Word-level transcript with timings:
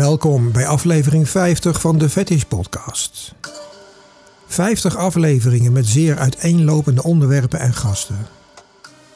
Welkom 0.00 0.52
bij 0.52 0.66
aflevering 0.66 1.28
50 1.28 1.80
van 1.80 1.98
de 1.98 2.08
Fetish 2.08 2.42
Podcast. 2.42 3.34
50 4.46 4.96
afleveringen 4.96 5.72
met 5.72 5.86
zeer 5.86 6.18
uiteenlopende 6.18 7.02
onderwerpen 7.02 7.60
en 7.60 7.74
gasten. 7.74 8.26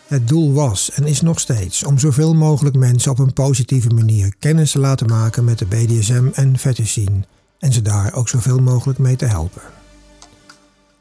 Het 0.07 0.29
doel 0.29 0.53
was 0.53 0.91
en 0.91 1.07
is 1.07 1.21
nog 1.21 1.41
steeds 1.41 1.85
om 1.85 1.99
zoveel 1.99 2.35
mogelijk 2.35 2.77
mensen 2.77 3.11
op 3.11 3.19
een 3.19 3.33
positieve 3.33 3.89
manier 3.89 4.35
kennis 4.39 4.71
te 4.71 4.79
laten 4.79 5.07
maken 5.07 5.45
met 5.45 5.59
de 5.59 5.67
BDSM 5.67 6.29
en 6.33 6.59
fetish 6.59 6.91
scene 6.91 7.25
en 7.59 7.73
ze 7.73 7.83
daar 7.83 8.15
ook 8.15 8.29
zoveel 8.29 8.59
mogelijk 8.59 8.99
mee 8.99 9.17
te 9.17 9.27
helpen. 9.27 9.63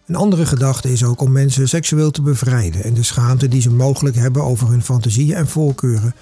Een 0.05 0.15
andere 0.15 0.45
gedachte 0.45 0.91
is 0.91 1.03
ook 1.03 1.21
om 1.21 1.31
mensen 1.31 1.69
seksueel 1.69 2.11
te 2.11 2.21
bevrijden 2.21 2.83
en 2.83 2.93
de 2.93 3.03
schaamte 3.03 3.47
die 3.47 3.61
ze 3.61 3.71
mogelijk 3.71 4.15
hebben 4.15 4.43
over 4.43 4.67
hun 4.67 4.83
fantasieën 4.83 5.35
en 5.35 5.47
voorkeuren 5.47 6.15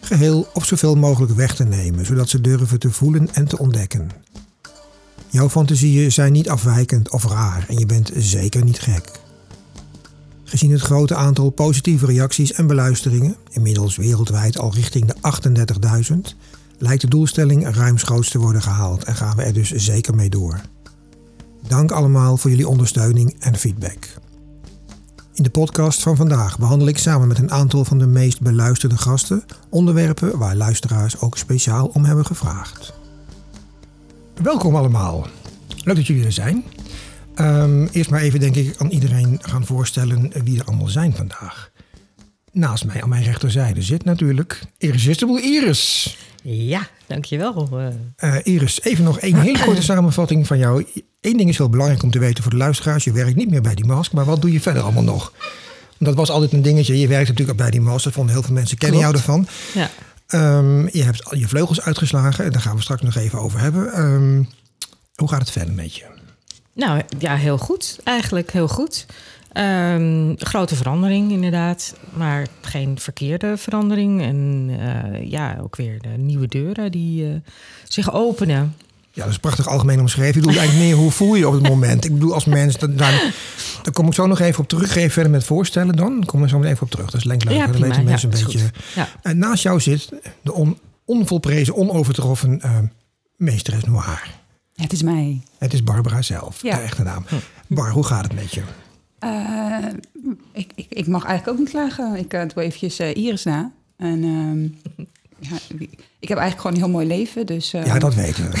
geheel 0.00 0.48
of 0.54 0.66
zoveel 0.66 0.94
mogelijk 0.94 1.32
weg 1.32 1.54
te 1.54 1.64
nemen, 1.64 2.06
zodat 2.06 2.28
ze 2.28 2.40
durven 2.40 2.78
te 2.78 2.90
voelen 2.90 3.34
en 3.34 3.48
te 3.48 3.58
ontdekken. 3.58 4.10
Jouw 5.28 5.48
fantasieën 5.48 6.12
zijn 6.12 6.32
niet 6.32 6.48
afwijkend 6.48 7.10
of 7.10 7.24
raar 7.24 7.64
en 7.68 7.78
je 7.78 7.86
bent 7.86 8.10
zeker 8.16 8.64
niet 8.64 8.80
gek. 8.80 9.10
Gezien 10.44 10.70
het 10.70 10.80
grote 10.80 11.14
aantal 11.14 11.50
positieve 11.50 12.06
reacties 12.06 12.52
en 12.52 12.66
beluisteringen, 12.66 13.36
inmiddels 13.50 13.96
wereldwijd 13.96 14.58
al 14.58 14.74
richting 14.74 15.06
de 15.06 15.14
38.000, 16.10 16.36
lijkt 16.78 17.02
de 17.02 17.08
doelstelling 17.08 17.74
ruimschoots 17.74 18.30
te 18.30 18.38
worden 18.38 18.62
gehaald 18.62 19.04
en 19.04 19.14
gaan 19.14 19.36
we 19.36 19.42
er 19.42 19.52
dus 19.52 19.70
zeker 19.70 20.14
mee 20.14 20.30
door. 20.30 20.60
Dank 21.68 21.90
allemaal 21.90 22.36
voor 22.36 22.50
jullie 22.50 22.68
ondersteuning 22.68 23.36
en 23.38 23.56
feedback. 23.56 24.08
In 25.40 25.46
de 25.46 25.52
podcast 25.52 26.02
van 26.02 26.16
vandaag 26.16 26.58
behandel 26.58 26.88
ik 26.88 26.98
samen 26.98 27.28
met 27.28 27.38
een 27.38 27.50
aantal 27.50 27.84
van 27.84 27.98
de 27.98 28.06
meest 28.06 28.40
beluisterde 28.40 28.96
gasten 28.96 29.44
onderwerpen 29.68 30.38
waar 30.38 30.56
luisteraars 30.56 31.20
ook 31.20 31.38
speciaal 31.38 31.86
om 31.86 32.04
hebben 32.04 32.26
gevraagd. 32.26 32.92
Welkom 34.42 34.76
allemaal. 34.76 35.26
Leuk 35.84 35.96
dat 35.96 36.06
jullie 36.06 36.24
er 36.24 36.32
zijn. 36.32 36.64
Um, 37.36 37.86
eerst 37.86 38.10
maar 38.10 38.20
even 38.20 38.40
denk 38.40 38.56
ik 38.56 38.74
aan 38.78 38.90
iedereen 38.90 39.38
gaan 39.42 39.66
voorstellen 39.66 40.32
wie 40.44 40.58
er 40.58 40.66
allemaal 40.66 40.88
zijn 40.88 41.14
vandaag. 41.14 41.70
Naast 42.52 42.84
mij 42.84 43.02
aan 43.02 43.08
mijn 43.08 43.24
rechterzijde 43.24 43.82
zit 43.82 44.04
natuurlijk 44.04 44.62
Irresistible 44.78 45.42
Iris. 45.42 46.16
Ja, 46.42 46.88
dankjewel. 47.06 47.68
Uh, 48.24 48.34
Iris, 48.42 48.82
even 48.82 49.04
nog 49.04 49.18
één 49.18 49.40
hele 49.40 49.64
korte 49.64 49.82
samenvatting 49.82 50.46
van 50.46 50.58
jou. 50.58 50.86
Eén 51.20 51.36
ding 51.36 51.48
is 51.48 51.58
heel 51.58 51.68
belangrijk 51.68 52.02
om 52.02 52.10
te 52.10 52.18
weten 52.18 52.42
voor 52.42 52.52
de 52.52 52.58
luisteraars. 52.58 53.04
Je 53.04 53.12
werkt 53.12 53.36
niet 53.36 53.50
meer 53.50 53.62
bij 53.62 53.74
die 53.74 53.84
mask, 53.84 54.12
maar 54.12 54.24
wat 54.24 54.40
doe 54.40 54.52
je 54.52 54.60
verder 54.60 54.82
allemaal 54.82 55.02
nog? 55.02 55.32
Dat 55.98 56.14
was 56.14 56.30
altijd 56.30 56.52
een 56.52 56.62
dingetje. 56.62 56.98
Je 56.98 57.08
werkt 57.08 57.28
natuurlijk 57.28 57.58
bij 57.58 57.70
die 57.70 57.80
mask. 57.80 58.04
Dat 58.04 58.12
vonden 58.12 58.34
heel 58.34 58.42
veel 58.42 58.54
mensen 58.54 58.78
kennen 58.78 59.00
jou 59.00 59.14
ervan. 59.14 59.46
Ja. 59.74 59.90
Um, 60.58 60.88
je 60.92 61.02
hebt 61.02 61.24
al 61.24 61.38
je 61.38 61.48
vleugels 61.48 61.80
uitgeslagen. 61.80 62.44
En 62.44 62.52
daar 62.52 62.60
gaan 62.60 62.76
we 62.76 62.82
straks 62.82 63.02
nog 63.02 63.16
even 63.16 63.40
over 63.40 63.60
hebben. 63.60 64.00
Um, 64.00 64.48
hoe 65.14 65.28
gaat 65.28 65.40
het 65.40 65.50
verder 65.50 65.74
met 65.74 65.94
je? 65.94 66.04
Nou 66.74 67.02
ja, 67.18 67.36
heel 67.36 67.58
goed. 67.58 67.98
Eigenlijk 68.04 68.52
heel 68.52 68.68
goed. 68.68 69.06
Um, 69.56 70.34
grote 70.38 70.76
verandering 70.76 71.30
inderdaad, 71.30 71.94
maar 72.12 72.46
geen 72.60 72.98
verkeerde 72.98 73.56
verandering. 73.56 74.22
En 74.22 74.68
uh, 74.70 75.30
ja, 75.30 75.58
ook 75.62 75.76
weer 75.76 76.00
de 76.00 76.08
nieuwe 76.08 76.46
deuren 76.46 76.92
die 76.92 77.24
uh, 77.24 77.34
zich 77.88 78.12
openen. 78.12 78.74
Ja, 79.20 79.26
dat 79.26 79.34
is 79.34 79.40
prachtig 79.40 79.68
algemeen 79.68 80.00
omschreven. 80.00 80.34
Ik 80.34 80.46
bedoel 80.46 80.60
eigenlijk 80.60 80.88
meer 80.88 80.96
hoe 80.96 81.10
voel 81.10 81.34
je 81.34 81.46
op 81.46 81.52
het 81.52 81.68
moment. 81.68 82.04
Ik 82.04 82.12
bedoel 82.12 82.34
als 82.34 82.44
mensen, 82.44 82.96
daar, 82.96 83.32
daar 83.82 83.92
kom 83.92 84.06
ik 84.06 84.14
zo 84.14 84.26
nog 84.26 84.40
even 84.40 84.60
op 84.60 84.68
terug. 84.68 84.96
Even 84.96 85.10
verder 85.10 85.32
met 85.32 85.44
voorstellen 85.44 85.96
dan. 85.96 86.14
Dan 86.14 86.24
kom 86.24 86.42
ik 86.42 86.48
zo 86.48 86.56
meteen 86.56 86.72
even 86.72 86.82
op 86.82 86.90
terug. 86.90 87.10
Dat 87.10 87.20
is 87.20 87.24
leuk. 87.24 87.42
Ja, 87.42 87.66
dan 87.66 87.80
weten 87.80 88.04
mensen 88.04 88.30
ja, 88.30 88.36
een 88.36 88.44
beetje. 88.44 88.70
Ja. 88.94 89.08
En 89.22 89.38
naast 89.38 89.62
jou 89.62 89.80
zit 89.80 90.12
de 90.42 90.52
on, 90.52 90.78
onvolprezen, 91.04 91.74
onovertroffen 91.74 92.60
uh, 92.64 92.78
meesteres 93.36 93.84
Noir. 93.84 94.38
Het 94.74 94.92
is 94.92 95.02
mij. 95.02 95.40
Het 95.58 95.72
is 95.72 95.84
Barbara 95.84 96.22
zelf, 96.22 96.62
ja. 96.62 96.76
de 96.76 96.82
echte 96.82 97.02
naam. 97.02 97.24
Bar, 97.66 97.90
hoe 97.90 98.04
gaat 98.04 98.24
het 98.24 98.34
met 98.34 98.54
je? 98.54 98.62
Uh, 99.24 99.86
ik, 100.52 100.72
ik, 100.74 100.86
ik, 100.88 101.06
mag 101.06 101.24
eigenlijk 101.24 101.58
ook 101.58 101.64
niet 101.64 101.72
klagen. 101.72 102.16
Ik 102.16 102.34
uh, 102.34 102.42
doe 102.54 102.62
eventjes 102.62 103.00
Iris 103.00 103.44
na. 103.44 103.72
En 103.96 104.24
um, 104.24 104.78
ja, 105.40 105.56
ik 106.18 106.28
heb 106.28 106.38
eigenlijk 106.38 106.60
gewoon 106.60 106.72
een 106.72 106.82
heel 106.82 106.90
mooi 106.90 107.06
leven. 107.06 107.46
Dus, 107.46 107.70
ja, 107.70 107.98
dat 107.98 108.14
weten 108.14 108.50
we. 108.50 108.58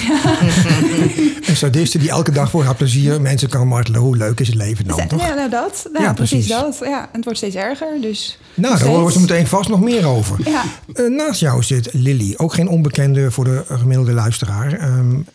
een 1.48 1.56
sadiste 1.56 1.98
die 1.98 2.10
elke 2.10 2.30
dag 2.30 2.50
voor 2.50 2.64
haar 2.64 2.74
plezier 2.74 3.20
mensen 3.20 3.48
kan 3.48 3.68
martelen. 3.68 4.00
Hoe 4.00 4.16
leuk 4.16 4.40
is 4.40 4.46
het 4.46 4.56
leven 4.56 4.86
dan, 4.86 5.06
toch? 5.08 5.20
Ja, 5.20 5.34
nou 5.34 5.50
dat. 5.50 5.88
Nou, 5.92 6.04
ja, 6.04 6.12
precies. 6.12 6.46
dat. 6.46 6.78
Ja, 6.84 7.00
en 7.00 7.08
het 7.12 7.24
wordt 7.24 7.38
steeds 7.38 7.54
erger. 7.56 8.00
Dus 8.00 8.38
nou, 8.54 8.78
daar 8.78 8.86
horen 8.86 9.04
we 9.04 9.12
zo 9.12 9.20
meteen 9.20 9.46
vast 9.46 9.68
nog 9.68 9.80
meer 9.80 10.06
over. 10.06 10.50
Ja. 10.50 10.64
naast 11.08 11.40
jou 11.40 11.62
zit 11.62 11.88
Lily. 11.92 12.34
Ook 12.36 12.54
geen 12.54 12.68
onbekende 12.68 13.30
voor 13.30 13.44
de 13.44 13.64
gemiddelde 13.68 14.12
luisteraar. 14.12 14.98
Um, 14.98 15.26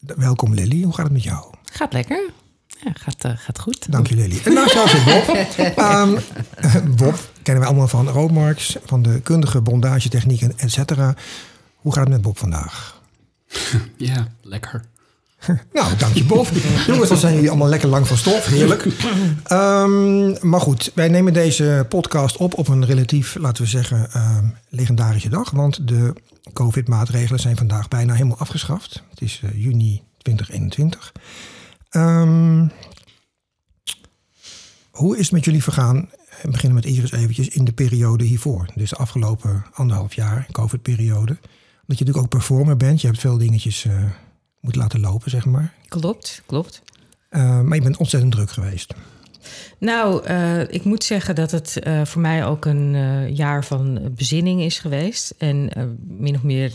welkom 0.00 0.54
Lily. 0.54 0.82
Hoe 0.82 0.94
gaat 0.94 1.04
het 1.04 1.12
met 1.12 1.22
jou? 1.22 1.44
Gaat 1.72 1.92
lekker. 1.92 2.30
Ja, 2.84 2.92
gaat, 2.94 3.24
uh, 3.24 3.32
gaat 3.36 3.58
goed. 3.58 3.92
Dank 3.92 4.06
je, 4.06 4.14
Lily. 4.14 4.40
En 4.44 4.54
naast 4.54 4.72
jou 4.72 4.88
zit 4.88 5.04
Bob. 5.04 5.36
um, 5.78 6.18
Bob 6.98 7.18
kennen 7.46 7.64
we 7.64 7.70
allemaal 7.70 7.88
van 7.88 8.08
Roadmarks, 8.08 8.76
van 8.84 9.02
de 9.02 9.20
kundige 9.20 9.60
bondagetechnieken, 9.60 10.52
et 10.58 10.72
cetera. 10.72 11.14
Hoe 11.76 11.92
gaat 11.92 12.02
het 12.02 12.12
met 12.12 12.22
Bob 12.22 12.38
vandaag? 12.38 13.00
Ja, 13.96 14.28
lekker. 14.42 14.84
nou, 15.72 15.96
dank 15.96 16.14
je 16.14 16.24
Bob. 16.24 16.48
Jongens, 16.86 17.08
dan 17.08 17.18
zijn 17.18 17.34
jullie 17.34 17.48
allemaal 17.48 17.68
lekker 17.68 17.88
lang 17.88 18.06
van 18.06 18.16
stof. 18.16 18.46
Heerlijk. 18.46 18.84
Um, 19.52 20.48
maar 20.48 20.60
goed, 20.60 20.92
wij 20.94 21.08
nemen 21.08 21.32
deze 21.32 21.86
podcast 21.88 22.36
op 22.36 22.54
op 22.58 22.68
een 22.68 22.86
relatief, 22.86 23.34
laten 23.34 23.62
we 23.62 23.68
zeggen, 23.68 24.08
um, 24.16 24.54
legendarische 24.68 25.28
dag. 25.28 25.50
Want 25.50 25.88
de 25.88 26.12
COVID-maatregelen 26.52 27.40
zijn 27.40 27.56
vandaag 27.56 27.88
bijna 27.88 28.12
helemaal 28.12 28.38
afgeschaft. 28.38 29.02
Het 29.10 29.20
is 29.20 29.40
uh, 29.44 29.50
juni 29.64 30.02
2021. 30.18 31.12
Um, 31.90 32.70
hoe 34.90 35.16
is 35.16 35.22
het 35.22 35.32
met 35.32 35.44
jullie 35.44 35.62
vergaan? 35.62 36.08
We 36.42 36.50
beginnen 36.50 36.74
met 36.74 36.84
Iris 36.84 37.12
eventjes 37.12 37.48
in 37.48 37.64
de 37.64 37.72
periode 37.72 38.24
hiervoor. 38.24 38.68
Dus 38.74 38.90
de 38.90 38.96
afgelopen 38.96 39.64
anderhalf 39.72 40.14
jaar, 40.14 40.46
COVID-periode. 40.52 41.36
Dat 41.86 41.98
je 41.98 42.04
natuurlijk 42.04 42.18
ook 42.18 42.28
performer 42.28 42.76
bent. 42.76 43.00
Je 43.00 43.06
hebt 43.06 43.20
veel 43.20 43.38
dingetjes 43.38 43.84
uh, 43.84 44.04
moeten 44.60 44.80
laten 44.80 45.00
lopen, 45.00 45.30
zeg 45.30 45.44
maar. 45.44 45.72
Klopt, 45.88 46.42
klopt. 46.46 46.82
Uh, 47.30 47.60
maar 47.60 47.76
je 47.76 47.82
bent 47.82 47.96
ontzettend 47.96 48.32
druk 48.32 48.50
geweest. 48.50 48.94
Nou, 49.78 50.28
uh, 50.28 50.60
ik 50.60 50.84
moet 50.84 51.04
zeggen 51.04 51.34
dat 51.34 51.50
het 51.50 51.80
uh, 51.86 52.04
voor 52.04 52.20
mij 52.20 52.44
ook 52.46 52.64
een 52.64 52.94
uh, 52.94 53.28
jaar 53.36 53.64
van 53.64 54.14
bezinning 54.14 54.62
is 54.62 54.78
geweest. 54.78 55.34
En 55.38 55.70
min 56.06 56.34
of 56.34 56.42
meer 56.42 56.70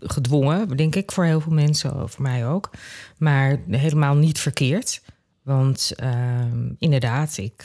gedwongen, 0.00 0.76
denk 0.76 0.94
ik, 0.94 1.12
voor 1.12 1.24
heel 1.24 1.40
veel 1.40 1.52
mensen, 1.52 2.08
voor 2.08 2.22
mij 2.22 2.48
ook. 2.48 2.70
Maar 3.16 3.60
helemaal 3.70 4.14
niet 4.14 4.38
verkeerd. 4.38 5.02
Want 5.42 5.92
ehm, 5.96 6.68
inderdaad, 6.78 7.36
ik. 7.36 7.64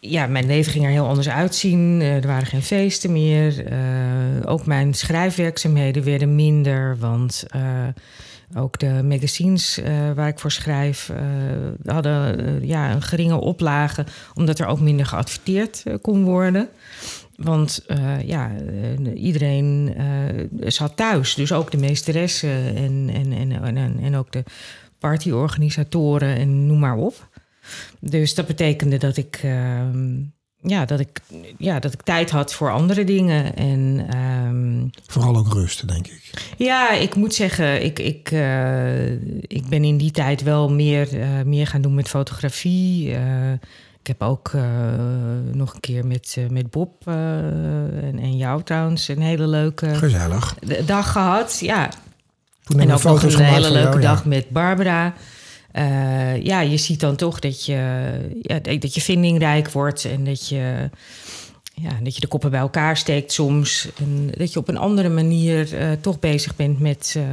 Ja, 0.00 0.26
mijn 0.26 0.46
leven 0.46 0.72
ging 0.72 0.84
er 0.84 0.90
heel 0.90 1.06
anders 1.06 1.28
uitzien. 1.28 2.00
er 2.00 2.26
waren 2.26 2.46
geen 2.46 2.62
feesten 2.62 3.12
meer. 3.12 3.64
ook 4.44 4.66
mijn 4.66 4.94
schrijfwerkzaamheden 4.94 6.04
werden 6.04 6.34
minder. 6.34 6.98
Want 6.98 7.46
ook 8.56 8.78
de 8.78 9.02
magazines 9.04 9.80
waar 10.14 10.28
ik 10.28 10.38
voor 10.38 10.50
schrijf 10.50 11.12
hadden 11.84 12.66
ja, 12.66 12.92
een 12.92 13.02
geringe 13.02 13.40
oplage, 13.40 14.06
omdat 14.34 14.58
er 14.58 14.66
ook 14.66 14.80
minder 14.80 15.06
geadverteerd 15.06 15.82
kon 16.00 16.24
worden. 16.24 16.68
Want 17.36 17.84
ja, 18.24 18.50
iedereen 19.14 19.94
zat 20.60 20.96
thuis, 20.96 21.34
dus 21.34 21.52
ook 21.52 21.70
de 21.70 21.78
meesteressen 21.78 22.76
en, 22.76 23.10
en, 23.12 23.32
en, 23.32 23.76
en, 23.76 23.98
en 24.02 24.16
ook 24.16 24.32
de 24.32 24.44
partyorganisatoren 24.98 26.36
en 26.36 26.66
noem 26.66 26.78
maar 26.78 26.96
op. 26.96 27.28
Dus 28.00 28.34
dat 28.34 28.46
betekende 28.46 28.96
dat 28.96 29.16
ik 29.16 29.40
ehm, 29.42 30.16
ja, 30.62 30.84
dat 30.84 31.00
ik, 31.00 31.20
ja, 31.58 31.78
dat 31.78 31.92
ik 31.92 32.02
tijd 32.02 32.30
had 32.30 32.54
voor 32.54 32.72
andere 32.72 33.04
dingen. 33.04 33.56
En, 33.56 34.06
um, 34.16 34.90
Vooral 35.06 35.36
ook 35.36 35.52
rust, 35.52 35.88
denk 35.88 36.06
ik. 36.06 36.30
Ja, 36.56 36.90
ik 36.90 37.14
moet 37.14 37.34
zeggen, 37.34 37.84
ik, 37.84 37.98
ik, 37.98 38.30
uh, 38.30 39.12
ik 39.42 39.66
ben 39.68 39.84
in 39.84 39.96
die 39.96 40.10
tijd 40.10 40.42
wel 40.42 40.70
meer, 40.70 41.14
uh, 41.14 41.26
meer 41.44 41.66
gaan 41.66 41.80
doen 41.80 41.94
met 41.94 42.08
fotografie. 42.08 43.08
Uh, 43.10 43.52
ik 44.00 44.16
heb 44.16 44.22
ook 44.22 44.52
nog 45.52 45.74
een 45.74 45.80
keer 45.80 46.06
met, 46.06 46.36
met 46.50 46.70
Bob 46.70 47.06
en, 47.06 48.18
en 48.20 48.36
jou 48.36 48.62
trouwens 48.62 49.08
een 49.08 49.20
hele 49.20 49.46
leuke 49.46 49.94
Gezellig. 49.94 50.54
dag 50.86 51.12
gehad. 51.12 51.58
Ja. 51.60 51.90
Toen 52.62 52.80
en 52.80 52.92
ook 52.92 53.02
nog 53.02 53.22
een 53.22 53.38
hele 53.38 53.70
leuke 53.70 53.88
jou, 53.88 54.00
dag 54.00 54.22
ja. 54.22 54.28
met 54.28 54.50
Barbara. 54.50 55.14
Uh, 55.78 56.42
ja, 56.42 56.60
je 56.60 56.76
ziet 56.76 57.00
dan 57.00 57.16
toch 57.16 57.38
dat 57.38 57.64
je, 57.64 57.74
ja, 58.42 58.58
dat 58.78 58.94
je 58.94 59.00
vindingrijk 59.00 59.70
wordt 59.70 60.04
en 60.04 60.24
dat 60.24 60.48
je, 60.48 60.90
ja, 61.74 61.98
dat 62.02 62.14
je 62.14 62.20
de 62.20 62.26
koppen 62.26 62.50
bij 62.50 62.60
elkaar 62.60 62.96
steekt 62.96 63.32
soms. 63.32 63.88
En 63.98 64.30
dat 64.36 64.52
je 64.52 64.58
op 64.58 64.68
een 64.68 64.76
andere 64.76 65.08
manier 65.08 65.74
uh, 65.74 65.92
toch 66.00 66.18
bezig 66.18 66.56
bent 66.56 66.80
met, 66.80 67.14
uh, 67.16 67.24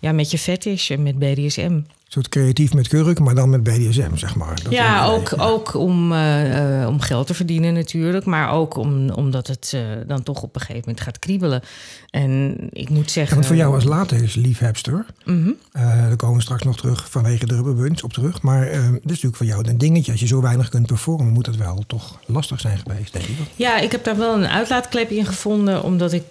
ja, 0.00 0.12
met 0.12 0.30
je 0.30 0.38
fetish 0.38 0.90
en 0.90 1.02
met 1.02 1.18
BDSM. 1.18 1.80
Soort 2.12 2.28
creatief 2.28 2.74
met 2.74 2.88
kurk, 2.88 3.18
maar 3.18 3.34
dan 3.34 3.50
met 3.50 3.62
BDSM, 3.62 4.16
zeg 4.16 4.34
maar. 4.36 4.60
Dat 4.62 4.72
ja, 4.72 5.06
ook, 5.06 5.34
ook 5.38 5.74
om, 5.74 6.12
eh, 6.12 6.84
om 6.88 7.00
geld 7.00 7.26
te 7.26 7.34
verdienen 7.34 7.74
natuurlijk. 7.74 8.24
Maar 8.24 8.50
ook 8.52 8.76
om, 8.76 9.10
omdat 9.10 9.46
het 9.46 9.72
eh, 9.74 9.80
dan 10.06 10.22
toch 10.22 10.42
op 10.42 10.54
een 10.54 10.60
gegeven 10.60 10.80
moment 10.80 11.00
gaat 11.00 11.18
kriebelen. 11.18 11.62
En 12.10 12.56
ik 12.70 12.88
moet 12.88 13.04
Ja, 13.04 13.10
zeggen... 13.10 13.34
want 13.34 13.46
voor 13.46 13.56
jou 13.56 13.74
als 13.74 13.84
latex-liefhebster, 13.84 15.06
Mhm. 15.24 15.50
eh 15.72 15.82
daar 15.82 16.16
komen 16.16 16.36
we 16.36 16.42
straks 16.42 16.62
nog 16.62 16.76
terug 16.76 17.10
vanwege 17.10 17.46
de 17.46 17.54
rubberbuns 17.54 18.02
op 18.02 18.12
terug. 18.12 18.42
Maar 18.42 18.64
dit 18.70 18.80
is 18.82 19.00
natuurlijk 19.04 19.36
voor 19.36 19.46
jou 19.46 19.68
een 19.68 19.78
dingetje. 19.78 20.10
Als 20.12 20.20
je 20.20 20.26
zo 20.26 20.40
weinig 20.40 20.68
kunt 20.68 20.86
performen, 20.86 21.32
moet 21.32 21.44
dat 21.44 21.56
wel 21.56 21.84
toch 21.86 22.18
lastig 22.26 22.60
zijn 22.60 22.78
geweest, 22.78 23.12
denk 23.12 23.24
ik. 23.24 23.36
Ja, 23.56 23.78
ik 23.78 23.92
heb 23.92 24.04
daar 24.04 24.16
wel 24.18 24.34
een 24.34 24.46
uitlaatklep 24.46 25.10
in 25.10 25.26
gevonden. 25.26 25.82
Omdat 25.82 26.12
ik 26.12 26.24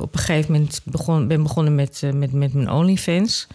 op 0.00 0.14
een 0.14 0.20
gegeven 0.20 0.52
moment 0.52 0.80
begon, 0.84 1.28
ben 1.28 1.42
begonnen 1.42 1.74
met, 1.74 2.02
met, 2.14 2.32
met 2.32 2.52
mijn 2.52 2.70
OnlyFans. 2.70 3.46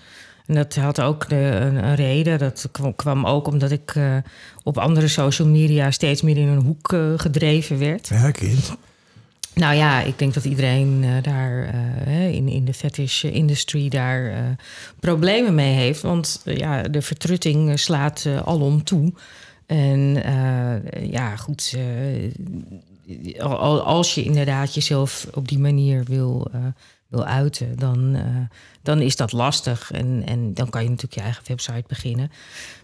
En 0.48 0.56
dat 0.56 0.76
had 0.76 1.02
ook 1.02 1.30
de, 1.30 1.36
een, 1.36 1.84
een 1.84 1.96
reden. 1.96 2.40
Dat 2.40 2.70
kwam, 2.72 2.96
kwam 2.96 3.26
ook 3.26 3.48
omdat 3.48 3.72
ik 3.72 3.96
eh, 3.96 4.18
op 4.64 4.78
andere 4.78 5.08
social 5.08 5.48
media 5.48 5.92
steeds 5.92 6.22
meer 6.22 6.38
in 6.38 6.48
een 6.48 6.62
hoek 6.62 6.94
eh, 6.94 7.14
gedreven 7.18 7.80
werd. 7.80 8.08
Ja, 8.08 8.32
kind. 8.32 8.76
Nou 9.54 9.76
ja, 9.76 10.02
ik 10.02 10.20
denk 10.20 10.34
dat 10.34 10.46
iedereen 10.46 11.04
eh, 11.04 11.24
daar 11.24 11.76
in, 12.32 12.48
in 12.48 12.66
de 12.66 12.74
fetish 12.74 13.24
industry 13.24 13.90
daar 13.90 14.34
problemen 15.00 15.56
mee 15.56 15.74
heeft. 15.74 16.02
Want 16.02 16.42
ja, 16.46 16.82
de 16.82 17.02
vertrutting 17.02 17.80
slaat 17.80 18.26
alom 18.46 18.84
toe. 18.84 19.14
En 19.66 20.24
ja, 21.02 21.36
goed. 21.36 21.78
al- 23.40 23.58
al- 23.58 23.82
als 23.82 24.16
je 24.16 24.24
inderdaad 24.24 24.74
jezelf 24.74 25.28
op 25.34 25.48
die 25.48 25.60
manier 25.60 26.04
wil, 26.04 26.52
wil 27.08 27.26
uiten, 27.26 27.76
dan, 27.76 28.16
eh, 28.16 28.24
dan 28.82 29.02
is 29.02 29.16
dat 29.16 29.32
lastig. 29.32 29.92
En, 29.92 30.24
en 30.26 30.54
dan 30.54 30.70
kan 30.70 30.84
je 30.84 30.90
natuurlijk 30.90 31.16
je 31.16 31.22
eigen 31.22 31.44
website 31.48 31.84
beginnen. 31.88 32.32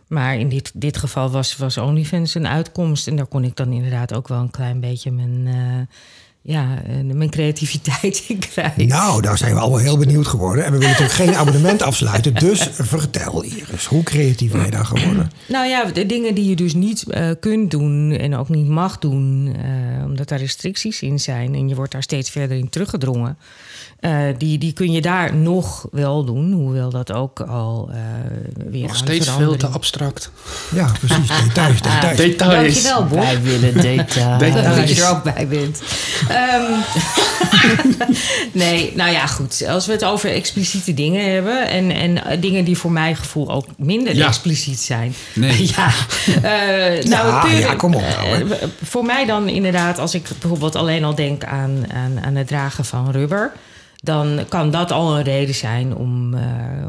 Maar 0.08 0.36
in 0.36 0.50
dit, 0.50 0.72
dit 0.74 0.98
geval 0.98 1.30
was, 1.30 1.58
was 1.58 1.78
OnlyFans 1.78 2.36
een 2.36 2.48
uitkomst. 2.48 3.08
En 3.08 3.16
daar 3.16 3.26
kon 3.26 3.44
ik 3.44 3.56
dan 3.56 3.72
inderdaad 3.72 4.14
ook 4.14 4.28
wel 4.28 4.40
een 4.40 4.52
klein 4.52 4.80
beetje 4.80 5.12
mijn, 5.12 5.48
eh, 5.48 5.98
ja, 6.42 6.84
eh, 6.84 7.14
mijn 7.14 7.30
creativiteit 7.30 8.26
in 8.28 8.40
kwijt. 8.40 8.78
Nou, 8.78 9.22
daar 9.22 9.38
zijn 9.38 9.54
we 9.54 9.60
allemaal 9.60 9.80
heel 9.80 9.98
benieuwd 9.98 10.28
geworden. 10.28 10.66
En 10.66 10.72
we 10.72 10.78
willen 10.78 10.92
natuurlijk 10.98 11.30
geen 11.30 11.36
abonnement 11.36 11.82
afsluiten. 11.92 12.34
Dus 12.34 12.70
vertel, 12.72 13.44
Iris, 13.44 13.86
hoe 13.86 14.04
creatief 14.04 14.52
ben 14.52 14.66
je 14.66 14.72
daar 14.72 14.86
geworden? 14.86 15.32
Nou 15.48 15.68
ja, 15.68 15.86
de 15.86 16.06
dingen 16.06 16.36
die 16.36 16.50
je 16.50 16.56
dus 16.56 16.74
niet 16.74 17.06
kunt 17.40 17.72
doen 17.72 18.12
en 18.12 18.36
ook 18.36 18.50
niet 18.50 18.68
mag 18.68 19.00
doen, 19.00 19.56
omdat 20.06 20.28
daar 20.28 20.40
restricties 20.40 21.02
in 21.02 21.20
zijn 21.20 21.56
en 21.56 21.68
je 21.68 21.76
wordt 21.76 21.92
daar 21.92 22.04
steeds 22.04 22.30
verder 22.30 22.58
in 22.58 22.70
teruggedrongen, 22.70 23.38
eh, 24.04 24.12
die, 24.38 24.58
die 24.58 24.74
kun 24.74 24.92
je 24.92 25.02
daar 25.02 25.36
nog 25.36 25.88
wel 25.92 26.24
doen, 26.26 26.52
hoewel 26.52 26.90
dat 26.90 27.12
ook 27.12 27.40
al 27.40 27.90
eh, 27.92 27.98
weer 28.72 28.88
Nog 28.88 28.96
steeds 28.96 29.30
veel 29.30 29.56
te 29.58 29.68
abstract. 29.68 30.32
Ja, 30.74 30.92
precies. 31.00 31.28
Details, 31.44 31.82
details. 31.82 32.18
Details. 32.18 32.64
Dankjewel, 32.74 33.06
Bob. 33.08 33.20
Wij 33.20 33.42
willen 33.42 33.74
details. 33.74 34.40
Details. 34.40 34.76
Dat 34.76 34.90
je 34.96 35.04
er 35.04 35.10
ook 35.10 35.24
bij 35.24 35.48
bent. 35.48 35.82
Ehm, 36.30 36.72
nee, 38.64 38.92
nou 38.96 39.12
ja, 39.12 39.28
goed. 39.28 39.66
Als 39.68 39.86
we 39.86 39.92
het 39.92 40.04
over 40.06 40.30
expliciete 40.32 40.94
dingen 40.94 41.34
hebben... 41.34 41.68
en, 41.70 41.92
en 41.92 42.26
eh, 42.26 42.42
dingen 42.42 42.66
die 42.66 42.78
voor 42.78 42.92
mijn 42.92 43.16
gevoel 43.16 43.52
ook 43.52 43.66
minder 43.78 44.16
Ja. 44.16 44.28
expliciet 44.28 44.80
zijn. 44.80 45.14
Nee. 45.34 45.70
ja, 45.76 45.88
eh, 46.28 47.04
nou, 47.06 47.28
Ja, 47.28 47.40
puur- 47.46 47.60
ja, 47.60 47.76
kom 47.76 47.96
op 47.96 48.02
nou, 48.02 48.46
voor 48.84 49.06
mij 49.06 49.26
dan 49.26 49.48
inderdaad, 49.50 50.00
als 50.00 50.14
ik 50.14 50.28
bijvoorbeeld 50.40 50.76
alleen 50.76 51.04
al 51.04 51.16
denk 51.16 51.44
aan, 51.44 51.86
aan, 51.94 52.24
aan 52.26 52.36
het 52.36 52.48
dragen 52.48 52.86
van 52.86 53.12
rubber... 53.12 53.52
dan 54.04 54.40
kan 54.50 54.72
dat 54.72 54.92
al 54.92 55.18
een 55.18 55.24
reden 55.24 55.56
zijn 55.56 55.96
om, 55.96 56.34
eh, 56.34 56.42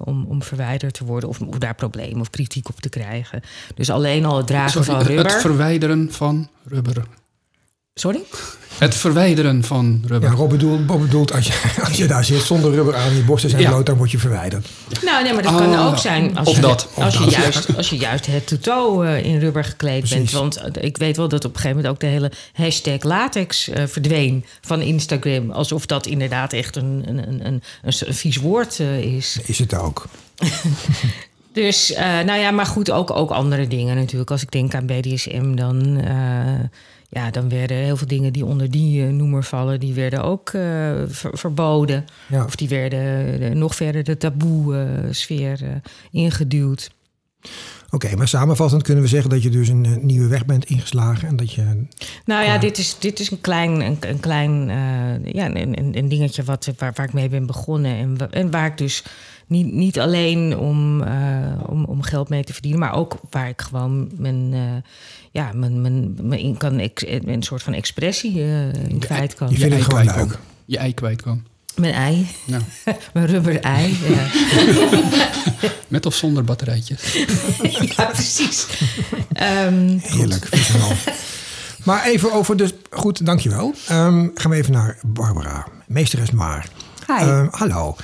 om, 0.04 0.24
om 0.28 0.42
verwijderd 0.42 0.94
te 0.94 1.04
worden... 1.04 1.28
Of, 1.28 1.40
of 1.40 1.58
daar 1.58 1.74
problemen 1.74 2.20
of 2.20 2.30
kritiek 2.30 2.68
op 2.68 2.80
te 2.80 2.88
krijgen. 2.88 3.40
Dus 3.74 3.90
alleen 3.90 4.24
al 4.24 4.36
het 4.36 4.46
dragen 4.46 4.84
Sorry, 4.84 5.00
van 5.00 5.10
rubber... 5.10 5.32
het 5.32 5.40
verwijderen 5.40 6.12
van 6.12 6.48
rubber. 6.64 7.04
Sorry? 7.94 8.20
Het 8.78 8.94
verwijderen 8.94 9.64
van 9.64 10.02
rubber. 10.06 10.30
Ja, 10.30 10.36
Rob 10.36 10.50
bedoelt, 10.50 10.86
Bob 10.86 11.00
bedoelt 11.00 11.32
als, 11.32 11.46
je, 11.46 11.72
als 11.88 11.96
je 11.96 12.06
daar 12.06 12.24
zit 12.24 12.40
zonder 12.42 12.70
rubber 12.74 12.96
aan, 12.96 13.16
je 13.16 13.22
borsten 13.22 13.50
zijn 13.50 13.62
Ja. 13.62 13.68
bloot, 13.68 13.86
dan 13.86 13.96
word 13.96 14.10
je 14.10 14.18
verwijderd. 14.18 14.68
Nou, 15.04 15.22
nee, 15.22 15.32
maar 15.32 15.42
dat 15.42 15.54
kan 15.56 15.72
Oh, 15.78 15.86
ook 15.86 15.98
zijn 15.98 16.36
als 16.38 16.48
of 16.48 16.54
je, 16.54 16.60
dat, 16.60 16.88
of 16.94 17.04
als, 17.04 17.14
je 17.14 17.20
dat. 17.24 17.32
juist, 17.34 17.76
als 17.76 17.90
je 17.90 17.96
juist 17.96 18.26
het 18.26 18.62
toe 18.62 19.22
in 19.22 19.38
rubber 19.38 19.64
gekleed 19.64 19.98
Precies. 19.98 20.16
bent. 20.16 20.30
Want 20.30 20.56
eh, 20.56 20.84
ik 20.84 20.96
weet 20.96 21.16
wel 21.16 21.28
dat 21.28 21.44
op 21.44 21.50
een 21.54 21.60
gegeven 21.60 21.76
moment 21.76 21.94
ook 21.94 22.00
de 22.00 22.06
hele 22.06 22.32
hashtag 22.52 23.02
latex 23.02 23.68
eh, 23.68 23.86
verdween 23.86 24.44
van 24.60 24.80
Instagram. 24.80 25.50
Alsof 25.50 25.86
dat 25.86 26.06
inderdaad 26.06 26.52
echt 26.52 26.76
een, 26.76 27.02
een, 27.06 27.18
een, 27.18 27.46
een, 27.46 27.62
een, 27.82 27.94
een 28.06 28.14
vies 28.14 28.36
woord 28.36 28.80
eh, 28.80 28.98
is. 29.02 29.38
Is 29.46 29.58
het 29.58 29.74
ook. 29.74 30.06
Dus, 31.52 31.92
eh, 31.92 32.04
nou 32.06 32.40
ja, 32.40 32.50
maar 32.50 32.66
goed, 32.66 32.90
ook, 32.90 33.10
ook 33.10 33.30
andere 33.30 33.66
dingen 33.68 33.96
natuurlijk. 33.96 34.30
Als 34.30 34.42
ik 34.42 34.50
denk 34.50 34.74
aan 34.74 34.86
BDSM, 34.86 35.54
dan, 35.54 36.00
eh, 36.00 36.64
ja, 37.14 37.30
dan 37.30 37.48
werden 37.48 37.76
heel 37.76 37.96
veel 37.96 38.06
dingen 38.06 38.32
die 38.32 38.44
onder 38.44 38.70
die 38.70 39.06
eh, 39.06 39.12
noemer 39.12 39.44
vallen, 39.44 39.80
die 39.80 39.94
werden 39.94 40.24
ook 40.24 40.48
eh, 40.48 40.62
ver- 41.06 41.38
verboden. 41.38 42.04
Ja. 42.28 42.44
Of 42.44 42.56
die 42.56 42.68
werden 42.68 43.40
eh, 43.40 43.50
nog 43.50 43.74
verder 43.74 44.04
de 44.04 44.16
taboe-sfeer 44.16 45.80
ingeduwd. 46.10 46.90
Oké, 47.90 48.16
maar 48.16 48.28
samenvattend 48.28 48.82
kunnen 48.82 49.02
we 49.02 49.08
zeggen 49.08 49.30
dat 49.30 49.42
je 49.42 49.50
dus 49.50 49.68
een 49.68 49.98
nieuwe 50.02 50.28
weg 50.28 50.46
bent 50.46 50.64
ingeslagen. 50.64 51.28
En 51.28 51.36
dat 51.36 51.52
je. 51.52 51.86
Nou 52.24 52.44
ja, 52.44 52.58
dit 52.58 52.78
is, 52.78 52.96
dit 52.98 53.20
is 53.20 53.30
een 53.30 53.40
klein, 53.40 53.80
een, 53.80 53.96
een 54.00 54.20
klein 54.20 54.68
ja, 55.24 55.46
een, 55.46 55.78
een, 55.78 55.98
een 55.98 56.08
dingetje 56.08 56.42
wat, 56.42 56.72
waar, 56.78 56.92
waar 56.94 57.06
ik 57.06 57.12
mee 57.12 57.28
ben 57.28 57.46
begonnen. 57.46 58.18
En 58.30 58.50
waar 58.50 58.66
ik 58.66 58.78
dus 58.78 59.04
niet, 59.46 59.72
niet 59.72 60.00
alleen 60.00 60.58
om, 60.58 61.02
eh, 61.02 61.52
om, 61.66 61.84
om 61.84 62.02
geld 62.02 62.28
mee 62.28 62.44
te 62.44 62.52
verdienen, 62.52 62.80
maar 62.80 62.94
ook 62.94 63.16
waar 63.30 63.48
ik 63.48 63.60
gewoon 63.60 64.08
mijn, 64.16 64.50
eh, 64.52 64.90
ja, 65.30 65.50
mijn, 65.54 65.80
mijn, 65.80 66.14
mijn 66.22 66.40
in 66.40 66.56
kan, 66.56 66.78
ex- 66.78 67.04
een 67.06 67.42
soort 67.42 67.62
van 67.62 67.72
expressie 67.72 68.40
eh, 68.42 68.72
in 68.72 68.98
kwijt 68.98 69.34
kan. 69.34 69.48
Je 69.50 69.56
vindt 69.56 69.72
ei 69.74 69.82
het 69.82 69.90
gewoon 69.92 70.02
kwijt 70.04 70.18
leuk. 70.20 70.28
kan. 70.30 70.40
Je 70.64 70.78
ei 70.78 70.94
kwijt 70.94 71.22
kan. 71.22 71.44
Mijn 71.74 71.94
ei, 71.94 72.26
Ja. 72.46 72.58
mijn 73.14 73.26
rubber 73.26 73.60
ei. 73.60 73.98
Ja, 74.08 74.26
Met 75.88 76.06
of 76.06 76.14
zonder 76.14 76.44
batterijtjes. 76.44 77.12
ja 77.96 78.04
precies. 78.04 78.66
Ehm, 79.32 79.98
Heerlijk. 80.00 80.48
maar 81.84 82.04
even 82.04 82.32
over 82.32 82.56
dus. 82.56 82.72
Goed, 82.90 83.26
dankjewel. 83.26 83.74
Ehm 83.88 84.26
gaan 84.34 84.50
we 84.50 84.56
even 84.56 84.72
naar 84.72 84.98
Barbara. 85.06 85.66
Meesteres 85.86 86.30
Maar. 86.30 86.68
Hi. 87.06 87.12
Ehm, 87.26 87.46
hallo. 87.50 87.96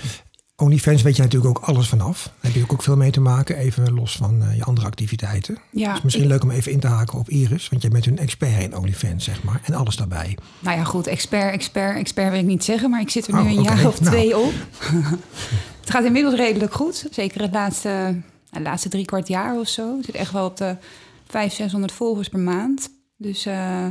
OnlyFans 0.60 1.02
weet 1.02 1.16
je 1.16 1.22
natuurlijk 1.22 1.58
ook 1.58 1.64
alles 1.68 1.88
vanaf. 1.88 2.22
Daar 2.24 2.32
heb 2.40 2.52
je 2.54 2.62
ook, 2.62 2.72
ook 2.72 2.82
veel 2.82 2.96
mee 2.96 3.10
te 3.10 3.20
maken, 3.20 3.56
even 3.56 3.92
los 3.92 4.16
van 4.16 4.42
eh, 4.42 4.56
je 4.56 4.64
andere 4.64 4.86
activiteiten. 4.86 5.58
ja, 5.70 5.92
Dus 5.92 6.02
misschien 6.02 6.24
ik- 6.24 6.30
leuk 6.30 6.42
om 6.42 6.50
even 6.50 6.72
in 6.72 6.80
te 6.80 6.86
haken 6.86 7.18
op 7.18 7.28
Iris, 7.28 7.68
want 7.68 7.82
jij 7.82 7.90
bent 7.90 8.06
een 8.06 8.18
expert 8.18 8.62
in 8.62 8.76
OnlyFans, 8.76 9.24
zeg 9.24 9.42
maar. 9.42 9.60
En 9.64 9.74
alles 9.74 9.96
daarbij. 9.96 10.36
nou 10.58 10.76
ja, 10.76 10.84
goed, 10.84 11.06
expert, 11.06 11.52
expert, 11.52 11.96
expert 11.96 12.30
wil 12.30 12.38
ik 12.40 12.46
niet 12.46 12.64
zeggen, 12.64 12.90
maar 12.90 13.00
ik 13.00 13.10
zit 13.10 13.26
er 13.26 13.34
nu 13.34 13.40
Oh, 13.40 13.46
een 13.46 13.62
jaar 13.62 13.86
of 13.86 14.00
Nou. 14.00 14.12
twee 14.14 14.38
op. 14.38 14.52
het 15.80 15.90
gaat 15.90 16.04
inmiddels 16.04 16.34
redelijk 16.34 16.72
goed. 16.74 17.06
Zeker 17.10 17.40
het 17.40 17.52
laatste, 17.52 18.20
het 18.50 18.62
laatste 18.62 18.88
drie 18.88 19.04
kwart 19.04 19.28
jaar 19.28 19.58
of 19.58 19.68
zo. 19.68 19.98
Ik 19.98 20.04
zit 20.04 20.14
echt 20.14 20.32
wel 20.32 20.46
op 20.46 20.56
de 20.56 20.76
500, 21.26 21.52
600 21.54 21.92
volgers 21.92 22.28
per 22.28 22.38
maand. 22.40 22.88
Dus 23.16 23.46
eh, 23.46 23.86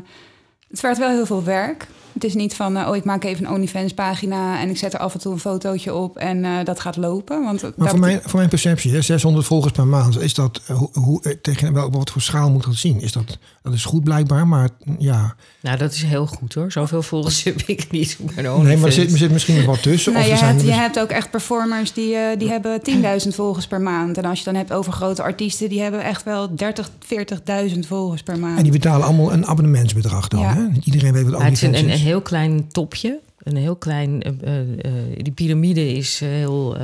het 0.70 0.80
vergt 0.80 1.00
wel 1.00 1.10
heel 1.10 1.26
veel 1.26 1.44
werk. 1.44 1.88
Het 2.14 2.24
is 2.24 2.34
niet 2.34 2.56
van, 2.56 2.78
eh, 2.78 2.88
oh, 2.88 2.96
ik 2.96 3.04
maak 3.04 3.24
even 3.24 3.46
een 3.46 3.52
OnlyFans 3.52 3.94
pagina 3.94 4.60
en 4.60 4.70
ik 4.70 4.78
zet 4.78 4.94
er 4.94 5.00
af 5.00 5.14
en 5.14 5.20
toe 5.20 5.34
een 5.34 5.40
fotootje 5.40 5.94
op 5.94 6.18
en 6.18 6.46
eh, 6.46 6.52
dat 6.64 6.80
gaat 6.80 6.98
lopen. 6.98 7.44
Want 7.44 7.78
Maar 7.78 7.90
voor 7.90 8.00
mijn, 8.00 8.20
voor 8.24 8.38
mijn 8.38 8.50
perceptie, 8.50 8.92
hè, 8.92 9.02
600 9.02 9.46
volgers 9.46 9.74
per 9.74 9.88
maand, 9.88 10.22
is 10.22 10.34
dat, 10.34 10.62
eh, 10.68 10.78
hoe, 10.78 10.90
hoe, 10.94 11.40
tegen 11.42 11.74
wel, 11.74 11.92
wat 11.92 12.12
voor 12.12 12.22
schaal 12.22 12.52
moet 12.52 12.64
dat 12.64 12.76
zien? 12.76 13.02
Is 13.02 13.12
dat, 13.12 13.38
dat 13.62 13.74
is 13.74 13.86
goed 13.86 14.04
blijkbaar, 14.04 14.48
maar 14.48 14.70
ja. 14.98 15.36
nou, 15.62 15.78
dat 15.78 15.94
is 15.94 16.04
heel 16.04 16.26
goed 16.26 16.54
hoor. 16.54 16.72
Zoveel 16.72 17.02
volgers 17.02 17.44
heb 17.44 17.62
ik 17.66 17.92
niet 17.92 18.18
op 18.20 18.36
mijn 18.36 18.64
Nee, 18.64 18.78
maar 18.78 18.86
er 18.86 18.92
zit, 18.92 19.12
er 19.12 19.18
zit 19.18 19.32
misschien 19.32 19.56
nog 19.56 19.66
wat 19.66 19.82
tussen. 19.82 20.14
Nou, 20.14 20.26
of 20.26 20.32
je, 20.32 20.38
zijn 20.38 20.56
hebt, 20.56 20.66
je 20.66 20.72
hebt 20.72 21.00
ook 21.00 21.10
echt 21.10 21.32
performers 21.32 21.94
die, 21.94 22.16
eh, 22.16 22.40
die 22.40 22.50
hebben 22.50 22.82
10.000 23.24 23.36
volgers 23.36 23.68
per 23.68 23.82
maand. 23.82 24.18
En 24.18 24.26
als 24.26 24.40
je 24.40 24.46
dan 24.46 24.56
hebt 24.56 24.74
over 24.74 24.94
grote 24.94 25.22
artiesten, 25.22 25.70
die 25.70 25.82
hebben 25.82 26.04
echt 26.04 26.24
wel 26.24 26.56
30, 26.56 26.90
40.000 27.00 27.80
volgers 27.88 28.24
per 28.24 28.40
maand. 28.40 28.58
En 28.58 28.64
die 28.64 28.72
betalen 28.72 29.06
allemaal 29.06 29.34
een 29.34 29.48
abonnementsbedrag 29.48 30.28
dan. 30.28 30.40
Ja. 30.40 30.54
Hè? 30.54 30.59
Iedereen 30.84 31.14
weet 31.14 31.24
wat 31.24 31.32
Nou, 31.32 31.44
het 31.44 31.54
is 31.54 31.62
een, 31.62 31.90
heel 31.90 32.22
klein 32.22 32.68
topje. 32.68 33.20
Een 33.44 33.56
heel 33.56 33.76
klein. 33.76 34.22
eh, 34.22 34.32
eh, 34.44 34.60
eh, 34.60 34.92
die 35.18 35.34
piramide 35.34 35.94
is 35.94 36.20
heel. 36.20 36.78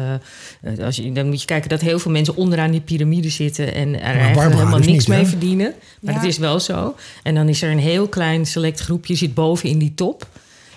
als 0.81 0.95
je, 0.95 1.11
dan 1.11 1.27
moet 1.27 1.39
je 1.41 1.47
kijken 1.47 1.69
dat 1.69 1.81
heel 1.81 1.99
veel 1.99 2.11
mensen 2.11 2.35
onderaan 2.35 2.71
die 2.71 2.81
piramide 2.81 3.29
zitten. 3.29 3.73
en 3.73 4.01
er 4.01 4.15
eigenlijk 4.17 4.53
helemaal 4.53 4.77
dus 4.77 4.85
niks 4.85 4.97
niet, 4.97 5.07
hè? 5.07 5.21
mee 5.21 5.25
verdienen. 5.25 5.73
Maar 6.01 6.13
Ja. 6.13 6.19
het 6.19 6.29
is 6.29 6.37
wel 6.37 6.59
zo. 6.59 6.95
En 7.23 7.35
dan 7.35 7.49
is 7.49 7.61
er 7.61 7.71
een 7.71 7.79
heel 7.79 8.07
klein 8.07 8.45
select 8.45 8.79
groepje 8.79 9.15
zit 9.15 9.33
boven 9.33 9.69
in 9.69 9.77
die 9.77 9.93
top. 9.95 10.27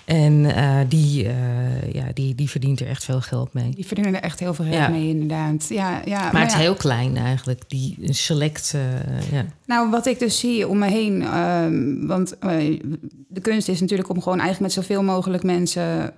En 0.09 0.45
eh, 0.55 0.79
die, 0.87 1.25
eh, 1.27 1.93
ja, 1.93 2.05
die, 2.13 2.35
die 2.35 2.49
verdient 2.49 2.79
er 2.79 2.87
echt 2.87 3.03
veel 3.03 3.21
geld 3.21 3.53
mee. 3.53 3.69
Die 3.75 3.85
verdienen 3.85 4.15
er 4.15 4.21
echt 4.21 4.39
heel 4.39 4.53
veel 4.53 4.65
geld 4.65 4.77
Ja. 4.77 4.87
mee, 4.87 5.07
inderdaad. 5.07 5.65
Ja, 5.69 6.01
ja, 6.05 6.19
Maar, 6.23 6.33
maar 6.33 6.41
het 6.41 6.51
is 6.51 6.57
heel 6.57 6.73
klein 6.75 7.17
eigenlijk. 7.17 7.61
Die 7.67 7.97
select. 8.01 8.73
eh, 8.75 9.31
ja. 9.31 9.45
Nou, 9.65 9.89
wat 9.89 10.05
ik 10.05 10.19
dus 10.19 10.39
zie 10.39 10.67
om 10.67 10.77
me 10.77 10.87
heen. 10.89 11.21
ehm, 11.21 12.05
want 12.07 12.35
de 13.27 13.41
kunst 13.41 13.67
is 13.67 13.79
natuurlijk 13.81 14.09
om 14.09 14.21
gewoon 14.21 14.39
eigenlijk 14.39 14.75
met 14.75 14.85
zoveel 14.85 15.03
mogelijk 15.03 15.43
mensen 15.43 16.13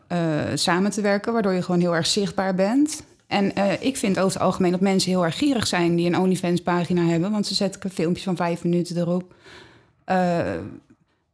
samen 0.54 0.92
te 0.92 1.02
werken. 1.02 1.34
Waardoor 1.34 1.54
je 1.54 1.62
gewoon 1.62 1.82
heel 1.82 1.96
erg 1.96 2.08
zichtbaar 2.08 2.56
bent. 2.56 3.04
En 3.28 3.52
ik 3.80 3.98
vind 3.98 4.20
over 4.20 4.34
het 4.34 4.48
algemeen 4.48 4.72
dat 4.72 4.82
mensen 4.82 5.12
heel 5.12 5.26
erg 5.26 5.38
gierig 5.38 5.68
zijn 5.68 5.96
die 5.96 6.08
een 6.08 6.18
OnlyFans-pagina 6.20 7.06
hebben. 7.06 7.32
Want 7.32 7.48
ze 7.48 7.54
zetten 7.54 7.90
filmpjes 7.90 8.24
van 8.24 8.36
vijf 8.36 8.64
minuten 8.64 8.98
erop. 8.98 9.34
Uh, 10.10 10.40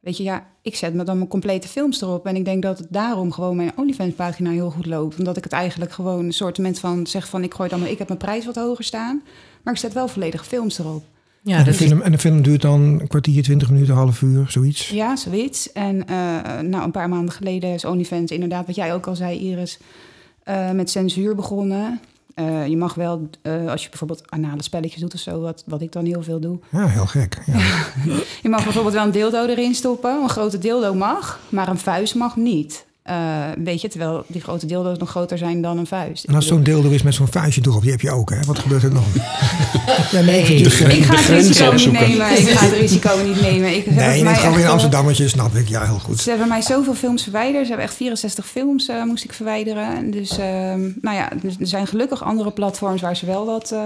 weet 0.07 0.17
je, 0.17 0.23
ja, 0.23 0.45
ik 0.61 0.75
zet 0.75 0.93
me 0.93 1.03
dan 1.03 1.17
mijn 1.17 1.29
complete 1.29 1.67
films 1.67 2.01
erop. 2.01 2.25
En 2.25 2.35
ik 2.35 2.45
denk 2.45 2.61
dat 2.61 2.77
het 2.77 2.87
daarom 2.89 3.31
gewoon 3.31 3.55
mijn 3.55 3.71
OnlyFans-pagina 3.75 4.49
heel 4.49 4.69
goed 4.69 4.85
loopt. 4.85 5.17
Omdat 5.17 5.37
ik 5.37 5.43
het 5.43 5.53
eigenlijk 5.53 5.91
gewoon 5.91 6.25
een 6.25 6.33
soort 6.33 6.59
van 6.79 7.07
zeg 7.07 7.27
van... 7.27 7.43
ik 7.43 7.53
gooi 7.53 7.69
dan, 7.69 7.85
ik 7.85 7.97
heb 7.97 8.07
mijn 8.07 8.19
prijs 8.19 8.45
wat 8.45 8.55
hoger 8.55 8.83
staan. 8.83 9.21
Maar 9.63 9.73
ik 9.73 9.79
zet 9.79 9.93
wel 9.93 10.07
volledige 10.07 10.43
films 10.43 10.79
erop. 10.79 11.03
Ja, 11.41 11.57
en, 11.57 11.63
de 11.63 11.73
film, 11.73 12.01
en 12.01 12.11
de 12.11 12.17
film 12.17 12.41
duurt 12.41 12.61
dan 12.61 12.81
een 12.81 13.07
kwartier, 13.07 13.43
twintig 13.43 13.69
minuten, 13.69 13.93
een 13.93 13.99
half 13.99 14.21
uur, 14.21 14.45
zoiets? 14.49 14.89
Ja, 14.89 15.15
zoiets. 15.15 15.71
En 15.71 15.95
uh, 15.95 16.59
nou, 16.59 16.83
een 16.83 16.91
paar 16.91 17.09
maanden 17.09 17.33
geleden 17.33 17.73
is 17.73 17.85
OnlyFans 17.85 18.31
inderdaad, 18.31 18.65
wat 18.65 18.75
jij 18.75 18.93
ook 18.93 19.07
al 19.07 19.15
zei, 19.15 19.39
Iris... 19.39 19.79
Uh, 20.49 20.71
met 20.71 20.89
censuur 20.89 21.35
begonnen. 21.35 21.99
Uh, 22.39 22.67
je 22.67 22.77
mag 22.77 22.94
wel, 22.94 23.29
uh, 23.44 23.72
als 23.72 23.84
je 23.84 23.89
bijvoorbeeld 23.89 24.32
anale 24.32 24.63
spelletjes 24.63 25.01
doet 25.01 25.13
of 25.13 25.20
zo, 25.20 25.41
wat, 25.41 25.63
wat 25.65 25.82
ik 25.82 25.91
dan 25.91 26.06
heel 26.06 26.24
veel 26.24 26.39
doe. 26.39 26.60
Ja, 26.72 26.88
heel 26.88 27.06
gek. 27.06 27.38
Ja. 27.46 27.58
je 28.44 28.50
mag 28.50 28.63
bijvoorbeeld 28.63 28.94
wel 28.94 29.03
een 29.03 29.12
dildo 29.12 29.46
erin 29.46 29.75
stoppen. 29.75 30.22
Een 30.22 30.29
grote 30.29 30.58
dildo 30.58 30.94
mag, 30.94 31.39
maar 31.50 31.67
een 31.67 31.77
vuist 31.77 32.15
mag 32.15 32.36
niet. 32.36 32.87
Uh, 33.09 33.45
weet 33.63 33.81
je, 33.81 33.87
terwijl 33.87 34.23
die 34.27 34.41
grote 34.41 34.65
dildo's 34.65 34.97
nog 34.97 35.09
groter 35.09 35.37
zijn 35.37 35.61
dan 35.61 35.77
een 35.77 35.87
vuist. 35.87 36.23
En 36.23 36.35
als 36.35 36.47
zo'n 36.47 36.63
dildo 36.63 36.89
is 36.89 37.01
met 37.01 37.13
zo'n 37.13 37.27
vuistje 37.27 37.61
erop, 37.65 37.81
die 37.81 37.91
heb 37.91 38.01
je 38.01 38.11
ook, 38.11 38.29
hè? 38.29 38.39
Wat 38.45 38.59
gebeurt 38.59 38.83
er 38.83 38.93
dan? 38.93 39.03
ja, 40.11 40.21
nee, 40.21 40.43
nee. 40.43 40.61
ik 40.61 41.03
ga 41.03 41.15
het 41.15 41.27
risico 41.27 41.71
niet 41.71 41.91
nemen. 41.91 42.31
Ik 42.31 42.47
ga 42.47 42.65
het 42.65 42.73
risico 42.73 43.17
niet 43.25 43.41
nemen. 43.41 43.75
Ik, 43.75 43.91
nee, 43.91 44.23
je 44.23 44.25
gewoon 44.25 44.55
weer 44.55 44.67
Amsterdammetje, 44.67 45.27
snap 45.27 45.55
ik. 45.55 45.67
Ja, 45.67 45.85
heel 45.85 45.99
goed. 45.99 46.19
Ze 46.19 46.29
hebben 46.29 46.47
mij 46.47 46.61
zoveel 46.61 46.93
films 46.93 47.23
verwijderd. 47.23 47.63
Ze 47.63 47.67
hebben 47.67 47.87
echt 47.87 47.95
64 47.95 48.47
films 48.47 48.89
uh, 48.89 49.03
moest 49.03 49.23
ik 49.23 49.33
verwijderen. 49.33 50.11
Dus, 50.11 50.31
uh, 50.31 50.45
nou 51.01 51.15
ja, 51.15 51.31
er 51.31 51.51
zijn 51.59 51.87
gelukkig 51.87 52.23
andere 52.23 52.51
platforms 52.51 53.01
waar 53.01 53.15
ze 53.15 53.25
wel 53.25 53.45
wat, 53.45 53.71
uh, 53.71 53.79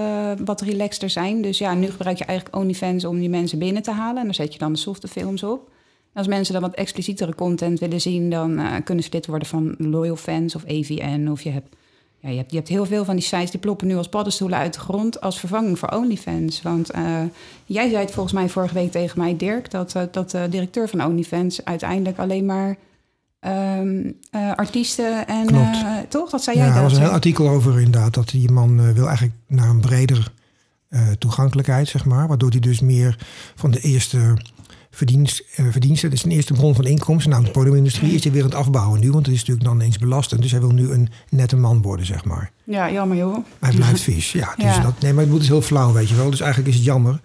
wat 0.46 0.62
relaxter 0.62 1.10
zijn. 1.10 1.42
Dus 1.42 1.58
ja, 1.58 1.74
nu 1.74 1.90
gebruik 1.90 2.18
je 2.18 2.26
eigenlijk 2.26 2.58
OnlyFans 2.58 3.06
om 3.06 3.20
die 3.20 3.30
mensen 3.30 3.60
binnen 3.60 3.82
te 3.82 3.92
halen. 3.92 4.18
En 4.18 4.26
dan 4.26 4.34
zet 4.34 4.54
je 4.54 4.60
dan 4.60 4.74
de 4.74 4.80
softe 4.80 5.08
films 5.08 5.44
op. 5.44 5.70
Als 6.14 6.28
mensen 6.28 6.54
dan 6.54 6.62
wat 6.62 6.74
explicietere 6.74 7.36
content 7.36 7.80
willen 7.80 8.02
zien, 8.02 8.30
dan 8.30 8.60
uh, 8.60 8.74
kunnen 8.84 9.04
ze 9.04 9.10
dit 9.10 9.26
worden 9.26 9.48
van 9.48 9.76
Loyal 9.78 10.16
Fans 10.16 10.56
of 10.56 10.64
AVN. 10.64 11.28
Of 11.32 11.42
je 11.42 11.50
hebt, 11.50 11.76
ja, 12.20 12.30
je, 12.30 12.38
hebt, 12.38 12.52
je 12.52 12.58
hebt 12.58 12.70
heel 12.70 12.86
veel 12.86 13.06
van 13.06 13.16
die 13.16 13.24
sites 13.24 13.52
die 13.52 13.60
ploppen 13.60 13.88
nu 13.88 13.96
als 13.96 14.10
paddenstoelen 14.10 14.58
uit 14.58 14.74
de 14.74 14.80
grond 14.80 15.22
als 15.22 15.40
vervanging 15.40 15.80
voor 15.80 15.90
OnlyFans. 15.90 16.62
Want 16.62 16.96
uh, 16.96 17.22
jij 17.66 17.90
zei 17.90 18.02
het 18.02 18.12
volgens 18.12 18.34
mij 18.34 18.50
vorige 18.50 18.74
week 18.74 18.92
tegen 18.92 19.20
mij, 19.20 19.38
Dirk, 19.38 19.72
dat, 19.72 19.96
uh, 19.96 20.04
dat 20.12 20.32
de 20.32 20.48
directeur 20.50 20.90
van 20.90 21.06
OnlyFans 21.06 21.66
uiteindelijk 21.66 22.18
alleen 22.18 22.46
maar 22.46 22.78
um, 23.80 24.18
artiesten 24.56 25.28
en 25.28 25.48
toch? 26.08 26.30
Dat 26.30 26.44
zei 26.44 26.58
ja, 26.58 26.66
jij. 26.66 26.76
Er 26.76 26.82
was 26.82 26.94
een 26.94 27.02
heel 27.02 27.10
artikel 27.10 27.50
over 27.50 27.78
inderdaad 27.78 28.14
dat 28.14 28.30
die 28.30 28.52
man 28.52 28.94
wil 28.94 29.06
eigenlijk 29.06 29.36
naar 29.48 29.70
een 29.70 29.82
breder 29.82 30.32
toegankelijkheid, 31.20 31.88
zeg 31.88 32.06
maar. 32.06 32.28
Waardoor 32.28 32.50
hij 32.50 32.60
dus 32.60 32.80
meer 32.80 33.18
van 33.56 33.72
de 33.72 33.80
eerste 33.80 34.34
verdienst, 34.92 35.44
uh, 35.60 35.66
verdiensten. 35.72 36.10
Dat 36.10 36.18
is 36.18 36.26
een 36.26 36.32
eerste 36.32 36.54
bron 36.54 36.76
van 36.76 36.86
inkomsten. 36.86 37.30
Namelijk 37.30 37.54
de 37.54 37.60
podiumindustrie 37.60 38.14
is 38.14 38.24
hij 38.24 38.32
weer 38.32 38.44
aan 38.44 38.50
het 38.50 38.58
afbouwen 38.58 39.00
nu. 39.00 39.12
Want 39.12 39.26
het 39.26 39.36
is 39.36 39.40
natuurlijk 39.40 39.68
dan 39.68 39.82
eens 39.82 39.98
belastend. 39.98 40.42
Dus 40.42 40.52
hij 40.52 40.60
wil 40.60 40.72
nu 40.72 40.92
een 40.92 41.10
nette 41.30 41.56
man 41.56 41.82
worden, 41.82 42.06
zeg 42.06 42.26
maar. 42.26 42.52
Ja, 42.64 42.92
jammer 42.92 43.18
joh. 43.18 43.46
Hij 43.60 43.74
blijft 43.74 44.02
vies. 44.10 44.32
Ja, 44.32 44.54
dus 44.56 44.76
ja. 44.76 44.82
Dat, 44.82 45.00
nee, 45.00 45.14
maar 45.14 45.26
het 45.26 45.42
is 45.42 45.48
heel 45.48 45.62
flauw, 45.62 45.94
weet 45.94 46.10
je 46.10 46.16
wel. 46.16 46.30
Dus 46.30 46.40
eigenlijk 46.40 46.72
is 46.72 46.76
het 46.76 46.86
jammer. 46.86 47.20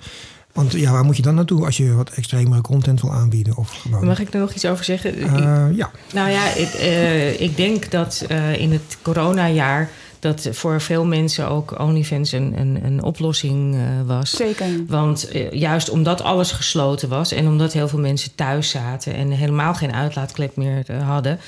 Want 0.56 0.72
ja, 0.72 0.92
waar 0.92 1.04
moet 1.04 1.16
je 1.16 1.22
dan 1.22 1.34
naartoe 1.34 1.64
als 1.64 1.76
je 1.76 1.94
wat 1.94 2.10
extremere 2.10 2.60
content 2.60 3.00
wil 3.00 3.12
aanbieden? 3.12 3.56
Of 3.56 3.70
gewoon... 3.70 4.04
Mag 4.04 4.20
ik 4.20 4.34
er 4.34 4.40
nog 4.40 4.52
iets 4.52 4.64
over 4.66 4.84
zeggen? 4.84 5.18
Uh, 5.18 5.66
ja. 5.72 5.90
Nou 6.12 6.30
ja, 6.30 6.54
ik, 6.54 6.74
uh, 6.74 7.40
ik 7.40 7.56
denk 7.56 7.90
dat 7.90 8.24
uh, 8.30 8.60
in 8.60 8.72
het 8.72 8.98
coronajaar 9.02 9.90
dat 10.18 10.48
voor 10.52 10.80
veel 10.80 11.04
mensen 11.04 11.48
ook 11.48 11.80
OnlyFans 11.80 12.32
een, 12.32 12.60
een, 12.60 12.84
een 12.84 13.02
oplossing 13.02 13.74
uh, 13.74 13.80
was. 14.06 14.30
Zeker. 14.30 14.66
Want 14.86 15.34
uh, 15.34 15.52
juist 15.52 15.90
omdat 15.90 16.22
alles 16.22 16.52
gesloten 16.52 17.08
was 17.08 17.32
en 17.32 17.46
omdat 17.46 17.72
heel 17.72 17.88
veel 17.88 17.98
mensen 17.98 18.34
thuis 18.34 18.70
zaten 18.70 19.14
en 19.14 19.30
helemaal 19.30 19.74
geen 19.74 19.92
uitlaatklep 19.92 20.56
meer 20.56 20.84
uh, 20.90 21.08
hadden, 21.08 21.40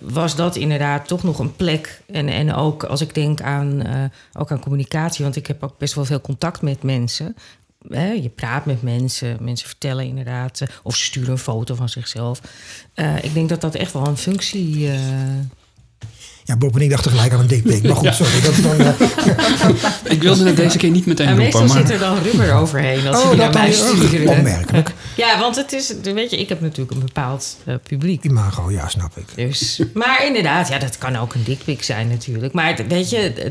was 0.00 0.36
dat 0.36 0.56
inderdaad 0.56 1.08
toch 1.08 1.22
nog 1.22 1.38
een 1.38 1.56
plek. 1.56 2.00
En, 2.06 2.28
en 2.28 2.54
ook 2.54 2.84
als 2.84 3.00
ik 3.00 3.14
denk 3.14 3.40
aan, 3.40 3.82
ook 4.32 4.50
aan 4.50 4.60
communicatie, 4.60 5.24
want 5.24 5.36
ik 5.36 5.46
heb 5.46 5.62
ook 5.62 5.78
best 5.78 5.94
wel 5.94 6.04
veel 6.04 6.20
contact 6.20 6.62
met 6.62 6.82
mensen. 6.82 7.36
Hè, 7.88 8.10
je 8.10 8.28
praat 8.28 8.64
met 8.64 8.82
mensen, 8.82 9.36
mensen 9.40 9.68
vertellen 9.68 10.04
inderdaad, 10.04 10.62
of 10.82 10.96
ze 10.96 11.04
sturen 11.04 11.30
een 11.30 11.38
foto 11.38 11.74
van 11.74 11.88
zichzelf. 11.88 12.40
ik 13.22 13.34
denk 13.34 13.48
dat 13.48 13.60
dat 13.60 13.74
echt 13.74 13.92
wel 13.92 14.06
een 14.06 14.16
functie 14.16 14.90
ja, 16.46 16.56
Bob 16.56 16.74
en 16.74 16.80
ik 16.80 16.90
dachten 16.90 17.10
gelijk 17.10 17.32
aan 17.32 17.40
een 17.40 17.46
dikpik. 17.46 17.82
Maar 17.82 17.96
goed, 17.96 18.04
ja. 18.04 18.12
sorry. 18.12 18.40
Dat 18.40 18.54
dan, 18.62 18.80
uh... 18.80 18.92
ik 20.14 20.22
wilde 20.22 20.46
het 20.46 20.56
deze 20.56 20.78
keer 20.78 20.90
niet 20.90 21.06
meteen 21.06 21.26
roepen. 21.26 21.44
Meestal 21.44 21.66
maar... 21.66 21.76
zit 21.76 21.90
er 21.90 21.98
dan 21.98 22.18
rubber 22.22 22.54
overheen 22.54 23.06
als 23.06 23.22
oh, 23.22 23.30
ze 23.30 23.36
naar 23.36 23.52
mij 23.52 23.72
sturen. 23.72 24.28
Opmerkelijk. 24.28 24.92
Ja, 25.16 25.38
want 25.40 25.56
het 25.56 25.72
is, 25.72 25.94
weet 26.02 26.30
je, 26.30 26.38
ik 26.38 26.48
heb 26.48 26.60
natuurlijk 26.60 26.90
een 26.90 27.04
bepaald 27.04 27.56
uh, 27.64 27.74
publiek. 27.82 28.24
Imago, 28.24 28.70
ja, 28.70 28.88
snap 28.88 29.16
ik. 29.16 29.24
Dus, 29.34 29.82
maar 29.94 30.26
inderdaad, 30.26 30.68
ja, 30.68 30.78
dat 30.78 30.98
kan 30.98 31.16
ook 31.16 31.34
een 31.34 31.42
dikpik 31.44 31.82
zijn 31.82 32.08
natuurlijk. 32.08 32.52
Maar 32.52 32.80
weet 32.88 33.10
je, 33.10 33.50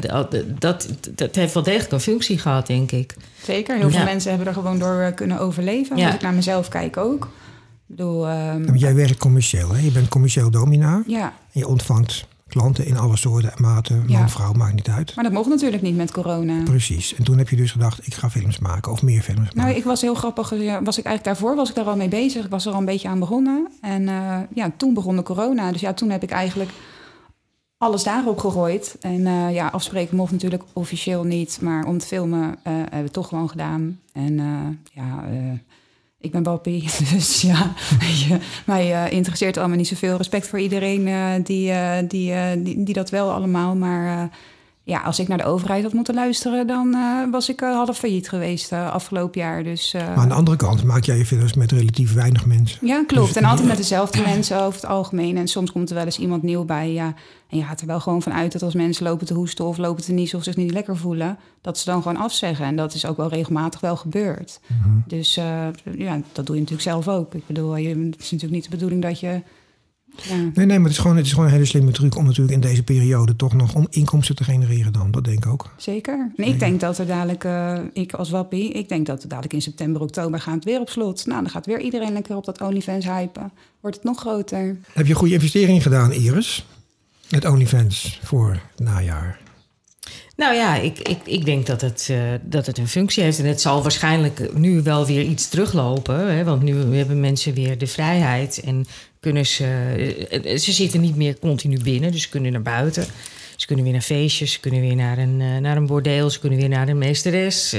dat, 0.59 0.87
dat 1.15 1.35
heeft 1.35 1.53
wel 1.53 1.63
degelijk 1.63 1.91
een 1.91 1.99
functie 1.99 2.37
gehad, 2.37 2.67
denk 2.67 2.91
ik. 2.91 3.15
Zeker, 3.43 3.75
heel 3.75 3.89
ja. 3.89 3.95
veel 3.95 4.03
mensen 4.03 4.29
hebben 4.29 4.47
er 4.47 4.53
gewoon 4.53 4.79
door 4.79 5.11
kunnen 5.15 5.39
overleven. 5.39 5.97
Ja. 5.97 6.05
Als 6.05 6.15
ik 6.15 6.21
naar 6.21 6.33
mezelf 6.33 6.67
kijk 6.67 6.97
ook. 6.97 7.23
Ik 7.23 7.95
bedoel, 7.95 8.29
um... 8.29 8.75
Jij 8.75 8.95
werkt 8.95 9.17
commercieel, 9.17 9.73
hè? 9.73 9.79
Je 9.79 9.91
bent 9.91 10.09
commercieel 10.09 10.51
dominaar. 10.51 11.03
Ja. 11.07 11.23
En 11.23 11.59
je 11.59 11.67
ontvangt 11.67 12.27
klanten 12.47 12.85
in 12.85 12.97
alle 12.97 13.17
soorten 13.17 13.51
en 13.55 13.61
maten. 13.61 13.97
Man, 13.97 14.07
ja. 14.07 14.29
vrouw, 14.29 14.53
maakt 14.53 14.73
niet 14.73 14.89
uit. 14.89 15.15
Maar 15.15 15.23
dat 15.23 15.33
mocht 15.33 15.49
natuurlijk 15.49 15.81
niet 15.81 15.95
met 15.95 16.11
corona. 16.11 16.63
Precies. 16.63 17.15
En 17.15 17.23
toen 17.23 17.37
heb 17.37 17.49
je 17.49 17.55
dus 17.55 17.71
gedacht, 17.71 18.07
ik 18.07 18.13
ga 18.13 18.29
films 18.29 18.59
maken 18.59 18.91
of 18.91 19.01
meer 19.01 19.21
films 19.21 19.39
maken. 19.39 19.57
Nou, 19.57 19.75
ik 19.75 19.83
was 19.83 20.01
heel 20.01 20.15
grappig. 20.15 20.49
Was 20.49 20.97
ik 20.97 21.05
eigenlijk 21.05 21.23
daarvoor 21.23 21.55
was 21.55 21.69
ik 21.69 21.75
daar 21.75 21.85
al 21.85 21.95
mee 21.95 22.07
bezig. 22.07 22.45
Ik 22.45 22.49
was 22.49 22.65
er 22.65 22.73
al 22.73 22.79
een 22.79 22.85
beetje 22.85 23.07
aan 23.07 23.19
begonnen. 23.19 23.67
En 23.81 24.01
uh, 24.01 24.39
ja, 24.53 24.71
toen 24.77 24.93
begon 24.93 25.15
de 25.15 25.23
corona. 25.23 25.71
Dus 25.71 25.81
ja, 25.81 25.93
toen 25.93 26.09
heb 26.09 26.23
ik 26.23 26.31
eigenlijk 26.31 26.69
alles 27.77 28.03
daarop 28.03 28.39
gegooid. 28.39 28.97
En 28.99 29.19
uh, 29.19 29.53
ja, 29.53 29.67
afspreken 29.67 30.17
mocht 30.17 30.31
natuurlijk 30.31 30.63
officieel 30.73 31.23
niet. 31.23 31.57
Maar 31.61 31.85
om 31.85 31.97
te 31.97 32.07
filmen 32.07 32.49
uh, 32.49 32.55
hebben 32.63 32.89
we 32.89 32.97
het 32.97 33.13
toch 33.13 33.27
gewoon 33.27 33.49
gedaan. 33.49 33.99
En 34.13 34.35
ja 34.93 35.23
ik 36.25 36.31
ben 36.31 36.43
Bappie, 36.43 36.89
dus 37.13 37.41
ja, 37.41 37.73
je, 37.99 38.37
mij 38.65 38.91
uh, 38.91 39.11
interesseert 39.11 39.57
allemaal 39.57 39.77
niet 39.77 39.87
zoveel. 39.87 40.17
Respect 40.17 40.47
voor 40.47 40.59
iedereen 40.59 41.07
uh, 41.07 41.31
die, 41.43 41.71
uh, 41.71 41.97
die, 42.07 42.33
die, 42.61 42.83
die, 42.83 42.93
dat 42.93 43.09
wel 43.09 43.31
allemaal. 43.31 43.75
Maar 43.75 44.29
ja, 44.85 45.01
als 45.01 45.19
ik 45.19 45.27
naar 45.27 45.37
de 45.37 45.43
overheid 45.43 45.83
had 45.83 45.93
moeten 45.93 46.13
luisteren, 46.13 46.67
dan 46.67 46.97
was 47.31 47.49
ik 47.49 47.59
half 47.59 47.97
failliet 47.97 48.29
geweest 48.29 48.71
afgelopen 48.71 49.41
jaar. 49.41 49.63
Dus, 49.63 49.93
maar 49.93 50.15
aan 50.15 50.27
de 50.27 50.33
andere 50.33 50.57
kant 50.57 50.83
maak 50.83 51.03
jij 51.03 51.17
je 51.17 51.25
films 51.25 51.53
met 51.53 51.71
relatief 51.71 52.13
weinig 52.13 52.45
mensen. 52.45 52.87
Ja, 52.87 53.03
klopt. 53.03 53.27
Dus, 53.27 53.35
en 53.35 53.43
altijd 53.43 53.67
met 53.67 53.77
dezelfde 53.77 54.21
mensen 54.21 54.61
over 54.61 54.81
het 54.81 54.89
algemeen. 54.89 55.37
En 55.37 55.47
soms 55.47 55.71
komt 55.71 55.89
er 55.89 55.95
wel 55.95 56.05
eens 56.05 56.19
iemand 56.19 56.43
nieuw 56.43 56.63
bij. 56.65 56.91
Ja, 56.93 57.13
en 57.49 57.57
je 57.57 57.63
gaat 57.63 57.81
er 57.81 57.87
wel 57.87 57.99
gewoon 57.99 58.21
van 58.21 58.33
uit 58.33 58.51
dat 58.51 58.61
als 58.63 58.73
mensen 58.73 59.05
lopen 59.05 59.25
te 59.25 59.33
hoesten 59.33 59.65
of 59.65 59.77
lopen 59.77 60.03
te 60.03 60.11
niezen 60.11 60.37
of 60.37 60.43
zich 60.43 60.55
niet 60.55 60.71
lekker 60.71 60.97
voelen, 60.97 61.37
dat 61.61 61.77
ze 61.77 61.85
dan 61.85 62.01
gewoon 62.01 62.17
afzeggen. 62.17 62.65
En 62.65 62.75
dat 62.75 62.93
is 62.93 63.05
ook 63.05 63.17
wel 63.17 63.29
regelmatig 63.29 63.79
wel 63.79 63.95
gebeurd. 63.95 64.59
Mm 64.67 64.77
-hmm. 64.83 65.03
Dus 65.07 65.37
uh, 65.37 65.67
ja, 65.97 66.21
dat 66.31 66.45
doe 66.45 66.55
je 66.55 66.61
natuurlijk 66.61 66.89
zelf 66.89 67.07
ook. 67.07 67.33
Ik 67.33 67.47
bedoel, 67.47 67.75
je, 67.75 67.87
het 67.87 68.19
is 68.19 68.31
natuurlijk 68.31 68.51
niet 68.51 68.63
de 68.63 68.69
bedoeling 68.69 69.01
dat 69.01 69.19
je. 69.19 69.41
Ja. 70.21 70.35
Nee, 70.35 70.65
nee, 70.65 70.67
maar 70.67 70.87
het 70.87 70.91
is, 70.91 70.97
gewoon, 70.97 71.15
het 71.17 71.25
is 71.25 71.31
gewoon 71.31 71.47
een 71.47 71.53
hele 71.53 71.65
slimme 71.65 71.91
truc 71.91 72.15
om 72.15 72.25
natuurlijk 72.25 72.53
in 72.53 72.61
deze 72.61 72.83
periode 72.83 73.35
toch 73.35 73.53
nog 73.53 73.75
om 73.75 73.87
inkomsten 73.89 74.35
te 74.35 74.43
genereren 74.43 74.93
dan. 74.93 75.11
Dat 75.11 75.23
denk 75.23 75.45
ik 75.45 75.51
ook. 75.51 75.73
Zeker. 75.77 76.31
En 76.35 76.43
ik 76.43 76.59
denk 76.59 76.79
dat 76.79 76.97
er 76.97 77.07
dadelijk, 77.07 77.43
uh, 77.43 77.79
ik 77.93 78.13
als 78.13 78.29
wappie, 78.29 78.71
ik 78.71 78.89
denk 78.89 79.05
dat 79.05 79.23
er 79.23 79.29
dadelijk 79.29 79.53
in 79.53 79.61
september, 79.61 80.01
oktober 80.01 80.39
gaat 80.39 80.55
het 80.55 80.63
weer 80.63 80.79
op 80.79 80.89
slot. 80.89 81.25
Nou, 81.25 81.41
dan 81.41 81.51
gaat 81.51 81.65
weer 81.65 81.79
iedereen 81.79 82.13
lekker 82.13 82.35
op 82.35 82.45
dat 82.45 82.61
OnlyFans 82.61 83.05
hypen. 83.05 83.51
Wordt 83.81 83.95
het 83.95 84.05
nog 84.05 84.19
groter. 84.19 84.77
Heb 84.93 85.05
je 85.05 85.11
een 85.11 85.19
goede 85.19 85.33
investering 85.33 85.83
gedaan, 85.83 86.11
Iris? 86.11 86.65
Met 87.29 87.45
OnlyFans 87.45 88.19
voor 88.23 88.51
het 88.51 88.85
najaar? 88.85 89.43
Nou 90.35 90.55
ja, 90.55 90.75
ik, 90.75 90.99
ik, 90.99 91.19
ik 91.25 91.45
denk 91.45 91.65
dat 91.65 91.81
het, 91.81 92.07
uh, 92.11 92.17
dat 92.41 92.65
het 92.65 92.77
een 92.77 92.87
functie 92.87 93.23
heeft. 93.23 93.39
En 93.39 93.45
het 93.45 93.61
zal 93.61 93.81
waarschijnlijk 93.81 94.57
nu 94.57 94.81
wel 94.81 95.05
weer 95.05 95.21
iets 95.21 95.49
teruglopen. 95.49 96.35
Hè? 96.35 96.43
Want 96.43 96.63
nu 96.63 96.95
hebben 96.95 97.19
mensen 97.19 97.53
weer 97.53 97.77
de 97.77 97.87
vrijheid 97.87 98.59
en 98.59 98.85
kunnen 99.25 99.45
ze. 99.45 99.67
Uh, 100.45 100.57
ze 100.57 100.71
zitten 100.71 101.01
niet 101.01 101.15
meer 101.15 101.39
continu 101.39 101.79
binnen, 101.83 102.11
dus 102.11 102.21
ze 102.21 102.29
kunnen 102.29 102.51
naar 102.51 102.61
buiten. 102.61 103.05
Ze 103.55 103.65
kunnen 103.65 103.85
weer 103.85 103.93
naar 103.93 104.01
feestjes, 104.01 104.51
ze 104.51 104.59
kunnen 104.59 104.81
weer 104.81 104.95
naar 104.95 105.17
een, 105.17 105.39
uh, 105.39 105.57
naar 105.57 105.77
een 105.77 105.85
bordeel, 105.85 106.29
ze 106.29 106.39
kunnen 106.39 106.59
weer 106.59 106.69
naar 106.69 106.87
een 106.87 106.97
meesteres. 106.97 107.75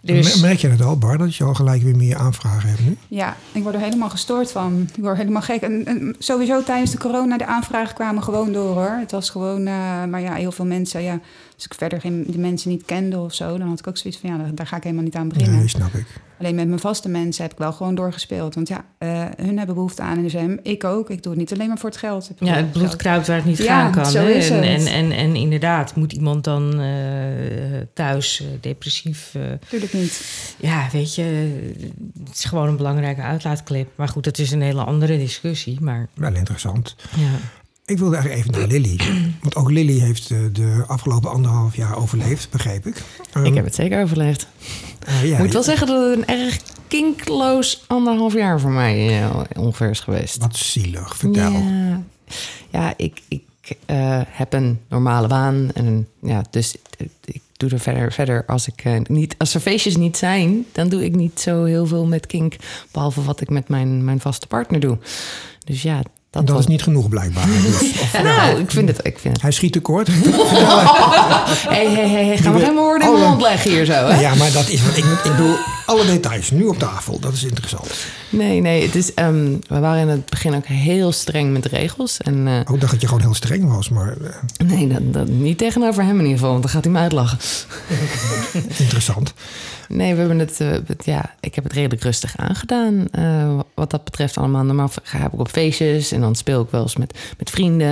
Dus... 0.00 0.40
Merk 0.40 0.58
je 0.58 0.68
het 0.68 0.80
al, 0.80 0.98
Bar, 0.98 1.18
dat 1.18 1.36
je 1.36 1.44
al 1.44 1.54
gelijk 1.54 1.82
weer 1.82 1.96
meer 1.96 2.16
aanvragen 2.16 2.68
hebt 2.68 2.84
nu? 2.84 2.96
Ja, 3.08 3.36
ik 3.52 3.62
word 3.62 3.74
er 3.74 3.80
helemaal 3.80 4.10
gestoord 4.10 4.50
van. 4.52 4.88
Ik 4.96 5.02
word 5.02 5.16
helemaal 5.16 5.42
gek. 5.42 5.60
En, 5.60 5.84
en 5.86 6.16
sowieso 6.18 6.62
tijdens 6.62 6.90
de 6.90 6.98
corona, 6.98 7.38
de 7.38 7.46
aanvragen 7.46 7.94
kwamen 7.94 8.22
gewoon 8.22 8.52
door 8.52 8.74
hoor. 8.74 8.96
Het 9.00 9.10
was 9.10 9.30
gewoon, 9.30 9.60
uh, 9.60 10.04
maar 10.04 10.20
ja, 10.20 10.34
heel 10.34 10.52
veel 10.52 10.64
mensen, 10.64 11.02
ja, 11.02 11.20
als 11.54 11.64
ik 11.64 11.74
verder 11.74 12.00
geen, 12.00 12.24
die 12.26 12.38
mensen 12.38 12.70
niet 12.70 12.84
kende 12.84 13.18
of 13.18 13.34
zo, 13.34 13.58
dan 13.58 13.68
had 13.68 13.78
ik 13.78 13.86
ook 13.86 13.96
zoiets 13.96 14.20
van, 14.20 14.30
ja, 14.30 14.36
daar, 14.36 14.54
daar 14.54 14.66
ga 14.66 14.76
ik 14.76 14.82
helemaal 14.82 15.04
niet 15.04 15.14
aan 15.14 15.28
beginnen. 15.28 15.58
Nee, 15.58 15.68
snap 15.68 15.94
ik. 15.94 16.06
Alleen 16.42 16.54
met 16.54 16.68
mijn 16.68 16.80
vaste 16.80 17.08
mensen 17.08 17.42
heb 17.42 17.52
ik 17.52 17.58
wel 17.58 17.72
gewoon 17.72 17.94
doorgespeeld. 17.94 18.54
Want 18.54 18.68
ja, 18.68 18.84
eh, 18.98 19.24
hun 19.36 19.56
hebben 19.56 19.74
behoefte 19.74 20.02
aan 20.02 20.24
NSM. 20.24 20.56
Ik 20.62 20.84
ook. 20.84 21.10
Ik 21.10 21.22
doe 21.22 21.32
het 21.32 21.40
niet 21.40 21.52
alleen 21.52 21.68
maar 21.68 21.78
voor 21.78 21.88
het 21.88 21.98
geld. 21.98 22.30
Ja, 22.38 22.54
het 22.54 22.72
bloed 22.72 22.96
kruipt 22.96 23.26
waar 23.26 23.36
het 23.36 23.44
niet 23.44 23.58
Ja, 23.58 23.64
gaan 23.80 23.92
kan. 23.92 24.06
zo 24.06 24.18
hè? 24.18 24.30
is 24.30 24.50
en, 24.50 24.56
het. 24.56 24.64
en, 24.64 24.86
en, 24.86 25.12
en 25.12 25.34
inderdaad, 25.36 25.94
moet 25.96 26.12
iemand 26.12 26.44
dan 26.44 26.80
eh, 26.80 26.86
thuis 27.94 28.40
eh, 28.40 28.46
depressief... 28.60 29.34
eh, 29.34 29.42
Tuurlijk 29.68 29.92
niet. 29.92 30.24
ja, 30.58 30.88
weet 30.92 31.14
je, 31.14 31.22
het 32.24 32.36
is 32.36 32.44
gewoon 32.44 32.68
een 32.68 32.76
belangrijke 32.76 33.20
uitlaatklep. 33.22 33.88
Maar 33.94 34.08
goed, 34.08 34.24
dat 34.24 34.38
is 34.38 34.50
een 34.50 34.62
hele 34.62 34.84
andere 34.84 35.18
discussie. 35.18 35.80
Maar 35.80 36.08
Wel 36.14 36.34
interessant. 36.34 36.96
ja. 37.16 37.30
Ik 37.84 37.98
wilde 37.98 38.16
eigenlijk 38.16 38.46
even 38.46 38.60
naar 38.60 38.68
Lily. 38.80 39.00
Want 39.42 39.56
ook 39.56 39.70
Lily 39.70 39.98
heeft 39.98 40.30
eh, 40.30 40.38
de 40.52 40.84
afgelopen 40.86 41.30
anderhalf 41.30 41.76
jaar 41.76 41.96
overleefd, 41.96 42.50
begreep 42.50 42.86
ik. 42.86 43.02
Ehm, 43.32 43.44
Ik 43.44 43.54
heb 43.54 43.64
het 43.64 43.74
zeker 43.74 44.02
overleefd. 44.02 44.46
eh, 45.06 45.28
ja, 45.28 45.38
moet 45.38 45.52
wel 45.52 45.62
zeggen 45.62 45.86
dat 45.86 46.10
het 46.10 46.18
een 46.18 46.26
erg 46.26 46.58
kinkloos 46.88 47.84
anderhalf 47.86 48.32
jaar 48.32 48.60
voor 48.60 48.70
mij 48.70 49.22
eh, 49.22 49.40
ongeveer 49.56 49.90
is 49.90 50.00
geweest. 50.00 50.36
Wat 50.38 50.56
zielig, 50.56 51.16
vertel. 51.16 51.52
Ja, 51.52 52.02
ja 52.70 52.94
ik, 52.96 53.22
ik 53.28 53.42
heb 54.26 54.52
een 54.52 54.80
normale 54.88 55.28
baan. 55.28 55.70
En 55.74 56.08
ja, 56.22 56.44
dus 56.50 56.74
ik 57.24 57.40
doe 57.56 57.70
er 57.70 57.78
verder, 57.80 58.12
verder 58.12 58.44
als 58.46 58.68
ik 58.68 59.08
niet... 59.08 59.34
Als 59.38 59.54
er 59.54 59.60
feestjes 59.60 59.96
niet 59.96 60.16
zijn, 60.16 60.64
dan 60.72 60.88
doe 60.88 61.04
ik 61.04 61.14
niet 61.14 61.40
zo 61.40 61.64
heel 61.64 61.86
veel 61.86 62.06
met 62.06 62.26
kink. 62.26 62.56
Behalve 62.92 63.22
wat 63.22 63.40
ik 63.40 63.50
met 63.50 63.68
mijn, 63.68 64.04
mijn 64.04 64.20
vaste 64.20 64.46
partner 64.46 64.80
doe. 64.80 64.98
Dus 65.64 65.82
ja, 65.82 66.02
dat, 66.32 66.46
Dat 66.46 66.56
was... 66.56 66.64
is 66.64 66.70
niet 66.70 66.82
genoeg 66.82 67.08
blijkbaar. 67.08 67.46
Dus, 67.66 67.80
of, 68.00 68.22
Nou, 68.22 68.58
ik 68.60 68.70
vind 68.70 68.88
het... 68.88 68.98
Ik 69.06 69.18
vind 69.18 69.32
het 69.34 69.42
hij 69.42 69.50
schiet 69.50 69.72
tekort. 69.72 70.08
hey, 71.68 71.86
hey, 71.90 72.08
hey, 72.10 72.36
gaan 72.38 72.52
we 72.54 72.60
geen 72.60 72.74
woorden 72.74 73.06
in 73.08 73.12
mijn 73.14 73.28
mond 73.28 73.42
leggen 73.42 73.70
hier 73.70 73.84
zo, 73.84 73.92
hè? 73.92 74.20
ja, 74.20 74.34
maar 74.34 74.52
dat 74.52 74.68
is 74.68 74.86
wat 74.86 74.96
ik, 74.96 75.04
ik 75.04 75.22
bedoel. 75.22 75.54
Alle 75.86 76.04
details 76.06 76.50
nu 76.50 76.64
op 76.64 76.78
tafel. 76.78 77.18
Dat 77.18 77.32
is 77.32 77.44
interessant. 77.44 77.90
Nee, 78.30 78.60
nee, 78.60 78.82
het 78.82 78.94
is, 78.94 79.14
ehm, 79.14 79.52
we 79.68 79.78
waren 79.78 80.00
in 80.00 80.08
het 80.08 80.28
begin 80.30 80.54
ook 80.54 80.66
heel 80.66 81.12
streng 81.12 81.52
met 81.52 81.62
de 81.62 81.68
regels. 81.68 82.18
En 82.18 82.48
eh, 82.48 82.72
Ook 82.72 82.80
dacht 82.80 82.92
dat 82.92 83.00
je 83.00 83.06
gewoon 83.06 83.22
heel 83.22 83.34
streng 83.34 83.74
was, 83.74 83.88
maar 83.88 84.16
eh, 84.24 84.66
nee, 84.66 84.88
dat, 84.88 85.12
dat, 85.12 85.28
niet 85.28 85.58
tegenover 85.58 86.02
hem 86.02 86.14
in 86.18 86.20
ieder 86.22 86.32
geval, 86.38 86.50
want 86.50 86.62
dan 86.62 86.70
gaat 86.72 86.84
hij 86.84 86.92
me 86.92 86.98
uitlachen. 86.98 87.38
interessant. 88.84 89.34
Nee, 89.88 90.12
we 90.12 90.18
hebben 90.18 90.38
het, 90.38 90.60
eh, 90.60 90.68
het- 90.86 91.04
ja, 91.04 91.34
ik 91.40 91.54
heb 91.54 91.64
het 91.64 91.72
redelijk 91.72 92.02
rustig 92.02 92.36
aangedaan. 92.36 93.06
eh, 93.10 93.58
wat 93.74 93.90
dat 93.90 94.04
betreft 94.04 94.36
allemaal. 94.36 94.62
Normaal 94.64 94.90
ga 95.02 95.18
heb 95.18 95.32
ik 95.32 95.40
op 95.40 95.48
feestjes 95.48 96.12
en 96.12 96.21
dan 96.22 96.34
speel 96.34 96.62
ik 96.62 96.70
wel 96.70 96.82
eens 96.82 96.96
met, 96.96 97.18
met 97.38 97.50
vrienden. 97.50 97.88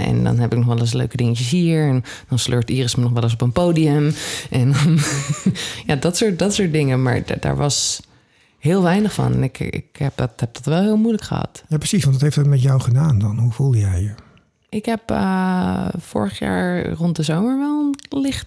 En 0.00 0.24
dan 0.24 0.38
heb 0.38 0.52
ik 0.52 0.58
nog 0.58 0.66
wel 0.66 0.78
eens 0.78 0.92
leuke 0.92 1.16
dingetjes 1.16 1.50
hier. 1.50 1.88
En 1.88 2.04
dan 2.28 2.38
sleurt 2.38 2.70
Iris 2.70 2.94
me 2.94 3.02
nog 3.02 3.12
wel 3.12 3.22
eens 3.22 3.32
op 3.32 3.40
een 3.40 3.52
podium. 3.52 4.14
En 4.50 4.74
ja, 5.86 5.96
dat 5.96 6.16
soort, 6.16 6.38
dat 6.38 6.54
soort 6.54 6.72
dingen. 6.72 7.02
Maar 7.02 7.26
da- 7.26 7.36
daar 7.40 7.56
was 7.56 8.00
heel 8.58 8.82
weinig 8.82 9.12
van. 9.12 9.32
En 9.32 9.42
ik, 9.42 9.58
ik 9.60 9.96
heb, 9.98 10.12
dat, 10.16 10.30
heb 10.36 10.54
dat 10.54 10.64
wel 10.64 10.82
heel 10.82 10.96
moeilijk 10.96 11.24
gehad. 11.24 11.64
Ja, 11.68 11.78
precies. 11.78 12.02
Want 12.02 12.14
wat 12.14 12.22
heeft 12.22 12.36
dat 12.36 12.46
met 12.46 12.62
jou 12.62 12.80
gedaan 12.80 13.18
dan? 13.18 13.38
Hoe 13.38 13.52
voelde 13.52 13.78
jij 13.78 14.00
je? 14.02 14.14
Ik 14.68 14.84
heb 14.84 15.10
eh, 15.10 15.86
vorig 15.98 16.38
jaar 16.38 16.90
rond 16.92 17.16
de 17.16 17.22
zomer 17.22 17.58
wel 17.58 17.80
een 18.10 18.18
licht 18.20 18.46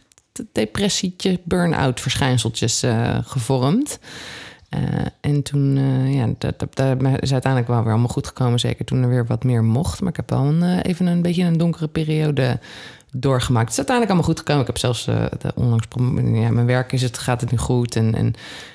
depressietje, 0.51 1.39
burn-out 1.43 1.99
verschijnseltjes 2.01 2.83
eh, 2.83 3.17
gevormd. 3.21 3.99
Eh, 4.69 4.79
en 5.21 5.43
toen, 5.43 5.77
eh, 5.77 6.15
ja, 6.15 6.27
dat, 6.37 6.59
dat, 6.59 7.01
is 7.19 7.31
uiteindelijk 7.31 7.71
wel 7.71 7.81
weer 7.81 7.91
allemaal 7.91 8.07
goed 8.07 8.27
gekomen. 8.27 8.59
Zeker 8.59 8.85
toen 8.85 9.01
er 9.03 9.09
weer 9.09 9.25
wat 9.25 9.43
meer 9.43 9.63
mocht. 9.63 10.01
Maar 10.01 10.09
ik 10.09 10.15
heb 10.15 10.29
wel 10.29 10.43
een, 10.43 10.63
eh, 10.63 10.79
even 10.81 11.05
een 11.05 11.21
beetje 11.21 11.43
een 11.43 11.57
donkere 11.57 11.87
periode 11.87 12.59
doorgemaakt. 13.11 13.63
Het 13.63 13.71
is 13.71 13.77
uiteindelijk 13.77 14.15
allemaal 14.15 14.29
goed 14.29 14.39
gekomen. 14.39 14.61
Ik 14.61 14.67
heb 14.67 14.77
zelfs 14.77 15.09
onlangs... 15.55 15.85
Ja, 16.41 16.49
mijn 16.49 16.65
werk 16.65 16.91
is 16.91 17.01
het, 17.01 17.17
gaat 17.17 17.41
het 17.41 17.51
nu 17.51 17.57
goed. 17.57 17.95
En, 17.95 18.15
en, 18.15 18.33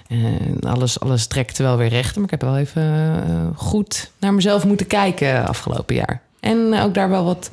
en 0.09 0.61
alles, 0.61 1.01
alles 1.01 1.27
trekt 1.27 1.59
wel 1.59 1.77
weer 1.77 1.89
recht. 1.89 2.15
Maar 2.15 2.25
ik 2.25 2.31
heb 2.31 2.43
wel 2.43 2.57
even 2.57 3.53
goed 3.57 4.11
naar 4.19 4.35
mezelf 4.35 4.65
moeten 4.65 4.87
kijken 4.87 5.47
afgelopen 5.47 5.95
jaar. 5.95 6.23
En 6.41 6.75
ook 6.81 6.95
daar 6.95 7.09
wel 7.09 7.25
wat 7.25 7.51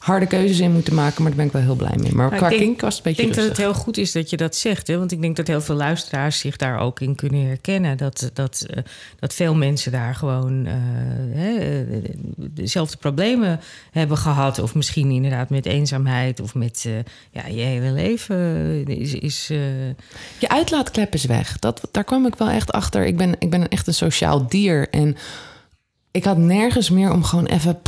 harde 0.00 0.26
keuzes 0.26 0.58
in 0.60 0.72
moeten 0.72 0.94
maken. 0.94 1.22
Maar 1.22 1.30
daar 1.30 1.36
ben 1.38 1.46
ik 1.46 1.52
wel 1.52 1.62
heel 1.62 1.74
blij 1.86 1.94
mee. 1.96 2.12
Maar 2.12 2.28
Maar 2.28 2.38
qua 2.38 2.48
ik 2.48 2.58
denk- 2.58 2.82
een 2.82 2.88
Ik 2.88 3.02
beetje 3.02 3.22
denk 3.22 3.34
dat 3.34 3.44
het 3.48 3.56
heel 3.56 3.74
goed 3.74 3.96
is 3.96 4.12
dat 4.12 4.30
je 4.30 4.36
dat 4.36 4.56
zegt. 4.56 4.86
Hè? 4.86 4.98
Want 4.98 5.12
ik 5.12 5.20
denk 5.20 5.36
dat 5.36 5.46
heel 5.46 5.60
veel 5.60 5.74
luisteraars 5.74 6.38
zich 6.38 6.56
daar 6.56 6.78
ook 6.78 7.00
in 7.00 7.14
kunnen 7.14 7.46
herkennen. 7.46 7.96
Dat, 7.96 8.30
dat, 8.32 8.66
eh, 8.70 8.82
dat 9.18 9.34
veel 9.34 9.54
mensen 9.54 9.92
daar 9.92 10.14
gewoon 10.14 10.66
eh, 10.66 10.74
hè, 11.32 11.56
eh, 11.58 11.86
dezelfde 12.36 12.96
problemen 12.96 13.60
hebben 13.90 14.16
gehad. 14.16 14.58
Of 14.58 14.74
misschien 14.74 15.10
inderdaad 15.10 15.50
met 15.50 15.66
eenzaamheid 15.66 16.40
of 16.40 16.54
met 16.54 16.86
ja, 17.30 17.46
je 17.46 17.60
hele 17.60 17.92
leven 17.92 18.84
is. 18.86 19.14
is 19.14 19.46
Je 20.38 20.48
uitlaatklep 20.48 21.14
is 21.14 21.24
weg. 21.24 21.58
Dat, 21.58 21.88
daar 21.90 22.04
kwam 22.04 22.26
ik 22.26 22.34
wel 22.34 22.48
echt 22.48 22.72
achter. 22.72 23.06
Ik 23.06 23.16
ben, 23.16 23.34
ik 23.38 23.50
ben 23.50 23.68
echt 23.68 23.86
een 23.86 23.94
sociaal 23.94 24.46
dier. 24.46 24.88
En 24.88 25.16
ik 26.10 26.24
had 26.24 26.36
nergens 26.36 26.90
meer 26.90 27.12
om 27.12 27.22
gewoon 27.22 27.46
even 27.46 27.80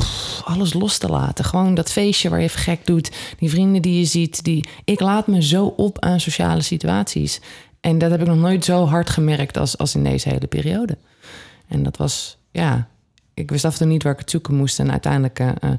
alles 0.44 0.72
los 0.72 0.98
te 0.98 1.08
laten. 1.08 1.44
Gewoon 1.44 1.74
dat 1.74 1.92
feestje 1.92 2.28
waar 2.28 2.38
je 2.38 2.44
even 2.44 2.60
gek 2.60 2.86
doet. 2.86 3.12
Die 3.38 3.50
vrienden 3.50 3.82
die 3.82 3.98
je 3.98 4.04
ziet. 4.04 4.44
Die... 4.44 4.68
Ik 4.84 5.00
laat 5.00 5.26
me 5.26 5.42
zo 5.42 5.66
op 5.66 6.00
aan 6.00 6.20
sociale 6.20 6.62
situaties. 6.62 7.40
En 7.80 7.98
dat 7.98 8.10
heb 8.10 8.20
ik 8.20 8.26
nog 8.26 8.36
nooit 8.36 8.64
zo 8.64 8.86
hard 8.86 9.10
gemerkt 9.10 9.56
als, 9.56 9.78
als 9.78 9.94
in 9.94 10.04
deze 10.04 10.28
hele 10.28 10.46
periode. 10.46 10.96
En 11.68 11.82
dat 11.82 11.96
was, 11.96 12.38
ja... 12.50 12.90
Ik 13.34 13.50
wist 13.50 13.64
af 13.64 13.72
en 13.72 13.78
toe 13.78 13.86
niet 13.86 14.02
waar 14.02 14.12
ik 14.12 14.18
het 14.18 14.30
zoeken 14.30 14.54
moest. 14.54 14.78
En 14.78 14.90
uiteindelijk 14.90 15.38
eh, 15.38 15.48
eh, 15.48 15.70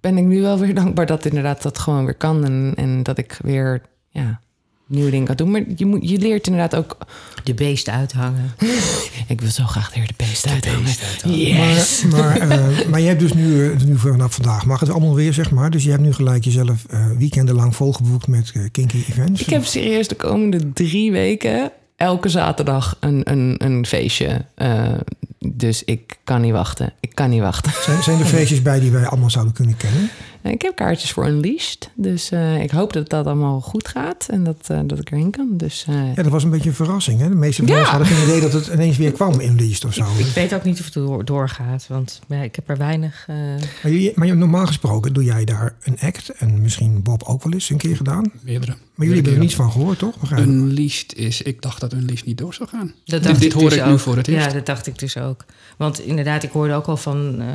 ben 0.00 0.18
ik 0.18 0.24
nu 0.24 0.40
wel 0.40 0.58
weer 0.58 0.74
dankbaar 0.82 1.06
dat 1.06 1.24
inderdaad 1.24 1.62
dat 1.62 1.78
gewoon 1.78 2.04
weer 2.04 2.14
kan. 2.14 2.44
En, 2.44 2.72
en 2.76 3.02
dat 3.02 3.18
ik 3.18 3.38
weer, 3.42 3.82
ja, 4.08 4.40
nieuwe 4.86 5.10
dingen 5.10 5.26
kan 5.26 5.36
doen. 5.36 5.50
Maar 5.50 5.62
je, 5.76 5.86
moet, 5.86 6.08
je 6.08 6.18
leert 6.18 6.46
inderdaad 6.46 6.76
ook... 6.76 6.96
de 7.44 7.54
beest 7.54 7.88
uithangen. 7.88 8.54
Ik 9.28 9.40
wil 9.40 9.50
zo 9.50 9.64
graag 9.64 9.94
weer 9.94 10.06
de 10.06 10.14
beest 10.16 10.46
uithangen. 10.46 10.90
Yes! 11.38 12.04
Maar, 12.10 12.46
maar, 12.46 12.70
eh, 12.70 12.88
maar 12.88 13.00
je 13.00 13.06
hebt 13.06 13.20
dus 13.20 13.32
nu, 13.32 13.72
eh, 13.72 13.80
nu 13.80 13.98
vanaf 13.98 14.34
vandaag 14.34 14.66
mag 14.66 14.80
het 14.80 14.90
allemaal 14.90 15.14
weer, 15.14 15.32
zeg 15.32 15.50
maar. 15.50 15.70
Dus 15.70 15.84
je 15.84 15.90
hebt 15.90 16.02
nu 16.02 16.12
gelijk 16.12 16.44
jezelf 16.44 16.84
eh 16.88 17.06
weekendenlang 17.18 17.76
volgeboekt 17.76 18.26
met 18.26 18.52
kinky 18.70 19.04
events. 19.08 19.40
Ik 19.40 19.50
heb 19.50 19.64
serieus 19.64 20.08
de 20.08 20.14
komende 20.14 20.72
drie 20.72 21.12
weken 21.12 21.72
elke 22.02 22.28
zaterdag 22.28 22.96
een, 23.00 23.30
een, 23.30 23.54
een 23.58 23.86
feestje. 23.86 24.44
Eh, 24.54 24.94
dus 25.38 25.84
ik 25.84 26.18
kan 26.24 26.40
niet 26.40 26.52
wachten. 26.52 26.92
Ik 27.00 27.14
kan 27.14 27.30
niet 27.30 27.40
wachten. 27.40 27.72
Zijn, 27.82 28.02
zijn 28.02 28.18
er 28.18 28.26
feestjes 28.26 28.62
bij 28.62 28.80
die 28.80 28.90
wij 28.90 29.06
allemaal 29.06 29.30
zouden 29.30 29.54
kunnen 29.54 29.76
kennen? 29.76 30.10
Ik 30.42 30.62
heb 30.62 30.76
kaartjes 30.76 31.10
voor 31.12 31.26
Unleashed. 31.26 31.90
Dus 31.94 32.30
eh, 32.30 32.62
ik 32.62 32.70
hoop 32.70 32.92
dat 32.92 33.08
dat 33.08 33.26
allemaal 33.26 33.60
goed 33.60 33.88
gaat. 33.88 34.26
En 34.30 34.44
dat, 34.44 34.56
eh, 34.66 34.80
dat 34.84 34.98
ik 34.98 35.10
erheen 35.10 35.30
kan. 35.30 35.48
Dus 35.52 35.84
eh, 35.88 36.14
Ja, 36.14 36.22
dat 36.22 36.32
was 36.32 36.44
een 36.44 36.50
beetje 36.50 36.68
een 36.68 36.74
verrassing. 36.74 37.20
Hè? 37.20 37.28
De 37.28 37.34
meeste 37.34 37.62
mensen 37.62 37.82
Ja. 37.82 37.88
hadden 37.90 38.06
geen 38.08 38.22
idee 38.28 38.40
dat 38.40 38.52
het 38.52 38.66
ineens 38.66 38.96
weer 38.96 39.12
kwam 39.12 39.40
in 39.40 39.54
Leest 39.56 39.84
of 39.84 39.94
zo. 39.94 40.04
Ik 40.18 40.26
weet 40.26 40.54
ook 40.54 40.64
niet 40.64 40.78
of 40.78 40.84
het 40.84 40.94
door, 40.94 41.24
doorgaat, 41.24 41.86
want 41.88 42.20
ja, 42.28 42.42
ik 42.42 42.56
heb 42.56 42.68
er 42.68 42.76
weinig. 42.76 43.24
eh, 43.28 43.36
Maar, 43.82 43.92
je, 43.92 44.12
maar 44.14 44.26
je- 44.26 44.34
normaal 44.34 44.66
gesproken 44.66 45.12
doe 45.12 45.24
jij 45.24 45.44
daar 45.44 45.74
een 45.82 45.96
act. 46.00 46.28
En 46.28 46.60
misschien 46.60 47.02
Bob 47.02 47.22
ook 47.22 47.42
wel 47.42 47.52
eens 47.52 47.70
een 47.70 47.76
keer 47.76 47.96
gedaan. 47.96 48.32
Meerdere. 48.40 48.72
Maar 48.94 49.06
jullie 49.06 49.14
hebben 49.14 49.32
er 49.32 49.38
niets 49.46 49.54
van 49.54 49.70
gehoord, 49.72 49.98
toch? 49.98 50.14
Unleashed 50.38 51.14
is, 51.14 51.42
ik 51.42 51.62
dacht 51.62 51.80
dat 51.80 51.92
Unleashed 51.92 52.26
niet 52.26 52.38
door 52.38 52.54
zou 52.54 52.68
gaan. 52.68 52.86
Dat 52.86 52.94
dit 53.04 53.22
dacht 53.22 53.40
dit 53.40 53.52
ik 53.54 53.60
hoor 53.60 53.70
dus 53.70 53.78
ik 53.78 53.84
nu 53.84 53.92
ook. 53.92 53.98
voor 53.98 54.16
het 54.16 54.28
eerst. 54.28 54.46
Ja, 54.46 54.52
dat 54.52 54.66
dacht 54.66 54.86
ik 54.86 54.98
dus 54.98 55.16
ook. 55.16 55.44
Want 55.76 56.00
inderdaad, 56.00 56.42
ik 56.42 56.50
hoorde 56.50 56.74
ook 56.74 56.86
al 56.86 56.96
van 56.96 57.40
eh, 57.40 57.46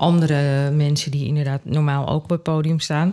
andere 0.00 0.70
mensen 0.70 1.10
die 1.10 1.26
inderdaad 1.26 1.60
normaal 1.64 2.08
ook 2.08 2.22
op 2.22 2.30
het 2.30 2.42
podium 2.42 2.80
staan. 2.80 3.12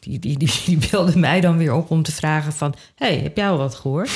Die, 0.00 0.18
die, 0.18 0.38
die, 0.38 0.50
die 0.66 0.78
belden 0.90 1.20
mij 1.20 1.40
dan 1.40 1.56
weer 1.56 1.72
op 1.74 1.90
om 1.90 2.02
te 2.02 2.12
vragen 2.12 2.52
van... 2.52 2.74
hey, 2.94 3.18
heb 3.18 3.36
jij 3.36 3.48
al 3.48 3.56
wat 3.56 3.74
gehoord? 3.74 4.10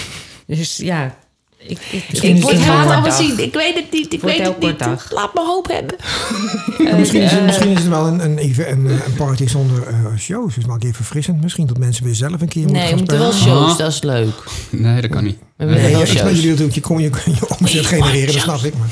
Dus 0.47 0.77
ja, 0.77 1.17
ik, 1.59 1.79
ik, 1.91 2.05
ik 2.11 2.23
het 2.23 2.41
word 2.41 2.57
dag. 2.67 3.21
Ik 3.21 3.53
weet 3.55 3.75
het 3.75 3.93
niet. 3.93 4.13
Ik 4.13 4.21
Wordt 4.21 4.37
heel 4.37 4.55
kort 4.55 4.79
dag. 4.79 5.11
Laat 5.13 5.35
me 5.35 5.41
hoop 5.41 5.69
hebben. 5.69 5.97
Maar 6.89 6.99
misschien, 6.99 7.23
is 7.23 7.31
het, 7.31 7.41
eh, 7.41 7.47
misschien 7.47 7.71
is 7.71 7.79
het 7.79 7.89
wel 7.89 8.07
een, 8.07 8.25
een, 8.25 8.39
even- 8.39 8.71
een, 8.71 8.87
een 8.87 9.15
party 9.17 9.47
zonder 9.47 9.87
eh, 9.87 10.17
shows. 10.19 10.55
Dus 10.55 10.65
wel 10.65 10.75
een 10.75 10.81
keer 10.81 10.95
verfrissend. 10.95 11.43
Misschien 11.43 11.67
dat 11.67 11.79
mensen 11.79 12.05
weer 12.05 12.15
zelf 12.15 12.41
een 12.41 12.49
keer 12.49 12.63
moeten 12.63 12.83
Nee, 12.83 12.91
we 12.91 12.97
moeten 12.97 13.19
wel 13.19 13.33
spelen. 13.33 13.57
shows. 13.57 13.73
Ah. 13.73 13.79
Dat 13.79 13.93
is 13.93 14.03
leuk. 14.03 14.35
Nee, 14.71 15.01
dat 15.01 15.11
kan 15.11 15.25
niet. 15.25 15.39
Nee, 15.67 15.91
ja, 15.91 15.99
ik 15.99 16.07
jullie 16.07 16.49
natuurlijk, 16.49 16.75
je 16.75 16.81
kon 16.81 16.99
je, 17.01 17.11
je 17.25 17.57
omzet 17.59 17.87
genereren, 17.87 18.33
dat 18.33 18.43
snap 18.43 18.61
ik. 18.63 18.75
Maar. 18.79 18.89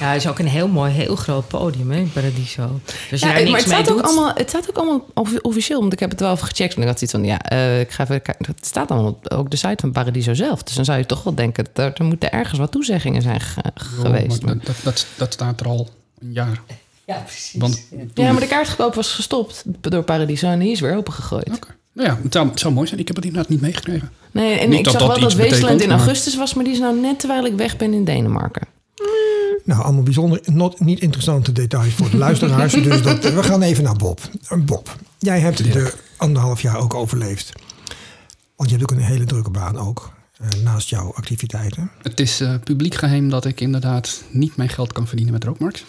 Ja, 0.00 0.06
het 0.12 0.16
is 0.22 0.28
ook 0.28 0.38
een 0.38 0.46
heel 0.48 0.68
mooi, 0.68 0.92
heel 0.92 1.16
groot 1.16 1.48
podium 1.48 1.90
hè, 1.90 1.96
in 1.98 2.12
Paradiso. 2.12 2.80
Dus 3.10 3.20
Ja, 3.20 3.26
daar 3.26 3.34
maar 3.34 3.42
niks 3.44 3.58
het 3.58 3.68
staat, 3.68 3.90
ook 3.90 3.96
doet... 3.96 4.02
allemaal, 4.06 4.30
het 4.34 4.48
staat 4.48 4.68
ook 4.70 4.76
allemaal 4.76 5.06
offi- 5.14 5.38
officieel, 5.42 5.80
want 5.80 5.92
ik 5.92 5.98
heb 5.98 6.10
het 6.10 6.20
wel 6.20 6.32
even 6.32 6.46
gecheckt. 6.46 6.74
En 6.74 6.80
ik 6.82 6.88
had 6.88 6.98
zoiets 6.98 7.16
van, 7.16 7.24
ja, 7.26 7.38
eh, 7.40 7.80
ik 7.80 7.90
ga 7.90 8.02
even 8.02 8.22
kijken. 8.22 8.44
Het 8.56 8.66
staat 8.66 8.90
allemaal 8.90 9.10
op 9.10 9.28
ook 9.32 9.50
de 9.50 9.56
site 9.56 9.76
van 9.80 9.92
Paradiso 9.92 10.34
zelf. 10.34 10.62
Dus 10.62 10.74
dan 10.74 10.84
zou 10.84 10.98
je 10.98 11.06
toch 11.06 11.22
wel 11.22 11.34
denken, 11.34 11.64
dat 11.72 11.84
er, 11.84 11.92
er 12.00 12.04
moeten 12.04 12.32
ergens 12.32 12.58
wat 12.58 12.70
toezeggingen 12.70 13.22
zijn 13.22 13.40
ge- 13.40 13.62
geweest. 13.74 14.42
Maar 14.42 14.54
dat, 14.56 14.66
dat, 14.66 14.76
dat, 14.82 15.06
dat 15.16 15.32
staat 15.32 15.60
er 15.60 15.66
al 15.66 15.88
een 16.18 16.32
jaar. 16.32 16.60
Ja, 17.06 17.16
precies. 17.26 17.54
Want, 17.60 17.86
Ja, 18.14 18.32
maar 18.32 18.40
de 18.40 18.46
kaartverkoop 18.46 18.94
was 18.94 19.12
gestopt 19.12 19.64
door 19.80 20.02
Paradiso 20.02 20.46
en 20.48 20.58
die 20.58 20.70
is 20.72 20.80
weer 20.80 20.96
opengegooid. 20.96 21.50
Oké. 21.54 21.68
Nou 21.92 22.08
ja, 22.08 22.18
het 22.22 22.32
zou, 22.32 22.48
het 22.48 22.60
zou 22.60 22.74
mooi 22.74 22.86
zijn. 22.86 23.00
Ik 23.00 23.06
heb 23.06 23.16
het 23.16 23.24
inderdaad 23.24 23.50
niet 23.50 23.60
meegekregen. 23.60 24.10
Nee, 24.32 24.58
en 24.58 24.68
Niet 24.68 24.78
ik 24.78 24.84
dat 24.84 24.92
zag 24.92 25.02
dat 25.02 25.18
wel 25.18 25.28
dat 25.28 25.36
betekent, 25.36 25.80
in 25.80 25.88
maar- 25.88 25.98
augustus 25.98 26.36
was, 26.36 26.54
maar 26.54 26.64
die 26.64 26.72
is 26.72 26.78
nou 26.78 27.00
net 27.00 27.18
terwijl 27.18 27.44
ik 27.44 27.54
weg 27.56 27.76
ben 27.76 27.92
in 27.92 28.04
Denemarken. 28.04 28.66
Nou, 29.64 29.82
allemaal 29.82 30.02
bijzonder, 30.02 30.40
not, 30.44 30.80
niet 30.80 31.00
interessante 31.00 31.52
details 31.52 31.92
voor 31.94 32.10
de 32.10 32.16
luisteraars. 32.16 32.72
dus 32.72 33.02
dat, 33.02 33.32
we 33.32 33.42
gaan 33.42 33.62
even 33.62 33.84
naar 33.84 33.96
Bob. 33.96 34.20
Eh, 34.48 34.58
Bob, 34.58 34.96
jij 35.18 35.40
hebt 35.40 35.72
de 35.72 35.94
anderhalf 36.16 36.62
jaar 36.62 36.76
ook 36.78 36.94
overleefd. 36.94 37.52
Want 38.56 38.70
je 38.70 38.76
hebt 38.76 38.90
ook 38.92 38.98
een 38.98 39.04
hele 39.04 39.24
drukke 39.24 39.50
baan 39.50 39.78
ook. 39.78 40.12
eh, 40.38 40.48
naast 40.64 40.88
jouw 40.88 41.12
activiteiten? 41.14 41.90
Het 42.02 42.20
is 42.20 42.40
eh, 42.40 42.54
publiek 42.64 42.94
geheim 42.94 43.28
dat 43.30 43.44
ik 43.44 43.60
inderdaad 43.60 44.22
niet 44.30 44.56
mijn 44.56 44.68
geld 44.68 44.92
kan 44.92 45.06
verdienen 45.06 45.32
met 45.34 45.44
rookmarks. 45.44 45.84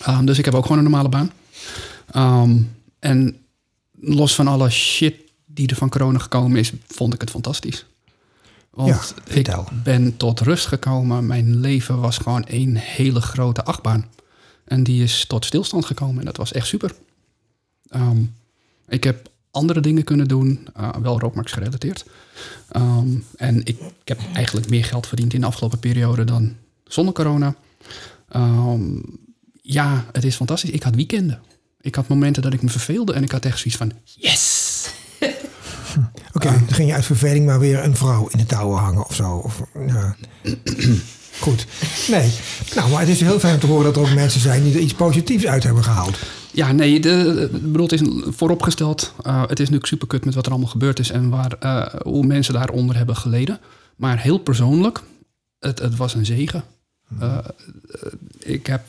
Ehm, 0.00 0.24
dus 0.24 0.38
ik 0.38 0.44
heb 0.44 0.54
ook 0.54 0.62
gewoon 0.62 0.78
een 0.78 0.84
normale 0.90 1.08
baan. 1.08 1.32
Ehm, 2.10 2.56
en 2.98 3.36
los 4.00 4.34
van 4.34 4.46
alle 4.48 4.70
shit 4.70 5.14
die 5.58 5.68
er 5.68 5.76
van 5.76 5.88
corona 5.88 6.18
gekomen 6.18 6.58
is, 6.58 6.72
vond 6.86 7.14
ik 7.14 7.20
het 7.20 7.30
fantastisch. 7.30 7.86
Want 8.70 9.14
Ja, 9.28 9.34
ik 9.34 9.82
ben 9.82 10.16
tot 10.16 10.40
rust 10.40 10.66
gekomen. 10.66 11.26
Mijn 11.26 11.60
leven 11.60 12.00
was 12.00 12.18
gewoon 12.18 12.44
één 12.44 12.76
hele 12.76 13.20
grote 13.20 13.64
achtbaan. 13.64 14.06
En 14.64 14.82
die 14.82 15.02
is 15.02 15.24
tot 15.26 15.44
stilstand 15.44 15.84
gekomen 15.84 16.18
en 16.18 16.24
dat 16.24 16.36
was 16.36 16.52
echt 16.52 16.66
super. 16.66 16.94
Ehm, 17.88 18.22
ik 18.88 19.04
heb 19.04 19.30
andere 19.50 19.80
dingen 19.80 20.04
kunnen 20.04 20.28
doen, 20.28 20.68
eh, 20.74 20.90
wel 21.02 21.20
rookmarks 21.20 21.52
gerelateerd. 21.52 22.04
Ehm, 22.68 23.08
en 23.36 23.58
ik, 23.58 23.78
ik 23.80 24.08
heb 24.08 24.20
eigenlijk 24.34 24.68
meer 24.68 24.84
geld 24.84 25.06
verdiend 25.06 25.34
in 25.34 25.40
de 25.40 25.46
afgelopen 25.46 25.78
periode 25.78 26.24
dan 26.24 26.56
zonder 26.84 27.14
corona. 27.14 27.54
Ehm, 28.28 28.98
ja, 29.62 30.06
het 30.12 30.24
is 30.24 30.36
fantastisch. 30.36 30.70
Ik 30.70 30.82
had 30.82 30.94
weekenden. 30.94 31.40
Ik 31.80 31.94
had 31.94 32.08
momenten 32.08 32.42
dat 32.42 32.52
ik 32.52 32.62
me 32.62 32.68
verveelde 32.68 33.12
en 33.12 33.22
ik 33.22 33.30
had 33.30 33.44
echt 33.44 33.58
zoiets 33.58 33.76
van 33.76 33.92
yes. 34.04 34.57
Oké, 36.38 36.50
dan 36.50 36.74
ging 36.74 36.88
je 36.88 36.94
uit 36.94 37.04
verveling 37.04 37.46
maar 37.46 37.58
weer 37.58 37.84
een 37.84 37.96
vrouw 37.96 38.26
in 38.28 38.38
de 38.38 38.46
touwen 38.46 38.78
hangen 38.78 39.06
of 39.06 39.14
zo. 39.14 39.36
Of, 39.36 39.62
ja. 39.86 40.16
Goed. 41.40 41.66
Nee. 42.08 42.32
Nou, 42.74 42.90
maar 42.90 43.00
het 43.00 43.08
is 43.08 43.20
heel 43.20 43.38
fijn 43.38 43.54
om 43.54 43.60
te 43.60 43.66
horen 43.66 43.84
dat 43.84 43.96
er 43.96 44.02
ook 44.02 44.14
mensen 44.14 44.40
zijn 44.40 44.62
die 44.62 44.74
er 44.74 44.80
iets 44.80 44.94
positiefs 44.94 45.46
uit 45.46 45.62
hebben 45.62 45.84
gehaald. 45.84 46.18
Ja, 46.50 46.72
nee, 46.72 47.00
de, 47.00 47.48
bedoel, 47.52 47.88
het 47.88 47.92
is 47.92 48.02
vooropgesteld. 48.36 49.14
eh, 49.22 49.40
het 49.40 49.50
is 49.50 49.58
natuurlijk 49.58 49.86
super 49.86 50.06
kut 50.06 50.24
met 50.24 50.34
wat 50.34 50.46
er 50.46 50.50
allemaal 50.50 50.70
gebeurd 50.70 50.98
is 50.98 51.10
en 51.10 51.28
waar, 51.28 51.52
eh, 51.60 52.00
hoe 52.02 52.26
mensen 52.26 52.54
daaronder 52.54 52.96
hebben 52.96 53.16
geleden. 53.16 53.58
Maar 53.96 54.18
heel 54.20 54.38
persoonlijk, 54.38 55.02
het, 55.58 55.78
het 55.78 55.96
was 55.96 56.14
een 56.14 56.26
zegen. 56.26 56.64
Eh, 57.20 57.38
eh, 57.38 57.42
ik 58.38 58.66
heb 58.66 58.84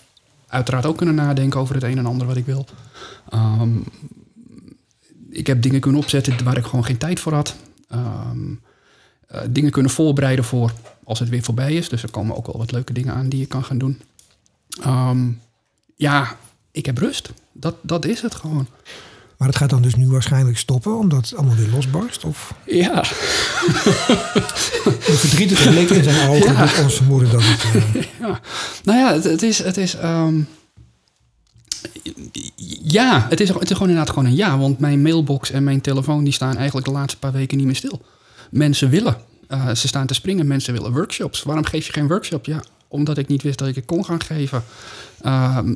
uiteraard 0.48 0.86
ook 0.86 0.98
kunnen 0.98 1.16
nadenken 1.16 1.60
over 1.60 1.76
het 1.76 1.84
een 1.84 1.98
en 1.98 2.06
ander 2.06 2.28
wat 2.28 2.38
ik 2.38 2.46
wil. 2.46 2.66
Ehm, 3.30 3.70
ik 5.30 5.48
heb 5.48 5.62
dingen 5.62 5.80
kunnen 5.80 6.02
opzetten 6.02 6.44
waar 6.44 6.58
ik 6.58 6.66
gewoon 6.66 6.86
geen 6.86 6.98
tijd 6.98 7.20
voor 7.20 7.34
had. 7.34 7.56
Ehm, 7.90 8.54
eh, 9.28 9.42
dingen 9.50 9.72
kunnen 9.72 9.92
voorbereiden 9.92 10.46
voor 10.46 10.72
als 11.04 11.20
het 11.20 11.30
weer 11.30 11.44
voorbij 11.44 11.74
is. 11.74 11.90
Dus 11.90 12.04
er 12.04 12.12
komen 12.12 12.36
ook 12.38 12.46
wel 12.46 12.58
wat 12.58 12.72
leuke 12.72 12.94
dingen 12.94 13.14
aan 13.14 13.30
die 13.30 13.40
je 13.40 13.46
kan 13.46 13.64
gaan 13.64 13.78
doen. 13.78 14.02
Ehm, 14.82 15.28
ja, 15.96 16.38
ik 16.72 16.86
heb 16.86 16.98
rust. 16.98 17.30
Dat, 17.52 17.76
dat 17.82 18.06
is 18.06 18.22
het 18.22 18.36
gewoon. 18.36 18.68
Maar 19.38 19.48
dat 19.48 19.58
gaat 19.58 19.70
dan 19.70 19.82
dus 19.82 19.96
nu 19.96 20.08
waarschijnlijk 20.10 20.58
stoppen, 20.58 20.98
omdat 20.98 21.30
het 21.30 21.36
allemaal 21.36 21.56
weer 21.56 21.70
losbarst? 21.70 22.24
Of 22.26 22.54
Ja, 22.66 23.02
de 24.84 25.16
verdrietige 25.18 25.70
blik 25.70 25.90
in 25.90 26.04
zijn 26.04 26.30
ogen 26.30 26.54
Ja. 26.54 26.84
ons 26.84 26.96
vermoeden 26.96 27.32
dat 27.32 27.42
het... 27.44 27.84
eh, 27.96 28.02
ja. 28.22 28.40
Nou 28.84 29.00
ja, 29.00 29.14
het, 29.14 29.24
het 29.24 29.42
is... 29.42 29.58
Het 29.64 29.78
is 29.78 29.96
ehm, 29.96 30.42
ja, 32.84 33.26
het 33.30 33.40
is, 33.40 33.50
het 33.50 33.62
is 33.62 33.72
gewoon 33.72 33.88
inderdaad 33.90 34.10
gewoon 34.14 34.30
een 34.30 34.36
ja. 34.36 34.58
Want 34.58 34.80
mijn 34.80 35.02
mailbox 35.02 35.52
en 35.52 35.64
mijn 35.64 35.82
telefoon... 35.82 36.24
die 36.24 36.34
staan 36.34 36.56
eigenlijk 36.58 36.86
de 36.88 36.94
laatste 36.94 37.20
paar 37.20 37.32
weken 37.32 37.58
niet 37.58 37.66
meer 37.66 37.76
stil. 37.76 38.02
Mensen 38.52 38.90
willen. 38.90 39.18
eh, 39.48 39.76
ze 39.76 39.88
staan 39.88 40.08
te 40.08 40.14
springen. 40.14 40.48
Mensen 40.48 40.74
willen 40.74 40.94
workshops. 40.94 41.44
Waarom 41.44 41.66
geef 41.66 41.86
je 41.86 41.94
geen 41.94 42.08
workshop? 42.08 42.46
Ja, 42.46 42.64
omdat 42.88 43.18
ik 43.18 43.28
niet 43.28 43.42
wist 43.44 43.58
dat 43.60 43.68
ik 43.68 43.76
het 43.76 43.86
kon 43.86 44.06
gaan 44.06 44.24
geven. 44.24 44.64
Ehm, 45.22 45.74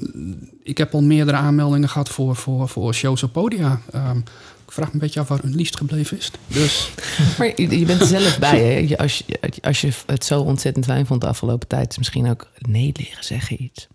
ik 0.63 0.77
heb 0.77 0.93
al 0.93 1.01
meerdere 1.03 1.37
aanmeldingen 1.37 1.89
gehad 1.89 2.09
voor, 2.09 2.35
voor, 2.35 2.69
voor 2.69 2.93
shows 2.93 3.23
op 3.23 3.33
podia. 3.33 3.81
Ehm, 3.91 4.17
ik 4.65 4.71
vraag 4.71 4.87
me 4.87 4.93
een 4.93 4.99
beetje 4.99 5.19
af 5.19 5.27
waar 5.27 5.39
hun 5.41 5.55
liefst 5.55 5.77
gebleven 5.77 6.17
is. 6.17 6.31
Dus 6.47 6.89
Maar 7.37 7.47
je, 7.61 7.79
je 7.79 7.85
bent 7.85 8.01
er 8.01 8.07
zelf 8.07 8.39
bij, 8.39 8.59
hè? 8.63 8.77
Je- 8.77 8.97
Als 8.97 9.23
je, 9.25 9.39
als 9.61 9.81
je 9.81 9.91
het 10.05 10.25
zo 10.25 10.41
ontzettend 10.41 10.85
fijn 10.85 11.05
vond 11.05 11.21
de 11.21 11.27
afgelopen 11.27 11.67
tijd... 11.67 11.91
is 11.91 11.97
misschien 11.97 12.29
ook 12.29 12.47
nee 12.67 12.91
leren 12.93 13.23
zeggen 13.23 13.63
iets. 13.63 13.87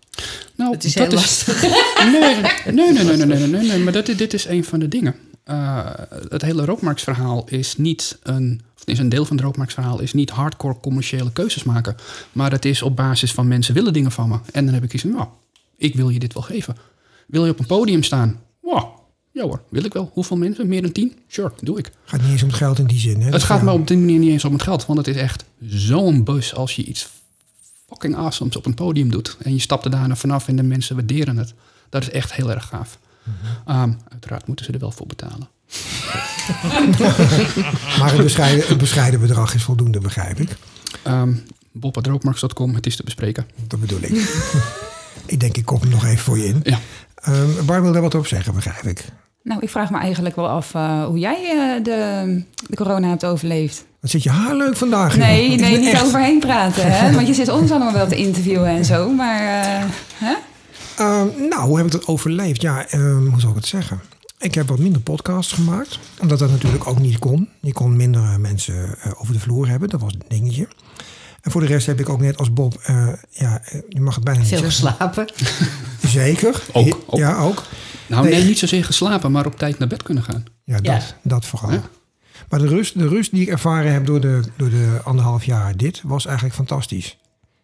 Nou, 0.55 0.71
Het 0.73 0.83
is 0.83 0.93
dat 0.93 1.07
heel 1.07 1.15
lastig. 1.15 1.61
Nee, 2.11 2.35
nee, 2.71 2.93
nee, 2.93 3.03
nee, 3.03 3.15
nee, 3.15 3.25
nee, 3.25 3.47
nee, 3.47 3.67
nee, 3.67 3.79
maar 3.79 3.93
dat, 3.93 4.05
dit 4.05 4.33
is 4.33 4.45
een 4.45 4.63
van 4.63 4.79
de 4.79 4.87
dingen. 4.87 5.15
Eh, 5.43 5.89
het 6.29 6.41
hele 6.41 6.65
rookmarksverhaal 6.65 7.43
is 7.47 7.77
niet 7.77 8.17
een... 8.23 8.61
Of 8.75 8.85
is 8.85 8.99
een 8.99 9.09
deel 9.09 9.25
van 9.25 9.35
het 9.35 9.45
rookmarksverhaal 9.45 9.99
is 9.99 10.13
niet 10.13 10.29
hardcore 10.29 10.79
commerciële 10.81 11.31
keuzes 11.31 11.63
maken. 11.63 11.95
Maar 12.31 12.51
het 12.51 12.65
is 12.65 12.81
op 12.81 12.95
basis 12.95 13.31
van 13.31 13.47
mensen 13.47 13.73
willen 13.73 13.93
dingen 13.93 14.11
van 14.11 14.29
me. 14.29 14.37
En 14.51 14.65
dan 14.65 14.73
heb 14.73 14.83
ik 14.83 14.93
iets 14.93 15.01
van, 15.01 15.11
nou, 15.11 15.27
ik 15.77 15.95
wil 15.95 16.09
je 16.09 16.19
dit 16.19 16.33
wel 16.33 16.43
geven. 16.43 16.75
Wil 17.27 17.45
je 17.45 17.51
op 17.51 17.59
een 17.59 17.65
podium 17.65 18.03
staan? 18.03 18.41
Wow, 18.61 18.83
ja 19.31 19.43
hoor, 19.43 19.61
wil 19.69 19.83
ik 19.83 19.93
wel. 19.93 20.09
Hoeveel 20.13 20.37
mensen? 20.37 20.67
Meer 20.67 20.81
dan 20.81 20.91
tien? 20.91 21.15
Sure, 21.27 21.51
doe 21.61 21.77
ik. 21.77 21.91
gaat 22.05 22.21
niet 22.21 22.31
eens 22.31 22.41
om 22.41 22.47
het 22.47 22.57
geld 22.57 22.79
in 22.79 22.87
die 22.87 22.99
zin. 22.99 23.21
Hè? 23.21 23.29
Het 23.29 23.43
gaat 23.43 23.61
me 23.61 23.71
op 23.71 23.87
die 23.87 23.97
manier 23.97 24.19
niet 24.19 24.29
eens 24.29 24.45
om 24.45 24.53
het 24.53 24.61
geld. 24.61 24.85
Want 24.85 24.97
het 24.97 25.07
is 25.07 25.21
echt 25.21 25.43
zo'n 25.67 26.23
bus 26.23 26.55
als 26.55 26.75
je 26.75 26.83
iets 26.83 27.09
fucking 27.89 28.15
awesomes 28.15 28.55
op 28.55 28.65
een 28.65 28.73
podium 28.73 29.11
doet. 29.11 29.37
En 29.41 29.53
je 29.53 29.59
stapt 29.59 29.85
er 29.85 29.91
daarna 29.91 30.15
vanaf 30.15 30.47
en 30.47 30.55
de 30.55 30.63
mensen 30.63 30.95
waarderen 30.95 31.37
het. 31.37 31.53
Dat 31.89 32.01
is 32.01 32.09
echt 32.09 32.33
heel 32.33 32.51
erg 32.51 32.67
gaaf. 32.67 32.99
Ehm, 33.65 33.91
uiteraard 34.11 34.47
moeten 34.47 34.65
ze 34.65 34.71
er 34.71 34.79
wel 34.79 34.91
voor 34.91 35.07
betalen. 35.07 35.49
Maar 37.99 38.11
het 38.11 38.23
bescheiden, 38.23 38.67
het 38.67 38.77
bescheiden 38.77 39.19
bedrag 39.19 39.53
is 39.53 39.63
voldoende, 39.63 39.99
begrijp 39.99 40.39
ik. 40.39 40.55
Ehm 41.03 41.33
Bob.rookmarks.com, 41.71 42.75
het 42.75 42.85
is 42.85 42.95
te 42.95 43.03
bespreken. 43.03 43.47
Dat 43.67 43.79
bedoel 43.79 44.01
ik. 44.01 44.11
ik 45.25 45.39
denk, 45.39 45.57
ik 45.57 45.65
kop 45.65 45.81
hem 45.81 45.89
nog 45.89 46.05
even 46.05 46.17
voor 46.17 46.37
je 46.37 46.45
in. 46.45 46.59
Ja. 46.63 46.79
Ehm 47.15 47.65
Bar 47.65 47.81
wil 47.81 47.91
daar 47.91 48.01
wat 48.01 48.15
op 48.15 48.27
zeggen, 48.27 48.53
begrijp 48.53 48.83
ik. 48.83 49.05
Nou, 49.43 49.61
ik 49.61 49.69
vraag 49.69 49.89
me 49.89 49.97
eigenlijk 49.97 50.35
wel 50.35 50.49
af 50.49 50.73
eh, 50.73 51.05
hoe 51.05 51.19
jij 51.19 51.35
eh, 51.35 51.83
de, 51.83 52.43
de 52.67 52.75
corona 52.75 53.07
hebt 53.09 53.25
overleefd. 53.25 53.85
Wat 54.01 54.09
zit 54.11 54.23
je 54.23 54.29
haar 54.29 54.55
leuk 54.55 54.75
vandaag? 54.75 55.17
Nee, 55.17 55.51
Ik 55.51 55.59
nee, 55.59 55.77
niet 55.77 55.93
echt- 55.93 56.03
overheen 56.05 56.39
praten, 56.39 56.91
hè? 56.91 57.11
Want 57.15 57.27
je 57.27 57.33
zit 57.33 57.49
ons 57.49 57.71
allemaal 57.71 57.93
wel 57.93 58.07
te 58.07 58.15
interviewen 58.15 58.67
en 58.69 58.85
zo, 58.85 59.09
maar... 59.13 59.39
eh, 59.41 59.83
hè? 60.13 60.33
Ehm, 60.97 61.27
nou, 61.49 61.61
hoe 61.61 61.77
heb 61.77 61.85
ik 61.85 61.91
dat 61.91 62.07
overleefd? 62.07 62.61
Ja, 62.61 62.85
ehm, 62.87 63.25
hoe 63.25 63.39
zou 63.39 63.51
ik 63.51 63.57
het 63.57 63.67
zeggen? 63.67 63.99
Ik 64.39 64.55
heb 64.55 64.67
wat 64.67 64.79
minder 64.79 65.01
podcasts 65.01 65.53
gemaakt. 65.53 65.99
Omdat 66.21 66.39
dat 66.39 66.49
natuurlijk 66.49 66.87
ook 66.87 66.99
niet 66.99 67.19
kon. 67.19 67.49
Je 67.59 67.73
kon 67.73 67.95
minder 67.95 68.21
eh, 68.23 68.35
mensen 68.35 68.95
eh, 69.01 69.11
over 69.21 69.33
de 69.33 69.39
vloer 69.39 69.67
hebben. 69.67 69.89
Dat 69.89 70.01
was 70.01 70.13
een 70.13 70.21
dingetje. 70.27 70.67
En 71.41 71.51
voor 71.51 71.61
de 71.61 71.67
rest 71.67 71.85
heb 71.85 71.99
ik 71.99 72.09
ook 72.09 72.19
net 72.21 72.37
als 72.37 72.53
Bob... 72.53 72.79
eh, 72.83 73.07
ja, 73.29 73.61
je 73.89 74.01
mag 74.01 74.15
het 74.15 74.23
bijna 74.23 74.39
niet 74.39 74.49
Veel 74.49 74.57
zeggen. 74.57 74.75
geslapen. 74.87 75.27
Zeker. 76.07 76.61
Ook, 76.71 76.99
ook. 77.07 77.19
Ja, 77.19 77.37
ook. 77.37 77.63
Nou, 78.07 78.23
Nee. 78.23 78.33
nee, 78.33 78.43
niet 78.43 78.59
zozeer 78.59 78.85
geslapen, 78.85 79.31
maar 79.31 79.45
op 79.45 79.57
tijd 79.57 79.79
naar 79.79 79.87
bed 79.87 80.03
kunnen 80.03 80.23
gaan. 80.23 80.43
Ja, 80.63 80.75
dat, 80.75 80.83
Ja. 80.85 81.01
dat 81.21 81.45
vooral. 81.45 81.71
Ja. 81.71 81.81
Maar 82.49 82.59
de 82.59 82.67
rust, 82.67 82.99
de 82.99 83.07
rust 83.07 83.31
die 83.31 83.41
ik 83.41 83.47
ervaren 83.47 83.93
heb 83.93 84.05
door 84.05 84.21
de, 84.21 84.41
door 84.55 84.69
de 84.69 84.99
anderhalf 85.03 85.43
jaar 85.43 85.77
dit... 85.77 86.01
was 86.05 86.25
eigenlijk 86.25 86.55
fantastisch. 86.55 87.17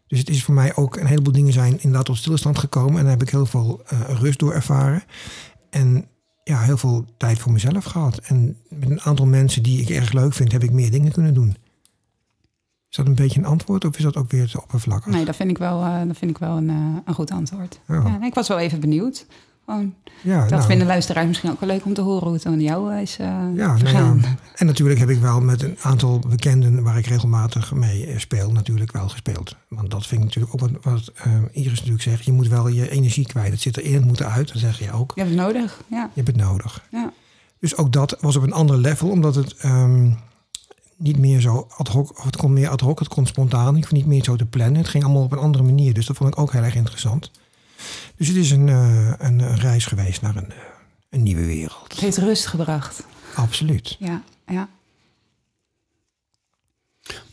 Dus 0.07 0.19
het 0.19 0.29
is 0.29 0.43
voor 0.43 0.53
mij 0.53 0.75
ook... 0.75 0.97
een 0.97 1.05
heleboel 1.05 1.33
dingen 1.33 1.53
zijn 1.53 1.73
inderdaad 1.73 2.05
tot 2.05 2.17
stilstand 2.17 2.57
gekomen. 2.57 2.97
En 2.97 3.01
daar 3.01 3.11
heb 3.11 3.21
ik 3.21 3.29
heel 3.29 3.45
veel 3.45 3.81
eh, 3.85 3.99
rust 4.19 4.39
door 4.39 4.53
ervaren. 4.53 5.03
En 5.69 6.05
ja, 6.43 6.61
heel 6.61 6.77
veel 6.77 7.05
tijd 7.17 7.39
voor 7.39 7.51
mezelf 7.51 7.83
gehad. 7.83 8.17
En 8.17 8.57
met 8.69 8.89
een 8.89 9.01
aantal 9.01 9.25
mensen 9.25 9.63
die 9.63 9.81
ik 9.81 9.89
erg 9.89 10.11
leuk 10.11 10.33
vind... 10.33 10.51
heb 10.51 10.63
ik 10.63 10.71
meer 10.71 10.91
dingen 10.91 11.11
kunnen 11.11 11.33
doen. 11.33 11.55
Is 12.89 13.03
dat 13.03 13.09
een 13.09 13.23
beetje 13.23 13.39
een 13.39 13.45
antwoord 13.45 13.85
of 13.85 13.97
is 13.97 14.03
dat 14.03 14.15
ook 14.15 14.31
weer 14.31 14.47
te 14.47 14.61
oppervlakkig? 14.61 15.11
Nee, 15.13 15.25
dat 15.25 15.35
vind 15.35 15.49
ik 15.49 15.57
wel, 15.57 15.83
eh, 15.83 16.07
dat 16.07 16.17
vind 16.17 16.31
ik 16.31 16.37
wel 16.37 16.57
een, 16.57 16.69
eh, 16.69 16.97
een 17.05 17.13
goed 17.13 17.31
antwoord. 17.31 17.79
Ja. 17.87 18.01
Ja, 18.05 18.25
ik 18.25 18.33
was 18.33 18.47
wel 18.47 18.59
even 18.59 18.79
benieuwd. 18.79 19.25
Gewoon, 19.65 19.93
ja, 20.21 20.41
dat 20.41 20.49
nou, 20.49 20.63
vinden 20.63 20.87
luisteraars 20.87 21.27
misschien 21.27 21.51
ook 21.51 21.59
wel 21.59 21.69
leuk 21.69 21.85
om 21.85 21.93
te 21.93 22.01
horen 22.01 22.23
hoe 22.23 22.33
het 22.33 22.45
aan 22.45 22.61
jou 22.61 22.95
is 22.95 23.17
eh 23.19 23.27
Ja, 23.27 23.47
nou 23.53 23.79
vergaan. 23.79 24.19
ja. 24.21 24.35
En 24.55 24.65
natuurlijk 24.65 24.99
heb 24.99 25.09
ik 25.09 25.19
wel 25.19 25.41
met 25.41 25.61
een 25.61 25.77
aantal 25.81 26.19
bekenden 26.19 26.83
waar 26.83 26.97
ik 26.97 27.05
regelmatig 27.05 27.73
mee 27.73 28.05
eh, 28.05 28.17
speel, 28.17 28.51
natuurlijk 28.51 28.91
wel 28.91 29.09
gespeeld. 29.09 29.55
Want 29.69 29.91
dat 29.91 30.07
vind 30.07 30.21
ik 30.21 30.27
natuurlijk 30.27 30.53
ook 30.53 30.59
wat, 30.59 30.83
wat 30.83 31.11
eh, 31.15 31.33
Iris 31.51 31.77
natuurlijk 31.79 32.03
zegt. 32.03 32.25
Je 32.25 32.31
moet 32.31 32.47
wel 32.47 32.67
je 32.67 32.89
energie 32.89 33.25
kwijt. 33.27 33.51
Het 33.51 33.61
zit 33.61 33.75
er 33.75 33.83
in, 33.83 33.93
het 33.93 34.05
moet 34.05 34.19
eruit. 34.19 34.47
Dat 34.47 34.57
zeg 34.57 34.79
je 34.79 34.91
ook. 34.91 35.11
Je 35.15 35.21
hebt 35.21 35.33
het 35.33 35.43
nodig, 35.43 35.81
ja. 35.87 36.09
Je 36.13 36.21
hebt 36.23 36.27
het 36.27 36.47
nodig. 36.47 36.83
ja. 36.91 37.11
Dus 37.59 37.77
ook 37.77 37.93
dat 37.93 38.17
was 38.19 38.35
op 38.35 38.43
een 38.43 38.53
ander 38.53 38.77
level, 38.77 39.09
omdat 39.09 39.35
het 39.35 39.55
ehm, 39.55 40.09
niet 40.97 41.17
meer 41.17 41.41
zo 41.41 41.67
ad 41.77 41.87
hoc, 41.87 42.17
of 42.17 42.23
het 42.25 42.35
kon 42.35 42.53
meer 42.53 42.69
ad 42.69 42.81
hoc, 42.81 42.99
het 42.99 43.07
kon 43.07 43.25
spontaan. 43.25 43.75
Ik 43.75 43.83
hoef 43.83 43.91
niet 43.91 44.05
meer 44.05 44.23
zo 44.23 44.35
te 44.35 44.45
plannen. 44.45 44.77
Het 44.77 44.87
ging 44.87 45.03
allemaal 45.03 45.23
op 45.23 45.31
een 45.31 45.37
andere 45.37 45.63
manier. 45.63 45.93
Dus 45.93 46.05
dat 46.05 46.15
vond 46.15 46.33
ik 46.33 46.39
ook 46.39 46.51
heel 46.51 46.63
erg 46.63 46.75
interessant. 46.75 47.31
Dus 48.17 48.27
het 48.27 48.37
is 48.37 48.51
een, 48.51 48.69
eh, 48.69 49.13
een, 49.17 49.39
een 49.39 49.55
reis 49.55 49.85
geweest 49.85 50.21
naar 50.21 50.35
een, 50.35 50.51
eh, 50.51 50.57
een 51.09 51.23
nieuwe 51.23 51.45
wereld. 51.45 51.91
Het 51.91 51.99
heeft 51.99 52.17
rust 52.17 52.45
gebracht. 52.45 53.03
Absoluut. 53.35 53.95
Ja, 53.99 54.23
ja. 54.47 54.69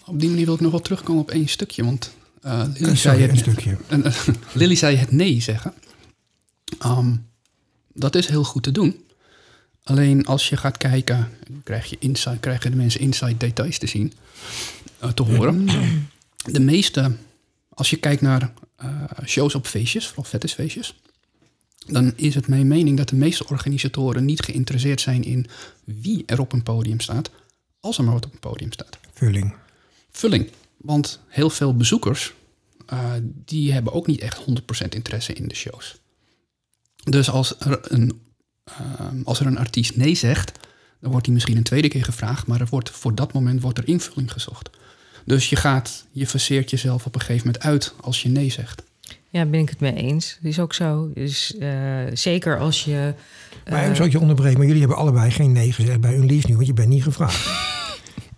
Op 0.07 0.21
die 0.21 0.29
manier 0.29 0.45
wil 0.45 0.55
ik 0.55 0.61
nog 0.61 0.71
wel 0.71 0.81
terugkomen 0.81 1.23
op 1.23 1.31
één 1.31 1.49
stukje. 1.49 1.85
Want 1.85 2.14
eh 2.42 2.64
Lily, 2.75 2.97
zei 2.97 3.21
het, 3.21 3.31
een 3.31 3.37
stukje. 3.37 3.77
En, 3.88 4.05
Lily 4.53 4.75
zei 4.75 4.97
het 4.97 5.11
nee 5.11 5.40
zeggen. 5.40 5.75
Ehm, 6.79 7.16
dat 7.92 8.14
is 8.14 8.27
heel 8.27 8.45
goed 8.45 8.62
te 8.62 8.73
doen. 8.73 9.05
Alleen 9.83 10.27
als 10.27 10.49
je 10.49 10.57
gaat 10.57 10.77
kijken, 10.77 11.29
krijg 11.64 11.87
je 11.90 11.97
insight, 11.99 12.40
krijgen 12.40 12.71
de 12.71 12.77
mensen 12.77 13.01
inside 13.01 13.37
details 13.37 13.79
te 13.79 13.87
zien, 13.87 14.12
te 15.14 15.23
horen. 15.23 15.66
De 16.45 16.61
meeste, 16.61 17.12
als 17.68 17.90
je 17.90 17.97
kijkt 17.97 18.23
naar 18.23 18.53
shows 19.25 19.55
op 19.55 19.66
feestjes, 19.66 20.07
vooral 20.07 20.25
fetishfeestjes, 20.25 20.95
dan 21.87 22.12
is 22.16 22.35
het 22.35 22.49
mijn 22.49 22.66
mening 22.66 22.97
dat 22.97 23.09
de 23.09 23.16
meeste 23.16 23.49
organisatoren 23.49 24.25
niet 24.25 24.42
geïnteresseerd 24.42 25.01
zijn 25.01 25.25
in 25.25 25.47
wie 25.85 26.23
er 26.27 26.40
op 26.40 26.53
een 26.53 26.62
podium 26.62 27.01
staat, 27.01 27.31
als 27.81 27.99
er 27.99 28.05
maar 28.05 28.12
wat 28.12 28.27
op 28.27 28.33
een 28.33 28.38
podium 28.38 28.73
staat. 28.73 28.99
Vulling. 29.12 29.55
vulling. 30.11 30.51
Want 30.77 31.21
heel 31.29 31.51
veel 31.51 31.77
bezoekers, 31.77 32.33
eh, 32.87 33.12
die 33.23 33.73
hebben 33.73 33.92
ook 33.92 34.07
niet 34.07 34.21
echt 34.21 34.38
100% 34.38 34.95
interesse 34.95 35.33
in 35.33 35.49
de 35.49 35.55
shows. 35.55 35.97
Dus 37.05 37.31
als 37.31 37.59
er, 37.59 37.92
een, 37.92 38.21
eh, 38.64 39.07
als 39.25 39.40
er 39.40 39.47
een 39.47 39.59
artiest 39.59 39.97
nee 39.97 40.14
zegt, 40.14 40.53
dan 41.01 41.11
wordt 41.11 41.27
hij 41.27 41.35
misschien 41.35 41.57
een 41.57 41.62
tweede 41.62 41.88
keer 41.88 42.05
gevraagd, 42.05 42.47
maar 42.47 42.61
er 42.61 42.66
wordt, 42.71 42.90
voor 42.90 43.14
dat 43.14 43.33
moment 43.33 43.61
wordt 43.61 43.79
er 43.79 43.88
invulling 43.88 44.33
gezocht. 44.33 44.71
Dus 45.24 45.50
je 45.50 45.56
gaat, 45.56 46.06
je 46.11 46.26
verseert 46.26 46.70
jezelf 46.70 47.06
op 47.06 47.14
een 47.14 47.20
gegeven 47.20 47.46
moment 47.46 47.64
uit 47.64 47.94
als 48.00 48.22
je 48.22 48.28
nee 48.28 48.50
zegt. 48.50 48.82
Ja, 49.28 49.46
ben 49.46 49.61
ik 49.61 49.68
het 49.68 49.80
mee 49.80 49.94
eens. 49.94 50.38
Dat 50.40 50.50
is 50.50 50.58
ook 50.58 50.74
zo. 50.74 51.11
Dus 51.14 51.56
eh, 51.58 51.70
zeker 52.12 52.58
als 52.58 52.85
je. 52.85 53.14
Maar 53.70 53.82
eh, 53.82 53.88
ik 53.88 53.96
zal 53.96 54.06
je 54.06 54.20
onderbreken, 54.20 54.58
maar 54.58 54.66
jullie 54.66 54.80
hebben 54.80 54.98
allebei 54.98 55.30
geen 55.30 55.52
nee 55.52 55.72
gezegd 55.72 56.00
bij 56.00 56.16
Unleashed 56.16 56.48
nu, 56.48 56.54
want 56.54 56.66
je 56.66 56.72
bent 56.72 56.88
niet 56.88 57.02
gevraagd. 57.02 57.80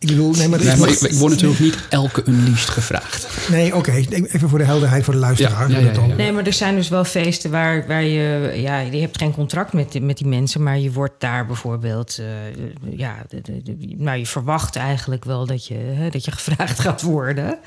Ik 0.05 0.17
bedoel, 0.17 0.33
nee, 0.33 0.49
maar, 0.49 0.59
Nee, 0.65 0.89
ik, 0.89 1.01
ik 1.01 1.13
word 1.19 1.33
natuurlijk 1.33 1.61
niet 1.61 1.77
elke 1.89 2.23
unleashed 2.29 2.69
gevraagd. 2.69 3.51
Nee, 3.51 3.75
oké, 3.77 3.93
even 3.93 4.49
voor 4.49 4.59
de 4.59 4.65
helderheid 4.65 5.05
voor 5.05 5.15
de 5.15 5.21
luisteraar. 5.21 5.71
Ja, 5.71 5.75
ja, 5.75 5.81
ja, 5.81 5.87
dat 5.87 5.95
dan- 5.95 6.09
ja. 6.09 6.15
Nee, 6.15 6.33
maar 6.33 6.47
er 6.47 6.53
zijn 6.53 6.75
dus 6.75 6.89
wel 6.89 7.05
feesten 7.05 7.51
waar, 7.51 7.87
waar 7.87 8.03
je... 8.05 8.53
Ja, 8.57 8.79
je 8.81 9.01
hebt 9.01 9.19
geen 9.19 9.33
contract 9.33 9.73
met, 9.73 9.93
die- 9.93 10.01
met 10.01 10.19
die 10.19 10.27
mensen... 10.27 10.63
maar 10.63 10.79
je 10.79 10.93
wordt 10.93 11.15
daar 11.21 11.47
bijvoorbeeld... 11.47 12.19
eh, 12.19 12.97
ja, 12.99 13.15
de, 13.29 13.41
de, 13.41 13.63
de- 13.63 13.95
nou, 13.97 14.19
je 14.19 14.27
verwacht 14.27 14.77
eigenlijk 14.77 15.25
wel 15.25 15.47
dat 15.47 15.67
je, 15.67 15.75
hè, 15.75 16.09
dat 16.11 16.25
je 16.25 16.31
gevraagd 16.31 16.79
gaat 16.79 17.03
worden. 17.03 17.59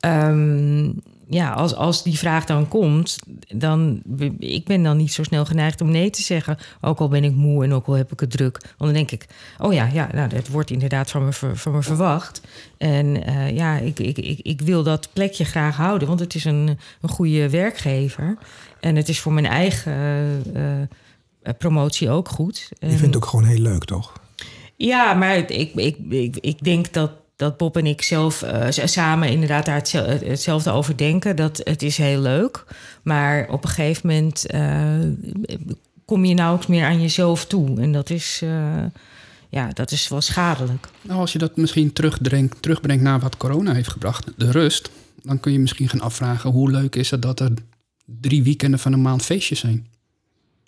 Ehm, 0.00 0.84
ja, 1.32 1.52
als, 1.52 1.74
als 1.74 2.02
die 2.02 2.18
vraag 2.18 2.44
dan 2.44 2.68
komt... 2.68 3.18
dan... 3.48 4.02
Ik 4.38 4.64
ben 4.64 4.82
dan 4.82 4.96
niet 4.96 5.12
zo 5.12 5.22
snel 5.22 5.44
geneigd 5.44 5.80
om 5.80 5.90
nee 5.90 6.10
te 6.10 6.22
zeggen... 6.22 6.58
ook 6.80 6.98
al 6.98 7.08
ben 7.08 7.24
ik 7.24 7.34
moe 7.34 7.64
en 7.64 7.72
ook 7.72 7.86
al 7.86 7.94
heb 7.94 8.12
ik 8.12 8.20
het 8.20 8.30
druk. 8.30 8.58
Want 8.62 8.76
dan 8.78 8.92
denk 8.92 9.10
ik... 9.10 9.26
oh 9.58 9.72
ja, 9.72 9.88
ja 9.92 10.08
nou, 10.12 10.28
dat 10.28 10.48
wordt 10.48 10.70
inderdaad 10.70 11.10
van 11.10 11.24
me, 11.24 11.32
van 11.32 11.72
me 11.72 11.82
verwacht. 11.82 12.40
En 12.78 13.24
eh, 13.24 13.56
ja, 13.56 13.76
ik, 13.76 13.98
ik, 13.98 14.18
ik, 14.18 14.38
ik 14.42 14.60
wil 14.60 14.82
dat 14.82 15.08
plekje 15.12 15.44
graag 15.44 15.76
houden... 15.76 16.08
want 16.08 16.20
het 16.20 16.34
is 16.34 16.44
een, 16.44 16.78
een 17.00 17.08
goede 17.08 17.50
werkgever... 17.50 18.36
En 18.82 18.96
het 18.96 19.08
is 19.08 19.20
voor 19.20 19.32
mijn 19.32 19.46
eigen 19.46 19.92
eh, 20.54 20.80
eh, 20.82 20.88
promotie 21.58 22.10
ook 22.10 22.28
goed. 22.28 22.68
Je 22.78 22.88
vindt 22.88 23.00
het 23.00 23.16
ook 23.16 23.26
gewoon 23.26 23.44
heel 23.44 23.58
leuk, 23.58 23.84
toch? 23.84 24.12
Ja, 24.76 25.14
maar 25.14 25.36
ik, 25.36 25.74
ik, 25.74 25.96
ik, 26.08 26.36
ik 26.36 26.64
denk 26.64 26.92
dat, 26.92 27.10
dat 27.42 27.56
Bob 27.56 27.76
en 27.76 27.86
ik 27.86 28.02
zelf 28.02 28.42
eh, 28.42 28.66
samen 28.86 29.28
inderdaad 29.28 29.64
daar 29.66 29.74
hetzel- 29.76 30.06
hetzelfde 30.06 30.70
over 30.70 30.96
denken. 30.96 31.36
Dat 31.36 31.60
het 31.64 31.82
is 31.82 31.96
heel 31.96 32.20
leuk. 32.20 32.64
Maar 33.02 33.48
op 33.48 33.62
een 33.64 33.70
gegeven 33.70 34.08
moment 34.08 34.46
eh, 34.46 34.98
kom 36.04 36.24
je 36.24 36.34
nauwelijks 36.34 36.66
meer 36.70 36.84
aan 36.84 37.00
jezelf 37.00 37.46
toe. 37.46 37.80
En 37.80 37.92
dat 37.92 38.10
is, 38.10 38.40
eh, 38.42 38.84
ja, 39.48 39.68
dat 39.72 39.90
is 39.90 40.08
wel 40.08 40.20
schadelijk. 40.20 40.88
Nou, 41.02 41.20
als 41.20 41.32
je 41.32 41.38
dat 41.38 41.56
misschien 41.56 41.92
terugdrenkt, 41.92 42.62
terugbrengt 42.62 43.02
naar 43.02 43.20
wat 43.20 43.36
corona 43.36 43.72
heeft 43.74 43.88
gebracht, 43.90 44.26
de 44.36 44.50
rust, 44.50 44.90
dan 45.22 45.40
kun 45.40 45.52
je 45.52 45.58
misschien 45.58 45.88
gaan 45.88 46.00
afvragen 46.00 46.50
hoe 46.50 46.70
leuk 46.70 46.96
is 46.96 47.10
het 47.10 47.22
dat 47.22 47.40
er 47.40 47.50
drie 48.04 48.42
weekenden 48.42 48.80
van 48.80 48.92
een 48.92 49.02
maand 49.02 49.22
feestjes 49.22 49.58
zijn. 49.60 49.86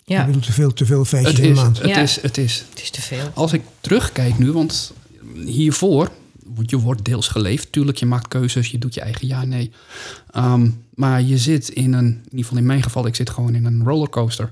Je 0.03 0.13
Ja, 0.13 0.25
bedoelt 0.25 0.45
te 0.45 0.51
veel, 0.51 0.73
te 0.73 0.85
veel 0.85 1.05
feestjes 1.05 1.31
Het 1.37 1.41
in 1.45 1.53
de 1.53 1.59
maand. 1.61 1.77
het, 1.77 1.87
Ja. 1.87 1.97
is, 2.01 2.21
het 2.21 2.37
is. 2.37 2.63
het 2.69 2.81
is 2.81 2.89
te 2.89 3.01
veel. 3.01 3.29
Als 3.33 3.53
ik 3.53 3.61
terugkijk 3.81 4.37
nu, 4.37 4.51
want 4.51 4.93
hiervoor, 5.45 6.11
je 6.65 6.79
wordt 6.79 7.05
deels 7.05 7.27
geleefd. 7.27 7.71
Tuurlijk, 7.71 7.97
je 7.97 8.05
maakt 8.05 8.27
keuzes, 8.27 8.71
je 8.71 8.77
doet 8.77 8.93
je 8.93 9.01
eigen 9.01 9.27
ja, 9.27 9.45
nee. 9.45 9.71
Ehm, 10.31 10.69
maar 10.93 11.21
je 11.21 11.37
zit 11.37 11.69
in 11.69 11.93
een, 11.93 12.05
in 12.05 12.21
ieder 12.23 12.39
geval 12.45 12.57
in 12.57 12.65
mijn 12.65 12.83
geval, 12.83 13.05
ik 13.05 13.15
zit 13.15 13.29
gewoon 13.29 13.55
in 13.55 13.65
een 13.65 13.83
rollercoaster. 13.83 14.51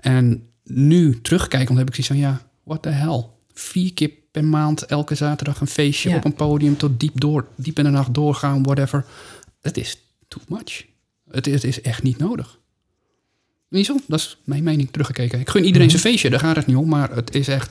En 0.00 0.46
nu 0.64 1.20
terugkijken, 1.20 1.76
heb 1.76 1.88
ik 1.88 1.94
zoiets 1.94 2.12
van, 2.12 2.22
ja, 2.30 2.42
what 2.64 2.82
the 2.82 2.88
hell. 2.88 3.24
Vier 3.54 3.92
keer 3.92 4.10
per 4.30 4.44
maand, 4.44 4.82
elke 4.86 5.14
zaterdag 5.14 5.60
een 5.60 5.66
feestje 5.66 6.08
Ja. 6.10 6.16
op 6.16 6.24
een 6.24 6.34
podium 6.34 6.76
tot 6.76 7.00
diep, 7.00 7.20
door, 7.20 7.46
diep 7.56 7.78
in 7.78 7.84
de 7.84 7.90
nacht 7.90 8.14
doorgaan, 8.14 8.62
whatever. 8.62 9.04
Het 9.60 9.76
is 9.76 9.98
too 10.28 10.42
much. 10.48 10.84
Het 11.30 11.46
is, 11.46 11.52
het 11.54 11.64
is 11.64 11.80
echt 11.80 12.02
niet 12.02 12.18
nodig. 12.18 12.58
Niet 13.68 13.86
zo, 13.86 13.96
dat 14.06 14.18
is 14.18 14.38
mijn 14.44 14.62
mening 14.62 14.88
teruggekeken. 14.90 15.40
Ik 15.40 15.48
gun 15.50 15.64
iedereen 15.64 15.90
zijn 15.90 16.02
feestje, 16.02 16.30
daar 16.30 16.40
gaat 16.40 16.56
het 16.56 16.66
niet 16.66 16.76
om, 16.76 16.88
maar 16.88 17.14
het 17.14 17.34
is 17.34 17.48
echt 17.48 17.70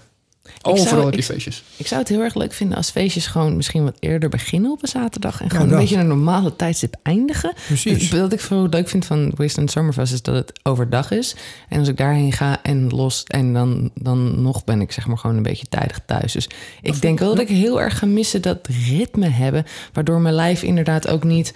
overal 0.62 1.06
heb 1.06 1.14
je 1.14 1.24
feestjes. 1.24 1.64
Ik 1.78 1.88
zou 1.88 2.00
het 2.00 2.10
heel 2.10 2.22
erg 2.22 2.36
leuk 2.36 2.54
vinden 2.54 2.78
als 2.78 2.90
feestjes 2.90 3.28
gewoon 3.28 3.56
misschien 3.56 3.84
wat 3.84 3.98
eerder 4.00 4.30
beginnen 4.30 4.72
op 4.72 4.82
een 4.82 4.88
zaterdag. 4.88 5.42
En 5.42 5.50
gewoon 5.50 5.72
een 5.72 5.78
beetje 5.78 5.98
een 5.98 6.08
normale 6.08 6.56
tijdstip 6.56 6.96
eindigen. 7.04 7.54
Precies. 7.66 8.12
Wat 8.12 8.34
ik 8.34 8.50
leuk 8.50 8.90
vind 8.90 9.06
van 9.06 9.32
Wasteland 9.36 9.72
Summerfest 9.72 10.14
is 10.14 10.22
dat 10.22 10.36
het 10.36 10.60
overdag 10.64 11.12
is. 11.12 11.36
En 11.70 11.80
als 11.80 11.88
ik 11.88 11.98
daarheen 11.98 12.32
ga 12.32 12.60
en 12.64 12.90
los 12.90 13.24
en 13.24 13.54
dan, 13.54 13.92
dan 13.96 14.42
nog 14.42 14.64
ben 14.64 14.82
ik 14.82 14.92
zeg 14.92 15.08
maar 15.08 15.18
gewoon 15.18 15.38
een 15.38 15.44
beetje 15.44 15.68
tijdig 15.70 16.00
thuis. 16.06 16.34
Dus 16.34 16.50
ik 16.82 17.02
denk 17.02 17.20
wel 17.20 17.30
dat 17.30 17.40
ik 17.40 17.48
heel 17.48 17.82
erg 17.82 17.98
ga 17.98 18.06
missen 18.06 18.42
dat 18.42 18.68
ritme 18.88 19.28
hebben. 19.28 19.66
Waardoor 19.94 20.22
mijn 20.22 20.36
lijf 20.36 20.64
inderdaad 20.64 21.08
ook 21.08 21.24
niet... 21.24 21.52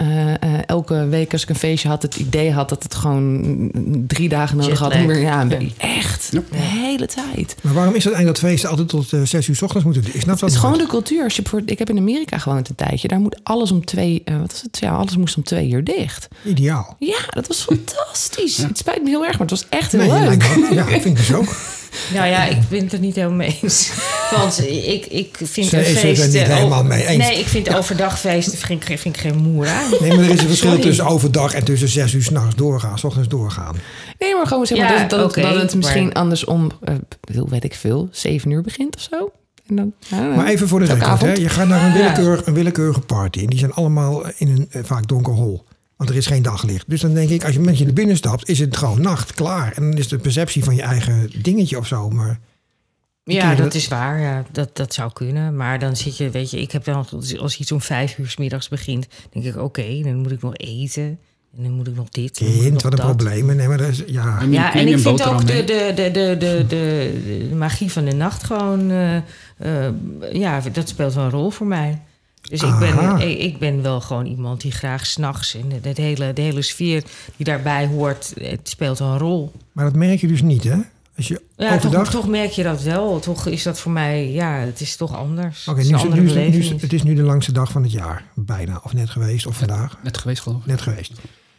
eh, 0.00 0.34
eh, 0.34 0.38
elke 0.66 1.06
week 1.06 1.32
als 1.32 1.42
ik 1.42 1.48
een 1.48 1.54
feestje 1.54 1.88
had, 1.88 2.02
het 2.02 2.16
idee 2.16 2.52
had 2.52 2.68
dat 2.68 2.82
het 2.82 2.94
gewoon 2.94 3.70
drie 4.06 4.28
dagen 4.28 4.56
nodig 4.56 4.78
had. 4.78 4.92
Jetlag. 4.92 5.06
Weer, 5.14 5.20
ja, 5.22 5.40
een 5.40 5.50
Ja. 5.50 5.58
echt. 5.78 6.28
Ja. 6.32 6.40
De 6.50 6.56
hele 6.56 7.06
tijd. 7.06 7.56
Maar 7.62 7.72
waarom 7.74 7.94
is 7.94 8.04
het 8.04 8.12
eigenlijk 8.12 8.40
dat 8.42 8.50
feesten 8.50 8.70
altijd 8.70 8.88
tot 8.88 9.12
eh, 9.12 9.20
zes 9.22 9.48
uur 9.48 9.56
's 9.56 9.62
ochtends 9.62 9.84
moeten? 9.84 10.02
Ik 10.06 10.10
snap 10.20 10.26
dat 10.26 10.40
Het 10.40 10.50
is 10.50 10.56
gewoon 10.56 10.78
de 10.78 10.86
cultuur. 10.86 11.22
Als 11.24 11.36
je 11.36 11.42
voor, 11.44 11.62
ik 11.64 11.78
heb 11.78 11.90
in 11.90 11.98
Amerika 11.98 12.38
gewoond 12.38 12.68
een 12.68 12.74
tijdje. 12.74 13.08
Daar 13.08 13.20
moet 13.20 13.40
alles 13.42 13.70
om 13.72 13.84
twee... 13.84 14.22
eh, 14.24 14.38
wat 14.38 14.52
is 14.52 14.62
het? 14.62 14.78
Ja, 14.80 14.90
alles 14.92 15.16
moest 15.16 15.36
om 15.36 15.42
twee 15.42 15.70
uur 15.70 15.84
dicht. 15.84 16.28
Ideaal. 16.44 16.96
Ja, 16.98 17.18
dat 17.30 17.46
was 17.46 17.60
fantastisch. 17.62 18.56
Het 18.56 18.78
spijt 18.78 19.02
me 19.02 19.08
heel 19.08 19.24
erg, 19.26 19.38
maar 19.38 19.48
het 19.48 19.50
was 19.60 19.66
echt 19.68 19.92
heel 19.92 20.00
Nee, 20.18 20.28
leuk. 20.28 20.42
ja, 20.72 20.86
ik 20.88 21.02
vind 21.02 21.18
het 21.18 21.26
dus 21.26 21.34
ook. 21.36 21.54
Nou 22.14 22.26
ja, 22.28 22.44
ik 22.44 22.56
ben 22.68 22.80
het 22.80 22.92
er 22.92 22.98
niet 22.98 23.14
helemaal 23.14 23.36
mee 23.36 23.58
eens. 23.62 23.90
Want 24.36 24.62
ik, 24.68 25.06
ik 25.06 25.36
vind 25.42 25.66
Ze 25.68 25.76
een 25.76 25.82
is 25.82 25.88
het 25.88 25.98
feest... 25.98 26.32
niet 26.32 26.42
helemaal 26.42 26.80
o- 26.80 26.84
mee 26.84 27.06
eens. 27.06 27.26
Nee, 27.28 27.38
ik 27.38 27.46
vind 27.46 27.74
overdagfeesten 27.74 28.58
vind 28.58 28.88
ik, 28.88 28.98
vind 28.98 29.14
ik 29.16 29.20
geen 29.20 29.36
moera. 29.36 29.80
Nee, 30.00 30.10
maar 30.14 30.24
er 30.24 30.30
is 30.30 30.40
een 30.40 30.46
verschil 30.46 30.70
Sorry. 30.70 30.84
tussen 30.84 31.06
overdag 31.06 31.54
en 31.54 31.64
tussen 31.64 31.88
zes 31.88 32.12
uur 32.12 32.22
s'nachts 32.22 32.54
doorgaan, 32.54 32.98
s 32.98 33.04
ochtends 33.04 33.28
doorgaan. 33.28 33.76
Nee, 34.18 34.34
maar 34.34 34.46
gewoon 34.46 34.66
zeg 34.66 34.78
maar 34.78 34.92
Ja, 34.92 34.98
dat, 35.00 35.10
dat, 35.10 35.24
oké, 35.28 35.40
dat 35.40 35.54
het 35.54 35.74
misschien 35.74 36.04
maar- 36.04 36.12
andersom, 36.12 36.70
eh, 36.82 36.94
heel 37.32 37.48
weet 37.48 37.64
ik 37.64 37.74
veel, 37.74 38.08
zeven 38.10 38.50
uur 38.50 38.62
begint 38.62 38.96
of 38.96 39.02
zo. 39.10 39.30
En 39.66 39.76
dan. 39.76 39.92
Maar 40.36 40.46
even 40.46 40.68
voor 40.68 40.78
de 40.80 40.86
record, 40.86 41.20
hè. 41.20 41.32
je 41.32 41.48
gaat 41.48 41.68
naar 41.68 41.82
een, 41.84 41.92
Ja. 41.92 41.96
willekeurig, 41.98 42.46
een 42.46 42.54
willekeurige 42.54 43.00
party. 43.00 43.38
En 43.40 43.46
die 43.46 43.58
zijn 43.58 43.72
allemaal 43.72 44.22
in 44.36 44.48
een 44.48 44.66
eh, 44.70 44.80
vaak 44.84 45.08
donker 45.08 45.32
hol. 45.32 45.64
Want 46.00 46.12
er 46.12 46.18
is 46.18 46.26
geen 46.26 46.42
daglicht. 46.42 46.84
Dus 46.88 47.00
dan 47.00 47.14
denk 47.14 47.30
ik, 47.30 47.44
als 47.44 47.54
je 47.54 47.60
met 47.60 47.78
je 47.78 47.84
naar 47.84 47.92
binnen 47.92 48.16
stapt, 48.16 48.48
is 48.48 48.58
het 48.58 48.76
gewoon 48.76 49.00
nacht, 49.00 49.34
klaar. 49.34 49.72
En 49.72 49.82
dan 49.82 49.98
is 49.98 50.08
de 50.08 50.18
perceptie 50.18 50.64
van 50.64 50.74
je 50.74 50.82
eigen 50.82 51.30
dingetje 51.42 51.78
of 51.78 51.86
zo. 51.86 52.10
Maar 52.10 52.40
Ja, 53.24 53.54
dat 53.54 53.74
is 53.74 53.88
waar. 53.88 54.20
Ja, 54.20 54.44
dat, 54.52 54.76
dat 54.76 54.94
zou 54.94 55.12
kunnen. 55.12 55.56
Maar 55.56 55.78
dan 55.78 55.96
zit 55.96 56.16
je, 56.16 56.30
weet 56.30 56.50
je, 56.50 56.60
ik 56.60 56.72
heb 56.72 56.84
dan, 56.84 57.06
als 57.38 57.58
iets 57.58 57.72
om 57.72 57.80
vijf 57.80 58.18
uur 58.18 58.28
's 58.28 58.36
middags 58.36 58.68
begint, 58.68 59.06
denk 59.30 59.44
ik, 59.44 59.56
oké, 59.56 60.00
dan 60.02 60.16
moet 60.16 60.30
ik 60.30 60.42
nog 60.42 60.56
eten. 60.56 61.18
En 61.56 61.62
dan 61.62 61.72
moet 61.72 61.86
ik 61.86 61.94
nog 61.94 62.08
dit. 62.08 62.36
kind, 62.38 62.82
wat 62.82 62.92
een 62.92 62.98
probleem. 62.98 63.56
Nee, 63.56 63.68
maar 63.68 63.78
dat 63.78 63.88
is, 63.88 64.02
ja. 64.06 64.38
En 64.40 64.52
Ja, 64.52 64.74
en 64.74 64.88
ik 64.88 64.98
vind 64.98 65.26
ook 65.26 65.46
de, 65.46 65.64
de, 65.64 65.92
de, 65.94 66.10
de, 66.10 66.36
de, 66.38 67.46
de 67.48 67.54
magie 67.54 67.92
van 67.92 68.04
de 68.04 68.14
nacht 68.14 68.44
gewoon... 68.44 68.90
eh, 68.90 69.16
eh, 69.16 69.22
ja, 70.32 70.60
dat 70.72 70.88
speelt 70.88 71.14
wel 71.14 71.24
een 71.24 71.30
rol 71.30 71.50
voor 71.50 71.66
mij. 71.66 72.00
Dus 72.40 72.62
ik 72.62 72.78
ben, 72.78 73.20
ik, 73.40 73.58
ben 73.58 73.82
wel 73.82 74.00
gewoon 74.00 74.26
iemand 74.26 74.60
die 74.60 74.72
graag 74.72 75.06
s'nachts... 75.06 75.54
en 75.54 75.68
de, 75.68 75.92
de 75.92 76.02
hele, 76.02 76.32
de 76.32 76.42
hele 76.42 76.62
sfeer 76.62 77.04
die 77.36 77.46
daarbij 77.46 77.86
hoort, 77.86 78.32
het 78.40 78.68
speelt 78.68 78.98
wel 78.98 79.08
een 79.08 79.18
rol. 79.18 79.52
Maar 79.72 79.84
dat 79.84 79.94
merk 79.94 80.20
je 80.20 80.26
dus 80.26 80.42
niet, 80.42 80.64
hè? 80.64 80.76
Als 81.16 81.28
je 81.28 81.40
Ja, 81.56 81.74
overdag... 81.74 82.04
toch, 82.04 82.12
toch 82.20 82.28
merk 82.30 82.50
je 82.50 82.62
dat 82.62 82.82
wel. 82.82 83.20
Toch 83.20 83.46
is 83.46 83.62
dat 83.62 83.80
voor 83.80 83.92
mij, 83.92 84.30
ja, 84.32 84.52
het 84.52 84.80
is 84.80 84.96
toch 84.96 85.14
anders. 85.14 85.68
Oké, 85.68 85.80
Het 85.80 86.14
nu, 86.14 86.20
nu, 86.20 86.64
het 86.80 86.92
is 86.92 87.02
nu 87.02 87.14
de 87.14 87.22
langste 87.22 87.52
dag 87.52 87.70
van 87.70 87.82
het 87.82 87.92
jaar. 87.92 88.24
Bijna. 88.34 88.80
Of 88.84 88.92
net 88.92 89.10
geweest, 89.10 89.46
of 89.46 89.56
vandaag. 89.56 89.98
Net 90.02 90.18
geweest 90.18 90.42
geloof 90.42 90.60
ik. 90.60 90.66
Net 90.66 90.80
geweest. 90.80 91.12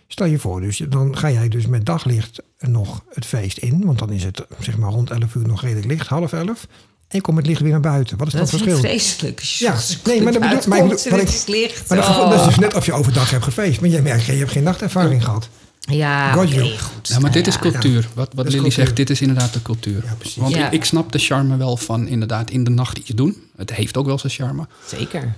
Stel 0.07 0.25
je 0.25 0.39
voor, 0.39 0.61
dus 0.61 0.77
dan 0.89 1.17
ga 1.17 1.31
jij 1.31 1.49
dus 1.49 1.67
met 1.67 1.85
daglicht 1.85 2.41
nog 2.59 3.03
het 3.09 3.25
feest 3.25 3.57
in. 3.57 3.85
Want 3.85 3.99
dan 3.99 4.11
is 4.11 4.23
het 4.23 4.45
zeg 4.59 4.77
maar 4.77 4.91
rond 4.91 5.11
11 5.11 5.35
uur 5.35 5.47
nog 5.47 5.61
redelijk 5.61 5.87
licht, 5.87 6.07
half 6.07 6.33
11. 6.33 6.67
En 7.11 7.17
je 7.17 7.21
komt 7.21 7.37
met 7.37 7.45
licht 7.47 7.61
weer 7.61 7.71
naar 7.71 7.79
buiten. 7.79 8.17
Wat 8.17 8.27
is 8.27 8.33
dat, 8.33 8.41
dat 8.41 8.51
ik 8.53 8.57
verschil? 8.65 8.89
vreselijk. 8.89 9.39
Als 9.39 9.59
je 9.59 9.65
Ja, 9.65 9.75
nee, 10.03 10.21
maar 10.21 10.31
dat 10.31 10.41
bedoel- 10.41 10.41
uitkomt 10.55 10.65
maar 10.67 10.77
ik 10.77 10.83
bedoel- 11.03 11.19
het 11.19 11.21
ik- 11.29 11.35
is 11.35 11.45
licht. 11.45 11.89
Maar 11.89 11.97
dat, 11.97 12.07
Oh. 12.07 12.29
dat 12.29 12.39
is 12.39 12.45
dus 12.45 12.59
net 12.59 12.73
of 12.73 12.85
je 12.85 12.93
overdag 12.93 13.29
hebt 13.29 13.43
gefeest. 13.43 13.81
Maar 13.81 13.89
jij 13.89 14.01
merkt, 14.01 14.25
je 14.25 14.31
hebt 14.31 14.51
geen 14.51 14.63
nachtervaring 14.63 15.23
gehad. 15.23 15.47
Ja, 15.79 16.31
God, 16.31 16.51
goed. 16.51 17.07
Ja, 17.07 17.19
maar 17.19 17.31
dit 17.31 17.47
is 17.47 17.53
Ja. 17.53 17.59
cultuur. 17.59 18.07
Wat, 18.13 18.31
wat 18.35 18.45
is 18.45 18.51
Lily 18.51 18.63
cultuur. 18.63 18.83
zegt, 18.83 18.95
dit 18.95 19.09
is 19.09 19.21
inderdaad 19.21 19.53
de 19.53 19.61
cultuur. 19.61 20.03
Ja, 20.05 20.13
precies. 20.17 20.35
Want 20.37 20.53
Ja. 20.55 20.65
ik, 20.65 20.71
ik 20.71 20.83
snap 20.85 21.11
de 21.11 21.19
charme 21.19 21.57
wel 21.57 21.77
van 21.77 22.07
inderdaad 22.07 22.49
in 22.49 22.63
de 22.63 22.69
nacht 22.69 22.97
iets 22.97 23.09
doen. 23.09 23.37
Het 23.57 23.73
heeft 23.73 23.97
ook 23.97 24.05
wel 24.05 24.19
zijn 24.19 24.33
charme. 24.33 24.67
Zeker. 24.87 25.35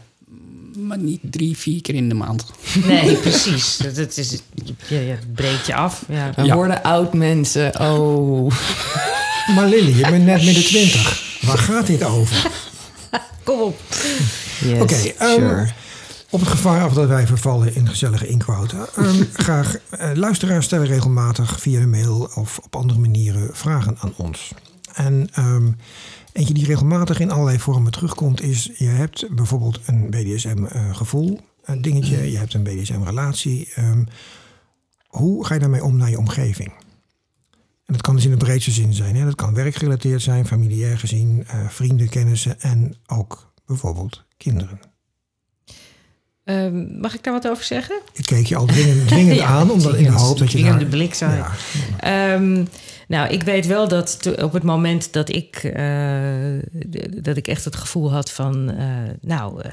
Maar 0.78 0.98
niet 0.98 1.20
drie, 1.22 1.58
vier 1.58 1.82
keer 1.82 1.96
in 1.96 2.10
de 2.10 2.16
maand. 2.16 2.46
Nee, 2.86 3.16
precies. 3.28 3.78
Dat, 3.78 3.96
dat 3.96 4.18
is, 4.18 4.32
je, 4.88 4.96
je 4.96 5.16
breekt 5.36 5.66
je 5.66 5.76
af. 5.76 6.04
Ja. 6.10 6.32
We 6.36 6.44
Ja. 6.44 6.56
worden 6.56 6.84
oud 6.84 7.14
mensen. 7.14 7.80
Oh. 7.80 8.52
Maar 9.56 9.68
Lily, 9.70 9.98
je 9.98 10.10
bent 10.10 10.26
net 10.26 10.44
midden 10.44 10.64
20. 10.64 11.23
Waar 11.46 11.58
gaat 11.58 11.88
dit 11.88 12.04
over? 12.04 12.52
Kom 13.44 13.62
op. 13.62 13.80
Yes, 14.60 14.82
Oké, 14.82 14.96
ehm, 14.96 15.30
sure. 15.34 15.72
Op 16.30 16.40
het 16.40 16.50
gevaar 16.50 16.84
af 16.84 16.94
dat 16.94 17.08
wij 17.08 17.28
vervallen 17.28 17.76
in 17.76 17.90
gezellige 17.90 18.28
inquoten. 18.28 18.88
ehm, 18.96 19.24
graag, 19.44 19.78
eh, 19.90 20.10
luisteraars 20.14 20.66
stellen 20.66 20.88
regelmatig 20.88 21.60
via 21.60 21.80
de 21.80 21.86
mail 21.88 22.30
of 22.36 22.60
op 22.64 22.76
andere 22.76 23.00
manieren 23.00 23.50
vragen 23.54 23.98
aan 24.00 24.14
ons. 24.18 24.52
En 24.94 25.30
ehm, 25.34 25.72
eentje 26.34 26.54
die 26.54 26.66
regelmatig 26.66 27.20
in 27.20 27.32
allerlei 27.32 27.60
vormen 27.60 27.92
terugkomt 27.92 28.42
is... 28.42 28.70
je 28.78 28.86
hebt 28.88 29.36
bijvoorbeeld 29.36 29.80
een 29.86 30.10
BDSM-gevoel, 30.10 31.40
een 31.66 31.82
dingetje. 31.82 32.32
Je 32.32 32.38
hebt 32.38 32.54
een 32.54 32.64
BDSM-relatie. 32.64 33.70
Ehm, 33.76 34.04
hoe 35.08 35.46
ga 35.46 35.54
je 35.54 35.60
daarmee 35.60 35.84
om 35.84 35.98
naar 35.98 36.10
je 36.10 36.18
omgeving? 36.18 36.74
En 37.86 37.94
dat 37.94 38.02
kan 38.02 38.16
dus 38.16 38.26
in 38.26 38.32
de 38.32 38.38
breedste 38.38 38.72
zin 38.72 38.94
zijn. 38.94 39.16
Hè? 39.16 39.26
Dat 39.26 39.36
kan 39.36 39.54
werkgerelateerd 39.54 40.22
zijn, 40.22 40.48
familiair 40.48 41.00
gezien, 41.00 41.46
uh, 41.48 41.70
vrienden, 41.70 42.10
kennissen 42.10 42.62
en 42.62 42.96
ook 43.06 43.54
bijvoorbeeld 43.66 44.26
kinderen. 44.38 44.80
Ehm, 46.44 47.00
mag 47.00 47.14
ik 47.14 47.24
daar 47.24 47.34
wat 47.34 47.48
over 47.48 47.64
zeggen? 47.64 48.02
Ik 48.14 48.26
keek 48.26 48.46
je 48.46 48.56
al 48.56 48.66
dwingend 48.66 49.40
aan, 49.56 49.72
omdat 49.72 49.96
in 49.96 50.04
de 50.04 50.12
hoop 50.12 50.38
dat 50.38 50.52
je 50.52 50.64
daar... 50.64 50.80
de 50.80 50.86
blik 50.86 51.14
zou 51.14 51.32
ja. 51.36 51.52
Ehm, 52.00 52.66
nou, 53.08 53.30
ik 53.30 53.44
weet 53.44 53.66
wel 53.68 53.88
dat 53.88 54.20
op 54.42 54.54
het 54.54 54.64
moment 54.64 55.14
dat 55.14 55.30
ik, 55.30 55.64
uh, 55.64 56.60
dat 57.22 57.38
ik 57.38 57.48
echt 57.48 57.66
het 57.66 57.76
gevoel 57.76 58.12
had 58.12 58.32
van... 58.32 58.72
Uh, 58.72 58.88
nou, 59.22 59.62
uh, 59.66 59.72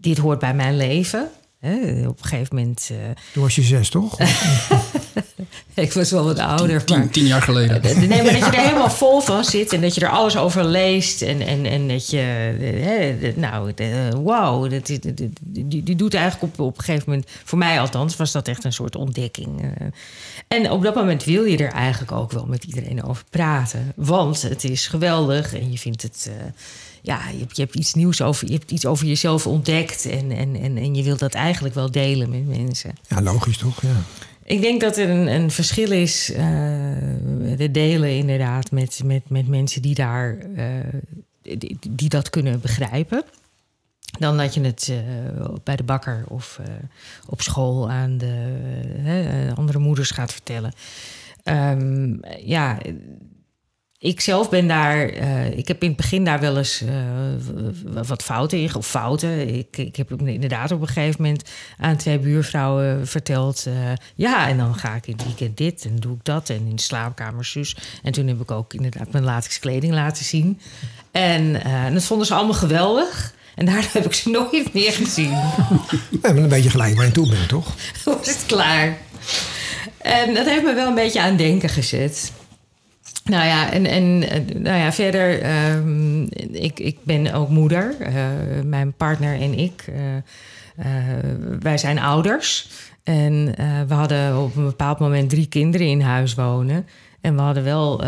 dit 0.00 0.18
hoort 0.18 0.38
bij 0.38 0.54
mijn 0.54 0.76
leven... 0.76 1.28
Hè, 1.58 2.08
op 2.08 2.18
een 2.18 2.24
gegeven 2.24 2.56
moment. 2.56 2.88
Uh... 2.92 2.98
Toen 3.32 3.42
was 3.42 3.54
je 3.54 3.62
zes, 3.62 3.88
toch? 3.88 4.18
ik 5.74 5.92
was 5.92 6.10
wel 6.10 6.24
wat 6.24 6.38
ouder. 6.38 6.84
Tien, 6.84 6.98
maar... 6.98 7.08
tien, 7.10 7.26
jaar 7.26 7.42
geleden. 7.42 8.08
nee, 8.08 8.22
maar 8.22 8.32
dat 8.32 8.44
je 8.44 8.56
er 8.56 8.66
helemaal 8.68 8.90
vol 8.90 9.20
van 9.20 9.44
zit 9.44 9.72
en 9.72 9.80
dat 9.80 9.94
je 9.94 10.00
er 10.00 10.08
alles 10.08 10.36
over 10.36 10.64
leest. 10.64 11.22
En, 11.22 11.40
en, 11.40 11.66
en 11.66 11.88
dat 11.88 12.10
je. 12.10 12.16
Hè, 12.16 13.32
nou, 13.36 13.72
wauw. 14.22 14.68
Dat, 14.68 14.86
die, 14.86 15.14
die, 15.40 15.82
die, 15.82 15.96
doet 15.96 16.14
eigenlijk 16.14 16.52
op, 16.52 16.66
op 16.66 16.78
een 16.78 16.84
gegeven 16.84 17.10
moment. 17.10 17.28
Voor 17.44 17.58
mij 17.58 17.80
althans 17.80 18.16
was 18.16 18.32
dat 18.32 18.48
echt 18.48 18.64
een 18.64 18.72
soort 18.72 18.96
ontdekking. 18.96 19.64
Uh, 19.64 19.70
en 20.48 20.70
op 20.70 20.82
dat 20.82 20.94
moment 20.94 21.24
wil 21.24 21.44
je 21.44 21.56
er 21.56 21.72
eigenlijk 21.72 22.12
ook 22.12 22.32
wel 22.32 22.46
met 22.46 22.64
iedereen 22.64 23.04
over 23.04 23.24
praten. 23.30 23.92
Want 23.96 24.42
het 24.42 24.64
is 24.64 24.86
geweldig 24.86 25.54
en 25.54 25.72
je 25.72 25.78
vindt 25.78 26.02
het. 26.02 26.26
Uh, 26.28 26.34
ja, 27.04 27.20
je 27.32 27.38
hebt, 27.38 27.56
je 27.56 27.62
hebt 27.62 27.74
iets 27.74 27.94
nieuws 27.94 28.22
over, 28.22 28.46
je 28.46 28.52
hebt 28.52 28.70
iets 28.70 28.86
over 28.86 29.06
jezelf 29.06 29.46
ontdekt. 29.46 30.06
En, 30.06 30.30
en, 30.30 30.56
en, 30.60 30.76
en 30.76 30.94
je 30.94 31.02
wilt 31.02 31.18
dat 31.18 31.34
eigenlijk 31.34 31.74
wel 31.74 31.90
delen 31.90 32.30
met 32.30 32.46
mensen. 32.46 32.94
Ja, 33.08 33.22
logisch 33.22 33.58
toch? 33.58 33.82
Ja. 33.82 34.02
Ik 34.44 34.60
denk 34.60 34.80
dat 34.80 34.96
er 34.96 35.10
een, 35.10 35.26
een 35.26 35.50
verschil 35.50 35.90
is, 35.90 36.30
uh, 36.30 36.38
de 37.56 37.70
delen 37.70 38.10
inderdaad, 38.10 38.70
met, 38.70 39.00
met, 39.04 39.28
met 39.28 39.48
mensen 39.48 39.82
die 39.82 39.94
daar 39.94 40.36
uh, 40.56 40.64
die, 41.90 42.08
dat 42.08 42.30
kunnen 42.30 42.60
begrijpen. 42.60 43.24
Dan 44.18 44.36
dat 44.36 44.54
je 44.54 44.60
het 44.60 44.88
uh, 44.90 45.48
bij 45.64 45.76
de 45.76 45.82
bakker 45.82 46.24
of 46.28 46.60
op 47.28 47.40
school 47.40 47.90
aan 47.90 48.18
de 48.18 49.52
andere 49.54 49.78
moeders 49.78 50.10
gaat 50.10 50.32
vertellen. 50.32 50.72
Um, 51.44 52.20
ja, 52.44 52.78
ik 54.04 54.20
zelf 54.20 54.50
ben 54.50 54.68
daar, 54.68 55.14
uh, 55.14 55.50
ik 55.50 55.68
heb 55.68 55.82
in 55.82 55.88
het 55.88 55.96
begin 55.96 56.24
daar 56.24 56.40
wel 56.40 56.56
eens 56.56 56.82
uh, 56.82 58.04
wat 58.06 58.22
fouten 58.22 58.58
in, 58.58 58.74
of 58.74 58.86
fouten. 58.86 59.54
Ik, 59.54 59.76
ik 59.76 59.96
heb 59.96 60.22
inderdaad 60.22 60.70
op 60.70 60.80
een 60.80 60.86
gegeven 60.86 61.22
moment 61.22 61.50
aan 61.78 61.96
twee 61.96 62.18
buurvrouwen 62.18 63.06
verteld. 63.06 63.64
Uh, 63.68 63.74
ja, 64.14 64.48
en 64.48 64.56
dan 64.56 64.74
ga 64.74 64.94
ik 64.94 65.06
in 65.06 65.12
het 65.16 65.24
weekend 65.24 65.56
dit 65.56 65.84
en 65.84 65.96
doe 65.96 66.14
ik 66.14 66.24
dat. 66.24 66.48
En 66.48 66.56
in 66.56 66.76
de 66.76 66.82
slaapkamer 66.82 67.44
zus. 67.44 67.76
En 68.02 68.12
toen 68.12 68.26
heb 68.26 68.40
ik 68.40 68.50
ook 68.50 68.74
inderdaad 68.74 69.12
mijn 69.12 69.24
latex 69.24 69.58
kleding 69.58 69.92
laten 69.92 70.24
zien. 70.24 70.60
En, 71.10 71.64
en 71.64 71.94
dat 71.94 72.04
vonden 72.04 72.26
ze 72.26 72.34
allemaal 72.34 72.54
geweldig. 72.54 73.34
En 73.54 73.66
daardoor 73.66 73.90
heb 74.02 74.04
ik 74.04 74.14
ze 74.14 74.30
nooit 74.30 74.72
meer 74.72 74.92
gezien. 74.92 75.30
Ja, 76.22 76.32
maar 76.32 76.36
een 76.36 76.48
beetje 76.48 76.70
gelijk 76.70 76.96
waar 76.96 77.06
je 77.06 77.12
toe 77.12 77.28
bent, 77.28 77.48
toch? 77.48 77.74
Was 78.04 78.26
het 78.26 78.44
klaar. 78.46 78.96
En 79.98 80.34
dat 80.34 80.46
heeft 80.46 80.64
me 80.64 80.74
wel 80.74 80.88
een 80.88 80.94
beetje 80.94 81.20
aan 81.20 81.36
denken 81.36 81.68
gezet. 81.68 82.32
Nou 83.24 83.46
ja, 83.46 83.72
en, 83.72 83.86
en 83.86 84.18
nou 84.62 84.78
ja, 84.78 84.92
verder, 84.92 85.50
um, 85.76 86.28
ik, 86.52 86.80
ik 86.80 86.96
ben 87.02 87.32
ook 87.32 87.48
moeder. 87.48 87.94
Uh, 88.00 88.08
mijn 88.64 88.92
partner 88.92 89.40
en 89.40 89.58
ik, 89.58 89.84
uh, 89.88 89.96
uh, 90.78 90.86
wij 91.60 91.78
zijn 91.78 91.98
ouders. 91.98 92.68
En 93.02 93.54
we 93.88 93.94
hadden 93.94 94.42
op 94.42 94.56
een 94.56 94.64
bepaald 94.64 94.98
moment 94.98 95.30
drie 95.30 95.46
kinderen 95.48 95.86
in 95.86 96.00
huis 96.00 96.34
wonen. 96.34 96.86
En 97.20 97.34
we 97.34 97.40
hadden 97.40 97.64
wel 97.64 98.02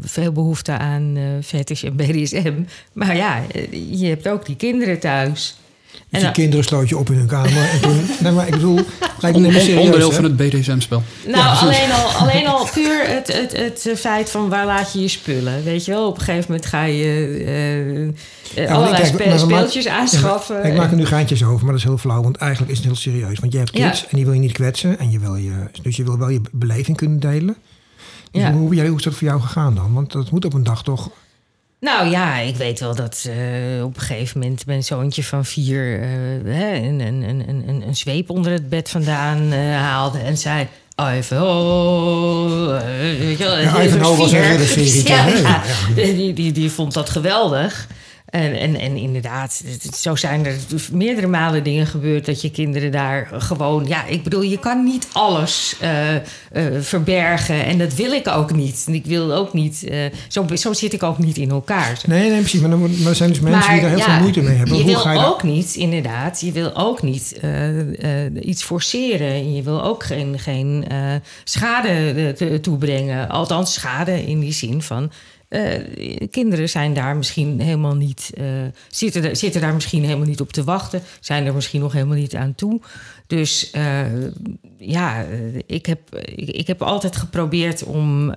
veel 0.00 0.32
behoefte 0.32 0.78
aan 0.78 1.16
fetish 1.44 1.84
en 1.84 1.96
BDSM. 1.96 2.62
Maar 2.92 3.16
ja, 3.16 3.42
je 3.90 4.06
hebt 4.06 4.28
ook 4.28 4.46
die 4.46 4.56
kinderen 4.56 4.98
thuis. 4.98 5.56
Dus 6.08 6.22
die 6.22 6.32
kinderen 6.32 6.64
sloot 6.64 6.88
je 6.88 6.98
op 6.98 7.10
in 7.10 7.16
hun 7.16 7.26
kamer. 7.26 7.70
En 7.72 7.80
toen, 7.80 8.06
nee, 8.22 8.32
maar 8.32 8.46
ik 8.46 8.52
bedoel, 8.52 8.80
lijkt 9.20 9.38
me 9.38 9.52
serieus, 9.52 9.84
Onderdeel 9.84 10.12
van 10.12 10.24
het 10.24 10.36
BDSM-spel. 10.36 11.02
Nou, 11.26 11.36
ja, 11.36 11.52
alleen, 11.52 11.92
al, 11.92 12.08
alleen 12.08 12.46
al 12.46 12.68
puur 12.72 13.08
het, 13.08 13.32
het, 13.32 13.52
het, 13.84 13.98
feit 13.98 14.30
van 14.30 14.48
waar 14.48 14.66
laat 14.66 14.92
je 14.92 15.00
je 15.00 15.08
spullen. 15.08 15.64
Weet 15.64 15.84
je 15.84 15.90
wel, 15.90 16.06
op 16.06 16.18
een 16.18 16.22
gegeven 16.22 16.44
moment 16.48 16.66
ga 16.66 16.84
je 16.84 18.14
uh, 18.54 18.64
ja, 18.64 18.72
allerlei 18.72 19.02
kijk, 19.02 19.06
spe 19.06 19.38
speeltjes 19.38 19.84
maak, 19.84 19.94
aanschaffen. 19.94 20.56
Ja, 20.56 20.62
ik 20.62 20.76
maak 20.76 20.90
er 20.90 20.96
nu 20.96 21.06
geintjes 21.06 21.44
over, 21.44 21.64
maar 21.64 21.72
dat 21.72 21.82
is 21.82 21.84
heel 21.84 21.98
flauw. 21.98 22.22
Want 22.22 22.36
eigenlijk 22.36 22.72
is 22.72 22.78
het 22.78 22.86
heel 22.86 22.96
serieus. 22.96 23.38
Want 23.38 23.52
je 23.52 23.58
hebt 23.58 23.70
kids 23.70 24.06
en 24.06 24.16
die 24.16 24.24
wil 24.24 24.34
je 24.34 24.40
niet 24.40 24.52
kwetsen. 24.52 24.98
En 24.98 25.10
je 25.10 25.18
wil 25.18 25.36
je, 25.36 25.52
dus 25.82 25.96
je 25.96 26.04
wil 26.04 26.18
wel 26.18 26.28
je 26.28 26.40
beleving 26.52 26.96
kunnen 26.96 27.20
delen. 27.20 27.56
Dus 28.30 28.44
hoe, 28.44 28.86
hoe 28.86 28.96
is 28.96 29.02
dat 29.02 29.14
voor 29.14 29.28
jou 29.28 29.40
gegaan 29.40 29.74
dan? 29.74 29.92
Want 29.92 30.12
dat 30.12 30.30
moet 30.30 30.44
op 30.44 30.54
een 30.54 30.62
dag 30.62 30.82
toch 30.82 31.10
nou 31.84 32.10
ja, 32.10 32.38
ik 32.38 32.56
weet 32.56 32.80
wel 32.80 32.94
dat 32.94 33.24
uh, 33.28 33.84
op 33.84 33.96
een 33.96 34.02
gegeven 34.02 34.40
moment 34.40 34.66
mijn 34.66 34.84
zoontje 34.84 35.24
van 35.24 35.44
vier 35.44 36.00
uh, 36.00 36.06
hè, 36.54 36.74
een, 36.74 37.00
een, 37.00 37.22
een, 37.22 37.44
een, 37.48 37.82
een 37.86 37.96
zweep 37.96 38.30
onder 38.30 38.52
het 38.52 38.68
bed 38.68 38.90
vandaan 38.90 39.52
uh, 39.52 39.76
haalde 39.76 40.18
en 40.18 40.38
zei. 40.38 40.68
Ivanhoe. 41.16 42.80
Weet 43.18 43.38
je 43.38 43.44
wel, 43.44 43.58
ja, 43.58 43.82
Ivanhoe 43.82 44.16
was 44.16 44.32
een 44.32 44.42
hele 44.42 44.64
serie. 44.66 45.08
Ja, 45.08 45.26
ja, 45.26 45.62
ja, 45.94 45.94
Die, 45.94 46.32
die, 46.32 46.52
die 46.52 46.70
vond 46.70 46.92
dat 46.92 47.10
geweldig. 47.10 47.86
En, 48.34 48.58
en, 48.58 48.80
en 48.80 48.96
inderdaad, 48.96 49.62
zo 49.96 50.16
zijn 50.16 50.46
er 50.46 50.56
meerdere 50.92 51.26
malen 51.26 51.62
dingen 51.62 51.86
gebeurd 51.86 52.26
dat 52.26 52.40
je 52.40 52.50
kinderen 52.50 52.92
daar 52.92 53.28
gewoon. 53.32 53.86
Ja, 53.86 54.06
ik 54.06 54.22
bedoel, 54.22 54.42
je 54.42 54.58
kan 54.58 54.84
niet 54.84 55.08
alles 55.12 55.76
uh, 55.82 56.14
uh, 56.14 56.20
verbergen. 56.80 57.64
En 57.64 57.78
dat 57.78 57.94
wil 57.94 58.12
ik 58.12 58.28
ook 58.28 58.52
niet. 58.52 58.84
En 58.86 58.94
ik 58.94 59.06
wil 59.06 59.34
ook 59.34 59.52
niet. 59.52 59.84
Uh, 59.90 59.98
zo, 60.28 60.46
zo 60.54 60.72
zit 60.72 60.92
ik 60.92 61.02
ook 61.02 61.18
niet 61.18 61.36
in 61.36 61.50
elkaar. 61.50 62.00
Nee, 62.06 62.30
nee, 62.30 62.40
precies. 62.40 62.60
Maar 62.60 62.70
er 62.70 63.14
zijn 63.14 63.30
dus 63.30 63.40
mensen 63.40 63.60
maar, 63.60 63.70
die 63.72 63.80
daar 63.80 63.90
heel 63.90 63.98
ja, 63.98 64.04
veel 64.04 64.20
moeite 64.20 64.40
mee 64.40 64.56
hebben. 64.56 64.76
Je 64.76 64.82
Hoe 64.82 64.92
wil 64.92 65.00
ga 65.00 65.12
je 65.12 65.26
ook 65.26 65.42
niet, 65.42 65.74
inderdaad. 65.74 66.40
Je 66.40 66.52
wil 66.52 66.76
ook 66.76 67.02
niet 67.02 67.40
iets 68.40 68.62
forceren. 68.62 69.54
Je 69.54 69.62
wil 69.62 69.84
ook 69.84 70.04
geen, 70.04 70.38
geen 70.38 70.84
schade 71.44 72.60
toebrengen. 72.60 73.28
Althans, 73.28 73.72
schade 73.72 74.26
in 74.26 74.40
die 74.40 74.52
zin 74.52 74.82
van 74.82 75.10
uh, 75.54 76.28
kinderen 76.30 76.68
zijn 76.68 76.94
daar 76.94 77.16
misschien 77.16 77.60
helemaal 77.60 77.94
niet, 77.94 78.30
uh, 78.38 78.44
zitten, 78.88 79.36
zitten 79.36 79.60
daar 79.60 79.74
misschien 79.74 80.04
helemaal 80.04 80.26
niet 80.26 80.40
op 80.40 80.52
te 80.52 80.64
wachten, 80.64 81.02
zijn 81.20 81.46
er 81.46 81.54
misschien 81.54 81.80
nog 81.80 81.92
helemaal 81.92 82.16
niet 82.16 82.34
aan 82.34 82.54
toe. 82.54 82.80
Dus 83.26 83.70
uh, 83.76 84.00
ja, 84.78 85.24
ik 85.66 85.86
heb, 85.86 86.14
ik, 86.14 86.48
ik, 86.48 86.66
heb 86.66 86.82
altijd 86.82 87.16
geprobeerd 87.16 87.84
om, 87.84 88.34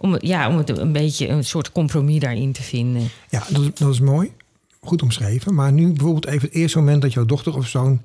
om, 0.00 0.16
ja, 0.20 0.48
om 0.48 0.56
het 0.56 0.78
een 0.78 0.92
beetje 0.92 1.28
een 1.28 1.44
soort 1.44 1.72
compromis 1.72 2.20
daarin 2.20 2.52
te 2.52 2.62
vinden. 2.62 3.08
Ja, 3.30 3.42
dat, 3.50 3.78
dat 3.78 3.92
is 3.92 4.00
mooi. 4.00 4.32
Goed 4.80 5.02
omschreven. 5.02 5.54
Maar 5.54 5.72
nu 5.72 5.86
bijvoorbeeld 5.86 6.26
even 6.26 6.48
het 6.48 6.56
eerste 6.56 6.78
moment 6.78 7.02
dat 7.02 7.12
jouw 7.12 7.24
dochter 7.24 7.56
of 7.56 7.68
zoon 7.68 8.02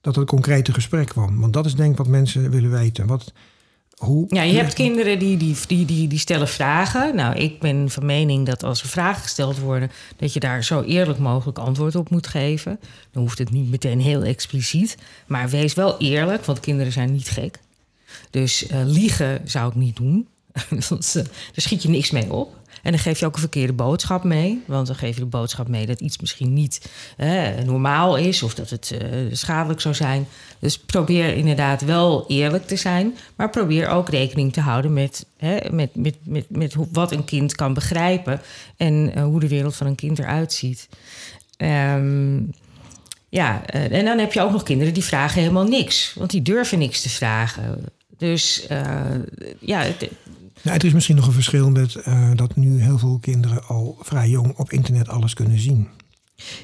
dat 0.00 0.14
er 0.14 0.20
een 0.20 0.26
concrete 0.26 0.72
gesprek 0.72 1.06
kwam. 1.06 1.40
Want 1.40 1.52
dat 1.52 1.66
is 1.66 1.74
denk 1.74 1.90
ik 1.90 1.98
wat 1.98 2.06
mensen 2.06 2.50
willen 2.50 2.70
weten. 2.70 3.06
Wat, 3.06 3.32
hoe... 3.98 4.26
Ja, 4.28 4.42
je 4.42 4.56
hebt 4.56 4.74
kinderen 4.74 5.18
die, 5.18 5.36
die, 5.36 5.56
die, 5.66 5.84
die, 5.84 6.08
die 6.08 6.18
stellen 6.18 6.48
vragen. 6.48 7.14
Nou, 7.14 7.36
ik 7.36 7.60
ben 7.60 7.90
van 7.90 8.06
mening 8.06 8.46
dat 8.46 8.62
als 8.62 8.82
er 8.82 8.88
vragen 8.88 9.22
gesteld 9.22 9.58
worden, 9.58 9.90
dat 10.16 10.32
je 10.32 10.40
daar 10.40 10.64
zo 10.64 10.82
eerlijk 10.82 11.18
mogelijk 11.18 11.58
antwoord 11.58 11.94
op 11.94 12.10
moet 12.10 12.26
geven. 12.26 12.80
Dan 13.12 13.22
hoeft 13.22 13.38
het 13.38 13.50
niet 13.50 13.70
meteen 13.70 14.00
heel 14.00 14.22
expliciet. 14.22 14.96
Maar 15.26 15.48
wees 15.48 15.74
wel 15.74 15.98
eerlijk, 15.98 16.44
want 16.44 16.60
kinderen 16.60 16.92
zijn 16.92 17.12
niet 17.12 17.28
gek. 17.28 17.58
Dus 18.30 18.70
uh, 18.70 18.80
liegen 18.84 19.40
zou 19.44 19.68
ik 19.68 19.74
niet 19.74 19.96
doen. 19.96 20.28
Want, 20.88 21.14
uh, 21.16 21.22
daar 21.24 21.32
schiet 21.54 21.82
je 21.82 21.88
niks 21.88 22.10
mee 22.10 22.32
op. 22.32 22.57
En 22.82 22.90
dan 22.90 23.00
geef 23.00 23.20
je 23.20 23.26
ook 23.26 23.34
een 23.34 23.40
verkeerde 23.40 23.72
boodschap 23.72 24.24
mee. 24.24 24.62
Want 24.66 24.86
dan 24.86 24.96
geef 24.96 25.14
je 25.14 25.20
de 25.20 25.26
boodschap 25.26 25.68
mee 25.68 25.86
dat 25.86 26.00
iets 26.00 26.18
misschien 26.18 26.52
niet 26.52 26.90
normaal 27.64 28.16
is 28.16 28.42
of 28.42 28.54
dat 28.54 28.70
het 28.70 28.98
uh, 29.02 29.08
schadelijk 29.32 29.80
zou 29.80 29.94
zijn. 29.94 30.26
Dus 30.58 30.78
probeer 30.78 31.34
inderdaad 31.34 31.82
wel 31.82 32.24
eerlijk 32.28 32.66
te 32.66 32.76
zijn, 32.76 33.16
maar 33.36 33.50
probeer 33.50 33.88
ook 33.88 34.08
rekening 34.08 34.52
te 34.52 34.60
houden 34.60 34.92
met, 34.92 35.26
hè, 35.36 35.56
met, 35.70 35.94
met, 35.94 36.16
met, 36.24 36.44
met 36.48 36.74
wat 36.92 37.12
een 37.12 37.24
kind 37.24 37.54
kan 37.54 37.74
begrijpen 37.74 38.40
en 38.76 39.12
uh, 39.16 39.22
hoe 39.22 39.40
de 39.40 39.48
wereld 39.48 39.76
van 39.76 39.86
een 39.86 39.94
kind 39.94 40.18
eruit 40.18 40.52
ziet. 40.52 40.88
Um, 41.58 42.50
ja, 43.28 43.62
uh, 43.74 43.92
en 43.92 44.04
dan 44.04 44.18
heb 44.18 44.32
je 44.32 44.40
ook 44.40 44.52
nog 44.52 44.62
kinderen 44.62 44.94
die 44.94 45.04
vragen 45.04 45.40
helemaal 45.40 45.66
niks, 45.66 46.14
want 46.18 46.30
die 46.30 46.42
durven 46.42 46.78
niks 46.78 47.02
te 47.02 47.10
vragen. 47.10 47.84
Dus 48.18 48.66
ja, 49.60 49.80
het, 49.80 50.08
ja, 50.68 50.74
het 50.74 50.84
is 50.84 50.92
misschien 50.92 51.16
nog 51.16 51.26
een 51.26 51.32
verschil 51.32 51.70
met 51.70 51.94
uh, 51.94 52.30
dat 52.34 52.56
nu 52.56 52.82
heel 52.82 52.98
veel 52.98 53.18
kinderen 53.20 53.66
al 53.66 53.98
vrij 54.00 54.28
jong 54.28 54.56
op 54.56 54.72
internet 54.72 55.08
alles 55.08 55.34
kunnen 55.34 55.58
zien. 55.58 55.88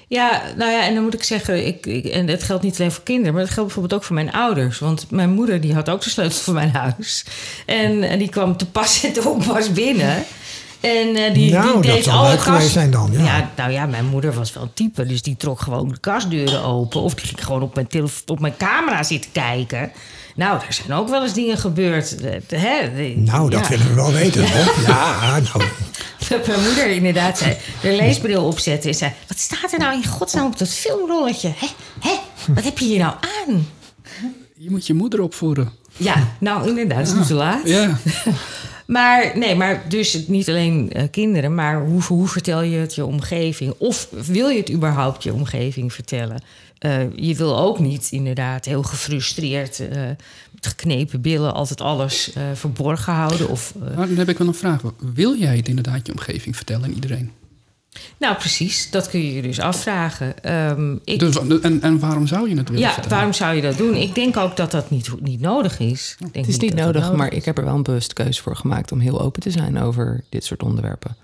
Ja, 0.08 0.42
nou 0.56 0.70
ja, 0.70 0.86
en 0.86 0.94
dan 0.94 1.02
moet 1.02 1.14
ik 1.14 1.22
zeggen, 1.22 1.66
ik, 1.66 1.86
ik, 1.86 2.04
en 2.04 2.28
het 2.28 2.42
geldt 2.42 2.62
niet 2.62 2.78
alleen 2.78 2.92
voor 2.92 3.02
kinderen, 3.02 3.32
maar 3.32 3.42
dat 3.42 3.52
geldt 3.52 3.72
bijvoorbeeld 3.72 4.00
ook 4.00 4.06
voor 4.06 4.14
mijn 4.14 4.32
ouders. 4.32 4.78
Want 4.78 5.10
mijn 5.10 5.30
moeder 5.30 5.60
die 5.60 5.74
had 5.74 5.90
ook 5.90 6.02
de 6.02 6.10
sleutel 6.10 6.38
van 6.38 6.54
mijn 6.54 6.70
huis. 6.74 7.24
En, 7.66 8.02
en 8.02 8.18
die 8.18 8.28
kwam 8.28 8.56
te 8.56 8.66
pas 8.66 9.04
en 9.04 9.12
te 9.12 9.28
onpas 9.28 9.72
binnen. 9.72 10.24
En 10.80 11.16
eh, 11.16 11.34
die, 11.34 11.52
Nou, 11.52 11.64
die 11.64 11.72
dat 11.72 11.82
deed 11.82 12.08
alle 12.08 12.36
kast... 12.36 12.68
zijn 12.68 12.90
dan, 12.90 13.12
ja. 13.12 13.50
nou 13.56 13.70
ja, 13.70 13.86
mijn 13.86 14.06
moeder 14.06 14.32
was 14.32 14.52
wel 14.52 14.62
een 14.62 14.74
type. 14.74 15.06
Dus 15.06 15.22
die 15.22 15.36
trok 15.36 15.60
gewoon 15.60 15.88
de 15.88 15.98
kastdeuren 15.98 16.62
open. 16.62 17.00
Of 17.00 17.14
die 17.14 17.26
ging 17.26 17.44
gewoon 17.44 17.62
op 17.62 17.74
mijn, 17.74 18.08
op 18.26 18.40
mijn 18.40 18.56
camera 18.56 19.02
zitten 19.02 19.32
kijken. 19.32 19.92
Nou, 20.34 20.60
er 20.66 20.72
zijn 20.72 20.92
ook 20.92 21.08
wel 21.08 21.22
eens 21.22 21.32
dingen 21.32 21.58
gebeurd. 21.58 22.16
eh, 22.20 22.60
Hè? 22.60 23.08
Nou, 23.16 23.50
dat 23.50 23.60
ja. 23.60 23.68
willen 23.68 23.88
we 23.88 23.94
wel 23.94 24.12
weten. 24.12 24.42
hoor. 24.52 24.84
Ja, 24.86 25.40
nou. 25.40 25.64
Dat 26.28 26.46
mijn 26.46 26.62
moeder 26.62 26.86
inderdaad 26.90 27.38
zei, 27.38 27.56
de 27.82 27.96
leesbril 27.96 28.44
opzette 28.44 28.88
en 28.88 28.94
zei... 28.94 29.12
Wat 29.28 29.38
staat 29.38 29.72
er 29.72 29.78
nou 29.78 29.94
in 29.94 30.06
godsnaam 30.06 30.46
op 30.46 30.58
dat 30.58 30.68
filmrolletje? 30.68 31.52
Hè? 31.56 31.66
Hè? 32.00 32.14
Wat 32.54 32.64
heb 32.64 32.78
je 32.78 32.84
hier 32.84 32.98
nou 32.98 33.14
aan? 33.46 33.68
Je 34.56 34.70
moet 34.70 34.86
je 34.86 34.94
moeder 34.94 35.20
opvoeden. 35.20 35.72
Ja, 35.96 36.28
nou 36.40 36.68
inderdaad, 36.68 36.98
het 36.98 37.06
is 37.08 37.14
nu 37.14 37.24
te 37.24 37.34
laat. 37.34 37.68
Ja. 37.68 37.98
Maar 38.86 39.32
nee, 39.38 39.54
maar 39.54 39.82
dus 39.88 40.12
het 40.12 40.28
niet 40.28 40.48
alleen 40.48 40.92
eh, 40.92 41.02
kinderen, 41.10 41.54
maar 41.54 41.80
hoe, 41.84 42.02
hoe 42.02 42.28
vertel 42.28 42.62
je 42.62 42.76
het 42.78 42.94
je 42.94 43.04
omgeving? 43.06 43.74
Of 43.78 44.08
wil 44.10 44.48
je 44.48 44.58
het 44.58 44.70
überhaupt 44.70 45.22
je 45.22 45.32
omgeving 45.32 45.92
vertellen? 45.92 46.42
Eh, 46.78 47.16
je 47.16 47.34
wil 47.34 47.58
ook 47.58 47.78
niet 47.78 48.08
inderdaad 48.10 48.64
heel 48.64 48.82
gefrustreerd, 48.82 49.88
eh, 49.88 50.02
met 50.50 50.66
geknepen 50.66 51.20
billen, 51.20 51.54
altijd 51.54 51.80
alles 51.80 52.32
eh, 52.32 52.42
verborgen 52.54 53.12
houden. 53.12 53.48
Of, 53.48 53.74
eh, 53.74 53.96
Maar 53.96 54.06
dan 54.06 54.16
heb 54.16 54.28
ik 54.28 54.38
wel 54.38 54.46
een 54.46 54.54
vraag. 54.54 54.82
Wil 55.14 55.36
jij 55.36 55.56
het 55.56 55.68
inderdaad 55.68 56.06
je 56.06 56.12
omgeving 56.12 56.56
vertellen 56.56 56.84
aan 56.84 56.92
iedereen? 56.92 57.30
nou, 58.18 58.36
precies, 58.36 58.90
dat 58.90 59.08
kun 59.08 59.20
je 59.20 59.34
je 59.34 59.42
dus 59.42 59.60
afvragen. 59.60 60.42
Ehm, 60.42 60.96
ik, 61.04 61.18
Dus, 61.18 61.36
en, 61.60 61.82
en 61.82 61.98
waarom 61.98 62.26
zou 62.26 62.48
je 62.48 62.56
het 62.56 62.68
willen 62.68 62.82
ja, 62.82 62.92
vertellen? 62.92 63.16
waarom 63.16 63.32
zou 63.32 63.54
je 63.54 63.62
dat 63.62 63.76
doen? 63.76 63.94
Ik 63.94 64.14
denk 64.14 64.36
ook 64.36 64.56
dat 64.56 64.70
dat 64.70 64.90
niet, 64.90 65.20
niet 65.20 65.40
nodig 65.40 65.78
is. 65.78 66.12
Ik 66.12 66.32
denk 66.32 66.46
Het 66.46 66.54
is 66.54 66.60
niet 66.60 66.74
nodig, 66.74 67.12
maar 67.12 67.32
ik 67.32 67.44
heb 67.44 67.58
er 67.58 67.64
wel 67.64 67.74
een 67.74 67.82
bewuste 67.82 68.14
keuze 68.14 68.42
voor 68.42 68.56
gemaakt 68.56 68.92
om 68.92 68.98
heel 68.98 69.20
open 69.20 69.42
te 69.42 69.50
zijn 69.50 69.78
over 69.80 70.24
dit 70.28 70.44
soort 70.44 70.62
onderwerpen. 70.62 71.16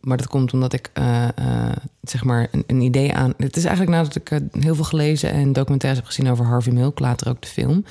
Maar 0.00 0.16
dat 0.16 0.28
komt 0.28 0.52
omdat 0.52 0.72
ik 0.72 0.90
eh, 0.92 1.24
eh, 1.24 1.76
zeg 2.02 2.24
maar 2.24 2.48
een, 2.52 2.64
een 2.66 2.80
idee 2.80 3.14
aan. 3.14 3.34
Het 3.36 3.56
is 3.56 3.64
eigenlijk 3.64 3.96
nadat 3.96 4.16
ik 4.16 4.30
eh, 4.30 4.38
heel 4.60 4.74
veel 4.74 4.84
gelezen 4.84 5.30
en 5.30 5.52
documentaires 5.52 6.00
heb 6.00 6.08
gezien 6.08 6.30
over 6.30 6.44
Harvey 6.44 6.72
Milk, 6.72 6.98
later 6.98 7.28
ook 7.28 7.42
de 7.42 7.48
film. 7.48 7.84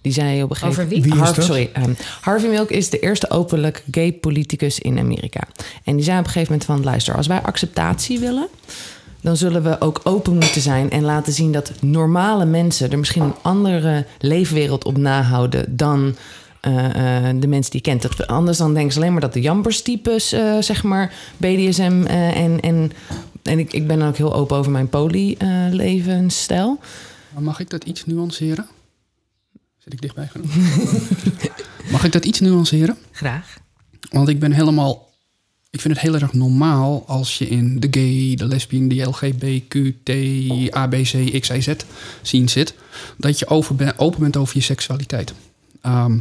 Die 0.00 0.12
zei 0.12 0.42
op 0.42 0.50
een 0.50 0.56
gegeven 0.56 0.84
Over 0.84 0.94
wie? 0.94 1.02
Wie 1.02 1.12
is 1.12 1.18
Harvey, 1.18 1.36
dat? 1.36 1.44
sorry, 1.44 1.70
ehm, 1.72 1.92
Harvey 2.20 2.50
Milk 2.50 2.70
is 2.70 2.90
de 2.90 2.98
eerste 2.98 3.30
openlijk 3.30 3.84
gay 3.90 4.12
politicus 4.12 4.78
in 4.78 4.98
Amerika. 4.98 5.40
En 5.84 5.96
die 5.96 6.04
zei 6.04 6.18
op 6.18 6.24
een 6.24 6.30
gegeven 6.30 6.52
moment 6.52 6.64
van 6.64 6.84
luister, 6.84 7.16
als 7.16 7.26
wij 7.26 7.40
acceptatie 7.42 8.18
willen, 8.18 8.48
dan 9.20 9.36
zullen 9.36 9.62
we 9.62 9.80
ook 9.80 10.00
open 10.02 10.32
moeten 10.32 10.60
zijn 10.60 10.90
en 10.90 11.02
laten 11.02 11.32
zien 11.32 11.52
dat 11.52 11.72
normale 11.80 12.44
mensen 12.44 12.90
er 12.90 12.98
misschien 12.98 13.22
een 13.22 13.34
andere 13.42 14.06
leefwereld 14.18 14.84
op 14.84 14.96
nahouden 14.96 15.76
dan 15.76 16.16
de 17.40 17.46
mensen 17.46 17.72
die 17.72 17.80
kent. 17.80 18.02
Dat 18.02 18.16
we, 18.16 18.26
anders 18.26 18.58
dan 18.58 18.74
denken 18.74 18.92
ze 18.92 18.98
alleen 18.98 19.12
maar 19.12 19.20
dat 19.20 19.32
de 19.32 19.40
Jambers-types, 19.40 20.32
eh, 20.32 20.58
zeg 20.60 20.82
maar, 20.82 21.12
BDSM 21.36 22.02
eh, 22.06 22.36
en. 22.36 22.60
en 22.60 22.92
en 23.44 23.58
ik, 23.58 23.72
ik 23.72 23.86
ben 23.86 23.98
dan 23.98 24.08
ook 24.08 24.16
heel 24.16 24.34
open 24.34 24.56
over 24.56 24.72
mijn 24.72 24.88
poly-levensstijl. 24.88 26.80
Mag 27.38 27.60
ik 27.60 27.70
dat 27.70 27.84
iets 27.84 28.06
nuanceren? 28.06 28.66
Zit 29.78 29.92
ik 29.92 30.00
dichtbij 30.00 30.26
genoeg? 30.26 30.50
mag 31.92 32.04
ik 32.04 32.12
dat 32.12 32.24
iets 32.24 32.40
nuanceren? 32.40 32.96
Graag. 33.10 33.58
Want 34.10 34.28
ik 34.28 34.38
ben 34.38 34.52
helemaal. 34.52 35.12
Ik 35.70 35.80
vind 35.80 35.94
het 35.94 36.02
heel 36.02 36.14
erg 36.14 36.32
normaal 36.32 37.04
als 37.06 37.38
je 37.38 37.48
in 37.48 37.80
de 37.80 37.88
gay, 37.90 38.34
de 38.34 38.46
lesbien, 38.46 38.88
de 38.88 39.02
LGBTQ, 39.02 39.76
ABC, 40.70 41.40
XYZ 41.40 41.74
zien 42.22 42.48
zit. 42.48 42.74
Dat 43.16 43.38
je 43.38 43.46
over 43.46 43.74
ben- 43.74 43.98
open 43.98 44.20
bent 44.20 44.36
over 44.36 44.56
je 44.56 44.62
seksualiteit. 44.62 45.34
Ehm, 45.80 46.18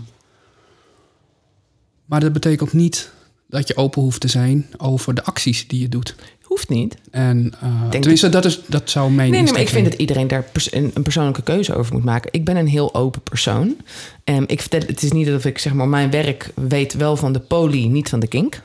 maar 2.14 2.22
dat 2.22 2.34
betekent 2.34 2.74
niet 2.74 3.10
dat 3.50 3.68
je 3.68 3.76
open 3.78 4.02
hoeft 4.02 4.22
te 4.22 4.28
zijn 4.28 4.66
over 4.78 5.14
de 5.16 5.24
acties 5.24 5.68
die 5.68 5.80
je 5.82 5.90
doet. 5.90 6.16
Hoeft 6.42 6.70
niet. 6.70 6.96
En 7.12 7.54
uh, 7.64 7.80
Denk 7.82 7.92
tenminste, 8.02 8.30
dat, 8.30 8.46
is, 8.46 8.60
dat 8.68 8.90
zou 8.90 9.12
mijn 9.12 9.32
Nee, 9.32 9.42
nee, 9.42 9.52
maar 9.52 9.62
ik 9.62 9.70
vind 9.70 9.90
dat 9.90 10.00
iedereen 10.00 10.28
daar 10.28 10.44
pers- 10.52 10.74
een, 10.74 10.92
een 10.94 11.04
persoonlijke 11.04 11.42
keuze 11.42 11.76
over 11.76 11.94
moet 11.94 12.04
maken. 12.04 12.30
Ik 12.34 12.46
ben 12.46 12.56
een 12.58 12.68
heel 12.68 12.96
open 12.96 13.22
persoon. 13.22 13.76
Ehm, 14.24 14.44
ik 14.48 14.62
vertel, 14.62 14.80
het 14.88 15.04
is 15.04 15.12
niet 15.12 15.28
dat 15.28 15.46
ik 15.46 15.58
zeg 15.58 15.74
maar 15.74 15.88
mijn 15.88 16.10
werk 16.12 16.52
weet 16.56 16.94
wel 16.94 17.16
van 17.16 17.34
de 17.34 17.40
poly, 17.40 17.86
niet 17.86 18.10
van 18.10 18.20
de 18.20 18.28
kink. 18.28 18.62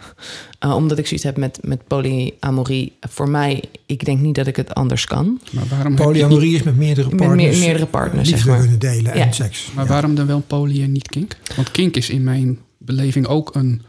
Uh, 0.65 0.75
omdat 0.75 0.99
ik 0.99 1.07
zoiets 1.07 1.25
heb 1.25 1.37
met, 1.37 1.59
met 1.63 1.87
polyamorie. 1.87 2.93
Voor 3.01 3.29
mij, 3.29 3.63
ik 3.87 4.05
denk 4.05 4.21
niet 4.21 4.35
dat 4.35 4.47
ik 4.47 4.57
het 4.57 4.75
anders 4.75 5.05
kan. 5.05 5.41
Maar 5.51 5.67
waarom, 5.69 5.95
Polyamorie 5.95 6.55
is 6.55 6.63
met 6.63 6.77
meerdere 6.77 7.09
Met 7.09 7.17
partners. 7.17 7.57
meer- 7.57 7.67
meerdere 7.67 7.87
partners, 7.87 8.29
liefde 8.29 8.43
zeg 8.45 8.53
maar. 8.53 8.61
kunnen 8.61 8.79
delen 8.79 9.17
Ja. 9.17 9.25
en 9.27 9.33
seks. 9.35 9.71
maar 9.75 9.85
Ja. 9.85 9.91
waarom 9.91 10.15
dan 10.15 10.27
wel 10.27 10.43
poly 10.47 10.83
en 10.83 10.93
niet 10.93 11.09
kink? 11.09 11.37
Want 11.57 11.71
kink 11.71 11.97
is 11.97 12.11
in 12.11 12.25
mijn 12.25 12.59
beleving 12.97 13.27
ook 13.27 13.55
een 13.55 13.83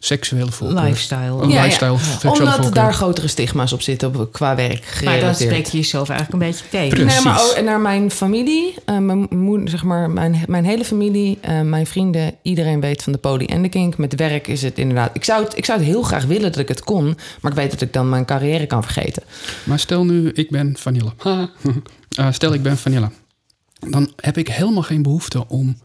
seksuele 0.00 0.50
voorkeur. 0.52 0.82
Lifestyle. 0.82 1.42
Een 1.42 1.48
Ja, 1.50 1.62
lifestyle, 1.62 1.90
Omdat 1.90 2.54
voorkeur. 2.54 2.74
daar 2.74 2.94
grotere 2.94 3.28
stigma's 3.28 3.72
op 3.72 3.82
zitten 3.82 4.16
op, 4.20 4.32
qua 4.32 4.54
werk 4.56 4.72
Maar 4.80 4.82
gerelateerd. 4.84 5.22
dan 5.24 5.34
spreek 5.34 5.66
je 5.66 5.76
jezelf 5.76 6.08
eigenlijk 6.08 6.42
een 6.42 6.48
beetje 6.50 6.64
tegen. 6.70 6.88
Precies. 6.88 7.24
Nee, 7.24 7.32
maar 7.32 7.42
ook 7.42 7.60
naar 7.64 7.80
mijn 7.80 8.10
familie, 8.10 8.74
eh, 8.84 8.98
mijn 8.98 9.26
moeder, 9.30 9.68
zeg 9.68 9.82
maar, 9.84 10.10
mijn, 10.10 10.44
mijn 10.46 10.64
hele 10.64 10.84
familie, 10.84 11.38
eh, 11.40 11.60
mijn 11.60 11.86
vrienden, 11.86 12.34
iedereen 12.42 12.80
weet 12.80 13.02
van 13.02 13.12
de 13.12 13.18
poly 13.18 13.44
en 13.44 13.62
de 13.62 13.68
kink. 13.68 13.96
Met 13.96 14.14
werk 14.14 14.46
is 14.48 14.62
het 14.62 14.78
inderdaad. 14.78 15.10
Ik 15.12 15.24
zou 15.24 15.44
het, 15.44 15.56
ik 15.56 15.64
zou 15.64 15.78
het 15.78 15.88
heel 15.88 16.02
graag 16.02 16.24
willen 16.24 16.50
dat 16.52 16.60
ik 16.60 16.68
het 16.68 16.84
kon, 16.84 17.04
maar 17.40 17.52
ik 17.52 17.58
weet 17.58 17.70
dat 17.70 17.80
ik 17.80 17.92
dan 17.92 18.08
mijn 18.08 18.24
carrière 18.24 18.66
kan 18.66 18.82
vergeten. 18.82 19.22
Maar 19.64 19.78
stel 19.78 20.04
nu, 20.04 20.30
ik 20.30 20.50
ben 20.50 20.76
Vanilla. 20.78 21.12
Ha. 21.18 21.50
Eh, 22.16 22.26
stel, 22.30 22.52
ik 22.52 22.62
ben 22.62 22.76
Vanilla. 22.78 23.10
Dan 23.88 24.12
heb 24.16 24.36
ik 24.38 24.48
helemaal 24.48 24.82
geen 24.82 25.02
behoefte 25.02 25.48
om 25.48 25.78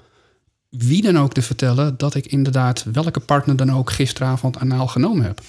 wie 0.77 1.01
dan 1.01 1.19
ook 1.19 1.33
te 1.33 1.41
vertellen... 1.41 1.97
dat 1.97 2.15
ik 2.15 2.25
inderdaad 2.25 2.85
welke 2.93 3.19
partner 3.19 3.55
dan 3.55 3.71
ook 3.71 3.91
gisteravond 3.91 4.57
anaal 4.57 4.87
genomen 4.87 5.25
heb. 5.25 5.41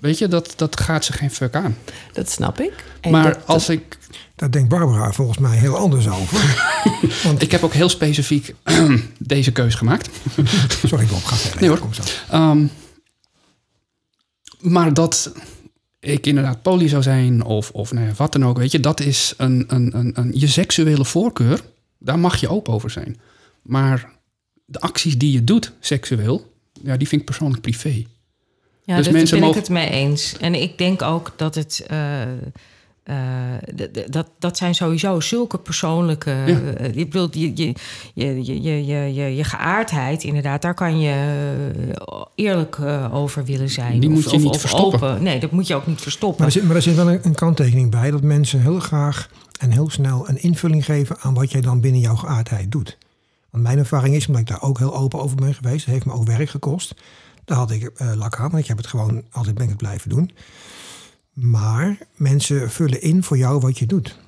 Weet 0.00 0.18
je, 0.18 0.28
dat, 0.28 0.52
dat 0.56 0.80
gaat 0.80 1.04
ze 1.04 1.12
geen 1.12 1.30
fuck 1.30 1.54
aan. 1.54 1.76
Dat 2.12 2.30
snap 2.30 2.60
ik. 2.60 2.84
En 3.00 3.10
maar 3.10 3.32
dat- 3.34 3.46
als 3.46 3.68
ik... 3.68 3.98
Daar 4.36 4.50
denkt 4.50 4.68
Barbara 4.68 5.12
volgens 5.12 5.38
mij 5.38 5.56
heel 5.56 5.76
anders 5.76 6.08
over. 6.08 6.70
Ik 7.38 7.50
heb 7.50 7.62
ook 7.62 7.72
heel 7.72 7.88
specifiek 7.88 8.54
deze 9.18 9.52
keus 9.52 9.74
gemaakt. 9.74 10.08
Sorry 10.86 11.06
Bob, 11.06 11.24
ga 11.24 11.36
verder. 11.36 11.60
Nee, 11.60 11.68
hoor. 11.68 11.78
Kom 11.78 11.94
zo. 11.94 12.02
Ehm, 12.30 12.66
maar 14.60 14.94
dat 14.94 15.32
ik 16.00 16.26
inderdaad 16.26 16.62
poly 16.62 16.88
zou 16.88 17.02
zijn 17.02 17.44
of, 17.44 17.70
of 17.70 17.92
nou 17.92 18.06
ja, 18.06 18.12
wat 18.16 18.32
dan 18.32 18.44
ook, 18.46 18.58
weet 18.58 18.72
je, 18.72 18.80
dat 18.80 19.00
is 19.00 19.34
een, 19.36 19.64
een, 19.68 19.96
een, 19.98 20.12
een, 20.14 20.30
je 20.34 20.46
seksuele 20.46 21.04
voorkeur. 21.04 21.60
Daar 21.98 22.18
mag 22.18 22.36
je 22.36 22.48
open 22.48 22.72
over 22.72 22.90
zijn. 22.90 23.20
Maar 23.62 24.10
de 24.64 24.80
acties 24.80 25.18
die 25.18 25.32
je 25.32 25.44
doet 25.44 25.72
seksueel, 25.80 26.52
ja, 26.82 26.96
die 26.96 27.08
vind 27.08 27.20
ik 27.20 27.26
persoonlijk 27.26 27.62
privé. 27.62 28.04
Ja, 28.84 28.96
dus 28.96 29.04
daar 29.04 29.14
ben 29.14 29.40
mogen... 29.40 29.48
ik 29.48 29.54
het 29.54 29.68
mee 29.68 29.90
eens. 29.90 30.36
En 30.40 30.54
ik 30.54 30.78
denk 30.78 31.02
ook 31.02 31.32
dat 31.36 31.54
het. 31.54 31.84
Eh, 31.88 32.22
eh, 33.02 33.18
dat, 34.06 34.30
dat 34.38 34.56
zijn 34.56 34.74
sowieso 34.74 35.20
zulke 35.20 35.58
persoonlijke. 35.58 36.30
Eh, 36.78 36.96
ik 36.96 37.10
bedoel, 37.10 37.28
je, 37.30 37.52
je, 37.54 37.74
je, 38.14 38.62
je, 38.62 38.86
je, 39.14 39.34
je, 39.34 39.44
geaardheid, 39.44 40.24
inderdaad, 40.24 40.62
daar 40.62 40.74
kan 40.74 41.00
je 41.00 41.14
eerlijk 42.34 42.78
over 43.12 43.44
willen 43.44 43.68
zijn. 43.68 44.00
Die 44.00 44.08
of, 44.08 44.14
moet 44.14 44.30
je 44.30 44.36
of, 44.36 44.42
niet 44.42 44.56
verstoppen. 44.56 45.22
Nee, 45.22 45.40
dat 45.40 45.50
moet 45.50 45.66
je 45.66 45.74
ook 45.74 45.86
niet 45.86 46.00
verstoppen. 46.00 46.38
Maar 46.38 46.46
er 46.46 46.82
zit, 46.82 46.94
maar 46.96 47.04
wel 47.04 47.14
een, 47.14 47.20
een 47.22 47.34
kanttekening 47.34 47.90
bij 47.90 48.10
dat 48.10 48.22
mensen 48.22 48.60
heel 48.60 48.80
graag 48.80 49.28
en 49.58 49.70
heel 49.70 49.90
snel 49.90 50.28
een 50.28 50.42
invulling 50.42 50.84
geven 50.84 51.16
aan 51.20 51.34
wat 51.34 51.50
jij 51.50 51.60
dan 51.60 51.80
binnen 51.80 52.00
jouw 52.00 52.16
geaardheid 52.16 52.72
doet. 52.72 52.98
Want 53.52 53.64
mijn 53.64 53.78
ervaring 53.78 54.14
is, 54.14 54.26
omdat 54.26 54.42
ik 54.42 54.48
daar 54.48 54.62
ook 54.62 54.78
heel 54.78 54.96
open 54.96 55.20
over 55.20 55.36
ben 55.36 55.54
geweest, 55.54 55.86
heeft 55.86 56.06
me 56.06 56.12
ook 56.12 56.26
werk 56.26 56.48
gekost. 56.48 56.94
Daar 57.44 57.56
had 57.56 57.70
ik 57.70 57.84
eh, 57.84 58.12
lak 58.14 58.36
aan, 58.36 58.50
want 58.50 58.62
ik 58.62 58.68
heb 58.68 58.76
het 58.76 58.86
gewoon 58.86 59.24
altijd 59.30 59.54
ben 59.54 59.64
ik 59.64 59.68
het 59.68 59.78
blijven 59.78 60.08
doen. 60.08 60.30
Maar 61.32 61.98
mensen 62.14 62.70
vullen 62.70 63.02
in 63.02 63.22
voor 63.22 63.36
jou 63.36 63.60
wat 63.60 63.78
je 63.78 63.86
doet. 63.86 64.18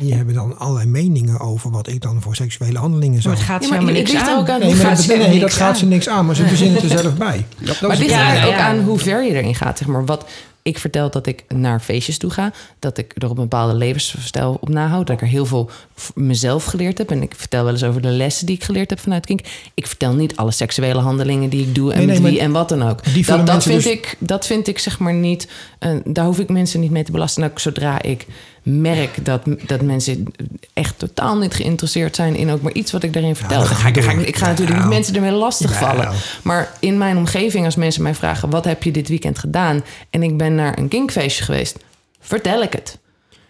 Die 0.00 0.14
hebben 0.14 0.34
dan 0.34 0.58
allerlei 0.58 0.86
meningen 0.86 1.40
over 1.40 1.70
wat 1.70 1.88
ik 1.88 2.00
dan 2.00 2.22
voor 2.22 2.36
seksuele 2.36 2.78
handelingen 2.78 3.12
maar 3.12 3.22
zou 3.22 3.34
het 3.34 3.44
gaat 3.44 3.64
ze 3.64 3.70
maar 3.70 3.78
helemaal 3.78 4.02
niks 4.02 4.14
aan. 4.14 4.38
ook 4.38 4.48
aan 4.48 4.60
Nee, 4.60 4.68
maar 4.68 4.78
gaat 4.78 4.96
dat, 4.96 5.04
ze 5.04 5.16
nee, 5.16 5.28
niks 5.28 5.40
dat 5.40 5.52
gaat 5.52 5.78
ze 5.78 5.86
niks 5.86 6.08
aan, 6.08 6.26
maar 6.26 6.36
ze 6.36 6.46
verzinnen 6.46 6.82
het 6.82 6.92
er 6.92 6.98
zelf 6.98 7.14
bij. 7.14 7.46
Dat 7.58 7.80
Maar 7.80 7.90
het 7.90 7.98
ligt 7.98 8.46
ook 8.46 8.52
aan 8.54 8.80
hoe 8.80 8.98
ver 8.98 9.24
je 9.24 9.34
erin 9.34 9.54
gaat. 9.54 9.78
Zeg 9.78 9.88
maar. 9.88 10.04
Wat 10.04 10.24
ik 10.62 10.78
vertel 10.78 11.10
dat 11.10 11.26
ik 11.26 11.44
naar 11.48 11.80
feestjes 11.80 12.18
toe 12.18 12.30
ga. 12.30 12.52
Dat 12.78 12.98
ik 12.98 13.12
er 13.16 13.24
op 13.30 13.36
een 13.36 13.42
bepaalde 13.42 13.74
levensstijl 13.74 14.58
op 14.60 14.68
nahoud. 14.68 15.06
Dat 15.06 15.16
ik 15.16 15.22
er 15.22 15.28
heel 15.28 15.46
veel 15.46 15.70
mezelf 16.14 16.64
geleerd 16.64 16.98
heb. 16.98 17.10
En 17.10 17.22
ik 17.22 17.34
vertel 17.36 17.64
wel 17.64 17.72
eens 17.72 17.84
over 17.84 18.02
de 18.02 18.08
lessen 18.08 18.46
die 18.46 18.56
ik 18.56 18.64
geleerd 18.64 18.90
heb 18.90 18.98
vanuit 18.98 19.26
Kink. 19.26 19.40
Ik 19.74 19.86
vertel 19.86 20.14
niet 20.14 20.36
alle 20.36 20.50
seksuele 20.50 21.00
handelingen 21.00 21.48
die 21.48 21.62
ik 21.66 21.74
doe. 21.74 21.92
En 21.92 21.96
Nee, 21.98 22.06
nee, 22.06 22.20
met 22.20 22.30
wie 22.30 22.38
maar 22.38 22.46
en 22.46 22.52
wat 22.52 22.68
dan 22.68 22.82
ook. 22.82 23.26
Dat, 23.26 23.46
dat, 23.46 23.62
vind 23.62 23.82
dus- 23.82 23.92
ik, 23.92 24.16
dat 24.18 24.46
vind 24.46 24.68
ik 24.68 24.78
zeg 24.78 24.98
maar 24.98 25.14
niet... 25.14 25.48
eh, 25.78 25.90
daar 26.04 26.24
hoef 26.24 26.38
ik 26.38 26.48
mensen 26.48 26.80
niet 26.80 26.90
mee 26.90 27.04
te 27.04 27.12
belasten. 27.12 27.42
En 27.42 27.50
ook 27.50 27.58
zodra 27.58 28.02
ik 28.02 28.26
merk 28.62 29.24
dat, 29.24 29.42
dat 29.66 29.80
mensen 29.80 30.26
echt 30.72 30.98
totaal 30.98 31.36
niet 31.36 31.54
geïnteresseerd 31.54 32.16
zijn... 32.16 32.36
in 32.36 32.50
ook 32.50 32.62
maar 32.62 32.72
iets 32.72 32.92
wat 32.92 33.02
ik 33.02 33.12
daarin 33.12 33.36
vertel. 33.36 33.58
dan 33.58 33.66
ga 33.66 33.88
ik, 33.88 34.02
ga 34.02 34.12
ik, 34.12 34.36
ga 34.36 34.46
natuurlijk 34.46 34.70
niet 34.70 34.78
Nou. 34.78 34.94
mensen 34.94 35.14
ermee 35.14 35.30
lastigvallen. 35.30 36.04
Jawel. 36.04 36.18
Maar 36.42 36.72
in 36.80 36.98
mijn 36.98 37.16
omgeving, 37.16 37.64
als 37.64 37.76
mensen 37.76 38.02
mij 38.02 38.14
vragen: 38.14 38.50
wat 38.50 38.64
heb 38.64 38.82
je 38.82 38.90
dit 38.90 39.08
weekend 39.08 39.38
gedaan? 39.38 39.84
En 40.10 40.22
ik 40.22 40.36
ben 40.36 40.54
naar 40.54 40.78
een 40.78 40.88
kinkfeestje 40.88 41.44
geweest, 41.44 41.76
vertel 42.20 42.62
ik 42.62 42.72
het. 42.72 42.98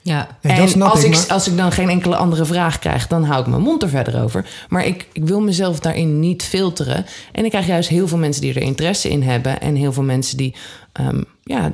Ja. 0.02 0.36
En 0.40 0.60
als 0.82 1.04
ik, 1.04 1.10
maar- 1.10 1.26
als 1.28 1.48
ik 1.48 1.56
dan 1.56 1.72
geen 1.72 1.88
enkele 1.88 2.16
andere 2.16 2.44
vraag 2.44 2.78
krijg, 2.78 3.06
dan 3.06 3.24
hou 3.24 3.40
ik 3.40 3.46
mijn 3.46 3.62
mond 3.62 3.82
er 3.82 3.88
verder 3.88 4.22
over. 4.22 4.46
Maar 4.68 4.86
ik, 4.86 5.06
ik 5.12 5.24
wil 5.24 5.40
mezelf 5.40 5.80
daarin 5.80 6.20
niet 6.20 6.42
filteren. 6.42 7.06
En 7.32 7.44
ik 7.44 7.50
krijg 7.50 7.66
juist 7.66 7.88
heel 7.88 8.08
veel 8.08 8.18
mensen 8.18 8.42
die 8.42 8.54
er 8.54 8.62
interesse 8.62 9.08
in 9.10 9.22
hebben. 9.22 9.60
En 9.60 9.74
heel 9.74 9.92
veel 9.92 10.02
mensen 10.02 10.36
die. 10.36 10.54
ehm, 10.92 11.22
ja, 11.44 11.72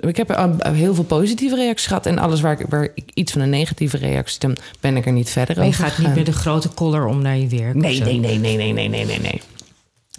ik 0.00 0.16
heb 0.16 0.58
heel 0.62 0.94
veel 0.94 1.04
positieve 1.04 1.56
reacties 1.56 1.86
gehad. 1.86 2.06
En 2.06 2.18
alles 2.18 2.40
waar 2.40 2.60
ik, 2.60 2.66
waar 2.68 2.88
ik 2.94 3.04
iets 3.14 3.32
van 3.32 3.40
een 3.40 3.50
negatieve 3.50 3.96
reactie, 3.96 4.40
dan 4.40 4.56
ben 4.80 4.96
ik 4.96 5.06
er 5.06 5.12
niet 5.12 5.30
verder 5.30 5.56
Maar 5.56 5.64
je 5.64 5.70
over. 5.70 5.84
gaat 5.84 5.98
niet 5.98 6.14
met 6.14 6.26
een 6.26 6.32
grote 6.32 6.68
collar 6.74 7.06
om 7.06 7.22
naar 7.22 7.36
je 7.36 7.46
werk. 7.48 7.74
of 7.74 7.80
Nee, 7.80 8.00
nee, 8.00 8.18
nee, 8.18 8.38
nee, 8.38 8.56
nee, 8.56 8.72
nee, 8.72 8.88
nee, 9.04 9.20
nee, 9.20 9.40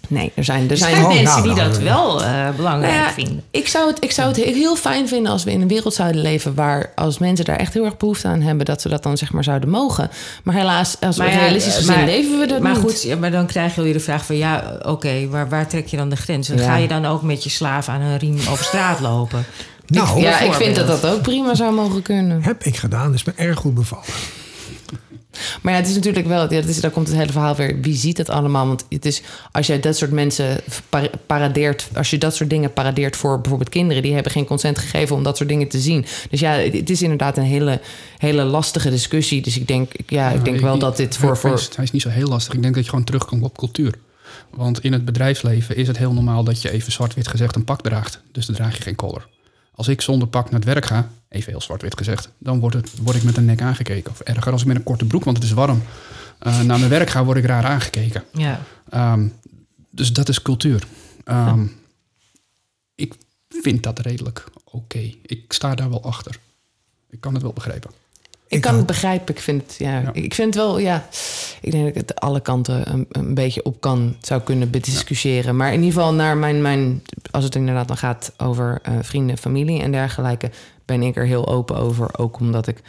nee. 0.09 0.31
Er 0.35 0.43
zijn, 0.43 0.63
er 0.65 0.71
Er 0.71 0.77
zijn 0.77 0.95
zijn 0.95 1.07
mensen 1.07 1.23
nou, 1.23 1.41
die 1.43 1.53
nou, 1.53 1.69
dat 1.69 1.77
wel 1.79 2.23
eh, 2.23 2.49
belangrijk 2.55 2.93
Nou 2.93 3.05
ja, 3.05 3.11
vinden. 3.13 3.43
Ik 3.51 3.67
zou, 3.67 3.87
het, 3.89 4.03
ik 4.03 4.11
zou 4.11 4.27
het 4.27 4.37
heel 4.37 4.75
fijn 4.75 5.07
vinden 5.07 5.31
als 5.31 5.43
we 5.43 5.51
in 5.51 5.61
een 5.61 5.67
wereld 5.67 5.93
zouden 5.93 6.21
leven 6.21 6.53
waar 6.55 6.91
als 6.95 7.17
mensen 7.17 7.45
daar 7.45 7.55
echt 7.57 7.73
heel 7.73 7.85
erg 7.85 7.97
behoefte 7.97 8.27
aan 8.27 8.41
hebben, 8.41 8.65
dat 8.65 8.81
ze 8.81 8.89
dat 8.89 9.03
dan 9.03 9.17
zeg 9.17 9.31
maar 9.31 9.43
zouden 9.43 9.69
mogen. 9.69 10.09
Maar 10.43 10.55
helaas, 10.55 10.95
als 11.01 11.17
we 11.17 11.23
ja, 11.23 11.29
realistisch 11.29 11.75
gezien 11.75 11.95
maar- 11.95 12.05
leven 12.05 12.39
we 12.39 12.45
dat 12.45 12.61
maar 12.61 12.71
niet. 12.71 12.81
goed, 12.81 13.01
ja, 13.01 13.15
maar 13.15 13.31
dan 13.31 13.45
krijg 13.45 13.75
je 13.75 13.81
weer 13.81 13.93
de 13.93 13.99
vraag 13.99 14.25
van... 14.25 14.37
ja, 14.37 14.77
oké, 14.81 15.27
waar, 15.29 15.49
waar 15.49 15.67
trek 15.67 15.87
je 15.87 15.97
dan 15.97 16.09
de 16.09 16.15
grens? 16.15 16.49
En 16.49 16.57
Ja. 16.57 16.63
ga 16.63 16.75
je 16.75 16.87
dan 16.87 17.05
ook 17.05 17.21
met 17.21 17.43
je 17.43 17.49
slaaf 17.49 17.89
aan 17.89 18.01
een 18.01 18.17
riem 18.17 18.37
over 18.49 18.65
straat 18.65 18.99
lopen? 18.99 19.45
Nou, 19.87 20.19
ja, 20.21 20.39
ik 20.39 20.53
vind 20.53 20.75
dat 20.75 20.87
dat 20.87 21.05
ook 21.05 21.21
prima 21.21 21.55
zou 21.55 21.73
mogen 21.73 22.01
kunnen. 22.01 22.43
heb 22.43 22.63
ik 22.63 22.77
gedaan. 22.77 23.13
Is 23.13 23.23
me 23.23 23.33
erg 23.35 23.57
goed 23.59 23.73
bevallen. 23.73 24.05
Maar 25.61 25.73
ja, 25.73 25.79
het 25.79 25.88
is 25.88 25.95
natuurlijk 25.95 26.27
wel, 26.27 26.41
ja, 26.41 26.61
dat 26.61 26.69
is, 26.69 26.79
daar 26.81 26.91
komt 26.91 27.07
het 27.07 27.17
hele 27.17 27.31
verhaal 27.31 27.55
weer. 27.55 27.79
Wie 27.81 27.95
ziet 27.95 28.17
het 28.17 28.29
allemaal? 28.29 28.67
Want 28.67 28.86
het 28.89 29.05
is, 29.05 29.21
als 29.51 29.67
je 29.67 29.79
dat 29.79 29.97
soort 29.97 30.11
mensen 30.11 30.59
par- 30.89 31.09
paradeert, 31.25 31.88
als 31.93 32.09
je 32.09 32.17
dat 32.17 32.36
soort 32.36 32.49
dingen 32.49 32.73
paradeert 32.73 33.15
voor 33.15 33.39
bijvoorbeeld 33.41 33.69
kinderen, 33.69 34.03
die 34.03 34.13
hebben 34.13 34.31
geen 34.31 34.45
consent 34.45 34.77
gegeven 34.77 35.15
om 35.15 35.23
dat 35.23 35.38
soort 35.38 35.49
dingen 35.49 35.67
te 35.67 35.79
zien. 35.79 36.05
Dus 36.29 36.39
ja, 36.39 36.51
het, 36.51 36.73
het 36.73 36.89
is 36.89 37.01
inderdaad 37.01 37.38
een 37.38 37.43
hele, 37.43 37.79
hele 38.17 38.43
lastige 38.43 38.89
discussie. 38.89 39.41
Dus 39.41 39.57
ik 39.57 39.67
denk, 39.67 39.91
ja, 40.07 40.29
ik 40.29 40.43
denk 40.43 40.59
wel 40.59 40.77
dat 40.77 40.97
dit 40.97 41.17
voor. 41.17 41.31
Hij 41.31 41.39
voor 41.39 41.53
is, 41.53 41.69
hij 41.75 41.83
is 41.83 41.91
niet 41.91 42.01
zo 42.01 42.09
heel 42.09 42.27
lastig. 42.27 42.53
Ik 42.53 42.61
denk 42.61 42.75
dat 42.75 42.83
je 42.83 42.89
gewoon 42.89 43.05
terugkomt 43.05 43.43
op 43.43 43.57
cultuur. 43.57 43.93
Want 44.49 44.83
in 44.83 44.93
het 44.93 45.05
bedrijfsleven 45.05 45.75
is 45.75 45.88
het 45.88 45.97
heel 45.97 46.13
normaal 46.13 46.43
dat 46.43 46.61
je 46.61 46.71
even 46.71 46.91
zwart-wit 46.91 47.27
gezegd 47.27 47.55
een 47.55 47.63
pak 47.63 47.81
draagt. 47.81 48.21
Dus 48.31 48.45
dan 48.45 48.55
draag 48.55 48.77
je 48.77 48.83
geen 48.83 48.95
collar. 48.95 49.27
Als 49.76 49.88
ik 49.88 50.01
zonder 50.01 50.28
pak 50.28 50.43
naar 50.49 50.59
het 50.59 50.69
werk 50.69 50.86
ga, 50.86 51.09
even 51.30 51.51
heel 51.51 51.61
zwart-wit 51.61 51.97
gezegd, 51.97 52.30
dan 52.38 52.59
word, 52.59 52.73
het, 52.73 52.91
word 53.01 53.15
ik 53.15 53.23
met 53.23 53.38
een 53.38 53.45
nek 53.45 53.61
aangekeken. 53.61 54.11
Of 54.11 54.19
erger, 54.19 54.51
als 54.51 54.61
ik 54.61 54.67
met 54.67 54.76
een 54.76 54.84
korte 54.84 55.05
broek, 55.05 55.23
want 55.23 55.38
het 55.38 55.45
is 55.45 55.51
warm, 55.51 55.82
eh, 56.39 56.61
naar 56.61 56.80
mijn 56.80 56.89
werk 56.89 57.09
ga, 57.09 57.23
word 57.23 57.38
ik 57.38 57.45
raar 57.45 57.65
aangekeken. 57.65 58.23
Ja. 58.34 58.61
Ehm, 58.89 59.28
dus 59.89 60.13
dat 60.13 60.30
is 60.30 60.41
cultuur. 60.41 60.84
Ehm, 61.23 61.65
Ik 62.95 63.13
vind 63.49 63.84
dat 63.84 63.99
redelijk 63.99 64.43
oké. 64.63 65.13
Ik 65.21 65.53
sta 65.53 65.76
daar 65.76 65.89
wel 65.89 66.03
achter. 66.03 66.39
Ik 67.09 67.21
kan 67.21 67.34
het 67.34 67.41
wel 67.43 67.53
begrijpen. 67.53 67.91
Ik 68.47 68.55
Ik 68.55 68.61
kan 68.61 68.75
het 68.75 68.85
begrijpen. 68.85 69.35
Ik 69.35 69.41
vind 69.41 69.61
het, 69.61 69.75
ja, 69.77 69.99
Ja. 69.99 70.13
ik 70.13 70.33
vind 70.33 70.53
het 70.53 70.63
wel, 70.63 70.77
ja. 70.79 71.07
Ik 71.61 71.71
denk 71.71 71.83
dat 71.83 71.95
ik 71.95 72.01
het 72.07 72.19
alle 72.19 72.39
kanten 72.39 72.91
een, 72.93 73.05
een 73.09 73.33
beetje 73.33 73.63
op 73.63 73.81
kan, 73.81 74.15
zou 74.21 74.41
kunnen 74.41 74.69
bediscussiëren. 74.69 75.55
Maar 75.55 75.73
in 75.73 75.79
ieder 75.83 75.93
geval 75.93 76.13
naar 76.13 76.37
mijn, 76.37 76.61
mijn 76.61 77.03
als 77.31 77.43
het 77.43 77.55
inderdaad 77.55 77.87
dan 77.87 77.97
gaat 77.97 78.33
over 78.37 78.79
eh, 78.83 78.93
vrienden, 79.01 79.37
familie 79.37 79.81
en 79.81 79.91
dergelijke, 79.91 80.51
ben 80.85 81.01
ik 81.03 81.15
er 81.15 81.25
heel 81.25 81.47
open 81.47 81.75
over. 81.77 82.17
Ook 82.19 82.39
omdat 82.39 82.67
ik 82.67 82.81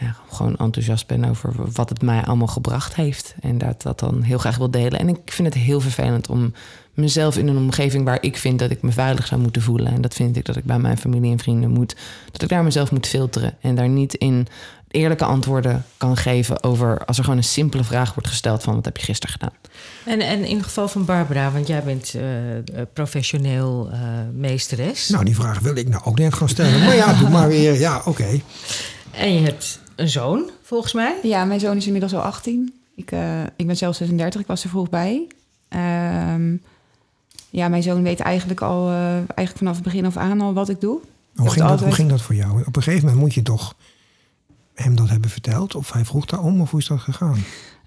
ja, 0.00 0.16
gewoon 0.30 0.56
enthousiast 0.56 1.06
ben 1.06 1.24
over 1.24 1.52
wat 1.72 1.88
het 1.88 2.02
mij 2.02 2.22
allemaal 2.22 2.46
gebracht 2.46 2.94
heeft. 2.94 3.34
En 3.40 3.58
dat 3.58 3.82
dat 3.82 3.98
dan 3.98 4.22
heel 4.22 4.38
graag 4.38 4.56
wil 4.56 4.70
delen. 4.70 4.98
En 4.98 5.08
ik 5.08 5.18
vind 5.24 5.54
het 5.54 5.62
heel 5.62 5.80
vervelend 5.80 6.28
om 6.28 6.52
mezelf 6.94 7.38
in 7.38 7.48
een 7.48 7.56
omgeving 7.56 8.04
waar 8.04 8.18
ik 8.22 8.36
vind 8.36 8.58
dat 8.58 8.70
ik 8.70 8.82
me 8.82 8.92
veilig 8.92 9.26
zou 9.26 9.40
moeten 9.40 9.62
voelen. 9.62 9.92
En 9.92 10.00
dat 10.00 10.14
vind 10.14 10.36
ik 10.36 10.44
dat 10.44 10.56
ik 10.56 10.64
bij 10.64 10.78
mijn 10.78 10.98
familie 10.98 11.32
en 11.32 11.38
vrienden 11.38 11.70
moet. 11.70 11.96
Dat 12.32 12.42
ik 12.42 12.48
daar 12.48 12.64
mezelf 12.64 12.90
moet 12.90 13.06
filteren. 13.06 13.54
En 13.60 13.74
daar 13.74 13.88
niet 13.88 14.14
in 14.14 14.46
eerlijke 14.94 15.24
antwoorden 15.24 15.84
kan 15.96 16.16
geven 16.16 16.62
over 16.62 17.04
als 17.04 17.16
er 17.18 17.24
gewoon 17.24 17.38
een 17.38 17.44
simpele 17.44 17.84
vraag 17.84 18.14
wordt 18.14 18.28
gesteld 18.28 18.62
van 18.62 18.74
wat 18.74 18.84
heb 18.84 18.96
je 18.96 19.04
gisteren 19.04 19.34
gedaan. 19.34 19.52
En, 20.04 20.20
en 20.20 20.44
in 20.44 20.56
het 20.56 20.64
geval 20.64 20.88
van 20.88 21.04
Barbara, 21.04 21.50
want 21.50 21.66
jij 21.66 21.82
bent 21.82 22.14
eh, 22.14 22.22
professioneel 22.92 23.88
eh, 23.92 23.98
meesteres. 24.34 25.08
Nou, 25.08 25.24
die 25.24 25.34
vraag 25.34 25.58
wilde 25.60 25.80
ik 25.80 25.88
nou 25.88 26.04
ook 26.04 26.18
net 26.18 26.34
gaan 26.34 26.48
stellen. 26.48 26.84
Maar 26.84 26.94
ja, 26.94 27.12
doe 27.18 27.28
maar 27.28 27.48
weer. 27.48 27.78
Ja, 27.78 28.02
oké. 28.04 28.40
En 29.10 29.32
je 29.34 29.40
hebt 29.40 29.80
een 29.96 30.08
zoon, 30.08 30.50
volgens 30.62 30.92
mij. 30.92 31.14
Ja, 31.22 31.44
mijn 31.44 31.60
zoon 31.60 31.76
is 31.76 31.84
inmiddels 31.86 32.14
al 32.14 32.20
18. 32.20 32.74
Ik, 32.96 33.10
eh, 33.12 33.42
ik 33.56 33.66
ben 33.66 33.76
zelf 33.76 33.96
36, 33.96 34.40
ik 34.40 34.46
was 34.46 34.64
er 34.64 34.70
vroeg 34.70 34.88
bij. 34.90 35.26
Ehm, 35.68 36.54
ja, 37.50 37.68
mijn 37.68 37.82
zoon 37.82 38.02
weet 38.02 38.20
eigenlijk 38.20 38.60
al, 38.60 38.88
eh, 38.88 39.12
eigenlijk 39.14 39.56
vanaf 39.56 39.74
het 39.74 39.84
begin 39.84 40.06
af 40.06 40.16
aan 40.16 40.40
al 40.40 40.52
wat 40.54 40.68
ik 40.68 40.80
doe. 40.80 40.98
Hoe 41.34 41.46
ging, 41.50 41.60
dat, 41.60 41.70
altijd- 41.70 41.86
hoe 41.86 41.94
ging 41.94 42.08
dat 42.10 42.22
voor 42.22 42.34
jou? 42.34 42.60
Op 42.66 42.76
een 42.76 42.82
gegeven 42.82 43.04
moment 43.06 43.22
moet 43.24 43.34
je 43.34 43.42
toch 43.42 43.74
hem 44.74 44.96
dat 44.96 45.08
hebben 45.08 45.30
verteld? 45.30 45.74
Of 45.74 45.92
hij 45.92 46.04
vroeg 46.04 46.24
daarom? 46.26 46.60
Of 46.60 46.70
hoe 46.70 46.80
is 46.80 46.86
dat 46.86 47.00
gegaan? 47.00 47.38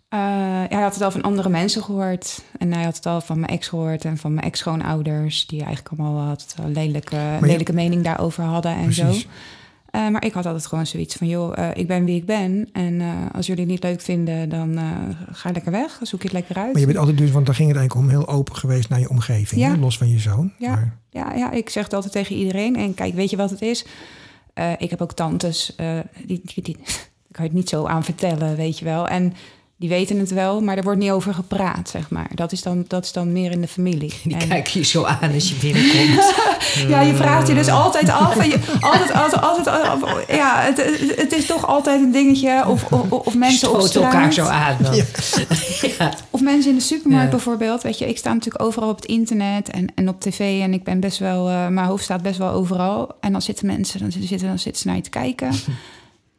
Eh, 0.10 0.20
ja, 0.20 0.68
hij 0.70 0.82
had 0.82 0.94
het 0.94 1.04
al 1.04 1.12
van 1.12 1.22
andere 1.22 1.50
mensen 1.50 1.84
gehoord. 1.84 2.42
En 2.58 2.74
hij 2.74 2.84
had 2.84 2.96
het 2.96 3.06
al 3.06 3.22
van 3.22 3.40
mijn 3.40 3.52
ex 3.52 3.68
gehoord 3.68 4.06
en 4.06 4.18
van 4.18 4.34
mijn 4.34 4.46
ex-schoonouders. 4.46 5.48
Die 5.48 5.64
eigenlijk 5.64 6.00
allemaal 6.00 6.28
wat 6.28 6.56
lelijke, 6.66 7.16
je- 7.16 7.38
lelijke 7.42 7.74
mening 7.74 8.04
daarover 8.04 8.44
hadden 8.44 8.72
en 8.76 8.84
Precies. 8.84 9.22
zo. 9.22 9.28
Eh, 9.92 10.10
maar 10.10 10.26
ik 10.26 10.34
had 10.34 10.46
altijd 10.46 10.66
gewoon 10.66 10.86
zoiets 10.88 11.16
van, 11.16 11.28
joh, 11.28 11.58
eh, 11.58 11.70
ik 11.74 11.88
ben 11.88 12.06
wie 12.06 12.16
ik 12.16 12.26
ben. 12.26 12.70
En 12.74 13.02
eh, 13.02 13.08
als 13.34 13.46
jullie 13.48 13.62
het 13.62 13.72
niet 13.72 13.84
leuk 13.84 14.02
vinden, 14.02 14.50
dan 14.50 14.78
eh, 14.78 14.84
ga 15.32 15.52
lekker 15.52 15.72
weg. 15.72 16.00
Zoek 16.02 16.20
je 16.22 16.28
het 16.28 16.34
lekker 16.38 16.56
uit. 16.56 16.72
Maar 16.72 16.80
je 16.82 16.86
bent 16.88 16.98
altijd 16.98 17.18
dus, 17.18 17.32
want 17.32 17.46
daar 17.46 17.56
ging 17.56 17.68
het 17.70 17.78
eigenlijk 17.78 18.08
om, 18.10 18.18
heel 18.18 18.28
open 18.28 18.56
geweest 18.56 18.90
naar 18.90 19.00
je 19.00 19.10
omgeving. 19.10 19.62
Ja. 19.62 19.70
hè? 19.72 19.78
Los 19.78 19.98
van 19.98 20.10
je 20.10 20.20
zoon. 20.20 20.52
Ja. 20.58 20.70
Maar, 20.72 20.98
Ja, 21.10 21.34
ja, 21.34 21.52
ik 21.52 21.70
zeg 21.70 21.84
het 21.84 21.94
altijd 21.94 22.14
tegen 22.14 22.36
iedereen. 22.36 22.76
En 22.76 22.94
kijk, 22.94 23.14
weet 23.14 23.30
je 23.30 23.38
wat 23.38 23.50
het 23.50 23.62
is? 23.62 23.86
Eh, 24.58 24.72
ik 24.78 24.90
heb 24.90 25.02
ook 25.02 25.14
tantes, 25.14 25.76
eh, 25.76 26.00
die, 26.26 26.42
die, 26.44 26.64
die, 26.64 26.76
kan 27.32 27.44
je 27.44 27.50
het 27.50 27.54
niet 27.54 27.70
zo 27.70 27.86
aan 27.86 28.04
vertellen, 28.04 28.56
weet 28.56 28.80
je 28.80 28.86
wel. 28.86 29.08
En 29.08 29.34
die 29.80 29.90
weten 29.90 30.20
het 30.20 30.32
wel, 30.32 30.62
maar 30.62 30.78
er 30.78 30.84
wordt 30.84 31.00
niet 31.00 31.12
over 31.12 31.34
gepraat, 31.34 31.90
zeg 31.90 32.10
maar. 32.10 32.30
Dat 32.36 32.52
is 32.52 32.62
dan, 32.62 32.86
dat 32.88 33.04
is 33.04 33.12
dan 33.12 33.32
meer 33.32 33.52
in 33.52 33.62
de 33.62 33.68
familie. 33.68 34.14
Die 34.24 34.38
En- 34.38 34.48
kijken 34.48 34.80
je 34.80 34.86
zo 34.86 35.04
aan 35.04 35.34
als 35.34 35.50
je 35.50 35.56
binnenkomt. 35.56 36.34
Ja, 36.88 37.02
je 37.02 37.14
vraagt 37.16 37.48
je 37.48 37.54
dus 37.54 37.68
altijd 37.70 38.10
af. 38.10 38.38
En 38.38 38.50
je, 38.50 38.60
altijd, 38.82 39.14
altijd, 39.14 39.42
altijd, 39.44 39.68
altijd- 39.68 40.28
ja, 40.28 40.62
het, 40.62 40.78
het- 41.16 41.34
is 41.34 41.46
toch 41.46 41.68
altijd 41.68 42.02
een 42.02 42.12
dingetje. 42.12 42.64
Of, 42.68 42.84
of, 42.92 43.12
of 43.12 43.36
mensen 43.36 43.74
op 43.74 43.82
straat. 43.82 44.04
elkaar 44.04 44.34
zo 44.34 44.46
aan 44.46 44.78
dan. 44.82 44.96
Ja. 44.96 46.14
Of 46.30 46.42
mensen 46.42 46.72
in 46.72 46.78
de 46.78 46.84
supermarkt 46.84 47.26
Ja. 47.26 47.30
bijvoorbeeld. 47.32 47.82
Weet 47.84 47.98
je, 47.98 48.08
ik 48.08 48.18
sta 48.18 48.34
natuurlijk 48.34 48.64
overal 48.64 48.90
op 48.90 48.96
het 48.96 49.06
internet 49.06 49.70
en, 49.70 49.88
en 49.96 50.10
op 50.10 50.22
tv. 50.22 50.62
En 50.62 50.74
ik 50.74 50.84
ben 50.84 51.00
best 51.00 51.18
wel, 51.20 51.50
eh, 51.50 51.68
mijn 51.68 51.88
hoofd 51.88 52.04
staat 52.04 52.22
best 52.22 52.38
wel 52.38 52.50
overal. 52.52 53.10
En 53.20 53.32
dan 53.32 53.42
zitten 53.42 53.66
mensen, 53.66 54.00
dan 54.00 54.12
zitten, 54.12 54.48
dan 54.48 54.60
zitten 54.60 54.82
ze 54.82 54.88
naar 54.88 54.96
je 54.96 55.02
te 55.02 55.10
kijken. 55.10 55.50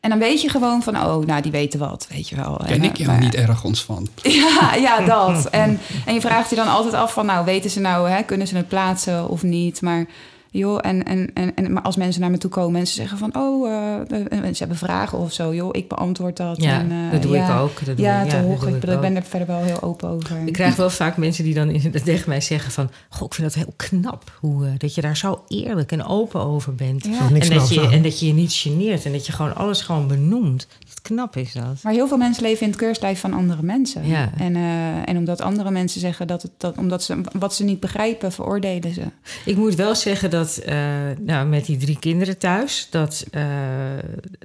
En 0.01 0.11
dan 0.11 0.19
weet 0.19 0.43
je 0.43 0.49
gewoon 0.49 0.83
van, 0.83 0.97
oh, 0.97 1.25
nou, 1.27 1.43
die 1.43 1.53
weten 1.53 1.79
wat, 1.79 2.07
weet 2.11 2.29
je 2.29 2.37
wel. 2.37 2.57
Ken 2.57 2.67
En, 2.67 2.83
ik 2.83 2.91
eh, 2.93 2.97
jou 2.97 3.11
maar- 3.13 3.21
niet 3.21 3.35
ergens 3.35 3.85
van? 3.85 4.09
Ja, 4.23 4.75
ja, 4.75 5.01
dat. 5.01 5.47
En, 5.47 5.81
en 6.07 6.15
je 6.15 6.21
vraagt 6.21 6.51
je 6.51 6.57
dan 6.57 6.69
altijd 6.69 6.95
af 6.95 7.13
van, 7.13 7.27
nou, 7.27 7.45
weten 7.45 7.71
ze 7.71 7.81
nou, 7.81 8.09
hè, 8.11 8.23
kunnen 8.23 8.47
ze 8.47 8.57
het 8.57 8.69
plaatsen 8.69 9.29
of 9.29 9.43
niet? 9.43 9.83
Maar 9.83 10.07
joh, 10.51 10.79
en, 10.83 11.05
en, 11.05 11.31
en, 11.35 11.55
en 11.55 11.73
maar 11.73 11.83
als 11.83 11.97
mensen 11.97 12.21
naar 12.21 12.31
me 12.31 12.39
toe 12.39 12.51
komen 12.51 12.81
en 12.81 12.87
ze 12.87 12.93
zeggen 12.95 13.19
van, 13.19 13.37
oh, 13.37 13.71
eh, 13.71 14.01
eh, 14.01 14.43
ze 14.43 14.59
hebben 14.59 14.77
vragen 14.77 15.19
of 15.19 15.33
zo, 15.33 15.55
joh, 15.55 15.69
ik 15.73 15.89
beantwoord 15.89 16.37
dat. 16.37 16.63
Ja, 16.63 16.79
en, 16.81 16.91
eh, 16.91 17.13
dat 17.13 17.23
doe 17.23 17.37
ja, 17.37 17.55
ik 17.55 17.61
ook. 17.61 17.85
Dat 17.85 17.97
doe 17.97 18.07
ja, 18.07 18.23
ik, 18.23 18.31
toch. 18.31 18.41
dat 18.41 18.61
doe 18.61 18.77
ik, 18.77 18.85
ik 18.85 19.01
ben 19.01 19.17
er 19.17 19.23
verder 19.23 19.47
wel 19.47 19.63
heel 19.63 19.83
open 19.83 20.09
over. 20.09 20.37
Ik 20.45 20.53
krijg 20.53 20.77
wel 20.77 20.91
vaak 20.91 21.17
mensen 21.17 21.45
die 21.45 21.55
dan 21.55 21.71
in- 21.71 21.93
tegen 22.05 22.29
mij 22.29 22.41
zeggen 22.41 22.73
van... 22.73 22.91
Goh, 23.09 23.27
ik 23.27 23.35
vind 23.35 23.55
dat 23.55 23.65
heel 23.65 23.73
knap, 23.77 24.33
hoe, 24.41 24.67
eh, 24.67 24.73
dat 24.79 24.95
je 24.95 25.01
daar 25.01 25.17
zo 25.17 25.45
eerlijk 25.49 25.93
en 25.93 26.05
open 26.05 26.41
over 26.41 26.75
bent. 26.75 27.05
Ja. 27.05 27.13
Zo 27.19 27.33
niks 27.33 27.49
En 27.49 27.59
dat, 27.59 27.69
je, 27.69 27.89
en 27.89 28.03
dat 28.03 28.21
je 28.21 28.27
je 28.27 28.33
niet 28.33 28.53
geneert 28.53 29.05
en 29.05 29.13
dat 29.13 29.27
je 29.27 29.33
gewoon 29.33 29.55
alles 29.57 29.81
gewoon 29.81 30.07
benoemt. 30.07 30.67
Wat 30.89 31.03
knap 31.03 31.37
is 31.37 31.53
dat. 31.53 31.83
Maar 31.83 31.93
heel 31.93 32.09
veel 32.09 32.17
mensen 32.17 32.43
leven 32.43 32.63
in 32.63 32.69
het 32.69 32.79
keurslijf 32.79 33.21
van 33.21 33.33
andere 33.33 33.63
mensen. 33.63 34.07
Ja. 34.07 34.31
En, 34.39 34.57
eh, 34.57 35.09
en 35.09 35.17
omdat 35.17 35.41
andere 35.41 35.71
mensen 35.71 36.01
zeggen 36.01 36.27
dat, 36.27 36.43
het, 36.43 36.51
dat 36.57 36.77
omdat 36.77 37.03
ze 37.03 37.21
wat 37.39 37.55
ze 37.55 37.65
niet 37.65 37.81
begrijpen, 37.81 38.33
veroordelen 38.33 38.95
ze. 38.95 39.03
Ik 39.45 39.57
moet 39.57 39.75
wel 39.75 39.95
zeggen 39.95 40.31
dat 40.31 40.38
eh, 40.47 40.77
nou, 41.21 41.47
met 41.49 41.65
die 41.67 41.77
drie 41.77 41.99
kinderen 41.99 42.39
thuis... 42.39 42.87
dat, 42.91 43.27
eh, 43.31 43.43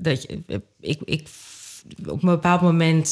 dat 0.01 0.21
je, 0.21 0.39
eh, 0.47 0.57
ik, 0.79 0.99
ik 1.05 1.27
op 2.07 2.23
een 2.23 2.29
bepaald 2.29 2.61
moment 2.61 3.07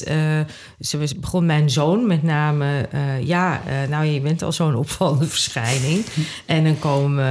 ze 0.79 0.97
was- 0.99 1.19
begon 1.19 1.45
mijn 1.45 1.69
zoon 1.69 2.07
met 2.07 2.23
name... 2.23 2.87
ja, 3.23 3.61
nou, 3.89 4.05
je 4.05 4.21
bent 4.21 4.41
al 4.41 4.51
zo'n 4.51 4.75
opvallende 4.75 5.25
verschijning. 5.37 6.05
en 6.45 6.63
dan 6.63 6.79
komen 6.79 7.25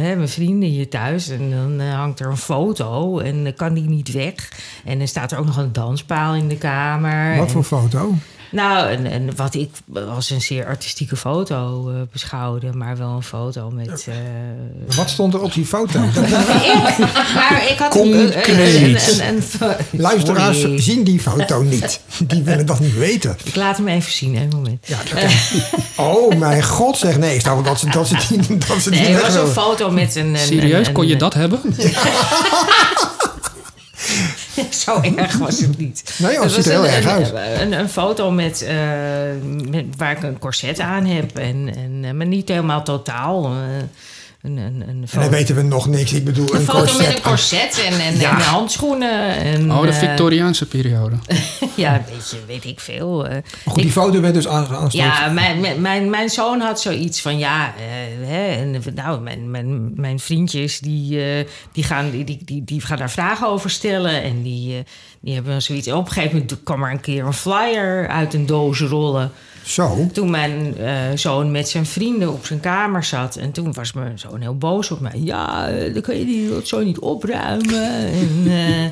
hè, 0.00 0.16
mijn 0.16 0.28
vrienden 0.28 0.68
hier 0.68 0.88
thuis... 0.88 1.28
en 1.28 1.50
dan 1.50 1.80
hangt 1.88 2.20
er 2.20 2.26
een 2.26 2.36
foto 2.36 3.18
en 3.18 3.44
dan 3.44 3.54
kan 3.54 3.74
die 3.74 3.88
niet 3.88 4.12
weg. 4.12 4.34
En 4.84 4.98
dan 4.98 5.08
staat 5.08 5.32
er 5.32 5.38
ook 5.38 5.46
nog 5.46 5.56
een 5.56 5.72
danspaal 5.72 6.34
in 6.34 6.48
de 6.48 6.58
kamer. 6.58 7.36
wat 7.36 7.46
En- 7.46 7.52
voor 7.52 7.64
foto? 7.64 8.14
Nou, 8.54 8.88
en, 8.90 9.06
en 9.06 9.36
wat 9.36 9.54
ik 9.54 9.70
als 10.14 10.30
een 10.30 10.40
zeer 10.40 10.66
artistieke 10.66 11.16
foto 11.16 11.88
eh, 11.90 11.94
beschouwde, 12.12 12.72
maar 12.72 12.96
wel 12.96 13.08
een 13.08 13.22
foto 13.22 13.70
met. 13.70 14.06
eh, 14.08 14.14
Wat 14.96 15.10
stond 15.10 15.34
er 15.34 15.40
op 15.42 15.52
die 15.52 15.66
foto? 15.66 16.00
Dat- 16.14 16.24
ik, 16.24 16.98
maar 17.34 17.66
ik 17.70 17.78
had 17.78 17.94
een- 17.96 18.12
een- 18.12 18.32
Concreet. 18.32 19.18
een- 19.20 19.26
een- 19.28 19.36
een- 19.36 19.42
een- 19.60 20.00
Luisteraars 20.00 20.60
Sorry. 20.60 20.80
zien 20.80 21.04
die 21.04 21.20
foto 21.20 21.62
niet. 21.74 22.00
Die 22.26 22.42
willen 22.42 22.66
dat 22.66 22.80
niet 22.80 22.98
weten. 22.98 23.36
Ik 23.44 23.54
laat 23.54 23.76
hem 23.76 23.88
even 23.88 24.12
zien, 24.12 24.34
een 24.36 24.48
moment. 24.54 24.86
Ja, 24.88 24.96
oh 25.96 26.34
mijn 26.38 26.62
god, 26.62 26.96
zeg 26.96 27.18
nee. 27.18 27.34
Ik 27.36 27.44
wel 27.44 27.62
dat 27.62 27.78
ze, 27.78 27.90
dat 27.90 28.06
ze 28.08 28.16
die, 28.28 28.58
dat 28.58 28.78
ze 28.80 28.90
die 28.90 29.00
Nee, 29.00 29.12
het 29.12 29.22
was 29.22 29.34
een 29.34 29.46
foto 29.46 29.90
met 29.90 30.14
een. 30.16 30.36
Serieus, 30.36 30.86
een- 30.86 30.92
kon 30.92 31.06
je 31.06 31.16
dat 31.16 31.34
hebben? 31.34 31.60
zo 34.84 35.00
erg 35.16 35.38
was 35.38 35.60
het 35.60 35.78
niet. 35.78 36.14
Nee, 36.18 36.32
joh, 36.32 36.42
het 36.42 36.52
ziet 36.52 36.66
er 36.66 36.70
heel 36.70 36.84
een, 36.86 36.90
erg 36.90 37.06
uit. 37.06 37.32
Een, 37.60 37.72
een 37.72 37.88
foto 37.88 38.30
met, 38.30 38.62
eh, 38.62 38.76
met 39.70 39.84
waar 39.96 40.10
ik 40.10 40.22
een 40.22 40.38
corset 40.38 40.80
aan 40.80 41.04
heb. 41.04 41.38
En, 41.38 41.72
en, 41.76 42.00
eh, 42.04 42.10
maar 42.10 42.26
niet 42.26 42.48
helemaal 42.48 42.82
totaal. 42.82 43.44
eh, 43.44 43.52
een, 44.44 44.56
een, 44.56 44.84
een 44.88 45.04
En 45.10 45.20
dan 45.20 45.30
weten 45.30 45.54
we 45.54 45.62
nog 45.62 45.86
niks. 45.86 46.12
Ik 46.12 46.24
bedoel, 46.24 46.48
een 46.54 46.60
een 46.60 46.64
foto 46.66 46.78
met 46.80 46.90
corset. 46.92 47.14
een 47.16 47.22
corset 47.22 47.84
en, 47.86 48.00
en, 48.00 48.18
Ja. 48.20 48.30
en 48.38 48.44
handschoenen. 48.44 49.34
En, 49.36 49.72
Oh, 49.72 49.82
de 49.82 49.88
eh, 49.88 49.94
Victoriaanse 49.98 50.66
periode. 50.68 51.16
ja, 51.76 52.02
weet, 52.10 52.30
je, 52.30 52.36
weet 52.46 52.64
ik 52.64 52.80
veel. 52.80 53.26
eh. 53.26 53.30
Maar 53.32 53.42
goed, 53.74 53.82
die 53.82 53.90
foto 53.92 54.20
werd 54.20 54.34
dus 54.34 54.48
aan- 54.48 54.66
aanstoot. 54.66 54.92
Ja, 54.92 55.28
mijn, 55.28 55.60
mijn- 55.60 55.80
mijn, 55.80 56.10
mijn 56.10 56.28
zoon 56.28 56.60
had 56.60 56.80
zoiets 56.80 57.20
van 57.20 57.38
ja, 57.38 57.66
eh, 57.76 58.28
hè, 58.28 58.46
en, 58.46 58.82
nou, 58.94 59.20
mijn, 59.20 59.50
mijn, 59.50 59.92
mijn 60.00 60.18
vriendjes 60.18 60.78
die, 60.78 61.24
eh, 61.24 61.46
die, 61.72 61.84
gaan, 61.84 62.10
die, 62.10 62.24
die, 62.44 62.64
die, 62.64 62.80
gaan 62.80 62.98
daar 62.98 63.10
vragen 63.10 63.48
over 63.48 63.70
stellen. 63.70 64.22
En 64.22 64.42
die, 64.42 64.82
die 65.20 65.34
hebben 65.34 65.62
zoiets. 65.62 65.88
Op 65.88 66.06
een 66.06 66.12
gegeven 66.12 66.36
moment 66.38 66.62
kwam 66.62 66.82
er 66.82 66.90
een 66.90 67.00
keer 67.00 67.24
een 67.24 67.32
flyer 67.32 68.08
uit 68.08 68.34
een 68.34 68.46
doos 68.46 68.80
rollen. 68.80 69.30
Zo. 69.64 70.06
Toen 70.12 70.30
mijn 70.30 70.76
eh, 70.78 70.94
zoon 71.14 71.50
met 71.50 71.68
zijn 71.68 71.86
vrienden 71.86 72.32
op 72.32 72.46
zijn 72.46 72.60
kamer 72.60 73.04
zat. 73.04 73.36
En 73.36 73.52
toen 73.52 73.72
was 73.72 73.92
mijn 73.92 74.18
zoon 74.18 74.40
heel 74.40 74.56
boos 74.56 74.90
op 74.90 75.00
mij. 75.00 75.20
Ja, 75.20 75.68
eh, 75.68 75.92
dan 75.92 76.02
kun 76.02 76.18
je 76.18 76.24
die 76.24 76.66
zo 76.66 76.82
niet 76.82 76.98
opruimen. 76.98 77.90
En 77.92 78.42
eh, 78.46 78.84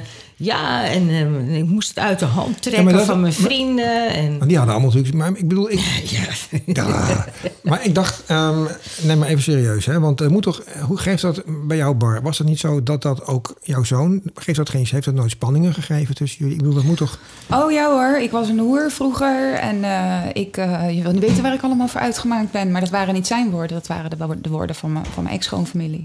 ja, 0.44 0.84
en 0.84 1.08
eh, 1.08 1.56
ik 1.56 1.64
moest 1.68 1.88
het 1.88 1.98
uit 1.98 2.18
de 2.18 2.24
hand 2.24 2.62
trekken 2.62 2.92
dat- 2.92 3.04
van 3.04 3.20
mijn 3.20 3.32
vrienden. 3.32 4.08
En, 4.14 4.38
Maar 4.38 4.48
die 4.48 4.56
hadden 4.56 4.74
allemaal 4.74 4.92
natuurlijk... 4.94 5.16
Maar 5.24 5.38
ik 5.38 5.48
bedoel, 5.48 5.70
ik, 5.70 5.78
ja, 6.16 6.22
Ja, 6.66 7.24
maar 7.62 7.84
ik 7.84 7.94
dacht, 7.94 8.22
ehm, 8.26 8.58
neem 9.02 9.18
maar 9.18 9.28
even 9.28 9.42
serieus, 9.42 9.86
hè? 9.86 10.00
Want 10.00 10.20
er 10.20 10.30
moet 10.30 10.42
toch, 10.42 10.62
hoe 10.86 10.98
geeft 10.98 11.22
dat 11.22 11.42
bij 11.66 11.76
jou, 11.76 11.94
Bar? 11.94 12.22
Was 12.22 12.38
het 12.38 12.46
niet 12.46 12.58
zo 12.58 12.82
dat 12.82 13.02
dat 13.02 13.26
ook 13.26 13.54
jouw 13.62 13.82
zoon, 13.84 14.22
geeft 14.34 14.58
dat 14.58 14.68
geen, 14.68 14.86
heeft 14.90 15.04
dat 15.04 15.14
nooit 15.14 15.30
spanningen 15.30 15.74
gegeven 15.74 16.14
tussen 16.14 16.38
jullie? 16.38 16.54
Ik 16.54 16.58
bedoel, 16.60 16.74
dat 16.74 16.84
moet 16.84 16.96
toch, 16.96 17.18
Oh 17.50 17.72
ja 17.72 17.90
hoor, 17.90 18.18
ik 18.20 18.30
was 18.30 18.48
een 18.48 18.58
hoer 18.58 18.90
vroeger. 18.90 19.52
En 19.54 19.84
eh, 19.84 20.18
ik, 20.32 20.56
eh, 20.56 20.96
je 20.96 21.02
wil 21.02 21.12
niet 21.12 21.20
weten 21.20 21.42
waar 21.42 21.54
ik 21.54 21.62
allemaal 21.62 21.88
voor 21.88 22.00
uitgemaakt 22.00 22.50
ben. 22.50 22.70
Maar 22.70 22.80
dat 22.80 22.90
waren 22.90 23.14
niet 23.14 23.26
zijn 23.26 23.50
woorden, 23.50 23.76
dat 23.76 23.86
waren 23.86 24.10
de, 24.10 24.16
wo- 24.16 24.40
de 24.40 24.48
woorden 24.50 24.76
van 24.76 24.92
mijn, 24.92 25.04
van 25.14 25.22
mijn 25.22 25.34
ex-schoonfamilie. 25.34 26.02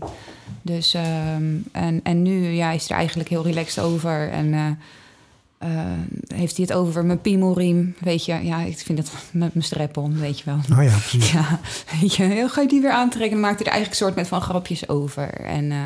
Dus, 0.62 0.94
ehm, 0.94 1.44
en, 1.72 2.00
en 2.04 2.22
nu 2.22 2.48
ja, 2.48 2.72
is 2.72 2.82
hij 2.82 2.90
er 2.90 2.98
eigenlijk 2.98 3.30
heel 3.30 3.44
relaxed 3.44 3.84
over. 3.84 4.30
En 4.30 4.54
eh, 4.54 4.68
eh, 5.58 6.00
heeft 6.28 6.58
hij 6.58 6.66
het 6.68 6.76
over 6.76 7.06
mijn 7.06 7.22
piemelriem. 7.22 7.96
Weet 8.00 8.26
je, 8.26 8.40
ja, 8.44 8.62
ik 8.62 8.78
vind 8.78 8.98
het 8.98 9.12
met 9.32 9.54
mijn 9.54 9.66
strap-on, 9.66 10.20
weet 10.20 10.40
je 10.40 10.46
wel. 10.46 10.60
nou 10.68 10.84
ja, 10.84 10.98
precies. 10.98 11.32
Ja, 11.32 11.60
weet 12.02 12.16
je, 12.16 12.24
heel 12.24 12.50
ga 12.50 12.62
je 12.62 12.68
die 12.68 12.82
weer 12.82 12.92
aantrekken. 12.92 13.32
Dan 13.32 13.40
maakt 13.40 13.58
hij 13.58 13.66
er 13.66 13.74
eigenlijk 13.74 14.02
een 14.02 14.06
soort 14.08 14.18
met 14.18 14.28
van 14.28 14.42
grapjes 14.42 14.90
over. 14.90 15.30
En 15.34 15.72
eh, 15.72 15.80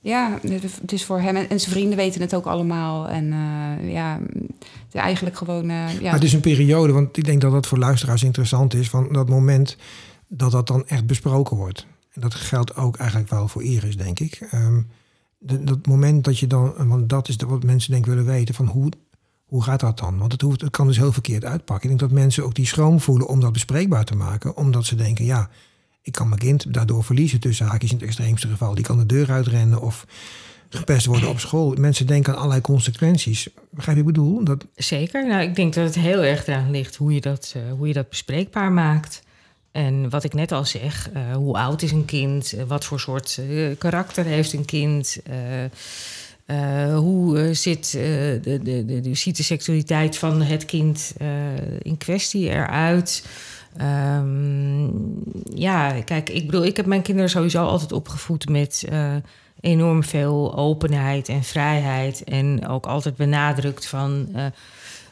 ja, 0.00 0.38
het 0.80 0.92
is 0.92 1.04
voor 1.04 1.20
hem 1.20 1.36
en, 1.36 1.48
en 1.48 1.60
zijn 1.60 1.72
vrienden 1.72 1.96
weten 1.96 2.20
het 2.20 2.34
ook 2.34 2.46
allemaal. 2.46 3.08
En 3.08 3.34
ja, 3.82 4.18
het 4.30 4.92
is 4.92 5.00
eigenlijk 5.00 5.36
gewoon... 5.36 5.66
ja. 5.66 5.92
Maar 6.02 6.12
het 6.12 6.24
is 6.24 6.32
een 6.32 6.40
periode, 6.40 6.92
want 6.92 7.16
ik 7.16 7.24
denk 7.24 7.40
dat 7.40 7.52
dat 7.52 7.66
voor 7.66 7.78
luisteraars 7.78 8.22
interessant 8.22 8.74
is, 8.74 8.88
van 8.88 9.12
dat 9.12 9.28
moment 9.28 9.76
dat 10.28 10.50
dat 10.50 10.66
dan 10.66 10.86
echt 10.86 11.06
besproken 11.06 11.56
wordt. 11.56 11.86
Dat 12.14 12.34
geldt 12.34 12.76
ook 12.76 12.96
eigenlijk 12.96 13.30
wel 13.30 13.48
voor 13.48 13.62
Iris, 13.62 13.96
denk 13.96 14.20
ik. 14.20 14.46
Ehm, 14.50 14.82
dat 15.38 15.86
moment 15.86 16.24
dat 16.24 16.38
je 16.38 16.46
dan, 16.46 16.88
want 16.88 17.08
dat 17.08 17.28
is 17.28 17.36
wat 17.36 17.64
mensen 17.64 17.92
denk 17.92 18.06
willen 18.06 18.24
weten, 18.24 18.54
van 18.54 18.66
hoe, 18.66 18.88
hoe 19.44 19.62
gaat 19.62 19.80
dat 19.80 19.98
dan? 19.98 20.18
Want 20.18 20.32
het, 20.32 20.40
hoeft, 20.40 20.60
het 20.60 20.70
kan 20.70 20.86
dus 20.86 20.96
heel 20.96 21.12
verkeerd 21.12 21.44
uitpakken. 21.44 21.90
Ik 21.90 21.98
denk 21.98 22.10
dat 22.10 22.20
mensen 22.20 22.44
ook 22.44 22.54
die 22.54 22.66
schroom 22.66 23.00
voelen 23.00 23.28
om 23.28 23.40
dat 23.40 23.52
bespreekbaar 23.52 24.04
te 24.04 24.16
maken, 24.16 24.56
omdat 24.56 24.84
ze 24.84 24.94
denken, 24.94 25.24
ja, 25.24 25.50
ik 26.02 26.12
kan 26.12 26.28
mijn 26.28 26.40
kind 26.40 26.74
daardoor 26.74 27.04
verliezen 27.04 27.40
tussen 27.40 27.66
haakjes 27.66 27.90
in 27.90 27.96
het 27.96 28.06
extreemste 28.06 28.48
geval. 28.48 28.74
Die 28.74 28.84
kan 28.84 28.98
de 28.98 29.06
deur 29.06 29.30
uitrennen 29.30 29.80
of 29.80 30.06
gepest 30.68 31.06
worden 31.06 31.28
op 31.28 31.40
school. 31.40 31.74
Mensen 31.78 32.06
denken 32.06 32.32
aan 32.32 32.38
allerlei 32.38 32.60
consequenties. 32.60 33.48
Begrijp 33.70 33.96
je 33.96 34.04
wat 34.04 34.12
ik 34.12 34.20
bedoel? 34.20 34.44
Dat, 34.44 34.66
Zeker. 34.74 35.26
Nou, 35.26 35.42
ik 35.42 35.54
denk 35.54 35.74
dat 35.74 35.84
het 35.84 35.94
heel 35.94 36.22
erg 36.22 36.46
eraan 36.46 36.70
ligt 36.70 36.96
hoe 36.96 37.14
je 37.14 37.20
dat, 37.20 37.52
eh, 37.56 37.72
hoe 37.72 37.86
je 37.88 37.92
dat 37.92 38.08
bespreekbaar 38.08 38.72
maakt. 38.72 39.22
En 39.74 40.10
wat 40.10 40.24
ik 40.24 40.34
net 40.34 40.52
al 40.52 40.64
zeg, 40.64 41.10
eh, 41.12 41.34
hoe 41.34 41.58
oud 41.58 41.82
is 41.82 41.92
een 41.92 42.04
kind? 42.04 42.52
Eh, 42.52 42.64
wat 42.64 42.84
voor 42.84 43.00
soort 43.00 43.38
eh, 43.38 43.78
karakter 43.78 44.24
heeft 44.24 44.52
een 44.52 44.64
kind? 44.64 45.18
Hoe 46.94 47.54
zit 47.54 47.90
de, 47.92 48.60
de, 48.62 49.00
de, 49.00 49.14
ziet 49.14 49.36
de 49.36 49.42
seksualiteit 49.42 50.16
van 50.16 50.42
het 50.42 50.64
kind 50.64 51.14
in 51.82 51.96
kwestie 51.96 52.48
eruit? 52.48 53.26
Ehm, 53.76 54.86
ja, 55.54 56.02
kijk, 56.02 56.30
ik 56.30 56.46
bedoel, 56.46 56.64
ik 56.64 56.76
heb 56.76 56.86
mijn 56.86 57.02
kinderen 57.02 57.30
sowieso 57.30 57.64
altijd 57.64 57.92
opgevoed 57.92 58.48
met 58.48 58.88
enorm 59.60 60.04
veel 60.04 60.56
openheid 60.56 61.28
en 61.28 61.42
vrijheid. 61.42 62.24
En 62.24 62.68
ook 62.68 62.86
altijd 62.86 63.16
benadrukt 63.16 63.86
van. 63.86 64.28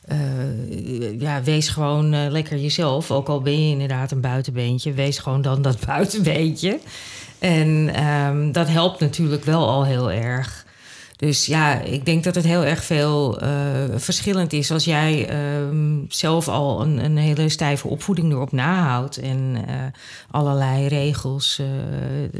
Eh, 0.02 1.20
ja, 1.20 1.42
wees 1.42 1.68
gewoon 1.68 2.12
eh, 2.12 2.30
lekker 2.30 2.58
jezelf. 2.58 3.10
Ook 3.10 3.28
al 3.28 3.40
ben 3.40 3.64
je 3.64 3.70
inderdaad 3.70 4.10
een 4.10 4.20
buitenbeentje, 4.20 4.92
wees 4.92 5.18
gewoon 5.18 5.42
dan 5.42 5.62
dat 5.62 5.86
buitenbeentje. 5.86 6.78
En 7.38 7.90
ehm, 7.94 8.52
dat 8.52 8.68
helpt 8.68 9.00
natuurlijk 9.00 9.44
wel 9.44 9.68
al 9.68 9.84
heel 9.84 10.10
erg. 10.10 10.66
Dus 11.22 11.46
ja, 11.46 11.80
ik 11.80 12.04
denk 12.04 12.24
dat 12.24 12.34
het 12.34 12.44
heel 12.44 12.64
erg 12.64 12.84
veel 12.84 13.40
eh, 13.40 13.48
verschillend 13.96 14.52
is 14.52 14.70
als 14.70 14.84
jij 14.84 15.28
ehm, 15.28 15.98
zelf 16.08 16.48
al 16.48 16.82
een, 16.82 17.04
een 17.04 17.16
hele 17.16 17.48
stijve 17.48 17.88
opvoeding 17.88 18.32
erop 18.32 18.52
nahoudt 18.52 19.16
en 19.16 19.64
eh, 19.66 19.74
allerlei 20.30 20.86
regels 20.86 21.60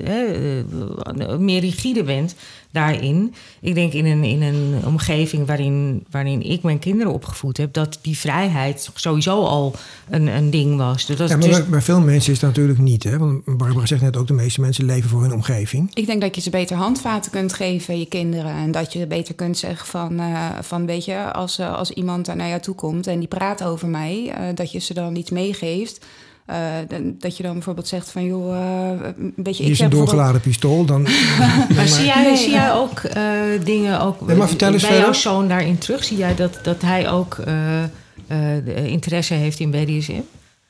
eh, 0.05 0.59
eh, 0.59 1.39
meer 1.39 1.61
rigide 1.61 2.03
bent 2.03 2.35
daarin. 2.73 3.35
Ik 3.61 3.75
denk 3.75 3.93
in 3.93 4.07
een, 4.07 4.25
in 4.25 4.43
een 4.43 4.75
omgeving 4.87 5.47
waarin, 5.47 6.05
waarin 6.11 6.43
ik 6.43 6.63
mijn 6.63 6.79
kinderen 6.79 7.13
opgevoed 7.13 7.57
heb, 7.57 7.73
dat 7.73 7.99
die 8.03 8.19
vrijheid 8.19 8.91
sowieso 8.95 9.45
al 9.45 9.75
een, 10.11 10.27
een 10.27 10.51
ding 10.51 10.77
was. 10.77 11.07
Dus 11.07 11.17
dat, 11.17 11.29
ja, 11.29 11.37
maar 11.37 11.67
dus, 11.71 11.85
veel 11.85 12.01
mensen 12.01 12.33
is 12.33 12.39
dat 12.39 12.51
natuurlijk 12.51 12.79
niet. 12.79 13.03
Hè? 13.03 13.19
Want 13.19 13.45
Barbara 13.45 13.87
zegt 13.87 14.03
net 14.03 14.17
ook, 14.17 14.27
de 14.27 14.33
meeste 14.33 14.61
mensen 14.61 14.85
leven 14.85 15.11
voor 15.11 15.23
hun 15.23 15.33
omgeving. 15.33 15.91
Ik 15.95 16.07
denk 16.07 16.21
dat 16.21 16.35
je 16.35 16.41
ze 16.41 16.51
beter 16.51 16.77
handvaten 16.77 17.31
kunt 17.31 17.53
geven, 17.53 17.99
je 17.99 18.07
kinderen. 18.07 18.55
En 18.55 18.72
dat 18.73 18.93
je 18.93 19.07
beter 19.07 19.35
kunt 19.35 19.59
zeggen 19.59 19.87
van, 19.87 20.19
eh, 20.21 20.49
van 20.61 20.87
weet 20.87 21.05
je, 21.05 21.33
als, 21.33 21.59
eh, 21.59 21.75
als 21.75 21.91
iemand 21.91 22.27
daar 22.27 22.37
naar 22.37 22.49
jou 22.49 22.61
toe 22.61 22.75
komt 22.75 23.07
en 23.07 23.19
die 23.19 23.29
praat 23.29 23.65
over 23.65 23.89
mij, 23.89 24.33
eh, 24.35 24.43
dat 24.55 24.73
je 24.73 24.79
ze 24.79 24.95
dan 24.95 25.17
iets 25.17 25.31
meegeeft. 25.31 26.05
Eh, 26.47 26.57
dan- 26.89 27.15
dat 27.19 27.37
je 27.37 27.43
dan 27.43 27.53
bijvoorbeeld 27.53 27.89
zegt 27.89 28.11
van, 28.11 28.25
joh, 28.25 28.57
eh, 28.57 28.91
weet 29.37 29.57
je, 29.57 29.63
Hier 29.63 29.73
is 29.73 29.79
een 29.79 29.85
heb 29.85 29.91
bijvoorbeeld- 29.91 29.91
doorgeladen 29.91 30.41
pistool. 30.41 30.85
Dan, 30.85 31.03
maar 31.77 31.89
zie 31.89 32.05
jij, 32.05 32.23
Nee, 32.23 32.37
zie 32.37 32.51
ja. 32.51 32.57
jij 32.65 32.73
ook 32.73 32.99
eh, 32.99 33.25
dingen 33.65 34.01
ook 34.01 34.27
Nee, 34.27 34.37
maar 34.37 34.49
vertel 34.49 34.73
eens 34.73 34.83
bij 34.83 34.91
verder. 34.91 35.09
jouw 35.11 35.21
zoon 35.21 35.49
daarin 35.49 35.79
terug? 35.79 36.05
Zie 36.05 36.17
jij 36.17 36.35
dat, 36.35 36.59
dat 36.63 36.83
hij 36.83 37.11
ook 37.11 37.39
eh, 37.39 37.83
eh, 38.27 38.87
interesse 38.87 39.35
heeft 39.35 39.59
in 39.61 39.71
BDSM? 39.71 40.21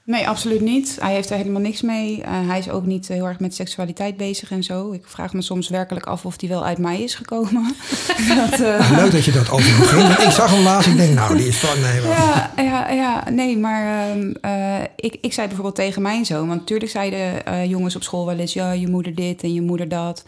Nee, 0.04 0.28
absoluut 0.28 0.60
niet. 0.60 0.96
Hij 1.00 1.12
heeft 1.12 1.30
er 1.30 1.36
helemaal 1.36 1.60
niks 1.60 1.82
mee. 1.82 2.22
Eh, 2.22 2.48
hij 2.48 2.58
is 2.58 2.70
ook 2.70 2.86
niet 2.86 3.08
heel 3.08 3.26
erg 3.26 3.40
met 3.40 3.54
seksualiteit 3.54 4.16
bezig 4.16 4.50
en 4.50 4.62
zo. 4.62 4.92
Ik 4.92 5.02
vraag 5.06 5.32
me 5.32 5.42
soms 5.42 5.68
werkelijk 5.68 6.06
af 6.06 6.26
of 6.26 6.40
hij 6.40 6.48
wel 6.48 6.64
uit 6.64 6.78
mij 6.78 7.02
is 7.02 7.14
gekomen. 7.14 7.74
dat, 8.36 8.60
eh, 8.60 8.90
Leuk 8.96 9.12
dat 9.12 9.24
je 9.24 9.32
dat 9.32 9.50
over. 9.50 9.96
Want 9.96 10.18
ik 10.18 10.30
zag 10.30 10.50
hem 10.50 10.62
laatst. 10.62 10.88
Ik 10.88 10.96
denk, 10.96 11.14
nou, 11.14 11.36
die 11.36 11.46
is 11.46 11.58
van... 11.58 11.80
Nee. 11.80 12.02
Ja, 12.02 12.52
ja, 12.56 12.90
ja, 12.90 13.30
nee, 13.30 13.58
maar 13.58 14.10
ehm, 14.10 14.32
eh, 14.40 14.82
ik, 14.96 15.16
ik 15.20 15.32
zei 15.32 15.46
bijvoorbeeld 15.46 15.76
tegen 15.76 16.02
mijn 16.02 16.24
zoon... 16.24 16.48
want 16.48 16.60
natuurlijk 16.60 16.90
zeiden 16.90 17.46
eh, 17.46 17.64
jongens 17.64 17.96
op 17.96 18.02
school 18.02 18.26
wel 18.26 18.38
eens... 18.38 18.52
ja, 18.52 18.72
je 18.72 18.88
moeder 18.88 19.14
dit 19.14 19.42
en 19.42 19.54
je 19.54 19.62
moeder 19.62 19.88
dat. 19.88 20.24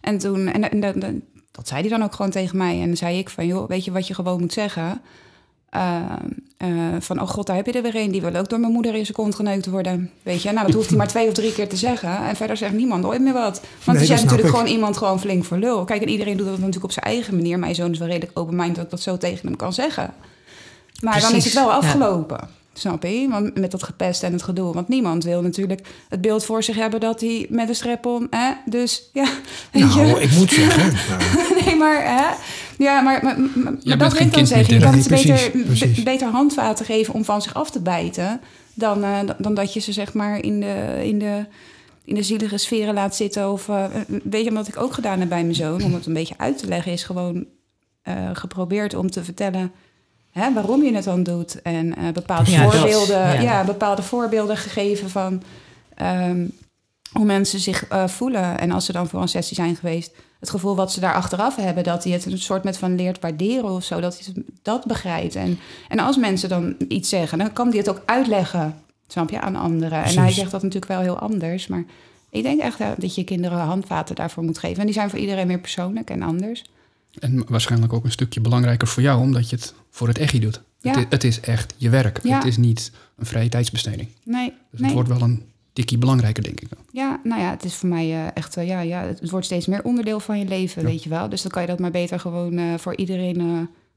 En 0.00 0.18
toen, 0.18 0.46
en, 0.46 0.70
en, 0.70 1.22
dat 1.50 1.68
zei 1.68 1.80
hij 1.80 1.90
dan 1.90 2.02
ook 2.02 2.14
gewoon 2.14 2.30
tegen 2.30 2.56
mij. 2.56 2.80
En 2.80 2.86
dan 2.86 2.96
zei 2.96 3.18
ik 3.18 3.28
van, 3.28 3.46
joh, 3.46 3.68
weet 3.68 3.84
je 3.84 3.92
wat 3.92 4.06
je 4.06 4.14
gewoon 4.14 4.40
moet 4.40 4.52
zeggen? 4.52 5.00
Ehm, 5.70 6.26
eh, 6.56 6.68
van, 6.98 7.20
oh 7.20 7.28
god, 7.28 7.46
daar 7.46 7.56
heb 7.56 7.66
je 7.66 7.72
er 7.72 7.82
weer 7.82 7.96
een. 7.96 8.10
Die 8.10 8.20
wil 8.20 8.34
ook 8.34 8.48
door 8.48 8.60
mijn 8.60 8.72
moeder 8.72 8.94
in 8.94 9.04
zijn 9.04 9.16
kont 9.16 9.34
geneukt 9.34 9.66
worden. 9.66 10.10
Weet 10.22 10.42
je, 10.42 10.52
nou, 10.52 10.66
dat 10.66 10.74
hoeft 10.74 10.88
hij 10.88 10.98
maar 10.98 11.08
twee 11.14 11.26
of 11.26 11.32
drie 11.32 11.52
keer 11.52 11.68
te 11.68 11.76
zeggen. 11.76 12.18
En 12.28 12.36
verder 12.36 12.56
zegt 12.56 12.72
niemand 12.72 13.02
nooit 13.02 13.20
meer 13.20 13.32
wat. 13.32 13.60
Want 13.84 13.98
Nee, 13.98 14.06
snap 14.06 14.18
natuurlijk 14.18 14.48
ik. 14.48 14.54
gewoon 14.54 14.66
iemand 14.70 14.96
gewoon 14.96 15.20
flink 15.20 15.44
voor 15.44 15.56
lul. 15.56 15.84
Kijk, 15.84 16.02
en 16.02 16.08
iedereen 16.08 16.36
doet 16.36 16.46
dat 16.46 16.56
natuurlijk 16.58 16.84
op 16.84 16.92
zijn 16.92 17.04
eigen 17.04 17.34
manier. 17.34 17.58
Mijn 17.58 17.74
zoon 17.74 17.90
is 17.90 17.98
wel 17.98 18.08
redelijk 18.08 18.38
open-minded 18.38 18.74
dat 18.74 18.84
ik 18.84 18.90
dat 18.90 19.00
zo 19.00 19.16
tegen 19.16 19.46
hem 19.46 19.56
kan 19.56 19.72
zeggen. 19.72 20.14
Maar 21.00 21.20
dan 21.20 21.34
is 21.34 21.44
het 21.44 21.54
wel 21.54 21.70
ja. 21.70 21.76
Snap 22.78 23.02
je? 23.02 23.26
Want 23.28 23.58
met 23.58 23.70
dat 23.70 23.82
gepest 23.82 24.22
en 24.22 24.32
het 24.32 24.42
gedoe. 24.42 24.74
Want 24.74 24.88
niemand 24.88 25.24
wil 25.24 25.42
natuurlijk 25.42 25.80
het 26.08 26.20
beeld 26.20 26.44
voor 26.44 26.62
zich 26.62 26.76
hebben 26.76 27.00
dat 27.00 27.20
hij 27.20 27.46
met 27.50 27.68
een 27.68 27.74
strep-on... 27.74 28.26
Hè? 28.30 28.52
Dus 28.64 29.10
ja, 29.12 29.24
weet 29.72 29.94
je. 29.94 30.00
Nou, 30.00 30.20
ik 30.20 30.32
moet 30.32 30.50
zeggen. 30.50 30.92
nou, 31.10 31.64
Nee, 31.64 31.76
maar 31.76 32.02
hè? 32.02 32.34
Ja, 32.84 33.00
maar, 33.00 33.20
maar, 33.24 33.40
maar- 33.40 33.54
maar 33.54 33.72
bent 33.82 34.00
dat 34.00 34.12
wil 34.12 34.26
ik 34.26 34.32
dan 34.32 34.46
zeggen. 34.46 34.74
Je 34.74 34.80
kan 34.80 34.94
Nee, 34.94 35.02
beter, 35.08 35.50
precies, 35.50 36.20
handvaten 36.22 36.84
geven 36.84 37.14
om 37.14 37.24
van 37.24 37.42
zich 37.42 37.54
af 37.54 37.70
te 37.70 37.80
bijten... 37.80 38.40
dan, 38.74 39.04
eh, 39.04 39.18
dan- 39.26 39.36
dan 39.38 39.54
dat 39.54 39.72
je 39.74 39.80
ze 39.80 39.92
zeg 39.92 40.12
maar 40.12 40.42
in 40.42 40.60
de, 40.60 41.00
in 41.04 41.18
de, 41.18 41.46
in 42.04 42.14
de 42.14 42.22
zielige 42.22 42.56
sferen 42.56 42.94
laat 42.94 43.16
zitten. 43.16 43.52
Of 43.52 43.68
eh, 43.68 43.84
weet 44.24 44.44
je, 44.44 44.52
wat 44.52 44.68
ik 44.68 44.80
ook 44.80 44.92
gedaan 44.92 45.20
heb 45.20 45.28
bij 45.28 45.42
mijn 45.42 45.54
zoon... 45.54 45.82
om 45.82 45.94
het 45.94 46.06
een 46.06 46.12
beetje 46.12 46.34
uit 46.38 46.58
te 46.58 46.66
leggen, 46.66 46.92
is 46.92 47.02
gewoon 47.02 47.46
eh, 48.02 48.30
geprobeerd 48.32 48.94
om 48.94 49.10
te 49.10 49.24
vertellen... 49.24 49.72
Hè, 50.38 50.52
waarom 50.52 50.82
je 50.82 50.94
het 50.94 51.04
dan 51.04 51.22
doet. 51.22 51.62
En 51.62 51.96
eh, 51.96 52.12
bepaalde, 52.12 52.50
Ja, 52.50 52.62
dat, 52.62 52.74
voorbeelden, 52.74 53.18
ja. 53.18 53.40
ja. 53.40 53.64
bepaalde 53.64 54.02
voorbeelden 54.02 54.56
gegeven 54.56 55.10
van... 55.10 55.42
ehm, 55.94 56.46
hoe 57.12 57.24
mensen 57.24 57.60
zich 57.60 57.88
eh, 57.88 58.08
voelen. 58.08 58.58
En 58.58 58.70
als 58.70 58.84
ze 58.84 58.92
dan 58.92 59.08
voor 59.08 59.20
een 59.20 59.28
sessie 59.28 59.56
zijn 59.56 59.76
geweest, 59.76 60.12
het 60.40 60.50
gevoel 60.50 60.76
wat 60.76 60.92
ze 60.92 61.00
daar 61.00 61.14
achteraf 61.14 61.56
hebben, 61.56 61.84
dat 61.84 62.04
hij 62.04 62.12
het 62.12 62.26
een 62.26 62.38
soort 62.38 62.64
met 62.64 62.78
van 62.78 62.94
leert 62.96 63.20
waarderen 63.20 63.70
of 63.70 63.84
zo, 63.84 64.00
dat 64.00 64.18
hij 64.18 64.44
dat 64.62 64.84
begrijpt. 64.86 65.34
En, 65.34 65.58
en 65.88 65.98
als 65.98 66.16
mensen 66.16 66.48
dan 66.48 66.74
iets 66.88 67.08
zeggen, 67.08 67.38
dan 67.38 67.52
kan 67.52 67.68
hij 67.68 67.78
het 67.78 67.88
ook 67.88 68.02
uitleggen, 68.04 68.74
snap 69.06 69.30
je, 69.30 69.40
aan 69.40 69.56
anderen. 69.56 70.04
En 70.04 70.18
hij 70.18 70.32
zegt 70.32 70.50
dat 70.50 70.62
natuurlijk 70.62 70.92
wel 70.92 71.00
heel 71.00 71.18
anders, 71.18 71.66
maar 71.66 71.84
ik 72.30 72.42
denk 72.42 72.60
echt 72.60 72.78
dat 72.98 73.14
je 73.14 73.24
kinderen 73.24 73.58
handvaten 73.58 74.14
daarvoor 74.14 74.44
moet 74.44 74.58
geven. 74.58 74.78
En 74.78 74.84
die 74.84 74.94
zijn 74.94 75.10
voor 75.10 75.18
iedereen 75.18 75.46
weer 75.46 75.60
persoonlijk 75.60 76.10
en 76.10 76.22
anders. 76.22 76.64
En 77.20 77.44
waarschijnlijk 77.48 77.92
ook 77.92 78.04
een 78.04 78.10
stukje 78.12 78.40
belangrijker 78.40 78.88
voor 78.88 79.02
jou, 79.02 79.20
omdat 79.20 79.50
je 79.50 79.56
het 79.56 79.74
voor 79.90 80.08
het 80.08 80.18
echi 80.18 80.38
doet. 80.40 80.60
Ja. 80.80 80.90
Het, 80.90 81.00
i- 81.00 81.06
het 81.08 81.24
is 81.24 81.40
echt 81.40 81.74
je 81.76 81.88
werk. 81.90 82.20
Ja. 82.22 82.34
Het 82.36 82.44
is 82.44 82.56
niet 82.56 82.92
een 83.16 83.26
vrije 83.26 83.48
tijdsbesteding. 83.48 84.08
Nee, 84.24 84.52
Dus 84.70 84.80
nee. 84.80 84.84
het 84.90 84.92
wordt 84.92 85.08
wel 85.08 85.28
een 85.28 85.42
tikkie 85.72 85.98
belangrijker, 85.98 86.42
denk 86.42 86.60
ik. 86.60 86.68
Ja, 86.92 87.20
nou 87.24 87.40
ja, 87.40 87.50
het 87.50 87.64
is 87.64 87.74
voor 87.74 87.88
mij 87.88 88.10
eh, 88.12 88.26
echt, 88.34 88.54
ja, 88.54 88.80
ja, 88.80 89.02
het 89.02 89.30
wordt 89.30 89.46
steeds 89.46 89.66
meer 89.66 89.82
onderdeel 89.84 90.20
van 90.20 90.38
je 90.38 90.44
leven, 90.44 90.82
Ja. 90.82 90.88
weet 90.88 91.02
je 91.02 91.08
wel. 91.08 91.28
Dus 91.28 91.42
dan 91.42 91.50
kan 91.50 91.62
je 91.62 91.68
dat 91.68 91.78
maar 91.78 91.90
beter 91.90 92.20
gewoon 92.20 92.58
eh, 92.58 92.74
voor 92.78 92.96
iedereen 92.96 93.40
eh, 93.40 93.46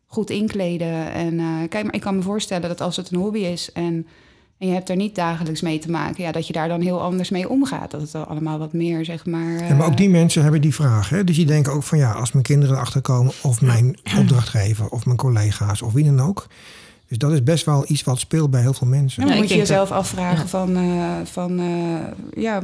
goed 0.05 0.29
inkleden. 0.29 1.11
En 1.11 1.37
kijk, 1.69 1.83
maar 1.85 1.95
ik 1.95 2.01
kan 2.01 2.15
me 2.15 2.21
voorstellen 2.21 2.69
dat 2.69 2.81
als 2.81 2.95
het 2.95 3.11
een 3.11 3.19
hobby 3.19 3.39
is 3.39 3.71
en, 3.71 4.07
en 4.61 4.67
je 4.67 4.73
hebt 4.73 4.89
er 4.89 4.95
niet 4.95 5.15
dagelijks 5.15 5.61
mee 5.61 5.79
te 5.79 5.91
maken, 5.91 6.23
ja, 6.23 6.31
dat 6.31 6.47
je 6.47 6.53
daar 6.53 6.67
dan 6.67 6.81
heel 6.81 7.01
anders 7.01 7.29
mee 7.29 7.49
omgaat. 7.49 7.91
Dat 7.91 8.01
het 8.01 8.15
allemaal 8.27 8.59
wat 8.59 8.73
meer, 8.73 9.05
zeg 9.05 9.25
maar. 9.25 9.67
Ja, 9.67 9.75
maar 9.75 9.85
ook 9.85 9.91
eh, 9.91 9.97
die 9.97 10.09
mensen 10.09 10.41
hebben 10.41 10.61
die 10.61 10.73
vraag. 10.73 11.09
Hè? 11.09 11.23
Dus 11.23 11.35
die 11.35 11.45
denken 11.45 11.73
ook 11.73 11.83
van 11.83 11.97
ja, 11.97 12.11
als 12.11 12.31
mijn 12.31 12.43
kinderen 12.43 12.75
erachter 12.75 13.01
komen, 13.01 13.33
of 13.41 13.61
mijn 13.61 13.97
opdrachtgever, 14.19 14.87
of 14.87 15.05
mijn 15.05 15.17
collega's, 15.17 15.81
of 15.81 15.93
wie 15.93 16.03
dan 16.03 16.19
ook. 16.19 16.47
Dus 17.07 17.17
dat 17.17 17.31
is 17.31 17.43
best 17.43 17.65
wel 17.65 17.85
iets 17.87 18.03
wat 18.03 18.19
speelt 18.19 18.49
bij 18.49 18.61
heel 18.61 18.73
veel 18.73 18.87
mensen. 18.87 19.23
Ja, 19.23 19.29
dan 19.29 19.37
moet 19.37 19.49
je 19.49 19.57
jezelf 19.57 19.91
afvragen 19.91 20.37
ja. 20.37 20.47
van, 20.47 20.75
eh, 20.75 21.15
van 21.23 21.59
eh, 21.59 22.43
ja, 22.43 22.61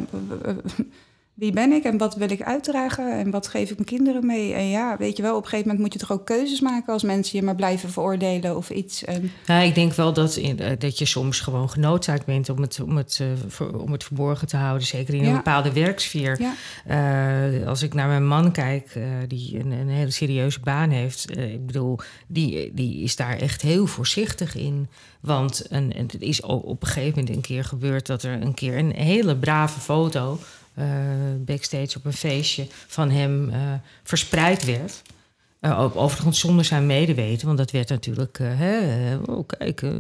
wie 1.38 1.52
ben 1.52 1.72
ik 1.72 1.84
en 1.84 1.98
wat 1.98 2.16
wil 2.16 2.32
ik 2.32 2.42
uitdragen 2.42 3.12
en 3.20 3.32
wat 3.32 3.48
geef 3.48 3.70
ik 3.70 3.76
mijn 3.76 3.88
kinderen 3.88 4.26
mee? 4.26 4.54
En 4.54 4.70
ja, 4.70 4.96
weet 4.98 5.18
je 5.18 5.24
wel, 5.24 5.36
op 5.36 5.44
een 5.44 5.50
gegeven 5.50 5.68
moment 5.68 5.84
moet 5.84 5.94
je 5.94 6.08
toch 6.08 6.18
ook 6.18 6.26
keuzes 6.26 6.60
maken 6.62 6.94
als 6.94 7.04
mensen 7.04 7.40
je 7.40 7.46
maar 7.46 7.56
blijven 7.56 7.90
veroordelen 7.90 8.58
of 8.58 8.70
iets. 8.70 9.04
En, 9.06 9.32
Ja, 9.46 9.60
ik 9.60 9.76
denk 9.76 9.94
wel 9.94 10.14
dat, 10.14 10.36
in, 10.36 10.60
eh, 10.60 10.72
dat 10.80 10.98
je 10.98 11.06
soms 11.06 11.40
gewoon 11.40 11.70
genoodzaakt 11.70 12.26
bent 12.26 12.50
om 12.50 12.62
het, 12.62 12.80
om, 12.82 12.98
het, 12.98 13.20
eh, 13.60 13.82
om 13.84 13.92
het 13.92 14.04
verborgen 14.04 14.48
te 14.48 14.58
houden. 14.58 14.88
Zeker 14.88 15.14
in 15.14 15.20
een 15.24 15.30
Ja. 15.30 15.36
bepaalde 15.36 15.74
werksfeer. 15.74 16.42
ja. 16.42 16.54
Eh, 17.62 17.68
als 17.68 17.82
ik 17.84 17.94
naar 17.94 18.08
mijn 18.08 18.28
man 18.28 18.52
kijk, 18.52 19.00
die 19.28 19.60
een, 19.60 19.72
een 19.72 19.90
hele 19.90 20.12
serieuze 20.12 20.60
baan 20.60 20.90
heeft. 20.90 21.38
ik 21.38 21.66
bedoel, 21.66 22.00
die, 22.28 22.72
die 22.74 23.04
is 23.04 23.16
daar 23.16 23.38
echt 23.38 23.62
heel 23.62 23.86
voorzichtig 23.86 24.56
in. 24.56 24.88
Want 25.22 25.66
een, 25.70 25.94
en 25.94 26.04
het 26.04 26.22
is 26.22 26.42
op 26.42 26.82
een 26.82 26.88
gegeven 26.88 27.20
moment 27.20 27.36
een 27.36 27.42
keer 27.42 27.64
gebeurd 27.64 28.06
dat 28.06 28.24
er 28.24 28.42
een 28.42 28.54
keer 28.54 28.78
een 28.78 28.92
hele 28.96 29.36
brave 29.36 29.80
foto. 29.80 30.40
Eh, 30.78 30.86
backstage 31.40 31.98
op 31.98 32.06
een 32.06 32.14
feestje 32.14 32.68
van 32.88 33.10
hem 33.10 33.50
eh, 33.50 33.60
verspreid 34.04 34.66
werd. 34.66 35.02
Ook 35.62 35.96
overigens 35.96 36.40
zonder 36.40 36.66
zijn 36.66 36.86
medeweten, 36.86 37.46
want 37.46 37.58
dat 37.58 37.72
werd 37.72 37.90
natuurlijk 37.90 38.38
hè, 38.42 39.16
oh, 39.16 39.48
kijk, 39.48 39.82
eh, 39.82 39.92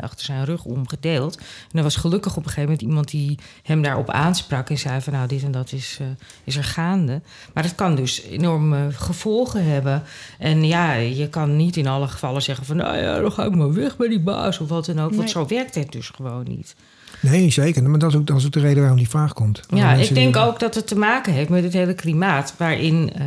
achter 0.00 0.24
zijn 0.24 0.44
rug 0.44 0.64
omgedeeld. 0.64 1.36
En 1.36 1.78
er 1.78 1.82
was 1.82 1.96
gelukkig 1.96 2.36
op 2.36 2.42
een 2.42 2.48
gegeven 2.48 2.62
moment 2.62 2.82
iemand 2.82 3.10
die 3.10 3.38
hem 3.62 3.82
daarop 3.82 4.10
aansprak 4.10 4.70
en 4.70 4.78
zei 4.78 5.00
van 5.00 5.12
nou 5.12 5.28
dit 5.28 5.42
en 5.42 5.50
dat 5.50 5.72
is, 5.72 5.98
is 6.44 6.56
er 6.56 6.64
gaande. 6.64 7.20
Maar 7.54 7.64
het 7.64 7.74
kan 7.74 7.94
dus 7.94 8.22
enorme 8.22 8.88
gevolgen 8.92 9.64
hebben. 9.64 10.02
En 10.38 10.64
ja, 10.64 10.92
je 10.92 11.28
kan 11.28 11.56
niet 11.56 11.76
in 11.76 11.86
alle 11.86 12.08
gevallen 12.08 12.42
zeggen 12.42 12.66
van 12.66 12.76
nou 12.76 12.96
ja, 12.96 13.20
dan 13.20 13.32
ga 13.32 13.44
ik 13.44 13.54
maar 13.54 13.74
weg 13.74 13.96
bij 13.96 14.08
die 14.08 14.20
baas 14.20 14.58
of 14.58 14.68
wat 14.68 14.86
dan 14.86 15.00
ook. 15.00 15.14
Want 15.14 15.30
zo 15.30 15.46
werkt 15.46 15.74
het 15.74 15.92
dus 15.92 16.08
gewoon 16.08 16.44
niet. 16.48 16.74
Nee, 17.20 17.50
zeker. 17.50 17.90
Maar 17.90 17.98
dat 17.98 18.10
is 18.10 18.16
ook, 18.16 18.26
dat 18.26 18.36
is 18.36 18.46
ook 18.46 18.52
de 18.52 18.60
reden 18.60 18.78
waarom 18.80 18.98
die 18.98 19.08
vraag 19.08 19.32
komt. 19.32 19.60
Ja, 19.68 19.92
ik 19.94 20.14
denk 20.14 20.34
die- 20.34 20.42
ook 20.42 20.60
dat 20.60 20.74
het 20.74 20.86
te 20.86 20.96
maken 20.98 21.32
heeft 21.32 21.48
met 21.48 21.64
het 21.64 21.72
hele 21.72 21.94
klimaat. 21.94 22.54
Waarin 22.56 23.12
eh 23.14 23.24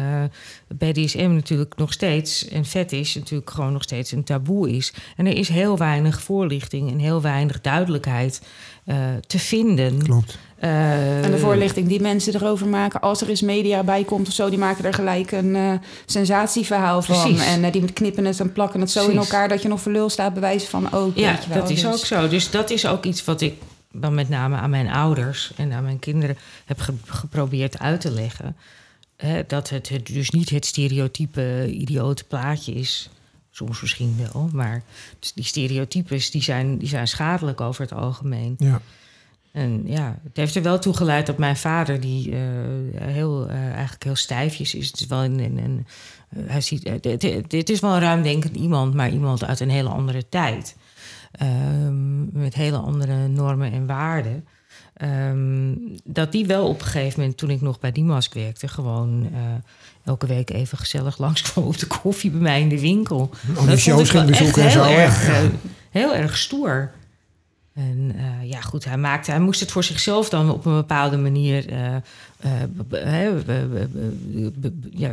BDSM 0.77 1.31
natuurlijk 1.33 1.73
nog 1.77 1.93
steeds, 1.93 2.47
en 2.47 2.65
fetish 2.65 3.15
natuurlijk 3.15 3.49
gewoon 3.49 3.73
nog 3.73 3.83
steeds 3.83 4.11
een 4.11 4.23
taboe 4.23 4.71
is. 4.75 4.93
En 5.15 5.25
er 5.25 5.35
is 5.37 5.49
heel 5.49 5.77
weinig 5.77 6.21
voorlichting 6.21 6.91
en 6.91 6.99
heel 6.99 7.21
weinig 7.21 7.61
duidelijkheid 7.61 8.41
te 9.27 9.39
vinden. 9.39 10.03
Klopt. 10.03 10.37
Eh, 10.59 11.23
En 11.25 11.31
de 11.31 11.37
voorlichting 11.37 11.87
die 11.87 12.01
mensen 12.01 12.35
erover 12.35 12.67
maken, 12.67 13.01
als 13.01 13.21
er 13.21 13.29
eens 13.29 13.41
media 13.41 13.83
bij 13.83 14.03
komt 14.03 14.27
of 14.27 14.33
zo, 14.33 14.49
die 14.49 14.59
maken 14.59 14.85
er 14.85 14.93
gelijk 14.93 15.31
een 15.31 15.55
eh, 15.55 15.71
sensatieverhaal 16.05 17.01
van. 17.01 17.39
En 17.39 17.63
eh, 17.63 17.71
die 17.71 17.93
knippen 17.93 18.25
het 18.25 18.39
en 18.39 18.51
plakken 18.53 18.79
het 18.81 18.91
zo 18.91 19.07
in 19.07 19.17
elkaar 19.17 19.49
dat 19.49 19.61
je 19.61 19.67
nog 19.67 19.81
verlul 19.81 20.09
staat 20.09 20.33
bewijzen 20.33 20.69
van 20.69 20.91
ook. 20.91 21.15
Ja, 21.15 21.31
weet 21.31 21.43
je 21.43 21.49
wel. 21.49 21.57
dat 21.61 21.69
is 21.69 21.81
Dus- 21.81 21.93
ook 21.93 22.05
zo. 22.05 22.27
Dus 22.27 22.49
dat 22.51 22.69
is 22.69 22.85
ook 22.85 23.05
iets 23.05 23.23
wat 23.25 23.41
ik 23.41 23.53
dan 23.91 24.13
met 24.13 24.29
name 24.29 24.55
aan 24.55 24.69
mijn 24.69 24.89
ouders 24.89 25.51
en 25.55 25.71
aan 25.73 25.83
mijn 25.83 25.99
kinderen 25.99 26.37
heb 26.65 26.79
ge- 26.79 26.93
geprobeerd 27.05 27.79
uit 27.79 28.01
te 28.01 28.11
leggen. 28.11 28.55
Hè, 29.17 29.43
dat 29.47 29.69
het, 29.69 29.89
het 29.89 30.05
dus 30.07 30.29
niet 30.29 30.49
het 30.49 30.65
stereotype 30.65 31.67
idiote 31.71 32.23
plaatje 32.23 32.73
is. 32.73 33.09
Soms 33.51 33.81
misschien 33.81 34.15
wel, 34.31 34.49
maar 34.53 34.83
die 35.35 35.43
stereotypes 35.43 36.31
die 36.31 36.41
zijn, 36.43 36.77
die 36.77 36.87
zijn 36.87 37.07
schadelijk 37.07 37.61
over 37.61 37.81
het 37.81 37.93
algemeen. 37.93 38.55
Ja. 38.57 38.81
En 39.51 39.81
ja, 39.85 40.19
het 40.23 40.37
heeft 40.37 40.55
er 40.55 40.61
wel 40.63 40.79
toe 40.79 40.93
geleid 40.93 41.25
dat 41.25 41.37
mijn 41.37 41.57
vader, 41.57 41.99
die 41.99 42.31
eh, 42.31 42.39
heel, 43.01 43.47
eh, 43.49 43.71
eigenlijk 43.71 44.03
heel 44.03 44.15
stijfjes 44.15 44.75
is. 44.75 44.87
Het 44.87 44.99
is 44.99 45.07
wel 45.07 45.23
een, 45.23 45.39
een, 45.39 45.57
een- 45.57 45.85
eh, 46.29 46.43
hij 46.47 46.61
ziet, 46.61 47.03
dit, 47.03 47.21
dit- 47.21 47.49
dit 47.49 47.69
is 47.69 47.79
wel 47.79 47.93
een 47.93 47.99
ruimdenkend 47.99 48.55
iemand, 48.55 48.93
maar 48.93 49.09
iemand 49.09 49.43
uit 49.43 49.59
een 49.59 49.69
hele 49.69 49.89
andere 49.89 50.29
tijd. 50.29 50.75
Ehm, 51.31 52.39
met 52.41 52.53
hele 52.53 52.77
andere 52.77 53.27
normen 53.27 53.71
en 53.71 53.85
waarden. 53.85 54.47
Ehm, 54.99 55.73
dat 56.03 56.31
die 56.31 56.45
wel 56.45 56.67
op 56.67 56.79
een 56.81 56.85
gegeven 56.87 57.19
moment, 57.19 57.37
toen 57.37 57.49
ik 57.49 57.61
nog 57.61 57.79
bij 57.79 57.91
Dimask 57.91 58.33
werkte, 58.33 58.67
gewoon 58.67 59.29
eh, 59.33 59.39
elke 60.03 60.27
week 60.27 60.49
even 60.49 60.77
gezellig 60.77 61.17
langskwam 61.25 61.63
op 61.63 61.77
de 61.77 61.85
koffie 61.87 62.31
bij 62.31 62.39
mij 62.41 62.61
in 62.61 62.69
de 62.69 62.79
winkel. 62.79 63.19
Al 63.19 63.65
die 63.65 63.69
Dat 63.69 63.79
vond 63.81 63.99
ik 64.01 64.07
ging 64.09 64.23
wel 64.23 64.35
echt 64.35 64.57
en. 64.57 64.91
Heel 64.91 64.97
erg, 64.99 65.27
Ja. 65.27 65.33
eh, 65.33 65.43
heel 65.89 66.15
erg 66.15 66.37
stoer. 66.37 66.91
En 67.79 68.11
eh, 68.15 68.49
ja, 68.49 68.61
goed, 68.61 68.85
hij 68.85 68.97
maakte, 68.97 69.31
hij 69.31 69.39
moest 69.39 69.59
het 69.59 69.71
voor 69.71 69.83
zichzelf 69.83 70.29
dan 70.29 70.51
op 70.51 70.65
een 70.65 70.75
bepaalde 70.75 71.17
manier 71.17 71.69
eh, 71.69 71.95
eh, 72.39 73.31
ja, 74.91 75.11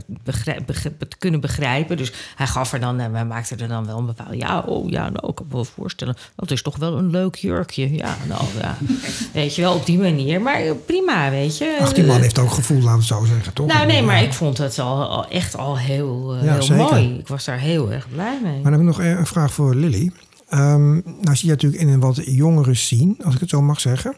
kunnen 1.18 1.40
begrijpen. 1.40 1.96
Dus 1.96 2.12
hij 2.36 2.46
gaf 2.46 2.72
er 2.72 2.80
dan, 2.80 3.00
en 3.00 3.12
wij 3.12 3.24
maakten 3.24 3.58
er 3.58 3.68
dan 3.68 3.86
wel 3.86 3.98
een 3.98 4.06
bepaalde. 4.06 4.36
Ja, 4.36 4.60
oh 4.60 4.90
ja, 4.90 5.08
nou, 5.08 5.28
ik 5.28 5.34
kan 5.34 5.46
me 5.48 5.54
wel 5.54 5.64
voorstellen. 5.64 6.16
Dat 6.34 6.50
is 6.50 6.62
toch 6.62 6.76
wel 6.76 6.98
een 6.98 7.10
leuk 7.10 7.34
jurkje. 7.34 7.94
Ja, 7.94 8.16
nou 8.28 8.42
ja. 8.60 8.76
Weet 9.32 9.54
je 9.54 9.62
wel, 9.62 9.74
op 9.74 9.86
die 9.86 9.98
manier. 9.98 10.40
Maar 10.40 10.60
eh, 10.60 10.72
prima, 10.86 11.30
weet 11.30 11.58
je. 11.58 11.78
Ach, 11.80 11.92
die 11.92 12.04
man 12.04 12.20
heeft 12.20 12.38
ook 12.38 12.50
gevoel, 12.50 12.76
laten 12.76 12.92
we 12.92 12.98
het 12.98 13.06
zo 13.06 13.24
zeggen, 13.34 13.52
toch? 13.52 13.66
Nou, 13.66 13.86
nee, 13.86 14.02
maar 14.02 14.22
ik 14.22 14.32
vond 14.32 14.58
het 14.58 14.78
al, 14.78 15.08
al 15.08 15.28
echt 15.28 15.56
al 15.56 15.78
heel, 15.78 16.34
eh, 16.34 16.44
Ja, 16.44 16.58
heel 16.58 16.76
mooi. 16.76 17.18
Ik 17.18 17.28
was 17.28 17.44
daar 17.44 17.58
heel 17.58 17.92
erg 17.92 18.08
blij 18.12 18.38
mee. 18.42 18.52
Maar 18.52 18.62
dan 18.62 18.72
heb 18.72 18.80
ik 18.80 18.86
nog 18.86 18.98
een 18.98 19.26
vraag 19.26 19.52
voor 19.52 19.74
Lily. 19.74 20.10
Ehm, 20.48 20.92
nou 20.92 21.36
zie 21.36 21.48
je 21.48 21.54
natuurlijk 21.54 21.82
in 21.82 21.88
een 21.88 22.00
wat 22.00 22.20
jongere 22.24 22.74
scene, 22.74 23.14
als 23.24 23.34
ik 23.34 23.40
het 23.40 23.48
zo 23.48 23.62
mag 23.62 23.80
zeggen. 23.80 24.14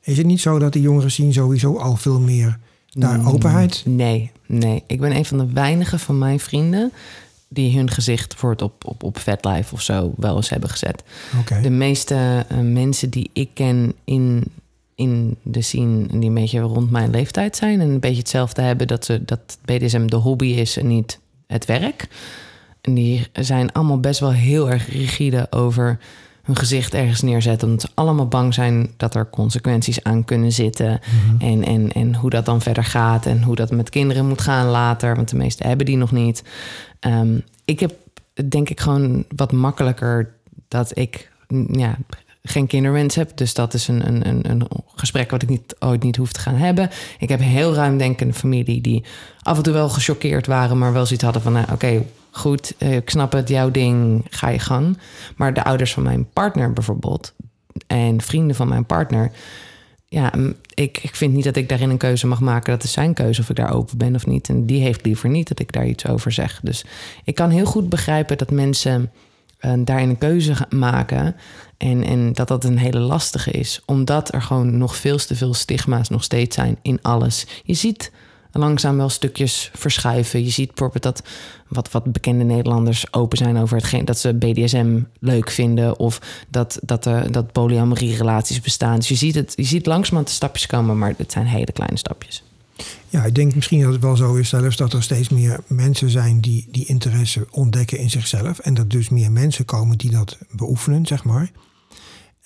Is 0.00 0.16
het 0.16 0.26
niet 0.26 0.40
zo 0.40 0.58
dat 0.58 0.72
die 0.72 0.82
jongeren 0.82 1.10
scene 1.10 1.32
sowieso 1.32 1.76
al 1.76 1.96
veel 1.96 2.20
meer 2.20 2.58
naar 2.92 3.18
Mm, 3.18 3.26
openheid... 3.28 3.82
Nee, 3.84 4.30
nee. 4.46 4.84
Ik 4.86 5.00
ben 5.00 5.16
een 5.16 5.24
van 5.24 5.38
de 5.38 5.52
weinigen 5.52 5.98
van 5.98 6.18
mijn 6.18 6.40
vrienden 6.40 6.92
die 7.48 7.76
hun 7.76 7.90
gezicht 7.90 8.34
voor 8.34 8.50
het 8.50 8.62
op, 8.62 8.84
op, 8.84 9.02
op 9.02 9.18
VetLife 9.18 9.74
of 9.74 9.82
zo 9.82 10.12
wel 10.16 10.36
eens 10.36 10.48
hebben 10.48 10.68
gezet. 10.68 11.02
De 11.62 11.70
meeste 11.70 12.44
eh, 12.48 12.58
mensen 12.58 13.10
die 13.10 13.30
ik 13.32 13.50
ken 13.54 13.94
in, 14.04 14.44
in 14.94 15.36
de 15.42 15.62
scene, 15.62 16.06
die 16.06 16.28
een 16.28 16.34
beetje 16.34 16.60
rond 16.60 16.90
mijn 16.90 17.10
leeftijd 17.10 17.56
zijn 17.56 17.80
en 17.80 17.88
een 17.88 18.00
beetje 18.00 18.18
hetzelfde 18.18 18.62
hebben 18.62 18.86
dat, 18.86 19.04
ze, 19.04 19.24
dat 19.24 19.58
BDSM 19.64 20.06
de 20.06 20.16
hobby 20.16 20.46
is 20.46 20.76
en 20.76 20.86
niet 20.86 21.18
het 21.46 21.64
werk. 21.64 22.08
En 22.86 22.94
die 22.94 23.26
zijn 23.32 23.72
allemaal 23.72 24.00
best 24.00 24.20
wel 24.20 24.32
heel 24.32 24.70
erg 24.70 24.88
rigide 24.92 25.46
over 25.50 25.98
hun 26.42 26.56
gezicht 26.56 26.94
ergens 26.94 27.22
neerzetten. 27.22 27.68
Omdat 27.68 27.82
ze 27.82 27.88
allemaal 27.94 28.28
bang 28.28 28.54
zijn 28.54 28.90
dat 28.96 29.14
er 29.14 29.30
consequenties 29.30 30.02
aan 30.02 30.24
kunnen 30.24 30.52
zitten. 30.52 31.00
En, 31.38 31.64
en, 31.64 31.92
en 31.92 32.14
hoe 32.14 32.30
dat 32.30 32.44
dan 32.44 32.60
verder 32.60 32.84
gaat. 32.84 33.26
En 33.26 33.42
hoe 33.42 33.56
dat 33.56 33.70
met 33.70 33.90
kinderen 33.90 34.28
moet 34.28 34.40
gaan 34.40 34.66
later. 34.66 35.16
Want 35.16 35.28
de 35.28 35.36
meesten 35.36 35.66
hebben 35.66 35.86
die 35.86 35.96
nog 35.96 36.12
niet. 36.12 36.42
Ehm, 37.00 37.38
ik 37.64 37.80
heb 37.80 37.94
denk 38.48 38.68
ik 38.68 38.80
gewoon 38.80 39.24
wat 39.36 39.52
makkelijker 39.52 40.34
dat 40.68 40.98
ik 40.98 41.30
ja, 41.70 41.98
geen 42.42 42.66
kinderwens 42.66 43.14
heb. 43.14 43.36
Dus 43.36 43.54
dat 43.54 43.74
is 43.74 43.88
een, 43.88 44.06
een, 44.06 44.28
een, 44.28 44.50
een 44.50 44.66
gesprek 44.94 45.30
wat 45.30 45.42
ik 45.42 45.48
niet, 45.48 45.76
ooit 45.78 46.02
niet 46.02 46.16
hoef 46.16 46.32
te 46.32 46.40
gaan 46.40 46.56
hebben. 46.56 46.90
Ik 47.18 47.28
heb 47.28 47.40
een 47.40 47.46
heel 47.46 47.74
ruimdenkende 47.74 48.34
familie 48.34 48.80
die 48.80 49.04
af 49.42 49.56
en 49.56 49.62
toe 49.62 49.72
wel 49.72 49.88
gechoqueerd 49.88 50.46
waren, 50.46 50.78
maar 50.78 50.92
wel 50.92 51.06
zoiets 51.06 51.24
hadden 51.24 51.42
van: 51.42 51.52
nou, 51.52 51.72
oké, 51.72 52.02
goed, 52.36 52.74
eh, 52.78 52.96
ik 52.96 53.10
snap 53.10 53.32
het, 53.32 53.48
jouw 53.48 53.70
ding, 53.70 54.26
ga 54.30 54.48
je 54.48 54.58
gang. 54.58 54.98
Maar 55.36 55.54
de 55.54 55.64
ouders 55.64 55.92
van 55.92 56.02
mijn 56.02 56.28
partner 56.32 56.72
bijvoorbeeld 56.72 57.34
en 57.86 58.20
vrienden 58.20 58.56
van 58.56 58.68
mijn 58.68 58.86
partner. 58.86 59.30
Ja, 60.08 60.32
ik, 60.74 60.98
ik 61.02 61.14
vind 61.14 61.34
niet 61.34 61.44
dat 61.44 61.56
ik 61.56 61.68
daarin 61.68 61.90
een 61.90 61.96
keuze 61.96 62.26
mag 62.26 62.40
maken. 62.40 62.72
Dat 62.72 62.84
is 62.84 62.92
zijn 62.92 63.14
keuze 63.14 63.40
of 63.40 63.50
ik 63.50 63.56
daar 63.56 63.72
open 63.72 63.98
ben 63.98 64.14
of 64.14 64.26
niet. 64.26 64.48
En 64.48 64.66
die 64.66 64.82
heeft 64.82 65.04
liever 65.04 65.28
niet 65.28 65.48
dat 65.48 65.58
ik 65.58 65.72
daar 65.72 65.86
iets 65.86 66.06
over 66.06 66.32
zeg. 66.32 66.60
Dus 66.62 66.84
ik 67.24 67.34
kan 67.34 67.50
heel 67.50 67.64
goed 67.64 67.88
begrijpen 67.88 68.38
dat 68.38 68.50
mensen 68.50 69.10
eh, 69.58 69.72
daarin 69.78 70.08
een 70.08 70.18
keuze 70.18 70.54
maken. 70.70 71.36
En, 71.76 72.04
en 72.04 72.32
dat 72.32 72.48
dat 72.48 72.64
een 72.64 72.78
hele 72.78 72.98
lastige 72.98 73.50
is. 73.50 73.82
Omdat 73.84 74.34
er 74.34 74.42
gewoon 74.42 74.78
nog 74.78 74.96
veel 74.96 75.16
te 75.16 75.36
veel 75.36 75.54
stigma's 75.54 76.08
nog 76.08 76.24
steeds 76.24 76.54
zijn 76.54 76.78
in 76.82 76.98
alles. 77.02 77.46
Je 77.64 77.74
ziet 77.74 78.12
langzaam 78.52 78.96
wel 78.96 79.08
stukjes 79.08 79.70
verschuiven. 79.74 80.44
Je 80.44 80.50
ziet 80.50 80.66
bijvoorbeeld 80.66 81.02
dat 81.02 81.22
wat, 81.68 81.90
wat 81.90 82.12
bekende 82.12 82.44
Nederlanders 82.44 83.12
open 83.12 83.38
zijn 83.38 83.56
over 83.56 83.76
hetgeen 83.76 84.04
dat 84.04 84.18
ze 84.18 84.34
BDSM 84.34 85.00
leuk 85.20 85.50
vinden. 85.50 85.98
Of 85.98 86.20
dat, 86.48 86.78
dat, 86.82 87.08
dat 87.30 87.52
polyamorie 87.52 88.16
relaties 88.16 88.60
bestaan. 88.60 88.96
Dus 88.96 89.08
je 89.08 89.14
ziet 89.14 89.34
het, 89.34 89.52
je 89.56 89.64
ziet 89.64 89.86
langzamerhand 89.86 90.28
de 90.28 90.34
stapjes 90.34 90.66
komen, 90.66 90.98
maar 90.98 91.14
het 91.16 91.32
zijn 91.32 91.46
hele 91.46 91.72
kleine 91.72 91.98
stapjes. 91.98 92.44
Ja, 93.08 93.24
ik 93.24 93.34
denk 93.34 93.54
misschien 93.54 93.82
dat 93.82 93.92
het 93.92 94.02
wel 94.02 94.16
zo 94.16 94.34
is 94.34 94.48
zelfs 94.48 94.76
dat 94.76 94.92
er 94.92 95.02
steeds 95.02 95.28
meer 95.28 95.60
mensen 95.66 96.10
zijn 96.10 96.40
die 96.40 96.66
die 96.70 96.86
interesse 96.86 97.46
ontdekken 97.50 97.98
in 97.98 98.10
zichzelf. 98.10 98.58
En 98.58 98.74
dat 98.74 98.90
dus 98.90 99.08
meer 99.08 99.32
mensen 99.32 99.64
komen 99.64 99.98
die 99.98 100.10
dat 100.10 100.38
beoefenen, 100.50 101.06
zeg 101.06 101.24
maar. 101.24 101.50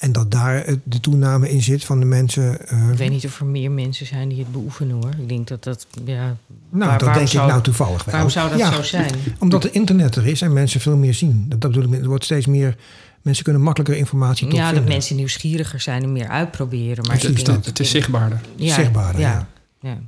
En 0.01 0.12
dat 0.12 0.30
daar 0.30 0.64
de 0.84 1.01
toename 1.01 1.51
in 1.51 1.62
zit 1.62 1.84
van 1.84 2.01
de 2.01 2.07
mensen. 2.07 2.66
eh, 2.68 2.90
Ik 2.90 2.96
weet 2.98 3.11
niet 3.11 3.24
of 3.26 3.40
er 3.40 3.46
meer 3.46 3.70
mensen 3.70 4.07
zijn 4.07 4.28
die 4.28 4.38
het 4.38 4.53
beoefenen 4.53 4.94
hoor. 4.96 5.11
Ik 5.18 5.28
denk 5.28 5.48
dat 5.48 5.64
dat, 5.64 5.86
ja... 6.05 6.36
nou, 6.70 6.90
waar- 6.90 6.98
dat 6.98 7.14
denk 7.14 7.28
zou- 7.28 7.44
ik 7.44 7.51
nou 7.51 7.62
toevallig 7.62 8.05
wel. 8.05 8.12
Waarom 8.14 8.30
zou 8.30 8.51
dat 8.51 8.59
Ja, 8.59 8.72
zo 8.72 8.82
zijn? 8.82 9.14
Omdat 9.38 9.62
het 9.62 9.72
internet 9.72 10.16
er 10.16 10.26
is 10.26 10.42
en 10.42 10.53
mensen 10.53 10.80
veel 10.80 10.96
meer 10.96 11.14
zien. 11.14 11.46
Dat, 11.48 11.61
dat 11.61 11.70
bedoel 11.70 11.84
ik, 11.84 11.90
met- 11.90 12.01
er 12.01 12.09
wordt 12.09 12.24
steeds 12.24 12.46
meer. 12.46 12.76
Mensen 13.22 13.44
kunnen 13.44 13.62
makkelijker 13.62 13.96
informatie 13.96 14.46
toch 14.48 14.59
Ja, 14.59 14.64
dat 14.64 14.72
vinden. 14.74 14.92
mensen 14.92 15.16
nieuwsgieriger 15.16 15.80
zijn 15.80 16.03
en 16.03 16.12
meer 16.12 16.28
uitproberen. 16.28 17.05
Maar 17.07 17.14
Het 17.16 17.24
is 17.24 17.34
denk 17.34 17.46
dat. 17.46 17.55
dat- 17.55 17.64
Het 17.66 17.80
is 17.80 17.90
zichtbaarder. 17.90 18.40
ja, 18.57 18.74
zichtbaarder, 18.74 19.20
ja. 19.20 19.48
ja. 19.80 19.98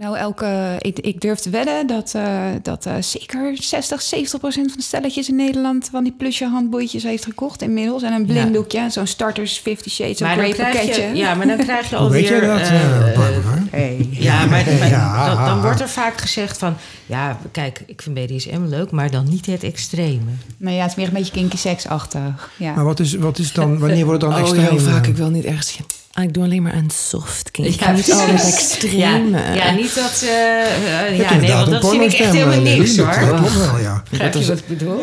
Nou, 0.00 0.16
elke, 0.16 0.76
ik, 0.78 0.98
ik 0.98 1.20
durf 1.20 1.38
te 1.38 1.50
wedden 1.50 1.86
dat, 1.86 2.12
eh, 2.14 2.46
dat 2.62 2.86
eh, 2.86 2.94
zeker 3.00 3.52
60, 3.54 4.02
70 4.02 4.40
procent 4.40 4.68
van 4.68 4.76
de 4.76 4.82
stelletjes 4.82 5.28
in 5.28 5.36
Nederland 5.36 5.88
van 5.90 6.04
die 6.04 6.12
plusje 6.12 6.44
handboeitjes 6.44 7.02
heeft 7.02 7.24
gekocht 7.24 7.62
inmiddels. 7.62 8.02
En 8.02 8.12
een 8.12 8.26
blinddoekje, 8.26 8.90
zo'n 8.90 9.06
starters 9.06 9.58
50 9.58 9.92
Shades 9.92 10.22
of 10.22 10.32
Grey 10.32 10.54
pakketje. 10.54 11.02
je, 11.02 11.14
ja, 11.14 11.34
maar 11.34 11.46
dan 11.46 11.56
krijg 11.56 11.90
je 11.90 11.96
Hoe 11.96 12.10
weet 12.10 12.30
alweer... 12.30 12.42
je 12.42 12.48
dat, 12.48 12.60
eh? 12.60 13.59
Hey. 13.70 14.08
Ja, 14.10 14.38
maar, 14.46 14.64
maar 14.78 14.88
Ja. 14.88 15.34
dan, 15.34 15.44
dan 15.44 15.60
wordt 15.62 15.80
er 15.80 15.88
vaak 15.88 16.20
gezegd 16.20 16.58
van... 16.58 16.76
Ja, 17.06 17.38
kijk, 17.52 17.82
ik 17.86 18.02
vind 18.02 18.14
BDSM 18.14 18.60
leuk, 18.68 18.90
maar 18.90 19.10
dan 19.10 19.28
niet 19.28 19.46
het 19.46 19.62
extreme. 19.62 20.30
Nou 20.56 20.74
ja, 20.76 20.80
het 20.82 20.90
is 20.90 20.96
meer 20.96 21.06
een 21.06 21.12
beetje 21.12 21.32
kinky 21.32 21.56
seksachtig. 21.56 22.50
Ja. 22.56 22.74
Maar 22.74 22.84
wat 22.84 23.00
is, 23.00 23.14
wat 23.14 23.38
is 23.38 23.52
dan, 23.52 23.78
wanneer 23.78 24.04
wordt 24.04 24.22
het 24.22 24.30
dan 24.30 24.40
oh 24.44 24.48
extreem? 24.48 24.78
vaak 24.80 25.06
ik 25.06 25.16
wel 25.16 25.30
niet 25.30 25.44
ergens. 25.44 25.78
Ah, 26.12 26.24
ik 26.24 26.34
doe 26.34 26.44
alleen 26.44 26.62
maar 26.62 26.74
een 26.74 26.90
soft 26.90 27.50
kink. 27.50 27.68
Ja, 27.80 27.90
niet 27.90 28.12
altijd 28.12 28.40
Ja, 28.40 28.46
extreme. 28.46 29.38
ja, 29.54 29.70
niet 29.70 29.94
dat... 29.94 30.20
Je 30.20 31.16
ja, 31.18 31.34
nee, 31.36 31.52
want 31.52 31.70
dat 31.70 31.90
vind 31.90 32.12
ik 32.12 32.18
echt 32.18 32.32
helemaal 32.32 32.54
eh, 32.64 32.76
niks 32.78 32.96
hoor. 32.96 33.06
Dat 33.06 33.28
klopt 33.38 33.56
wel, 33.56 33.78
ja. 33.78 34.02
Wat 34.10 34.34
ik 34.34 34.66
bedoel? 34.66 35.02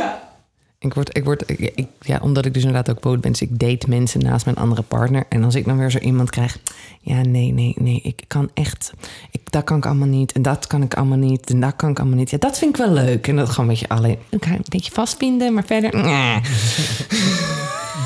Ik 0.80 0.93
word, 0.93 1.17
ik 1.17 1.23
word, 1.23 1.49
ik, 1.49 1.59
ik- 1.59 1.88
ja, 1.99 2.19
omdat 2.21 2.45
ik 2.45 2.53
dus 2.53 2.63
inderdaad 2.63 2.95
ook 2.95 2.99
poot 3.01 3.21
ben, 3.21 3.32
dus 3.32 3.41
ik 3.41 3.59
date 3.59 3.89
mensen 3.89 4.21
naast 4.23 4.45
mijn 4.45 4.57
andere 4.57 4.82
partner. 4.82 5.23
En 5.30 5.43
als 5.43 5.55
ik 5.55 5.65
dan 5.65 5.78
weer 5.78 5.91
zo 5.91 5.97
iemand 5.97 6.30
krijg, 6.30 6.57
ja, 7.01 7.21
nee, 7.21 7.53
nee, 7.53 7.73
nee, 7.80 7.99
ik 8.03 8.23
kan 8.28 8.49
echt, 8.53 8.93
ik, 9.32 9.51
dat 9.51 9.63
kan 9.63 9.78
ik 9.78 9.86
allemaal 9.86 10.07
niet. 10.07 10.32
En 10.32 10.41
dat 10.41 10.67
kan 10.67 10.82
ik 10.84 10.93
allemaal 10.93 11.17
niet. 11.17 11.49
En 11.49 11.59
dat 11.59 11.75
kan 11.75 11.89
ik 11.89 11.99
allemaal 11.99 12.17
niet. 12.17 12.30
Ja, 12.30 12.38
dat 12.38 12.57
vind 12.57 12.78
ik 12.80 12.86
wel 12.86 12.93
leuk. 12.93 13.28
En 13.28 13.36
dat 13.36 13.49
gewoon 13.49 13.65
een 13.69 13.71
beetje 13.71 13.89
alleen, 13.89 14.17
een 14.30 14.61
beetje 14.69 14.91
vastbinden, 14.91 15.53
maar 15.53 15.65
verder, 15.65 15.95
nee. 15.95 16.39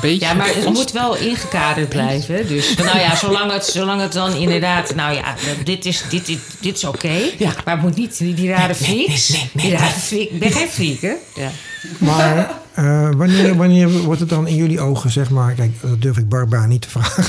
Beetje 0.02 0.26
Ja, 0.26 0.32
maar 0.34 0.46
het 0.46 0.54
vast. 0.64 0.76
moet 0.76 0.92
wel 0.92 1.16
ingekaderd 1.16 1.88
blijven. 1.88 2.48
Dus 2.48 2.74
nou 2.76 2.98
ja, 2.98 3.16
zolang 3.16 3.52
het, 3.52 3.64
zolang 3.64 4.00
het 4.00 4.12
dan 4.12 4.34
inderdaad... 4.34 4.94
Nou 4.94 5.14
ja, 5.14 5.34
dit 5.64 5.86
is, 5.86 6.04
dit, 6.08 6.26
dit, 6.26 6.38
dit 6.60 6.76
is 6.76 6.84
oké. 6.84 7.18
Ja. 7.38 7.52
Maar 7.64 7.74
het 7.74 7.82
moet 7.82 7.96
niet 7.96 8.18
die, 8.18 8.34
die 8.34 8.48
rare 8.48 8.74
freaks. 8.74 9.28
nee, 9.28 9.50
nee, 9.52 9.66
die 9.66 9.76
rare 9.76 10.00
freak. 10.00 10.28
Ik 10.30 10.38
ben 10.38 10.52
geen 10.52 10.68
freak, 10.68 11.00
hè? 11.00 11.42
Ja. 11.42 11.50
Maar 11.98 12.50
eh, 12.74 13.08
wanneer, 13.16 13.56
wanneer 13.56 13.88
wordt 13.88 14.20
het 14.20 14.28
dan 14.28 14.46
in 14.46 14.54
jullie 14.56 14.80
ogen, 14.80 15.10
zeg 15.10 15.30
maar... 15.30 15.52
Kijk, 15.52 15.72
dat 15.80 16.02
durf 16.02 16.16
ik 16.16 16.28
Barbara 16.28 16.66
niet 16.66 16.82
te 16.82 16.90
vragen. 16.90 17.24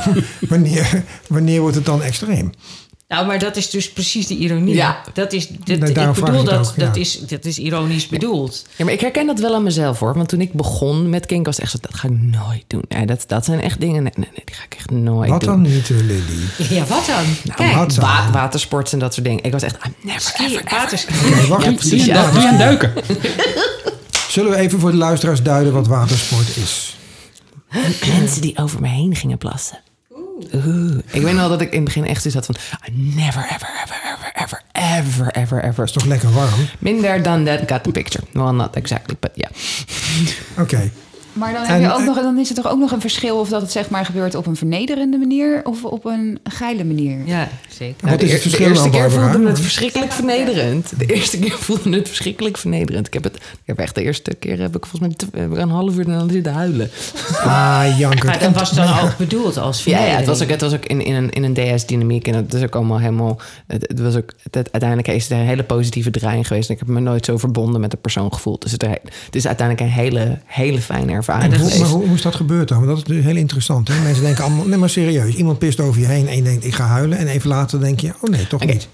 wanneer, 0.48 1.04
wanneer 1.26 1.60
wordt 1.60 1.76
het 1.76 1.84
dan 1.84 2.02
extreem? 2.02 2.50
Nou, 3.08 3.26
maar 3.26 3.38
dat 3.38 3.56
is 3.56 3.70
dus 3.70 3.92
precies 3.92 4.26
de 4.26 4.36
ironie. 4.36 4.74
Ja. 4.74 5.02
Dat 5.14 5.32
is, 5.32 5.48
dat, 5.48 5.66
Nee, 5.78 5.88
ik 5.88 5.94
bedoel 6.14 6.40
ik 6.40 6.46
dat, 6.46 6.68
ook, 6.68 6.72
ja. 6.76 6.84
dat, 6.86 6.96
is, 6.96 7.18
dat 7.20 7.44
is 7.44 7.58
ironisch 7.58 8.06
bedoeld. 8.08 8.64
Ja, 8.76 8.84
maar 8.84 8.94
ik 8.94 9.00
herken 9.00 9.26
dat 9.26 9.38
wel 9.38 9.54
aan 9.54 9.62
mezelf 9.62 9.98
hoor. 9.98 10.14
Want 10.14 10.28
toen 10.28 10.40
ik 10.40 10.52
begon 10.52 11.10
met 11.10 11.26
kink 11.26 11.46
was 11.46 11.58
echt 11.58 11.70
zo, 11.70 11.78
dat 11.80 11.94
ga 11.94 12.08
ik 12.08 12.20
nooit 12.20 12.64
doen. 12.66 12.82
Ja, 12.88 13.04
dat, 13.04 13.24
dat 13.26 13.44
zijn 13.44 13.60
echt 13.60 13.80
dingen, 13.80 14.02
nee, 14.02 14.12
nee, 14.16 14.28
nee, 14.34 14.42
die 14.44 14.54
ga 14.54 14.64
ik 14.64 14.74
echt 14.74 14.90
nooit 14.90 15.30
Wat 15.30 15.40
doen. 15.40 15.50
dan 15.50 15.72
niet, 15.72 15.90
eh, 15.90 15.96
Lily? 15.96 16.22
Ja, 16.78 16.84
wat 16.86 17.06
dan? 17.06 17.24
Nou, 17.44 17.56
Kijk, 17.56 17.74
wat 17.74 17.94
dan? 17.94 18.04
wa- 18.04 18.30
watersports 18.30 18.92
en 18.92 18.98
dat 18.98 19.14
soort 19.14 19.26
dingen. 19.26 19.44
Ik 19.44 19.52
was 19.52 19.62
echt, 19.62 19.76
I'm 19.84 19.94
never, 20.02 20.20
ski, 20.20 20.44
ever, 20.56 21.48
wacht. 21.48 21.64
Ja, 21.64 21.72
precies. 21.72 22.04
je, 22.04 22.12
Ja, 22.12 22.30
doe 22.30 22.40
je 22.40 22.48
aan 22.48 22.58
duiken? 22.58 22.92
Zullen 24.28 24.50
we 24.50 24.56
even 24.56 24.80
voor 24.80 24.90
de 24.90 24.96
luisteraars 24.96 25.42
duiden 25.42 25.72
wat 25.72 25.86
watersport 25.86 26.56
is? 26.56 26.96
Mensen 28.18 28.40
die 28.40 28.58
over 28.58 28.80
me 28.80 28.88
heen 28.88 29.14
gingen 29.16 29.38
plassen. 29.38 29.78
Oeh. 30.54 30.98
Ik 31.10 31.22
weet 31.22 31.34
wel 31.34 31.48
dat 31.48 31.60
ik 31.60 31.70
in 31.70 31.76
het 31.76 31.84
begin 31.84 32.06
echt 32.06 32.22
zoiets 32.22 32.46
had 32.46 32.56
van... 32.56 32.56
I 32.88 33.14
never, 33.14 33.42
ever, 33.42 33.68
ever, 33.82 34.00
ever, 34.04 34.32
ever, 34.34 34.62
ever, 34.72 35.30
ever, 35.32 35.62
ever. 35.62 35.84
Is 35.84 35.92
toch 35.92 36.04
lekker 36.04 36.32
warm? 36.32 36.68
Minder 36.78 37.22
dan 37.22 37.44
that, 37.44 37.60
got 37.70 37.82
the 37.84 37.90
picture. 37.90 38.24
Well, 38.32 38.52
not 38.52 38.76
exactly, 38.76 39.16
but 39.20 39.30
yeah. 39.34 39.50
Oké. 40.58 40.90
Maar 41.38 41.52
dan, 41.52 41.62
En, 41.64 41.72
heb 41.72 41.80
je 41.80 41.92
ook 41.92 42.04
nog, 42.04 42.16
dan 42.16 42.38
is 42.38 42.48
er 42.48 42.54
toch 42.54 42.68
ook 42.68 42.78
nog 42.78 42.92
een 42.92 43.00
verschil 43.00 43.38
of 43.38 43.48
dat 43.48 43.60
het 43.60 43.70
zeg 43.72 43.90
maar 43.90 44.04
gebeurt 44.04 44.34
op 44.34 44.46
een 44.46 44.56
vernederende 44.56 45.18
manier 45.18 45.60
of 45.64 45.84
op 45.84 46.04
een 46.04 46.38
geile 46.44 46.84
manier. 46.84 47.18
Ja, 47.26 47.48
zeker. 47.68 48.08
Wat 48.08 48.22
is 48.22 48.32
het 48.32 48.42
de, 48.42 48.48
verschil 48.48 48.64
de 48.66 48.70
eerste 48.70 48.90
dan, 48.90 49.00
keer 49.00 49.10
voelde 49.10 49.48
het 49.48 49.60
verschrikkelijk 49.60 50.12
vernederend. 50.12 50.92
De 50.98 51.06
eerste 51.06 51.38
keer 51.38 51.52
voelde 51.58 51.96
het 51.96 52.06
verschrikkelijk 52.08 52.56
vernederend. 52.58 53.06
Ik 53.06 53.12
heb, 53.12 53.24
het, 53.24 53.34
ik 53.36 53.42
heb 53.64 53.78
echt 53.78 53.94
de 53.94 54.02
eerste 54.02 54.34
keer 54.34 54.58
heb 54.60 54.76
ik 54.76 54.86
volgens 54.86 55.00
mij 55.00 55.10
te- 55.30 55.38
heb 55.38 55.52
ik 55.52 55.56
een 55.58 55.70
half 55.70 55.96
uur 55.96 56.04
dan 56.04 56.30
zitten 56.30 56.52
huilen. 56.52 56.90
Ah, 57.44 57.84
janker. 57.98 58.24
Maar 58.28 58.38
dat 58.38 58.52
was 58.52 58.70
dan 58.72 58.98
ook 58.98 59.16
bedoeld 59.16 59.56
als 59.56 59.84
Ja, 59.84 59.98
ja 60.04 60.16
het 60.16 60.26
was 60.26 60.42
ook, 60.42 60.48
vernedering. 60.48 60.50
het 60.50 60.60
was 60.60 60.72
ook 60.72 60.84
in, 60.84 61.00
in 61.04 61.14
een, 61.14 61.30
in 61.30 61.44
een 61.44 61.76
DS-dynamiek. 61.76 62.28
En 62.28 62.34
het 62.34 62.54
is 62.54 62.62
ook 62.62 62.74
allemaal 62.74 62.98
helemaal. 62.98 63.40
Het, 63.66 63.84
het 63.88 64.00
was 64.00 64.16
ook, 64.16 64.32
het, 64.42 64.54
uiteindelijk 64.54 65.08
is 65.08 65.22
het 65.28 65.32
een 65.38 65.44
hele 65.46 65.62
positieve 65.62 66.10
draaiing 66.10 66.46
geweest. 66.46 66.68
En 66.68 66.74
ik 66.74 66.80
heb 66.80 66.88
me 66.88 67.00
nooit 67.00 67.24
zo 67.24 67.36
verbonden 67.38 67.80
met 67.80 67.90
de 67.90 67.96
persoon 67.96 68.32
gevoeld. 68.32 68.62
Dus 68.62 68.72
het, 68.72 68.82
het 68.82 69.34
is 69.34 69.46
uiteindelijk 69.46 69.86
een 69.86 69.94
hele, 70.02 70.38
hele 70.44 70.80
fijne 70.80 71.12
ervaring. 71.12 71.26
Maar 71.36 71.58
hoe, 71.58 71.78
maar 71.78 71.88
hoe, 71.88 72.06
hoe 72.06 72.14
is 72.14 72.22
dat 72.22 72.34
gebeurd 72.34 72.68
dan? 72.68 72.76
Want 72.84 72.88
dat 72.88 72.96
is 73.08 73.14
dus 73.16 73.24
heel 73.24 73.36
interessant. 73.36 73.88
Hè? 73.88 74.02
Mensen 74.02 74.22
denken 74.24 74.44
allemaal, 74.44 74.66
nee 74.66 74.78
maar 74.78 74.90
serieus. 74.90 75.34
Iemand 75.34 75.58
pist 75.58 75.80
over 75.80 76.00
je 76.00 76.06
heen 76.06 76.28
en 76.28 76.36
je 76.36 76.42
denkt 76.42 76.64
ik 76.64 76.74
ga 76.74 76.84
huilen. 76.86 77.18
En 77.18 77.26
even 77.26 77.48
later 77.48 77.80
denk 77.80 78.00
je, 78.00 78.12
oh 78.20 78.30
nee, 78.30 78.46
toch 78.46 78.64
niet. 78.66 78.88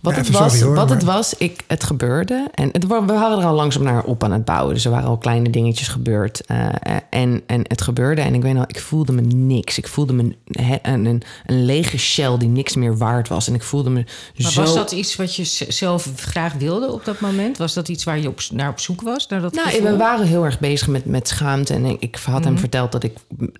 Wat, 0.00 0.12
Ja, 0.14 0.18
het 0.20 0.30
was, 0.30 0.52
sorry, 0.52 0.66
hoor, 0.66 0.74
wat 0.74 0.90
het 0.90 1.02
was, 1.04 1.34
ik, 1.34 1.60
het 1.66 1.84
gebeurde. 1.84 2.48
En 2.54 2.68
het, 2.72 2.86
we 2.86 2.94
hadden 2.94 3.38
er 3.38 3.44
al 3.44 3.54
langzaam 3.54 3.82
naar 3.82 4.04
op 4.04 4.24
aan 4.24 4.32
het 4.32 4.44
bouwen. 4.44 4.74
Dus 4.74 4.84
er 4.84 4.90
waren 4.90 5.08
al 5.08 5.18
kleine 5.18 5.50
dingetjes 5.50 5.88
gebeurd. 5.88 6.40
eh, 6.46 6.68
en, 7.10 7.42
en 7.46 7.60
het 7.62 7.82
gebeurde. 7.82 8.20
En 8.20 8.34
ik 8.34 8.42
weet 8.42 8.54
nog, 8.54 8.64
ik 8.66 8.80
voelde 8.80 9.12
me 9.12 9.20
niks. 9.20 9.78
Ik 9.78 9.88
voelde 9.88 10.12
me 10.12 10.36
he- 10.50 10.78
een, 10.82 11.04
een, 11.04 11.22
een 11.46 11.64
lege 11.64 11.98
shell 11.98 12.36
die 12.38 12.48
niks 12.48 12.74
meer 12.76 12.96
waard 12.96 13.28
was. 13.28 13.48
En 13.48 13.54
ik 13.54 13.62
voelde 13.62 13.90
me 13.90 14.04
Maar 14.42 14.50
zo... 14.52 14.60
was 14.62 14.74
dat 14.74 14.92
iets 14.92 15.16
wat 15.16 15.34
je 15.36 15.44
zelf 15.68 16.08
graag 16.16 16.52
wilde 16.52 16.92
op 16.92 17.04
dat 17.04 17.20
moment? 17.20 17.58
Was 17.58 17.74
dat 17.74 17.88
iets 17.88 18.04
waar 18.04 18.18
je 18.18 18.28
op, 18.28 18.40
naar 18.52 18.68
op 18.68 18.80
zoek 18.80 19.02
was? 19.02 19.26
Naar 19.28 19.40
dat 19.40 19.54
Nou, 19.54 19.68
gevoel? 19.68 19.90
we 19.90 19.96
waren 19.96 20.26
heel 20.26 20.44
erg 20.44 20.58
bezig 20.58 20.88
met, 20.88 21.04
met 21.04 21.28
schaamte. 21.28 21.65
En 21.70 22.00
ik, 22.00 22.18
had 22.24 22.44
hem 22.44 22.58
verteld 22.58 22.92
dat 22.92 23.02
ik 23.02 23.12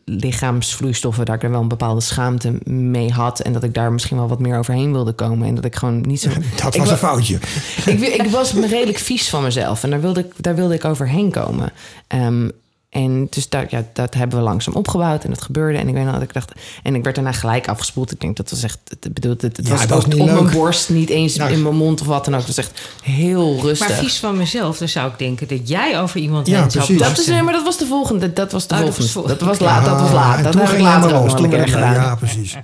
lichaamsvloeistoffen, 0.05 1.25
daar 1.25 1.37
ik 1.37 1.43
er 1.43 1.51
wel 1.51 1.61
een 1.61 1.69
bepaalde 1.69 2.01
schaamte 2.01 2.59
mee 2.71 3.11
had. 3.13 3.41
En 3.41 3.53
dat 3.53 3.63
ik 3.63 3.75
daar 3.75 3.93
misschien 3.93 4.17
wel 4.17 4.29
wat 4.29 4.39
meer 4.41 4.59
overheen 4.59 4.93
wilde 4.93 5.13
komen. 5.13 5.49
En 5.49 5.55
dat 5.55 5.65
ik 5.65 5.77
gewoon 5.77 6.01
niet 6.01 6.21
zo. 6.21 6.29
Dat 6.63 6.77
was 6.77 6.87
wa- 6.87 6.93
een 6.93 6.99
foutje. 6.99 7.35
ik, 7.87 8.01
ik 8.01 8.27
was 8.31 8.53
me 8.53 8.67
redelijk 8.67 8.99
vies 8.99 9.29
van 9.29 9.43
mezelf. 9.43 9.83
En 9.83 9.91
daar 9.91 10.01
wilde 10.01 10.21
ik, 10.21 10.33
daar 10.37 10.55
wilde 10.55 10.75
ik 10.75 10.85
overheen 10.85 11.31
komen. 11.31 11.73
Ehm, 12.07 12.49
en 12.91 13.27
dus 13.31 13.49
daar, 13.49 13.67
ja, 13.69 13.85
dat 13.93 14.15
hebben 14.15 14.39
we 14.39 14.45
langzaam 14.45 14.75
opgebouwd 14.75 15.25
en 15.25 15.31
dat 15.31 15.43
gebeurde. 15.43 15.79
En 15.79 15.89
ik 15.89 15.95
weet 15.95 16.05
nog 16.05 16.13
dat 16.13 16.23
ik 16.23 16.33
dacht... 16.33 16.53
En 16.83 16.95
ik 16.95 17.03
werd 17.03 17.15
daarna 17.15 17.33
gelijk 17.33 17.69
afgespoeld. 17.69 18.13
Ik 18.13 18.21
denk 18.21 18.37
dat 18.37 18.51
was 18.51 18.63
echt... 18.63 18.79
Het, 18.89 19.15
bedoel, 19.15 19.31
het, 19.33 19.43
het 19.43 19.61
Ja, 19.63 19.71
was 19.71 19.87
dat 19.87 19.99
ook 19.99 20.07
niet 20.07 20.21
op 20.21 20.27
mijn 20.27 20.43
leuk. 20.45 20.53
borst, 20.53 20.89
niet 20.91 21.09
eens 21.09 21.37
in 21.37 21.63
mijn 21.63 21.77
mond 21.77 22.01
of 22.01 22.07
wat 22.07 22.25
dan 22.25 22.35
ook. 22.35 22.47
Het 22.47 22.57
was 22.57 22.65
echt 22.65 22.81
heel 23.03 23.59
rustig. 23.63 23.89
Maar 23.89 23.97
vies 23.97 24.19
van 24.19 24.37
mezelf, 24.37 24.79
dan 24.79 24.89
zou 24.89 25.11
ik 25.11 25.19
denken 25.19 25.49
dat 25.49 25.69
jij 25.69 26.01
over 26.01 26.21
iemand 26.21 26.47
Ja, 26.47 26.61
heen 26.61 26.71
zou 26.71 26.85
precies. 26.85 27.03
Dat 27.03 27.19
is, 27.19 27.27
nee, 27.27 27.43
maar 27.43 27.53
dat 27.53 27.65
was 27.65 27.79
de 27.79 27.87
volgende. 27.87 28.33
Dat 28.33 28.53
was 28.53 28.67
de 28.67 28.75
Oh, 28.75 28.81
dat 28.81 28.97
was 28.97 29.11
volgende. 29.11 29.39
Dat 29.39 29.47
volgende. 29.47 29.73
was 29.73 29.85
laat. 29.85 29.99
Dat 29.99 30.01
was 30.01 30.13
laat. 30.13 30.45
Dat 30.45 30.55
heb 30.55 30.69
ik 30.69 30.81
later 30.81 31.15
ook 31.17 31.25
nog 31.25 31.39
een 31.43 31.51
keer 31.51 31.69
gedaan. 31.69 31.95
Ja, 31.95 32.15
precies. 32.15 32.57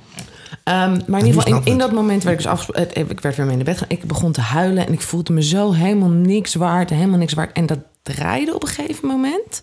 Ehm, 0.64 1.01
maar 1.07 1.20
in 1.20 1.27
ieder 1.27 1.43
geval, 1.43 1.61
in, 1.64 1.79
dat 1.79 1.93
moment 1.93 2.23
werd 2.23 2.37
ik 2.39 2.43
dus 2.43 2.53
afgesproken. 2.53 3.11
Ik 3.11 3.20
werd 3.20 3.37
weer 3.37 3.47
mee 3.47 3.57
naar 3.57 3.64
bed 3.64 3.79
gaan. 3.79 3.89
Ik 3.89 4.05
begon 4.05 4.33
te 4.33 4.41
huilen 4.41 4.87
en 4.87 4.93
ik 4.93 5.01
voelde 5.01 5.33
me 5.33 5.43
zo 5.43 5.73
helemaal 5.73 6.09
niks 6.09 6.55
waard. 6.55 6.91
Helemaal 6.91 7.18
niks 7.18 7.33
waard. 7.33 7.53
En 7.53 7.66
dat 7.66 7.79
draaide 8.03 8.55
op 8.55 8.62
een 8.62 8.68
gegeven 8.68 9.09
moment. 9.09 9.62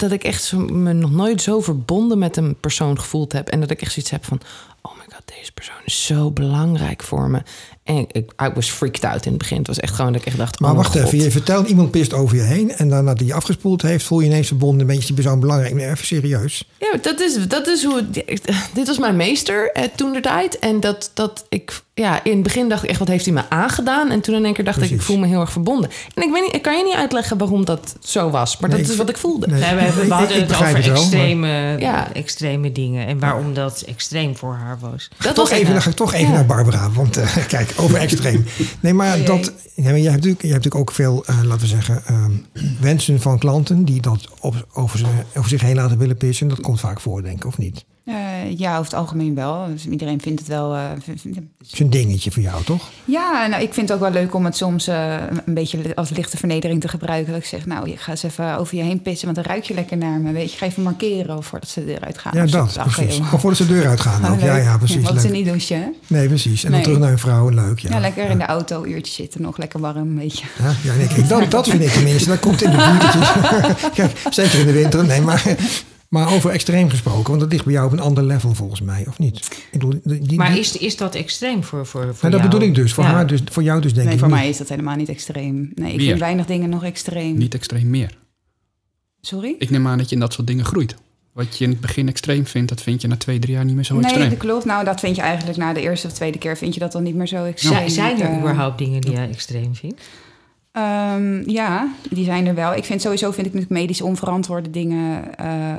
Dat 0.00 0.12
ik 0.12 0.24
echt 0.24 0.52
me 0.52 0.92
nog 0.92 1.10
nooit 1.10 1.42
zo 1.42 1.60
verbonden 1.60 2.18
met 2.18 2.36
een 2.36 2.56
persoon 2.60 2.98
gevoeld 2.98 3.32
heb. 3.32 3.48
En 3.48 3.60
dat 3.60 3.70
ik 3.70 3.82
echt 3.82 3.92
zoiets 3.92 4.10
heb 4.10 4.24
van... 4.24 4.40
Oh 4.82 4.92
my 4.96 5.04
god, 5.14 5.22
deze 5.38 5.52
persoon 5.52 5.80
is 5.84 6.06
zo 6.06 6.30
belangrijk 6.30 7.02
voor 7.02 7.30
me. 7.30 7.42
En 7.90 7.96
ik, 7.98 8.12
ik 8.12 8.30
I 8.42 8.48
was 8.54 8.70
freaked 8.70 9.04
out 9.04 9.24
in 9.24 9.30
het 9.30 9.38
begin. 9.38 9.58
Het 9.58 9.66
was 9.66 9.78
echt 9.80 9.94
gewoon 9.94 10.12
dat 10.12 10.20
ik 10.20 10.26
echt 10.26 10.36
dacht... 10.36 10.60
Maar 10.60 10.70
oh 10.70 10.76
wacht 10.76 10.94
even, 10.94 11.08
God. 11.08 11.22
je 11.22 11.30
vertelt 11.30 11.68
iemand 11.68 11.90
pist 11.90 12.12
over 12.12 12.36
je 12.36 12.42
heen... 12.42 12.72
en 12.76 12.88
dan 12.88 12.98
nadat 13.04 13.18
hij 13.18 13.26
je 13.28 13.34
afgespoeld 13.34 13.82
heeft... 13.82 14.04
voel 14.04 14.20
je 14.20 14.26
ineens 14.26 14.46
verbonden, 14.46 14.80
een 14.80 14.86
beetje 14.86 15.00
is 15.00 15.06
die 15.06 15.14
persoon 15.14 15.40
belangrijk. 15.40 15.74
Nee, 15.74 15.86
even 15.90 16.06
serieus. 16.06 16.64
Ja, 16.78 16.88
maar 16.92 17.02
dat 17.02 17.20
is, 17.20 17.48
dat 17.48 17.66
is 17.66 17.84
hoe 17.84 17.96
het... 18.12 18.24
Dit 18.74 18.86
was 18.86 18.98
mijn 18.98 19.16
meester 19.16 19.72
eh, 19.72 19.84
toen 19.94 20.12
de 20.12 20.20
tijd. 20.20 20.58
En 20.58 20.80
dat, 20.80 21.10
dat 21.14 21.44
ik... 21.48 21.82
Ja, 21.94 22.24
in 22.24 22.32
het 22.32 22.42
begin 22.42 22.68
dacht 22.68 22.82
ik 22.82 22.88
echt, 22.90 22.98
wat 22.98 23.08
heeft 23.08 23.24
hij 23.24 23.34
me 23.34 23.42
aangedaan? 23.48 24.10
En 24.10 24.20
toen 24.20 24.34
in 24.34 24.44
één 24.44 24.54
keer 24.54 24.64
dacht 24.64 24.82
ik, 24.82 24.90
ik 24.90 25.02
voel 25.02 25.18
me 25.18 25.26
heel 25.26 25.40
erg 25.40 25.52
verbonden. 25.52 25.90
En 26.14 26.22
ik 26.22 26.32
weet 26.32 26.42
niet, 26.42 26.54
ik 26.54 26.62
kan 26.62 26.76
je 26.76 26.84
niet 26.84 26.94
uitleggen 26.94 27.38
waarom 27.38 27.64
dat 27.64 27.96
zo 28.00 28.30
was. 28.30 28.58
Maar 28.58 28.68
Nee, 28.70 28.78
dat 28.78 28.86
ik- 28.86 28.92
is 28.92 28.98
wat 28.98 29.08
ik 29.08 29.16
voelde. 29.16 29.46
Nee. 29.46 29.60
Nee, 29.60 29.74
we, 29.74 29.80
hebben- 29.80 30.06
we 30.08 30.14
hadden 30.14 30.36
ik 30.36 30.42
het 30.42 30.52
over 30.52 30.72
maar- 30.72 30.82
extreme, 30.90 31.76
Ja. 31.78 32.12
extreme 32.12 32.72
dingen. 32.72 33.06
En 33.06 33.18
waarom 33.18 33.54
dat 33.54 33.82
extreem 33.86 34.36
voor 34.36 34.54
haar 34.54 34.78
was. 34.80 35.08
Dat 35.18 35.34
toch 35.34 35.48
was 35.48 35.58
even, 35.58 35.72
dan 35.72 35.82
ga 35.82 35.90
ik 35.90 35.96
toch 35.96 36.12
even 36.12 36.26
Ja. 36.28 36.32
naar 36.34 36.46
Barbara. 36.46 36.90
Want 36.90 37.16
eh, 37.16 37.36
kijk, 37.48 37.72
over 37.80 37.98
extreem. 37.98 38.44
Nee, 38.80 38.94
maar 38.94 39.24
dat, 39.24 39.52
ja, 39.74 39.82
maar 39.82 39.98
jij, 39.98 40.10
hebt 40.10 40.14
natuurlijk, 40.14 40.42
jij 40.42 40.50
hebt 40.50 40.64
natuurlijk 40.64 40.74
ook 40.74 40.92
veel, 40.92 41.24
eh, 41.26 41.42
laten 41.42 41.60
we 41.60 41.66
zeggen, 41.66 42.02
ehm, 42.06 42.32
wensen 42.80 43.20
van 43.20 43.38
klanten 43.38 43.84
die 43.84 44.00
dat 44.00 44.28
op, 44.40 44.66
over 44.72 44.98
zich 45.44 45.60
heen 45.60 45.74
laten 45.74 45.98
willen 45.98 46.16
pissen. 46.16 46.48
Dat 46.48 46.60
komt 46.60 46.80
vaak 46.80 47.00
voor, 47.00 47.22
denk 47.22 47.36
ik, 47.36 47.46
of 47.46 47.58
niet? 47.58 47.84
Eh, 48.10 48.58
ja, 48.58 48.72
over 48.72 48.84
het 48.84 49.00
algemeen 49.00 49.34
wel. 49.34 49.66
Dus 49.66 49.86
iedereen 49.86 50.20
vindt 50.20 50.38
het 50.38 50.48
wel. 50.48 50.70
Dat 50.70 51.14
is 51.72 51.80
een 51.80 51.90
dingetje 51.90 52.30
voor 52.30 52.42
jou, 52.42 52.64
toch? 52.64 52.88
ja, 53.04 53.46
nou, 53.46 53.62
ik 53.62 53.74
vind 53.74 53.88
het 53.88 53.98
ook 53.98 54.04
wel 54.04 54.20
leuk 54.22 54.34
om 54.34 54.44
het 54.44 54.56
soms 54.56 54.86
eh, 54.86 55.14
een 55.44 55.54
beetje 55.54 55.94
als 55.94 56.10
lichte 56.10 56.36
vernedering 56.36 56.80
te 56.80 56.88
gebruiken. 56.88 57.32
Dat 57.32 57.40
ik 57.40 57.48
zeg, 57.48 57.66
nou, 57.66 57.88
je 57.88 57.96
ga 57.96 58.10
eens 58.10 58.22
even 58.22 58.58
over 58.58 58.76
je 58.76 58.82
heen 58.82 59.02
pissen, 59.02 59.24
want 59.24 59.36
dan 59.36 59.46
ruik 59.46 59.64
je 59.64 59.74
lekker 59.74 59.96
naar 59.96 60.20
me. 60.20 60.32
Weet 60.32 60.52
je, 60.52 60.58
ga 60.58 60.66
even 60.66 60.82
markeren 60.82 61.42
voordat 61.42 61.68
ze 61.68 61.94
eruit 61.94 62.18
gaan. 62.18 62.32
Ja, 62.34 62.42
Dus 62.42 62.50
dat, 62.50 62.78
precies. 62.82 63.16
joh, 63.16 63.34
Of 63.34 63.40
voordat 63.40 63.58
ze 63.58 63.66
de 63.66 63.72
deur 63.72 63.86
uitgaan 63.86 64.24
oh, 64.24 64.32
ook. 64.32 64.40
Ja, 64.40 64.56
ja, 64.56 64.78
precies. 64.78 65.02
Want 65.02 65.20
ze 65.20 65.28
niet 65.28 65.44
douchen, 65.44 65.80
hè? 65.80 65.88
Nee, 66.06 66.28
precies. 66.28 66.64
En 66.64 66.72
dan 66.72 66.82
terug 66.82 66.98
naar 66.98 67.12
een 67.12 67.18
vrouw, 67.18 67.48
leuk. 67.48 67.78
Ja, 67.78 67.90
Ja, 67.90 68.00
lekker 68.00 68.30
in 68.30 68.38
de 68.38 68.46
auto, 68.46 68.84
uurtje 68.84 69.12
zitten, 69.12 69.42
nog 69.42 69.58
lekker 69.58 69.80
warm, 69.80 70.16
weet 70.16 70.38
je. 70.38 70.44
Ja, 70.58 70.74
ja 70.82 70.94
nee, 70.94 71.06
kijk, 71.06 71.28
dat, 71.28 71.50
dat 71.50 71.68
vind 71.68 71.82
ik 71.82 71.90
tenminste. 71.90 72.28
Dat 72.28 72.40
komt 72.40 72.62
in 72.62 72.70
de 72.70 72.76
buurt. 72.76 73.18
Kijk, 73.94 74.22
zeker 74.30 74.58
in 74.58 74.66
de 74.66 74.72
winter. 74.72 75.04
Nee, 75.04 75.20
maar, 75.20 75.42
maar 76.10 76.32
over 76.34 76.50
extreem 76.50 76.88
gesproken. 76.90 77.28
Want 77.28 77.40
dat 77.40 77.52
ligt 77.52 77.64
bij 77.64 77.72
jou 77.72 77.86
op 77.86 77.92
een 77.92 78.00
ander 78.00 78.24
level 78.24 78.54
volgens 78.54 78.80
mij, 78.80 79.04
of 79.08 79.18
niet? 79.18 79.36
Ik 79.36 79.68
bedoel, 79.72 80.00
die, 80.04 80.18
die- 80.20 80.38
Maar 80.38 80.58
is, 80.58 80.76
is 80.78 80.96
dat 80.96 81.14
extreem 81.14 81.64
voor, 81.64 81.86
voor, 81.86 82.00
voor 82.02 82.08
Nou, 82.10 82.20
dat 82.20 82.30
jou? 82.40 82.42
bedoel 82.42 82.68
ik 82.68 82.74
dus. 82.74 82.92
Voor, 82.92 83.04
Ja. 83.04 83.10
haar 83.10 83.26
dus. 83.26 83.40
voor 83.44 83.62
jou 83.62 83.80
dus 83.80 83.92
denk 83.92 84.04
Nee, 84.04 84.14
ik 84.14 84.20
voor 84.20 84.28
niet. 84.28 84.38
mij 84.38 84.48
is 84.48 84.56
dat 84.56 84.68
helemaal 84.68 84.96
niet 84.96 85.08
extreem. 85.08 85.70
Nee, 85.74 85.90
ik 85.92 85.96
Meer. 85.96 86.06
vind 86.06 86.18
weinig 86.18 86.46
dingen 86.46 86.70
nog 86.70 86.84
extreem. 86.84 87.38
Niet 87.38 87.54
extreem 87.54 87.90
meer. 87.90 88.18
Sorry? 89.20 89.54
Ik 89.58 89.70
neem 89.70 89.86
aan 89.86 89.98
dat 89.98 90.08
je 90.08 90.14
in 90.14 90.20
dat 90.20 90.32
soort 90.32 90.46
dingen 90.46 90.64
groeit. 90.64 90.94
Wat 91.32 91.58
je 91.58 91.64
in 91.64 91.70
het 91.70 91.80
begin 91.80 92.08
extreem 92.08 92.46
vindt, 92.46 92.68
dat 92.68 92.82
vind 92.82 93.00
je 93.02 93.08
na 93.08 93.16
twee, 93.16 93.38
drie 93.38 93.54
jaar 93.54 93.64
niet 93.64 93.74
meer 93.74 93.84
zo 93.84 93.94
nee, 93.94 94.04
extreem. 94.04 94.28
dat 94.28 94.38
klopt. 94.38 94.64
Nou, 94.64 94.84
dat 94.84 95.00
vind 95.00 95.16
je 95.16 95.22
eigenlijk 95.22 95.58
na 95.58 95.72
de 95.72 95.80
eerste 95.80 96.06
of 96.06 96.12
tweede 96.12 96.38
keer 96.38 96.56
vind 96.56 96.74
je 96.74 96.80
dat 96.80 96.92
dan 96.92 97.02
niet 97.02 97.14
meer 97.14 97.26
zo 97.26 97.44
extreem. 97.44 97.72
Zijn- 97.74 97.90
Zijn 97.90 98.20
er 98.20 98.28
Eh, 98.30 98.38
überhaupt 98.38 98.78
dingen 98.78 99.00
die 99.00 99.10
jij 99.12 99.28
extreem 99.28 99.74
vindt? 99.74 100.00
Ehm, 100.72 101.50
ja, 101.50 101.88
die 102.10 102.24
zijn 102.24 102.46
er 102.46 102.54
wel. 102.54 102.74
Ik 102.74 102.84
vind 102.84 103.00
sowieso 103.02 103.30
vind 103.30 103.46
ik 103.46 103.52
natuurlijk 103.52 103.80
medisch 103.80 104.00
onverantwoorde 104.00 104.70
dingen. 104.70 105.36
eh, 105.36 105.74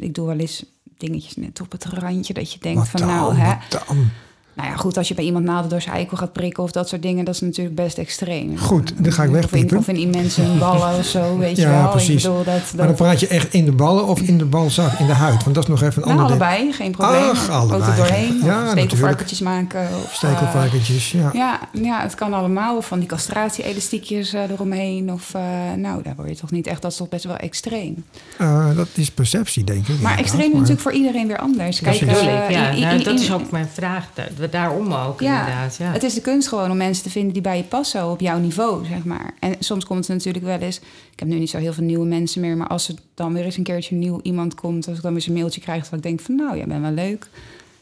ik 0.00 0.14
doe 0.14 0.26
wel 0.26 0.38
eens 0.38 0.64
dingetjes 0.98 1.36
net 1.36 1.60
op 1.60 1.72
het 1.72 1.84
randje 1.84 2.34
dat 2.34 2.52
je 2.52 2.58
denkt 2.58 2.78
Wat 2.78 2.88
van 2.88 3.00
dan? 3.00 3.08
nou, 3.08 3.34
hè. 3.34 3.54
Wat 3.70 3.86
dan? 3.86 4.08
Nou 4.56 4.68
ja, 4.68 4.76
goed, 4.76 4.96
als 4.96 5.08
je 5.08 5.14
bij 5.14 5.24
iemand 5.24 5.44
naalden 5.44 5.70
door 5.70 5.80
zijn 5.80 5.94
eikel 5.94 6.16
gaat 6.16 6.32
prikken 6.32 6.62
of 6.62 6.70
dat 6.70 6.88
soort 6.88 7.02
dingen, 7.02 7.24
dat 7.24 7.34
is 7.34 7.40
natuurlijk 7.40 7.76
best 7.76 7.98
extreem. 7.98 8.58
Goed, 8.58 8.92
dan 8.96 9.12
ga 9.12 9.22
ik 9.22 9.28
Of 9.28 9.34
in, 9.34 9.40
wegpiepen. 9.40 9.76
of 9.78 9.88
in 9.88 9.96
immense 9.96 10.42
ballen 10.58 10.98
of 10.98 11.04
zo, 11.04 11.38
weet 11.38 11.56
je 11.56 11.62
Ja, 11.62 11.82
wel. 11.82 11.90
precies. 11.90 12.24
Ik 12.24 12.30
bedoel, 12.30 12.44
dat, 12.44 12.46
Maar 12.46 12.62
dan 12.76 12.86
dat, 12.86 12.96
praat 12.96 13.20
je 13.20 13.26
echt 13.26 13.52
in 13.54 13.64
de 13.64 13.72
ballen 13.72 14.06
of 14.06 14.20
in 14.20 14.38
de 14.38 14.44
balzak, 14.44 14.98
in 14.98 15.06
de 15.06 15.12
huid? 15.12 15.42
Want 15.42 15.54
dat 15.54 15.64
is 15.64 15.70
nog 15.70 15.82
even 15.82 16.02
een 16.02 16.08
nou, 16.08 16.20
ander 16.20 16.38
ding. 16.38 16.50
allebei, 16.50 16.72
geen 16.72 16.90
probleem. 16.90 17.22
Ach, 17.30 17.50
allebei. 17.50 17.80
Poten 17.80 17.96
doorheen, 17.96 18.40
Ja, 18.44 18.62
of 18.64 18.70
stekelvarkentjes 18.70 19.40
maken. 19.40 19.80
Of, 20.04 20.04
eh, 20.04 20.14
Stekelvarkentjes, 20.14 21.10
ja. 21.12 21.30
Ja, 21.32 21.60
ja, 21.72 22.02
het 22.02 22.14
kan 22.14 22.32
allemaal. 22.32 22.76
Of 22.76 22.86
van 22.86 22.98
die 22.98 23.08
castratie-elastiekjes 23.08 24.32
eh, 24.32 24.50
eromheen. 24.50 25.12
Of, 25.12 25.34
eh, 25.34 25.42
nou, 25.76 26.02
daar 26.02 26.14
word 26.16 26.28
je 26.28 26.36
toch 26.36 26.50
niet 26.50 26.66
echt... 26.66 26.82
Dat 26.82 26.90
is 26.90 26.96
toch 26.96 27.08
best 27.08 27.24
wel 27.24 27.36
extreem. 27.36 28.04
Eh, 28.38 28.76
dat 28.76 28.88
is 28.94 29.10
perceptie, 29.10 29.64
denk 29.64 29.88
ik. 29.88 30.00
Maar 30.00 30.18
extreem 30.18 30.46
is 30.46 30.52
natuurlijk 30.52 30.80
voor 30.80 30.92
iedereen 30.92 31.26
weer 31.26 31.38
anders. 31.38 31.80
Dat 31.80 31.98
Kijk, 31.98 32.10
eh, 32.10 32.50
ja. 32.50 32.72
Nou, 32.76 33.02
dat 33.02 33.20
is 33.20 33.32
ook 33.32 33.50
mijn 33.50 33.68
vraag. 33.72 34.04
Daar- 34.50 34.68
Daarom 34.68 34.92
ook, 34.92 35.20
Ja, 35.20 35.38
inderdaad. 35.38 35.76
Ja. 35.76 35.92
Het 35.92 36.02
is 36.02 36.14
de 36.14 36.20
kunst 36.20 36.48
gewoon 36.48 36.70
om 36.70 36.76
mensen 36.76 37.02
te 37.04 37.10
vinden 37.10 37.32
die 37.32 37.42
bij 37.42 37.56
je 37.56 37.62
passen 37.64 38.10
op 38.10 38.20
jouw 38.20 38.38
niveau, 38.38 38.84
zeg 38.86 39.04
maar. 39.04 39.34
En 39.40 39.54
soms 39.58 39.84
komt 39.84 40.06
het 40.06 40.16
natuurlijk 40.16 40.44
wel 40.44 40.58
eens... 40.58 40.78
Ik 41.12 41.18
heb 41.18 41.28
nu 41.28 41.38
niet 41.38 41.50
zo 41.50 41.58
heel 41.58 41.72
veel 41.72 41.84
nieuwe 41.84 42.06
mensen 42.06 42.40
meer... 42.40 42.56
maar 42.56 42.66
als 42.68 42.88
er 42.88 42.94
dan 43.14 43.32
weer 43.32 43.44
eens 43.44 43.56
een 43.56 43.62
keertje 43.62 43.94
nieuw 43.94 44.20
iemand 44.22 44.54
komt... 44.54 44.86
als 44.88 44.96
ik 44.96 45.02
dan 45.02 45.12
weer 45.12 45.20
eens 45.20 45.28
een 45.28 45.36
mailtje 45.38 45.60
krijg 45.60 45.84
dat 45.84 45.92
ik 45.92 46.02
denk 46.02 46.20
van... 46.20 46.34
nou, 46.34 46.56
jij 46.56 46.66
bent 46.66 46.80
wel 46.80 46.90
leuk... 46.90 47.28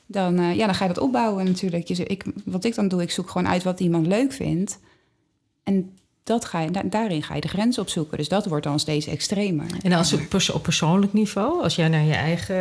Dan, 0.07 0.39
eh, 0.39 0.55
ja, 0.57 0.67
dan 0.67 0.75
ga 0.75 0.85
je 0.85 0.93
dat 0.93 1.03
opbouwen 1.03 1.45
natuurlijk. 1.45 1.89
Je, 1.89 2.05
ik, 2.05 2.25
wat 2.45 2.65
ik 2.65 2.75
dan 2.75 2.89
doe, 2.89 3.03
ik 3.03 3.11
zoek 3.11 3.31
gewoon 3.31 3.49
uit 3.49 3.62
wat 3.62 3.81
iemand 3.81 4.07
leuk 4.07 4.33
vindt. 4.33 4.79
En 5.62 5.91
dat 6.25 6.45
ga 6.45 6.61
je, 6.61 6.70
da- 6.70 6.83
daarin 6.85 7.22
ga 7.22 7.35
je 7.35 7.41
de 7.41 7.49
grens 7.49 7.79
opzoeken. 7.79 8.18
Dus 8.18 8.29
dat 8.29 8.47
wordt 8.47 8.64
dan 8.64 8.79
steeds 8.81 9.07
extremer. 9.07 9.66
En 9.83 9.93
als 9.93 10.11
het 10.11 10.29
pers- 10.29 10.51
op 10.51 10.62
persoonlijk 10.62 11.12
niveau, 11.12 11.62
als 11.62 11.75
jij 11.77 11.89
naar 11.89 12.03
je 12.05 12.12
eigen... 12.14 12.57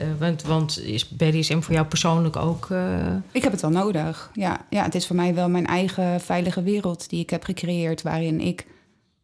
eh, 0.00 0.06
want, 0.18 0.42
want 0.42 0.80
is 0.84 1.08
BDSM 1.08 1.60
voor 1.60 1.74
jou 1.74 1.86
persoonlijk 1.86 2.36
ook... 2.36 2.70
eh, 2.70 3.06
Ik 3.32 3.42
heb 3.42 3.52
het 3.52 3.60
wel 3.60 3.70
nodig. 3.70 4.30
Ja, 4.32 4.60
ja, 4.70 4.82
het 4.82 4.94
is 4.94 5.06
voor 5.06 5.16
mij 5.16 5.34
wel 5.34 5.48
mijn 5.48 5.66
eigen 5.66 6.20
veilige 6.20 6.62
wereld 6.62 7.08
die 7.08 7.20
ik 7.20 7.30
heb 7.30 7.44
gecreëerd, 7.44 8.02
waarin 8.02 8.40
ik 8.40 8.66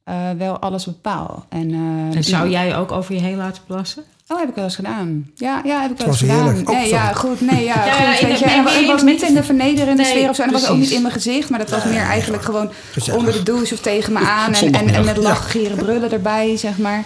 eh, 0.04 0.30
wel 0.30 0.58
alles 0.58 0.84
bepaal. 0.84 1.46
En, 1.48 1.74
en 2.14 2.24
zou 2.24 2.48
jij 2.48 2.76
ook 2.76 2.92
over 2.92 3.14
je 3.14 3.20
heen 3.20 3.36
laten 3.36 3.62
plassen? 3.66 4.04
Oh, 4.32 4.38
heb 4.38 4.48
ik 4.48 4.54
wel 4.54 4.64
eens 4.64 4.74
gedaan. 4.74 5.30
Ja, 5.34 5.60
ja 5.64 5.80
heb 5.82 5.90
ik 5.90 5.96
wel 5.98 6.06
Het 6.06 6.06
eens 6.06 6.06
was 6.06 6.30
gedaan. 6.30 6.44
heerlijk. 6.54 6.68
Nee, 6.68 6.88
ja, 6.88 7.12
goed. 7.12 7.40
Nee, 7.40 7.64
ja, 7.64 7.84
Ja, 7.86 8.12
goed. 8.12 8.28
weet 8.28 8.38
je. 8.38 8.44
En 8.44 8.64
het 8.64 8.86
was 8.86 9.02
niet 9.02 9.22
in 9.22 9.34
de 9.34 9.42
vernederende 9.42 10.02
Nee, 10.02 10.10
sfeer 10.12 10.28
of 10.28 10.36
zo. 10.36 10.42
En 10.42 10.50
dat 10.50 10.60
was 10.60 10.70
ook 10.70 10.76
niet 10.76 10.90
in 10.90 11.02
mijn 11.02 11.12
gezicht, 11.14 11.50
maar 11.50 11.58
dat 11.58 11.70
was 11.70 11.84
meer 11.84 12.00
eigenlijk 12.02 12.42
gewoon 12.42 12.70
Gezellig. 12.92 13.18
onder 13.18 13.32
de 13.34 13.42
douche 13.42 13.74
of 13.74 13.80
tegen 13.80 14.12
me 14.12 14.18
aan. 14.18 14.52
En, 14.54 14.72
en, 14.72 14.88
en 14.94 15.04
met 15.04 15.16
lachen, 15.16 15.50
gieren, 15.50 15.76
brullen 15.76 16.12
erbij, 16.12 16.56
zeg 16.56 16.78
maar. 16.78 17.04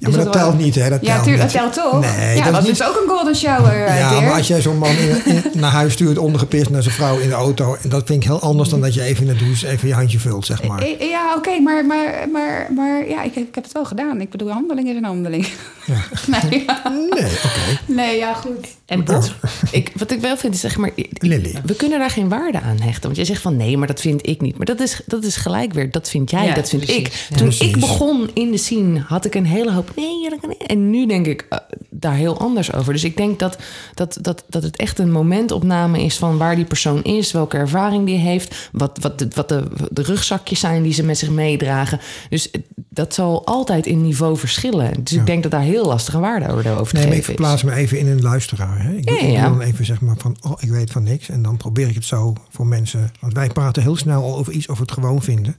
Ja, 0.00 0.06
Dus 0.06 0.16
maar 0.16 0.24
dat 0.24 0.34
was- 0.34 0.42
telt 0.42 0.58
niet, 0.58 0.74
hè? 0.74 0.88
Dat 0.88 0.98
Ja, 1.02 1.12
telt 1.12 1.24
tuurlijk, 1.24 1.52
dat 1.52 1.72
telt 1.72 1.72
toch? 1.92 2.00
Nee, 2.16 2.36
ja, 2.36 2.42
dat 2.44 2.52
dat 2.52 2.62
is 2.62 2.68
niet... 2.68 2.78
dus 2.78 2.86
ook 2.88 3.00
een 3.02 3.08
golden 3.08 3.36
shower. 3.36 3.84
eh, 3.84 3.98
Ja, 3.98 4.20
maar 4.20 4.32
als 4.32 4.46
jij 4.48 4.60
zo'n 4.60 4.78
man 4.78 4.90
in, 4.96 5.24
in- 5.24 5.42
naar 5.60 5.70
huis 5.70 5.92
stuurt 5.92 6.18
ondergepist 6.18 6.70
naar 6.70 6.82
zijn 6.82 6.94
vrouw 6.94 7.18
in 7.18 7.28
de 7.28 7.34
auto... 7.34 7.76
en 7.82 7.88
dat 7.88 8.06
vind 8.06 8.22
ik 8.22 8.28
heel 8.28 8.40
anders 8.40 8.68
dan 8.68 8.80
dat 8.80 8.94
je 8.94 9.02
even 9.02 9.26
in 9.26 9.32
de 9.36 9.44
douche 9.44 9.68
even 9.68 9.88
je 9.88 9.94
handje 9.94 10.18
vult, 10.18 10.46
zeg 10.46 10.62
maar. 10.62 10.82
Eh, 10.82 11.08
Ja, 11.10 11.34
oké, 11.36 11.58
maar, 11.58 11.86
maar, 11.86 12.28
maar, 12.32 12.68
maar 12.74 13.08
ja, 13.08 13.22
ik, 13.22 13.34
heb- 13.34 13.48
ik 13.48 13.54
heb 13.54 13.64
het 13.64 13.72
wel 13.72 13.84
gedaan. 13.84 14.20
Ik 14.20 14.30
bedoel, 14.30 14.50
handeling 14.50 14.88
is 14.88 14.96
een 14.96 15.04
handeling. 15.04 15.46
Ja. 15.86 15.96
nee, 16.50 16.64
ja. 16.66 16.82
Nee, 17.10 17.24
oké. 17.24 17.78
nee, 17.86 18.16
ja, 18.18 18.34
goed. 18.34 18.66
En 18.86 19.04
Bot? 19.04 19.34
Ik, 19.70 19.90
wat 19.94 20.10
ik 20.10 20.20
wel 20.20 20.36
vind 20.36 20.54
is 20.54 20.60
zeg 20.60 20.76
maar... 20.76 20.90
Lily. 21.12 21.54
We 21.64 21.74
kunnen 21.74 21.98
daar 21.98 22.10
geen 22.10 22.28
waarde 22.28 22.60
aan 22.60 22.80
hechten. 22.80 23.02
Want 23.02 23.16
jij 23.16 23.24
zegt 23.24 23.40
van 23.42 23.56
nee, 23.56 23.76
maar 23.76 23.86
dat 23.86 24.00
vind 24.00 24.28
ik 24.28 24.40
niet. 24.40 24.56
Maar 24.56 24.66
dat 24.66 24.80
is, 24.80 25.00
dat 25.06 25.24
is 25.24 25.36
gelijk 25.36 25.72
weer. 25.72 25.90
Dat 25.90 26.08
vind 26.08 26.30
jij, 26.30 26.44
Ja, 26.46 26.54
dat 26.54 26.68
vind 26.68 26.84
precies. 26.84 27.00
ik. 27.06 27.12
Ja. 27.28 27.36
Toen 27.36 27.46
Precies. 27.46 27.68
ik 27.68 27.80
begon 27.80 28.30
in 28.34 28.50
de 28.50 28.56
scene 28.56 29.00
had 29.06 29.24
ik 29.24 29.34
een 29.34 29.46
hele 29.46 29.72
hoop 29.72 29.89
niet. 29.96 30.36
En 30.66 30.90
nu 30.90 31.06
denk 31.06 31.26
ik 31.26 31.46
eh, 31.48 31.58
daar 31.90 32.14
heel 32.14 32.38
anders 32.38 32.72
over. 32.72 32.92
Dus 32.92 33.04
ik 33.04 33.16
denk 33.16 33.38
dat, 33.38 33.58
dat, 33.94 34.18
dat, 34.20 34.44
dat 34.48 34.62
het 34.62 34.76
echt 34.76 34.98
een 34.98 35.12
momentopname 35.12 36.02
is 36.04 36.16
van 36.16 36.38
waar 36.38 36.56
die 36.56 36.64
persoon 36.64 37.02
is. 37.02 37.32
Welke 37.32 37.56
ervaring 37.56 38.06
die 38.06 38.16
heeft. 38.18 38.68
Wat, 38.72 38.98
wat, 39.00 39.18
de, 39.18 39.28
wat 39.34 39.48
de, 39.48 39.64
de 39.90 40.02
rugzakjes 40.02 40.60
zijn 40.60 40.82
die 40.82 40.92
ze 40.92 41.02
met 41.04 41.18
zich 41.18 41.30
meedragen. 41.30 42.00
Dus 42.28 42.50
dat 42.88 43.14
zal 43.14 43.46
altijd 43.46 43.86
in 43.86 44.02
niveau 44.02 44.36
verschillen. 44.36 45.04
Dus 45.04 45.12
Ja. 45.12 45.20
ik 45.20 45.26
denk 45.26 45.42
dat 45.42 45.52
daar 45.52 45.60
heel 45.60 45.86
lastige 45.86 46.18
waarde 46.18 46.48
over 46.48 46.64
te 46.64 46.72
Nee, 46.72 46.82
maar 46.82 46.94
ik 46.94 47.02
geven 47.02 47.16
is. 47.18 47.24
verplaats 47.24 47.62
me 47.62 47.72
even 47.74 47.98
in 47.98 48.06
een 48.06 48.22
luisteraar. 48.22 48.82
Hè. 48.82 48.92
Ik 48.92 49.06
doe, 49.06 49.14
Ja, 49.16 49.20
ik 49.20 49.26
doe 49.28 49.36
ja. 49.36 49.48
dan 49.48 49.60
even 49.60 49.84
zeg 49.84 50.00
maar 50.00 50.16
van, 50.18 50.36
oh, 50.40 50.52
ik 50.60 50.68
weet 50.70 50.90
van 50.90 51.02
niks. 51.02 51.28
En 51.28 51.42
dan 51.42 51.56
probeer 51.56 51.88
ik 51.88 51.94
het 51.94 52.04
zo 52.04 52.34
voor 52.48 52.66
mensen. 52.66 53.12
Want 53.20 53.32
wij 53.32 53.48
praten 53.48 53.82
heel 53.82 53.96
snel 53.96 54.22
al 54.22 54.36
over 54.36 54.52
iets 54.52 54.68
of 54.68 54.76
we 54.76 54.82
het 54.82 54.92
gewoon 54.92 55.22
vinden. 55.22 55.56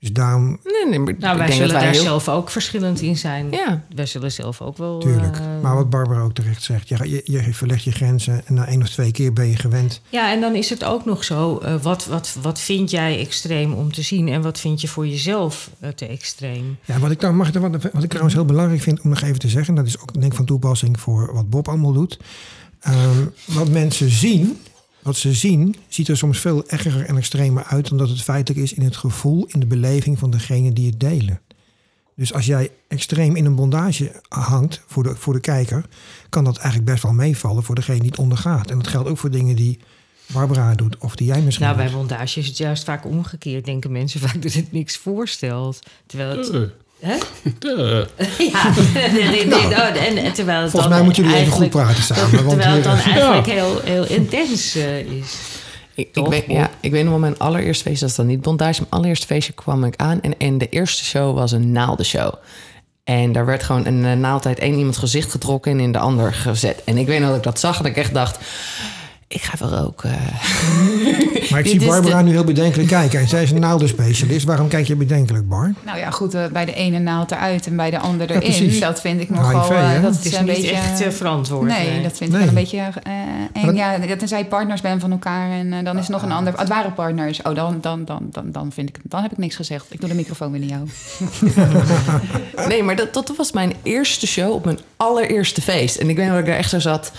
Dus 0.00 0.12
daarom, 0.12 0.58
Nee, 0.64 0.88
nee, 0.88 0.98
maar 0.98 1.14
Nou, 1.18 1.32
ik 1.32 1.38
wij 1.38 1.46
denk 1.46 1.52
zullen 1.52 1.68
dat 1.72 1.82
daar 1.82 1.90
heel- 1.92 2.02
zelf 2.02 2.28
ook 2.28 2.50
verschillend 2.50 3.00
in 3.00 3.16
zijn. 3.16 3.50
Ja. 3.50 3.82
Wij 3.94 4.06
zullen 4.06 4.32
zelf 4.32 4.60
ook 4.60 4.76
wel... 4.76 4.98
tuurlijk. 4.98 5.36
eh, 5.36 5.42
Maar 5.62 5.74
wat 5.74 5.90
Barbara 5.90 6.20
ook 6.20 6.32
terecht 6.34 6.62
zegt. 6.62 6.88
Je, 6.88 6.96
je, 7.10 7.22
je 7.24 7.54
verlegt 7.54 7.82
je 7.84 7.90
grenzen 7.92 8.46
en 8.46 8.54
na 8.54 8.66
één 8.66 8.82
of 8.82 8.88
twee 8.88 9.12
keer 9.12 9.32
ben 9.32 9.46
je 9.48 9.56
gewend. 9.56 10.00
Ja, 10.08 10.32
en 10.32 10.40
dan 10.40 10.54
is 10.54 10.70
het 10.70 10.84
ook 10.84 11.04
nog 11.04 11.24
zo, 11.24 11.58
eh, 11.58 11.74
wat, 11.82 12.06
wat, 12.06 12.36
wat 12.42 12.60
vind 12.60 12.90
jij 12.90 13.18
extreem 13.20 13.72
om 13.72 13.92
te 13.92 14.02
zien 14.02 14.28
en 14.28 14.42
wat 14.42 14.60
vind 14.60 14.80
je 14.80 14.88
voor 14.88 15.06
jezelf 15.06 15.70
eh, 15.80 15.90
te 15.90 16.06
extreem? 16.06 16.78
Ja, 16.84 16.98
wat 16.98 17.10
ik, 17.10 17.20
nou, 17.20 17.34
mag 17.34 17.50
wat, 17.52 17.90
wat 17.92 18.02
ik 18.02 18.08
trouwens 18.08 18.34
heel 18.34 18.44
belangrijk 18.44 18.82
vind 18.82 19.00
om 19.00 19.10
nog 19.10 19.20
even 19.22 19.38
te 19.38 19.48
zeggen. 19.48 19.74
Dat 19.74 19.86
is 19.86 20.00
ook 20.00 20.12
denk 20.12 20.24
ik 20.26 20.34
van 20.34 20.44
toepassing 20.46 21.00
voor 21.00 21.34
wat 21.34 21.50
Bob 21.50 21.68
allemaal 21.68 21.92
doet. 21.92 22.18
Ehm, 22.80 23.24
wat 23.44 23.68
mensen 23.68 24.10
zien, 24.10 24.58
wat 25.08 25.16
ze 25.16 25.32
zien, 25.32 25.76
ziet 25.88 26.08
er 26.08 26.16
soms 26.16 26.38
veel 26.38 26.68
erger 26.68 27.04
en 27.04 27.16
extremer 27.16 27.64
uit. 27.64 27.90
Omdat 27.90 28.08
het 28.08 28.22
feitelijk 28.22 28.64
is 28.64 28.72
in 28.72 28.82
het 28.82 28.96
gevoel, 28.96 29.46
in 29.46 29.60
de 29.60 29.66
beleving 29.66 30.18
van 30.18 30.30
degene 30.30 30.72
die 30.72 30.86
het 30.86 31.00
delen. 31.00 31.40
Dus 32.16 32.32
als 32.32 32.46
jij 32.46 32.70
extreem 32.88 33.36
in 33.36 33.44
een 33.44 33.54
bondage 33.54 34.22
hangt 34.28 34.82
voor 34.86 35.02
de, 35.02 35.14
voor 35.16 35.32
de 35.32 35.40
kijker, 35.40 35.84
kan 36.28 36.44
dat 36.44 36.56
eigenlijk 36.56 36.90
best 36.90 37.02
wel 37.02 37.12
meevallen 37.12 37.62
voor 37.62 37.74
degene 37.74 37.98
die 38.00 38.10
het 38.10 38.18
ondergaat. 38.18 38.70
En 38.70 38.78
dat 38.78 38.86
geldt 38.86 39.08
ook 39.08 39.18
voor 39.18 39.30
dingen 39.30 39.56
die 39.56 39.78
Barbara 40.32 40.74
doet 40.74 40.98
of 40.98 41.16
die 41.16 41.26
jij 41.26 41.42
misschien 41.42 41.66
Nou, 41.66 41.78
bij 41.78 41.90
bondage 41.90 42.40
is 42.40 42.46
het 42.46 42.56
juist 42.56 42.84
vaak 42.84 43.04
omgekeerd. 43.04 43.64
Denken 43.64 43.92
mensen 43.92 44.20
vaak 44.28 44.42
dat 44.42 44.52
het 44.52 44.72
niks 44.72 44.96
voorstelt. 44.96 45.78
Terwijl 46.06 46.38
het... 46.38 46.50
Eh, 46.50 46.60
Eh. 47.00 47.10
Ja, 48.52 48.72
nee, 48.94 49.28
nee, 49.28 49.46
nee, 49.46 49.74
en, 49.74 50.16
en 50.16 50.32
terwijl 50.32 50.60
het 50.62 50.70
Volgens 50.70 50.72
dan 50.72 50.88
mij 50.88 51.02
moeten 51.02 51.22
jullie 51.22 51.38
even 51.38 51.52
goed 51.52 51.60
eigenlijk- 51.62 51.86
praten 51.86 52.02
samen. 52.02 52.44
Want 52.44 52.48
Terwijl 52.48 52.74
het 52.74 52.84
dan 52.84 52.98
eigenlijk 52.98 53.46
heel, 53.46 53.80
heel 53.84 54.04
intens 54.06 54.74
eh, 54.74 54.98
is. 54.98 55.34
Ik, 55.94 56.08
ik, 56.12 56.26
weet, 56.26 56.44
ja, 56.48 56.70
ik 56.80 56.90
weet 56.90 57.02
nog 57.02 57.10
wel, 57.10 57.20
mijn 57.20 57.38
allereerste 57.38 57.82
feestje, 57.84 58.00
dat 58.00 58.10
is 58.10 58.16
dan 58.16 58.26
niet 58.26 58.40
bondage. 58.40 58.78
Mijn 58.80 58.90
allereerste 58.92 59.26
feestje 59.26 59.52
kwam 59.52 59.84
ik 59.84 59.96
aan. 59.96 60.20
En, 60.20 60.38
en 60.38 60.58
de 60.58 60.68
eerste 60.68 61.04
show 61.04 61.34
was 61.36 61.52
een 61.52 61.72
naaldenshow. 61.72 62.32
En 63.04 63.32
daar 63.32 63.46
werd 63.46 63.62
gewoon 63.62 63.86
een 63.86 64.04
uh, 64.04 64.12
naald 64.12 64.46
uit 64.46 64.58
één 64.58 64.74
iemands 64.78 64.98
gezicht 64.98 65.30
getrokken 65.30 65.72
en 65.72 65.80
in 65.80 65.92
de 65.92 65.98
ander 65.98 66.34
gezet. 66.34 66.82
En 66.84 66.96
ik 66.98 67.06
weet 67.06 67.18
nog 67.18 67.28
dat 67.28 67.36
ik 67.36 67.42
dat 67.42 67.60
zag 67.60 67.76
en 67.76 67.82
dat 67.82 67.92
ik 67.92 67.98
echt 67.98 68.14
dacht... 68.14 68.38
Ik 69.28 69.42
ga 69.42 69.68
wel 69.68 69.78
ook... 69.78 70.02
uh, 70.04 70.12
Maar 71.50 71.60
ik 71.60 71.66
zie 71.66 71.86
Barbara 71.86 72.18
de- 72.18 72.24
nu 72.24 72.30
heel 72.30 72.44
bedenkelijk 72.44 72.88
kijken. 72.88 73.20
En 73.20 73.28
zij 73.28 73.42
is 73.42 73.50
een 73.50 73.60
naaldenspecialist. 73.60 74.44
Waarom 74.46 74.68
kijk 74.68 74.86
je 74.86 74.96
bedenkelijk, 74.96 75.48
Bar? 75.48 75.72
Nou 75.84 75.98
ja, 75.98 76.10
goed, 76.10 76.34
eh, 76.34 76.46
bij 76.46 76.64
de 76.64 76.72
ene 76.74 76.98
naald 76.98 77.30
eruit 77.30 77.66
en 77.66 77.76
bij 77.76 77.90
de 77.90 77.98
andere 77.98 78.32
Ja, 78.34 78.40
erin. 78.40 78.80
Dat 78.80 79.00
vind 79.00 79.20
ik 79.20 79.30
nogal... 79.30 79.60
HIV, 79.60 79.70
eh, 79.70 80.02
dat 80.02 80.14
Het 80.16 80.24
is 80.24 80.36
een 80.36 80.44
niet 80.44 80.54
beetje, 80.54 80.70
echt 80.70 81.00
eh, 81.00 81.10
verantwoord. 81.10 81.68
Nee, 81.68 82.02
dat 82.02 82.16
vind 82.16 82.32
ik 82.32 82.38
wel 82.38 82.48
een 82.48 82.54
beetje 82.54 82.78
eh 82.78 83.12
eng. 83.52 83.66
dat- 83.66 83.76
Ja, 83.76 83.98
dat 83.98 84.18
tenzij 84.18 84.38
je 84.38 84.44
partners 84.44 84.80
bent 84.80 85.00
van 85.00 85.10
elkaar 85.10 85.50
en 85.50 85.84
dan 85.84 85.98
is 85.98 86.08
nog 86.08 86.22
een 86.22 86.32
ander... 86.32 86.52
Het 86.58 86.68
waren 86.68 86.94
partners. 86.94 87.42
Oh, 87.42 87.54
dan, 87.54 87.78
dan, 87.80 88.04
dan, 88.04 88.26
dan, 88.30 88.52
dan, 88.52 88.72
vind 88.72 88.88
ik, 88.88 88.98
dan 89.02 89.22
heb 89.22 89.32
ik 89.32 89.38
niks 89.38 89.56
gezegd. 89.56 89.86
Ik 89.88 90.00
doe 90.00 90.08
de 90.08 90.14
microfoon 90.14 90.50
weer 90.50 90.60
niet 90.60 90.70
jou. 90.70 90.88
Nee, 92.68 92.82
maar 92.82 92.96
dat, 92.96 93.14
dat 93.14 93.32
was 93.36 93.52
mijn 93.52 93.72
eerste 93.82 94.26
show 94.26 94.52
op 94.52 94.64
mijn 94.64 94.78
allereerste 94.96 95.60
feest. 95.62 95.96
En 95.96 96.08
ik 96.08 96.16
weet 96.16 96.24
nog 96.24 96.34
dat 96.34 96.44
ik 96.44 96.50
daar 96.50 96.58
echt 96.58 96.70
zo 96.70 96.78
zat. 96.78 97.12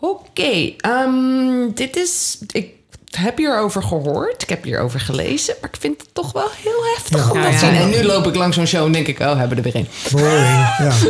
Oké, 0.00 0.72
ehm, 0.76 1.70
dit 1.74 1.96
is... 1.96 2.38
Ik 2.52 2.68
heb 3.10 3.36
hierover 3.36 3.82
gehoord. 3.82 4.42
Ik 4.42 4.48
heb 4.48 4.64
hierover 4.64 5.00
gelezen. 5.00 5.54
Maar 5.60 5.70
ik 5.72 5.80
vind 5.80 6.00
het 6.00 6.08
toch 6.14 6.32
wel 6.32 6.48
heel 6.62 6.84
heftig 6.94 7.24
Ja. 7.24 7.30
om 7.30 7.36
Ja, 7.36 7.50
dat 7.50 7.58
te 7.58 7.66
ja. 7.66 7.72
zien. 7.72 7.80
En 7.80 7.90
nu 7.90 8.02
loop 8.04 8.26
ik 8.26 8.34
langs 8.34 8.56
zo'n 8.56 8.66
show 8.66 8.84
en 8.86 8.92
denk 8.92 9.06
ik... 9.06 9.18
Oh, 9.20 9.36
hebben 9.38 9.62
we 9.62 9.68
er 9.68 9.72
weer 9.72 9.76
een. 9.76 9.88
Ja. 10.84 10.92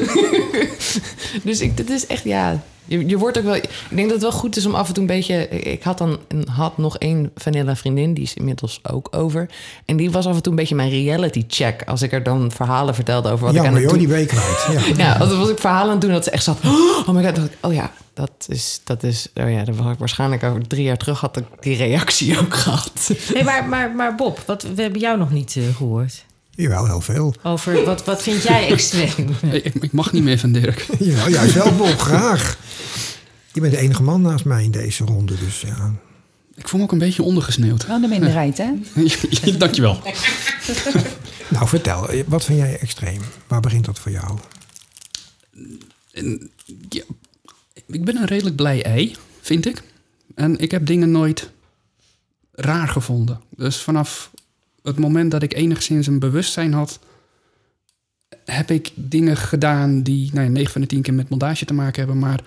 Dus 1.42 1.60
ik, 1.60 1.76
dit 1.76 1.90
is 1.90 2.06
echt, 2.06 2.24
ja... 2.24 2.62
Je, 2.84 3.06
je 3.06 3.18
wordt 3.18 3.38
ook 3.38 3.44
wel... 3.44 3.54
Ik 3.54 3.68
denk 3.88 4.02
dat 4.02 4.10
het 4.10 4.22
wel 4.22 4.32
goed 4.40 4.56
is 4.56 4.66
om 4.66 4.74
af 4.74 4.88
en 4.88 4.94
toe 4.94 5.02
een 5.02 5.08
beetje... 5.08 5.48
Ik 5.48 5.82
had 5.82 5.98
dan 5.98 6.18
een, 6.28 6.48
had 6.48 6.78
nog 6.78 6.98
één 6.98 7.30
vanilla 7.34 7.76
vriendin. 7.76 8.14
Die 8.14 8.24
is 8.24 8.34
inmiddels 8.34 8.80
ook 8.90 9.08
over. 9.10 9.50
En 9.84 9.96
die 9.96 10.10
was 10.10 10.26
af 10.26 10.34
en 10.34 10.42
toe 10.42 10.52
een 10.52 10.58
beetje 10.58 10.74
mijn 10.74 10.90
reality 10.90 11.44
check. 11.48 11.82
Als 11.86 12.02
ik 12.02 12.12
er 12.12 12.22
dan 12.22 12.50
verhalen 12.54 12.94
vertelde 12.94 13.30
over 13.30 13.46
wat 13.46 13.54
ik 13.54 13.64
aan 13.64 13.74
het 13.74 13.88
doen 13.88 13.98
die 13.98 14.08
week 14.08 14.28
kwijt. 14.28 14.66
Ja. 14.72 14.80
Ja, 15.04 15.12
als 15.12 15.36
was 15.36 15.48
ik 15.48 15.58
verhalen 15.58 15.84
aan 15.86 15.92
het 15.92 16.00
doen 16.00 16.10
dat 16.12 16.24
ze 16.24 16.30
echt 16.30 16.44
zat. 16.44 16.58
Oh 17.06 17.08
my 17.08 17.24
god, 17.24 17.34
dacht 17.34 17.46
ik, 17.46 17.56
oh 17.60 17.72
ja, 17.72 17.92
dat 18.18 18.46
is, 18.48 18.80
dat 18.84 19.02
is, 19.02 19.28
oh 19.34 19.50
ja, 19.50 19.64
dat 19.64 19.76
was 19.76 19.92
ik 19.92 19.98
waarschijnlijk 19.98 20.42
over 20.42 20.66
drie 20.66 20.82
jaar 20.82 20.96
terug 20.96 21.20
had 21.20 21.36
ik 21.36 21.44
die 21.60 21.76
reactie 21.76 22.38
ook 22.38 22.54
gehad. 22.54 23.10
Nee, 23.34 23.44
maar, 23.44 23.68
maar, 23.68 23.94
maar 23.94 24.14
Bob, 24.14 24.42
wat, 24.46 24.62
we 24.62 24.82
hebben 24.82 25.00
jou 25.00 25.18
nog 25.18 25.30
niet 25.30 25.56
eh, 25.56 25.76
gehoord. 25.76 26.24
Jawel, 26.50 26.86
heel 26.86 27.00
veel. 27.00 27.34
Over 27.42 27.84
wat, 27.84 28.04
wat 28.04 28.22
vind 28.22 28.42
jij 28.42 28.68
extreem? 28.72 29.36
Ik, 29.50 29.74
ik 29.74 29.92
mag 29.92 30.12
niet 30.12 30.22
meer 30.22 30.38
van 30.38 30.52
Dirk. 30.52 30.86
Jawel, 30.98 31.28
juist 31.28 31.54
wel, 31.54 31.74
Bob, 31.74 31.98
graag. 31.98 32.58
Je 33.52 33.60
bent 33.60 33.72
de 33.72 33.78
enige 33.78 34.02
man 34.02 34.20
naast 34.20 34.44
mij 34.44 34.64
in 34.64 34.70
deze 34.70 35.04
ronde, 35.04 35.34
dus 35.38 35.60
ja. 35.60 35.92
Ik 36.54 36.68
voel 36.68 36.78
me 36.78 36.86
ook 36.86 36.92
een 36.92 36.98
beetje 36.98 37.22
ondergesneeuwd. 37.22 37.86
Wel 37.86 38.00
de 38.00 38.08
minderheid, 38.08 38.58
hè? 38.58 38.70
Dankjewel. 39.58 40.00
Nou, 41.48 41.68
vertel, 41.68 42.08
wat 42.26 42.44
vind 42.44 42.58
jij 42.58 42.78
extreem? 42.78 43.20
Waar 43.46 43.60
begint 43.60 43.84
dat 43.84 43.98
voor 43.98 44.12
jou? 44.12 44.38
En, 46.12 46.50
ja, 46.88 47.02
ik 47.88 48.04
ben 48.04 48.16
een 48.16 48.26
redelijk 48.26 48.56
blij 48.56 48.84
ei, 48.84 49.16
vind 49.40 49.66
ik. 49.66 49.82
En 50.34 50.58
ik 50.58 50.70
heb 50.70 50.86
dingen 50.86 51.10
nooit 51.10 51.50
raar 52.52 52.88
gevonden. 52.88 53.40
Dus 53.56 53.76
vanaf 53.76 54.30
het 54.82 54.98
moment 54.98 55.30
dat 55.30 55.42
ik 55.42 55.54
enigszins 55.54 56.06
een 56.06 56.18
bewustzijn 56.18 56.72
had, 56.72 56.98
heb 58.44 58.70
ik 58.70 58.90
dingen 58.94 59.36
gedaan 59.36 60.02
die 60.02 60.30
nou 60.32 60.46
ja, 60.46 60.52
9 60.52 60.72
van 60.72 60.80
de 60.80 60.86
10 60.86 61.02
keer 61.02 61.14
met 61.14 61.28
montage 61.28 61.64
te 61.64 61.74
maken 61.74 61.98
hebben. 61.98 62.18
Maar 62.18 62.40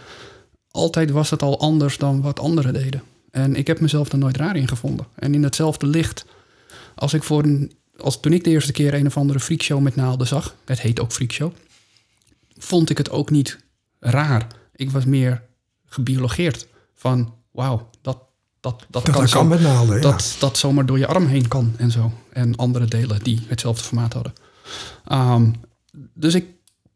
altijd 0.72 1.12
was 1.12 1.30
het 1.30 1.42
al 1.42 1.60
anders 1.60 1.98
dan 1.98 2.22
wat 2.22 2.40
anderen 2.40 2.74
deden. 2.74 3.04
En 3.32 3.56
ik 3.56 3.68
heb 3.68 3.80
mezelf 3.80 4.12
er 4.12 4.18
nooit 4.18 4.38
raar 4.38 4.56
in 4.56 4.68
gevonden. 4.68 5.06
En 5.16 5.34
in 5.34 5.44
hetzelfde 5.44 5.88
licht, 5.88 6.26
als 6.96 7.14
ik 7.14 7.24
voor 7.24 7.68
als 7.98 8.20
toen 8.20 8.34
ik 8.34 8.44
de 8.44 8.50
eerste 8.50 8.72
keer 8.72 8.94
een 8.94 9.06
of 9.06 9.18
andere 9.18 9.40
freakshow 9.40 9.82
met 9.82 9.96
naalden 9.96 10.28
zag, 10.28 10.56
het 10.66 10.82
heet 10.82 11.00
ook 11.00 11.12
freakshow, 11.12 11.54
vond 12.58 12.90
ik 12.90 12.98
het 12.98 13.10
ook 13.10 13.30
niet 13.30 13.58
raar. 14.00 14.48
Ik 14.82 14.92
was 14.92 15.06
meer 15.06 15.44
gebiologeerd 15.86 16.68
van, 16.96 17.34
wauw, 17.52 17.90
dat, 18.02 18.18
dat, 18.60 18.80
dat, 18.80 18.88
Dat 18.90 19.04
kan, 19.04 19.14
kan, 19.14 19.28
zo, 19.28 19.44
met 19.44 19.62
naalden, 19.62 19.96
ja. 19.96 20.02
dat, 20.02 20.36
dat 20.40 20.58
zomaar 20.58 20.86
door 20.86 20.98
je 20.98 21.08
arm 21.08 21.26
heen 21.26 21.48
kan 21.48 21.74
en 21.78 21.92
zo. 21.92 22.12
En 22.34 22.56
andere 22.56 22.86
delen 22.86 23.24
die 23.24 23.40
hetzelfde 23.48 23.84
formaat 23.84 24.14
hadden. 24.14 24.34
Ehm, 25.06 25.52
dus 26.14 26.36
ik, 26.36 26.46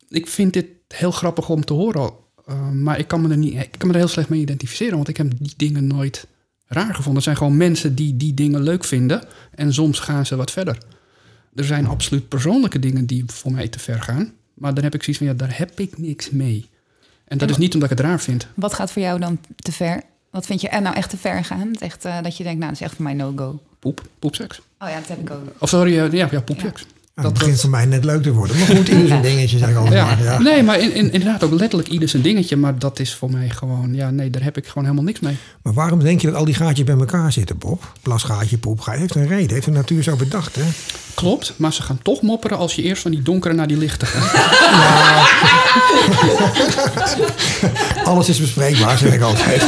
ik 0.10 0.28
vind 0.28 0.54
dit 0.54 0.66
heel 0.88 1.12
grappig 1.12 1.50
om 1.50 1.66
te 1.66 1.74
horen. 1.74 2.12
Ehm, 2.46 2.84
maar 2.84 3.00
ik 3.00 3.08
kan, 3.08 3.22
me 3.22 3.30
er 3.30 3.38
niet, 3.38 3.54
ik 3.54 3.76
kan 3.78 3.88
me 3.88 3.94
er 3.94 4.00
heel 4.00 4.08
slecht 4.08 4.30
mee 4.30 4.42
identificeren. 4.42 4.96
Want 4.96 5.08
ik 5.08 5.18
heb 5.18 5.32
die 5.40 5.54
dingen 5.58 5.88
nooit 5.88 6.28
raar 6.66 6.96
gevonden. 6.96 7.14
Het 7.14 7.24
zijn 7.24 7.38
gewoon 7.38 7.58
mensen 7.58 7.96
die 7.96 8.18
die 8.18 8.34
dingen 8.34 8.62
leuk 8.62 8.84
vinden. 8.84 9.24
En 9.52 9.74
soms 9.74 10.00
gaan 10.00 10.26
ze 10.26 10.36
wat 10.36 10.52
verder. 10.52 10.78
Er 11.56 11.66
zijn 11.66 11.88
absoluut 11.88 12.28
persoonlijke 12.28 12.80
dingen 12.80 13.06
die 13.06 13.24
voor 13.28 13.52
mij 13.52 13.68
te 13.68 13.80
ver 13.80 14.02
gaan. 14.02 14.34
Maar 14.54 14.74
dan 14.74 14.84
heb 14.84 14.94
ik 14.94 15.04
zoiets 15.04 15.24
van, 15.24 15.32
ja, 15.32 15.38
daar 15.38 15.58
heb 15.58 15.80
ik 15.80 15.98
niks 15.98 16.30
mee. 16.30 16.70
En 17.28 17.38
dat 17.38 17.50
is 17.50 17.58
niet 17.58 17.74
omdat 17.74 17.92
ik 17.92 17.98
het 17.98 18.06
raar 18.08 18.20
vind. 18.20 18.48
Wat 18.54 18.74
gaat 18.74 18.92
voor 18.92 19.02
jou 19.02 19.20
dan 19.20 19.40
te 19.56 19.72
ver? 19.72 20.02
Wat 20.32 20.46
vind 20.46 20.62
je 20.62 20.70
er 20.70 20.82
nou 20.82 20.96
echt 20.96 21.10
te 21.10 21.18
ver 21.18 21.44
gaan? 21.44 21.72
Echt, 21.80 22.06
eh, 22.06 22.18
dat 22.22 22.38
je 22.38 22.44
denkt, 22.44 22.60
nou, 22.60 22.72
dat 22.72 22.82
is 22.82 22.86
echt 22.88 22.96
voor 22.96 23.04
mij 23.04 23.14
no-go. 23.14 23.60
Poep, 23.80 24.02
poepseks. 24.20 24.62
Oh 24.80 24.90
ja, 24.90 24.96
dat 25.00 25.08
heb 25.08 25.20
ik 25.20 25.30
ook. 25.32 25.42
Of 25.60 25.70
sorry, 25.70 26.00
eh, 26.00 26.12
ja, 26.12 26.28
ja 26.32 26.42
poepseks. 26.42 26.86
Nou, 27.16 27.28
het 27.28 27.38
begint 27.38 27.60
voor 27.60 27.70
mij 27.70 27.86
net 27.86 28.04
leuk 28.04 28.24
te 28.24 28.32
worden. 28.32 28.58
Maar 28.58 28.66
goed, 28.68 28.88
ieder 28.96 29.08
zijn 29.08 29.22
dingetje, 29.22 29.58
zeg 29.58 29.70
ik 29.70 29.76
altijd 29.76 29.94
Ja. 29.96 30.06
maar. 30.06 30.24
Ja. 30.24 30.40
Nee, 30.40 30.64
maar 30.64 30.80
in, 30.80 30.94
in- 30.94 31.12
inderdaad 31.12 31.44
ook 31.44 31.52
letterlijk 31.52 31.90
ieder 31.90 32.10
zijn 32.10 32.22
dingetje. 32.22 32.56
Maar 32.56 32.80
dat 32.80 33.00
is 33.00 33.14
voor 33.16 33.32
mij 33.32 33.50
gewoon, 33.50 33.94
ja, 33.94 34.10
nee, 34.10 34.30
daar 34.30 34.44
heb 34.44 34.58
ik 34.58 34.68
gewoon 34.68 34.84
helemaal 34.84 35.04
niks 35.06 35.20
mee. 35.20 35.38
Maar 35.62 35.74
waarom 35.74 36.00
denk 36.04 36.22
je 36.22 36.28
dat 36.28 36.36
al 36.36 36.46
die 36.46 36.54
gaatjes 36.54 36.86
bij 36.86 36.96
elkaar 36.98 37.32
zitten, 37.32 37.58
Bob? 37.58 37.92
Plasgaatje, 38.02 38.58
poepgaatje. 38.58 39.00
Heeft 39.02 39.16
een 39.16 39.28
reden. 39.28 39.54
Heeft 39.54 39.66
de 39.66 39.72
natuur 39.72 40.04
zo 40.04 40.16
bedacht, 40.16 40.56
hè? 40.56 40.64
Klopt, 41.14 41.54
maar 41.58 41.74
ze 41.74 41.82
gaan 41.82 42.00
toch 42.02 42.22
mopperen 42.22 42.58
als 42.58 42.76
je 42.76 42.82
eerst 42.82 43.02
van 43.02 43.12
die 43.12 43.22
donkere 43.22 43.54
naar 43.54 43.68
die 43.68 43.78
lichte 43.78 44.06
gaat. 44.06 44.32
Alles 48.04 48.30
is 48.30 48.40
bespreekbaar, 48.40 48.98
zeg 48.98 49.14
ik 49.14 49.22
altijd. 49.22 49.64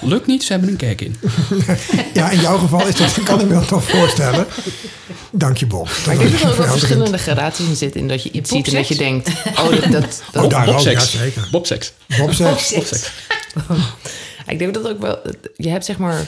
Lukt 0.00 0.26
niet, 0.26 0.42
ze 0.42 0.52
hebben 0.52 0.70
een 0.70 0.76
kijk 0.76 1.00
in. 1.00 1.16
Ja, 2.14 2.30
in 2.30 2.40
jouw 2.40 2.58
geval 2.58 2.86
is 2.86 2.96
dat, 2.96 3.22
kan 3.24 3.40
ik 3.40 3.46
me 3.46 3.54
dat 3.54 3.68
toch 3.68 3.84
voorstellen. 3.84 4.46
Dank 5.30 5.56
je, 5.56 5.66
Bob. 5.66 5.88
Maar 6.06 6.14
ik 6.14 6.20
denk 6.20 6.32
dat 6.32 6.40
er 6.40 6.48
ook 6.50 6.56
wel 6.56 6.66
verschillende 6.66 7.18
gradaties 7.18 7.66
in 7.66 7.76
zitten. 7.76 8.00
In 8.00 8.08
dat 8.08 8.22
je 8.22 8.30
iets 8.30 8.50
ziet 8.50 8.66
en 8.68 8.74
dat 8.74 8.88
je 8.88 8.94
denkt, 8.94 9.28
oh, 9.28 9.70
dat... 9.70 9.92
dat, 9.92 10.22
dat 10.32 10.44
Oh, 10.44 10.50
daar 10.50 10.60
ook, 10.60 10.66
ja, 10.66 10.72
Bobseks. 10.72 11.10
zeker. 11.10 11.48
Bobseks. 11.50 11.92
Bob 12.18 12.32
zegt, 12.32 12.74
Bobseks. 12.74 13.10
Ik 14.46 14.58
denk 14.58 14.74
dat 14.74 14.88
ook 14.88 15.00
wel... 15.00 15.18
Je 15.56 15.68
hebt 15.68 15.84
zeg 15.84 15.98
maar... 15.98 16.26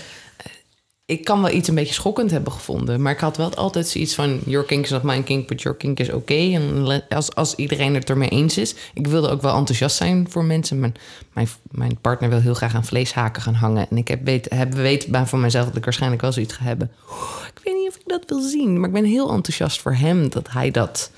Ik 1.06 1.24
kan 1.24 1.42
wel 1.42 1.50
iets 1.50 1.68
een 1.68 1.74
beetje 1.74 1.94
schokkend 1.94 2.30
hebben 2.30 2.52
gevonden. 2.52 3.02
Maar 3.02 3.12
ik 3.12 3.18
had 3.18 3.36
wel 3.36 3.54
altijd 3.54 3.88
zoiets 3.88 4.14
van... 4.14 4.40
Your 4.46 4.66
kink 4.66 4.84
is 4.84 4.90
not 4.90 5.02
my 5.02 5.22
kink, 5.22 5.48
but 5.48 5.62
your 5.62 5.76
kink 5.76 5.98
is 5.98 6.10
oké. 6.10 6.34
En 6.34 6.86
le- 6.86 7.04
als, 7.08 7.34
als 7.34 7.54
iedereen 7.54 7.94
het 7.94 8.10
ermee 8.10 8.28
eens 8.28 8.58
is... 8.58 8.74
Ik 8.94 9.06
wilde 9.06 9.28
ook 9.28 9.42
wel 9.42 9.56
enthousiast 9.56 9.96
zijn 9.96 10.26
voor 10.30 10.44
mensen. 10.44 10.80
Mijn, 10.80 10.94
mijn, 11.32 11.48
mijn 11.70 11.98
partner 12.00 12.28
wil 12.28 12.40
heel 12.40 12.54
graag 12.54 12.74
aan 12.74 12.84
vleeshaken 12.84 13.42
gaan 13.42 13.54
hangen. 13.54 13.86
En 13.90 13.96
ik 13.96 14.08
heb, 14.08 14.24
weet, 14.24 14.46
heb 14.50 14.72
weet 14.72 15.06
van 15.24 15.40
mezelf 15.40 15.66
dat 15.66 15.76
ik 15.76 15.84
waarschijnlijk 15.84 16.22
wel 16.22 16.32
zoiets 16.32 16.54
ga 16.54 16.64
hebben. 16.64 16.90
Oeh, 17.10 17.46
ik 17.54 17.60
weet 17.64 17.74
niet 17.74 17.88
of 17.88 17.96
ik 17.96 18.06
dat 18.06 18.22
wil 18.26 18.40
zien. 18.40 18.80
Maar 18.80 18.88
ik 18.88 18.94
ben 18.94 19.04
heel 19.04 19.30
enthousiast 19.30 19.80
voor 19.80 19.94
hem 19.94 20.30
dat 20.30 20.50
hij 20.50 20.70
dat 20.70 21.10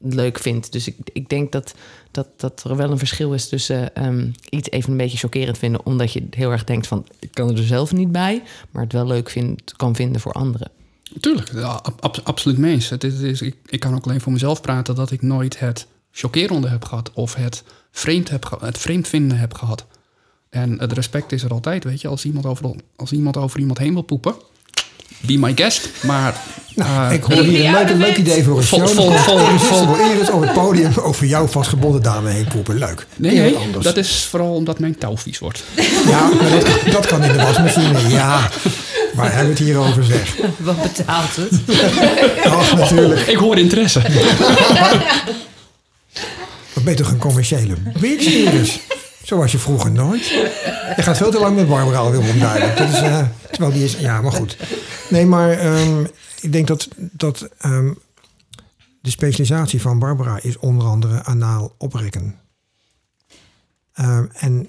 leuk 0.00 0.38
vindt. 0.38 0.72
Dus 0.72 0.86
ik, 0.86 0.96
ik 1.12 1.28
denk 1.28 1.52
dat, 1.52 1.74
dat, 2.10 2.26
dat 2.36 2.64
er 2.64 2.76
wel 2.76 2.90
een 2.90 2.98
verschil 2.98 3.32
is 3.34 3.48
tussen 3.48 3.94
ehm, 3.94 4.30
iets 4.50 4.70
even 4.70 4.90
een 4.90 4.96
beetje 4.96 5.18
chockerend 5.18 5.58
vinden, 5.58 5.86
omdat 5.86 6.12
je 6.12 6.26
heel 6.30 6.50
erg 6.50 6.64
denkt 6.64 6.86
van 6.86 7.06
ik 7.18 7.30
kan 7.32 7.56
er 7.56 7.66
zelf 7.66 7.92
niet 7.92 8.12
bij, 8.12 8.42
maar 8.70 8.82
het 8.82 8.92
wel 8.92 9.06
leuk 9.06 9.30
vind, 9.30 9.76
kan 9.76 9.94
vinden 9.94 10.20
voor 10.20 10.32
anderen. 10.32 10.70
Tuurlijk, 11.20 11.52
ja, 11.52 11.68
ab- 11.82 12.00
ab- 12.00 12.20
absoluut 12.24 12.58
mee. 12.58 12.78
Het 12.88 13.04
is, 13.04 13.42
ik, 13.42 13.56
ik 13.66 13.80
kan 13.80 13.94
ook 13.94 14.04
alleen 14.04 14.20
voor 14.20 14.32
mezelf 14.32 14.60
praten 14.60 14.94
dat 14.94 15.10
ik 15.10 15.22
nooit 15.22 15.58
het 15.58 15.86
chockerende 16.12 16.68
heb 16.68 16.84
gehad. 16.84 17.12
Of 17.12 17.34
het 17.34 17.62
vreemd, 17.90 18.28
heb, 18.30 18.56
het 18.60 18.78
vreemd 18.78 19.08
vinden 19.08 19.38
heb 19.38 19.54
gehad. 19.54 19.86
En 20.48 20.78
het 20.80 20.92
respect 20.92 21.32
is 21.32 21.42
er 21.42 21.50
altijd, 21.50 21.84
weet 21.84 22.00
je. 22.00 22.08
Als 22.08 22.24
iemand 22.24 22.46
over, 22.46 22.74
als 22.96 23.12
iemand, 23.12 23.36
over 23.36 23.60
iemand 23.60 23.78
heen 23.78 23.92
wil 23.92 24.02
poepen, 24.02 24.34
be 25.20 25.38
my 25.38 25.52
guest. 25.54 25.88
Maar 26.00 26.34
nou, 26.74 27.08
eh, 27.08 27.12
ik 27.14 27.22
hoor 27.22 27.42
hier 27.42 27.64
een 27.90 27.98
leuk, 27.98 28.16
idee 28.16 28.44
voor 28.44 28.58
een 28.58 28.64
show. 28.64 28.88
vol- 28.88 29.12
vol- 29.12 29.58
vol- 29.58 29.96
Iris 29.98 30.12
Iris 30.14 30.30
op 30.30 30.40
het 30.40 30.52
podium 30.52 30.92
over 31.02 31.26
jouw 31.26 31.46
vastgebonden 31.46 32.02
dame 32.02 32.30
heen 32.30 32.44
poepen. 32.48 32.78
Leuk. 32.78 33.06
nee, 33.16 33.56
dat 33.82 33.96
is 33.96 34.26
vooral 34.30 34.54
omdat 34.54 34.78
mijn 34.78 34.98
touw 34.98 35.16
vies 35.16 35.38
wordt. 35.38 35.62
Ja, 36.08 36.28
maar 36.40 36.50
dat, 36.50 36.62
kan- 36.64 36.92
dat 36.92 37.06
kan 37.06 37.22
in 37.24 37.32
de 37.32 37.38
wasmachine. 37.42 38.08
Ja, 38.08 38.48
waar 39.14 39.26
hebben 39.34 39.44
we 39.44 39.50
het 39.50 39.58
hier 39.68 39.76
over 39.78 40.04
zeg? 40.04 40.36
Wat 40.58 40.82
betaalt 40.82 41.36
het? 41.36 41.50
Ach, 42.44 42.76
natuurlijk. 42.76 43.20
Ik 43.26 43.36
hoor 43.36 43.58
interesse. 43.58 44.00
Wat 46.72 46.84
ben 46.84 46.92
je 46.92 46.98
toch 47.02 47.10
een 47.10 47.18
commerciële 47.18 47.74
bitch, 48.00 48.24
Iris? 48.26 48.78
Zo 49.24 49.36
was 49.36 49.52
je 49.52 49.58
vroeger 49.58 49.90
nooit. 49.92 50.26
Je 50.96 51.02
gaat 51.02 51.16
veel 51.16 51.30
te 51.30 51.38
lang 51.38 51.56
met 51.56 51.68
Barbara 51.68 51.98
alweer 51.98 52.20
omduiden. 52.30 52.76
Dat 52.76 52.88
is, 52.88 53.00
eh, 53.00 53.22
terwijl 53.50 53.72
die 53.72 53.84
is... 53.84 53.92
Ja, 53.98 54.20
maar 54.20 54.32
goed. 54.32 54.56
Nee, 55.10 55.26
maar 55.26 55.50
ehm, 55.50 56.04
ik 56.40 56.52
denk 56.52 56.66
dat, 56.66 56.88
dat 56.96 57.48
ehm, 57.58 57.92
de 59.00 59.10
specialisatie 59.10 59.80
van 59.80 59.98
Barbara 59.98 60.38
is 60.42 60.58
onder 60.58 60.86
andere 60.86 61.24
anaal 61.24 61.74
oprekken. 61.78 62.34
Ehm, 63.92 64.24
en 64.32 64.68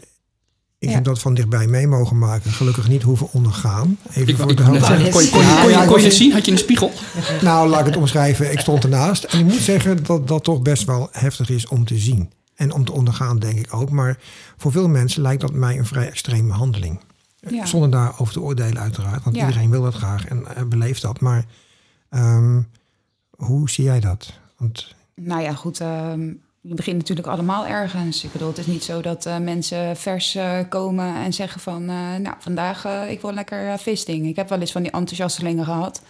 Ik 0.80 0.88
Ja. 0.90 0.94
heb 0.96 1.04
dat 1.04 1.20
van 1.20 1.34
dichtbij 1.34 1.68
mee 1.68 1.88
mogen 1.88 2.18
maken. 2.18 2.52
Gelukkig 2.52 2.88
niet 2.88 3.02
hoeven 3.02 3.28
ondergaan. 3.32 3.98
Even 4.10 4.28
Ik, 4.28 4.38
voor 4.38 4.52
ik 4.52 4.58
de 4.58 4.64
zeggen, 4.64 5.12
kon 5.12 5.24
je, 5.24 5.30
kon 5.30 5.42
je, 5.42 5.48
Ja, 5.48 5.60
kon 5.62 5.70
je, 5.70 5.76
ja, 5.76 5.82
ik 5.82 5.88
kon 5.88 5.98
je 5.98 6.04
was- 6.04 6.04
het 6.04 6.14
zien? 6.14 6.32
Had 6.32 6.46
je 6.46 6.52
een 6.52 6.58
spiegel? 6.58 6.92
Nou, 7.42 7.70
laat 7.70 7.80
ik 7.80 7.86
het 7.86 7.96
omschrijven. 7.96 8.52
Ik 8.52 8.60
stond 8.60 8.84
ernaast. 8.84 9.24
En 9.24 9.40
ik 9.40 9.46
moet 9.46 9.62
zeggen 9.62 10.04
dat 10.04 10.28
dat 10.28 10.44
toch 10.44 10.62
best 10.62 10.84
wel 10.84 11.10
heftig 11.12 11.50
is 11.50 11.68
om 11.68 11.86
te 11.86 11.98
zien. 11.98 12.32
En 12.56 12.74
om 12.74 12.86
te 12.86 12.92
ondergaan, 12.92 13.40
denk 13.40 13.60
ik 13.60 13.74
ook. 13.74 13.90
Maar 13.90 14.18
voor 14.58 14.72
veel 14.72 14.88
mensen 14.90 15.22
lijkt 15.22 15.42
dat 15.42 15.54
mij 15.54 15.78
een 15.78 15.86
vrij 15.86 16.08
extreme 16.08 16.54
handeling. 16.54 17.00
Ja. 17.50 17.66
Zonder 17.66 17.90
daarover 17.92 18.34
te 18.34 18.42
oordelen, 18.42 18.82
uiteraard. 18.82 19.24
Want 19.24 19.36
Ja. 19.36 19.46
iedereen 19.48 19.70
wil 19.70 19.82
dat 19.82 19.94
graag 19.94 20.26
en 20.28 20.56
eh, 20.56 20.64
beleeft 20.64 21.02
dat. 21.02 21.20
Maar 21.20 21.46
ehm, 22.10 22.62
hoe 23.38 23.70
zie 23.70 23.84
jij 23.84 24.00
dat? 24.00 24.34
Want 24.58 24.96
Nou 25.16 25.42
ja, 25.42 25.54
goed. 25.54 25.80
ehm, 25.80 26.28
je 26.62 26.74
begint 26.74 26.98
natuurlijk 26.98 27.28
allemaal 27.28 27.68
ergens. 27.68 28.24
Ik 28.24 28.32
bedoel, 28.32 28.48
het 28.48 28.58
is 28.58 28.66
niet 28.66 28.84
zo 28.84 29.02
dat 29.02 29.26
eh, 29.26 29.38
mensen 29.38 29.98
vers 29.98 30.36
eh, 30.36 30.60
komen 30.70 31.16
en 31.16 31.34
zeggen 31.34 31.62
van... 31.62 31.86
nou, 31.86 32.34
vandaag 32.40 32.86
ik 33.10 33.22
wil 33.22 33.34
lekker 33.34 33.80
visding. 33.80 34.28
Ik 34.28 34.36
heb 34.36 34.50
wel 34.50 34.60
eens 34.60 34.72
van 34.72 34.82
die 34.84 34.92
enthousiastelingen 34.92 35.66
gehad. 35.66 36.02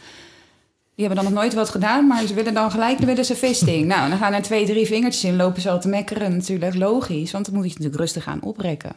Die 1.02 1.10
hebben 1.10 1.26
dan 1.26 1.34
nog 1.34 1.44
nooit 1.44 1.56
wat 1.56 1.70
gedaan, 1.70 2.08
maar 2.08 2.26
ze 2.26 2.34
willen 2.34 2.54
dan 2.54 2.72
gelijk 2.72 3.00
willen 3.00 3.26
ze 3.26 3.36
visding. 3.36 3.88
nou, 3.88 4.10
dan 4.10 4.18
gaan 4.18 4.34
er 4.34 4.42
twee, 4.42 4.66
drie 4.66 4.86
vingertjes 4.86 5.24
in, 5.24 5.36
lopen 5.36 5.62
ze 5.62 5.70
al 5.70 5.80
te 5.80 5.88
mekkeren 5.88 6.32
natuurlijk. 6.32 6.76
Logisch, 6.76 7.32
want 7.32 7.46
dan 7.46 7.54
moet 7.54 7.64
je 7.64 7.70
het 7.70 7.78
natuurlijk 7.78 8.04
rustig 8.04 8.24
gaan 8.24 8.42
oprekken. 8.44 8.96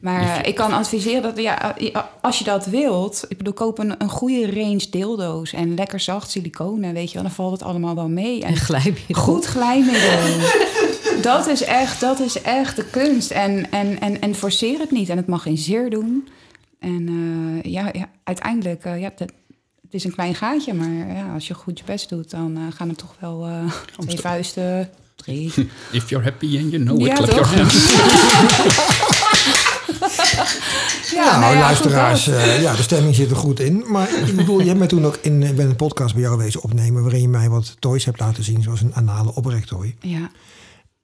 Maar 0.00 0.46
ik 0.46 0.54
kan 0.54 0.72
adviseren 0.72 1.22
dat 1.22 1.36
ja, 1.42 1.74
als 2.20 2.38
je 2.38 2.44
dat 2.44 2.66
wilt, 2.66 3.24
ik 3.28 3.36
bedoel, 3.36 3.52
koop 3.52 3.78
een, 3.78 3.94
een 3.98 4.08
goede 4.08 4.50
range 4.50 4.86
dildo's 4.90 5.52
en 5.52 5.74
lekker 5.74 6.00
zacht 6.00 6.30
siliconen, 6.30 6.94
weet 6.94 7.08
je 7.08 7.14
wel, 7.14 7.22
dan 7.22 7.32
valt 7.32 7.52
het 7.52 7.62
allemaal 7.62 7.94
wel 7.94 8.08
mee. 8.08 8.42
En 8.42 8.48
En 8.48 8.56
glijmiddel. 8.56 9.22
goed 9.22 9.44
glijmiddel. 9.44 10.50
dat 11.22 11.46
is 11.46 11.62
echt, 11.62 12.00
dat 12.00 12.20
is 12.20 12.42
echt 12.42 12.76
de 12.76 12.84
kunst. 12.84 13.30
En, 13.30 13.70
en, 13.70 14.00
en, 14.00 14.20
en 14.20 14.34
forceer 14.34 14.78
het 14.78 14.90
niet. 14.90 15.08
En 15.08 15.16
het 15.16 15.26
mag 15.26 15.42
geen 15.42 15.58
zeer 15.58 15.90
doen. 15.90 16.28
En 16.78 17.08
eh, 17.08 17.72
ja, 17.72 17.88
ja, 17.92 18.08
uiteindelijk, 18.24 18.84
eh, 18.84 19.00
ja, 19.00 19.12
dat, 19.16 19.32
het 19.86 19.94
is 19.94 20.04
een 20.04 20.14
klein 20.14 20.34
gaatje, 20.34 20.74
maar 20.74 21.14
ja, 21.16 21.32
als 21.34 21.46
je 21.48 21.54
goed 21.54 21.78
je 21.78 21.84
best 21.84 22.08
doet, 22.08 22.30
dan 22.30 22.56
eh, 22.56 22.62
gaan 22.76 22.88
er 22.88 22.96
toch 22.96 23.14
wel 23.18 23.46
eh 23.46 23.72
twee 23.98 24.18
vuisten, 24.20 24.90
drie. 25.16 25.52
If 25.92 26.08
you're 26.08 26.24
happy 26.24 26.58
and 26.62 26.70
you 26.70 26.82
know 26.84 27.00
it, 27.00 27.06
Ja, 27.06 27.14
clap 27.14 27.28
toch? 27.30 27.54
your 27.54 27.56
hands. 27.56 27.94
Ja, 31.14 31.38
nou 31.40 31.54
ja, 31.54 31.60
luisteraars, 31.60 32.26
eh, 32.28 32.62
ja, 32.62 32.74
de 32.74 32.82
stemming 32.82 33.14
zit 33.14 33.30
er 33.30 33.36
goed 33.36 33.60
in. 33.60 33.84
Maar 33.86 34.08
ik 34.26 34.36
bedoel, 34.36 34.60
je 34.60 34.66
hebt 34.66 34.78
mij 34.78 34.88
toen 34.88 35.04
ook 35.06 35.16
in, 35.22 35.42
ik 35.42 35.56
ben 35.56 35.68
een 35.68 35.76
podcast 35.76 36.14
bij 36.14 36.22
jou 36.22 36.36
wezen 36.38 36.62
opnemen... 36.62 37.02
waarin 37.02 37.20
je 37.20 37.28
mij 37.28 37.48
wat 37.48 37.76
toys 37.78 38.04
hebt 38.04 38.20
laten 38.20 38.44
zien, 38.44 38.62
zoals 38.62 38.80
een 38.80 38.94
anale 38.94 39.34
oprektooi. 39.34 39.94
Ja, 40.00 40.30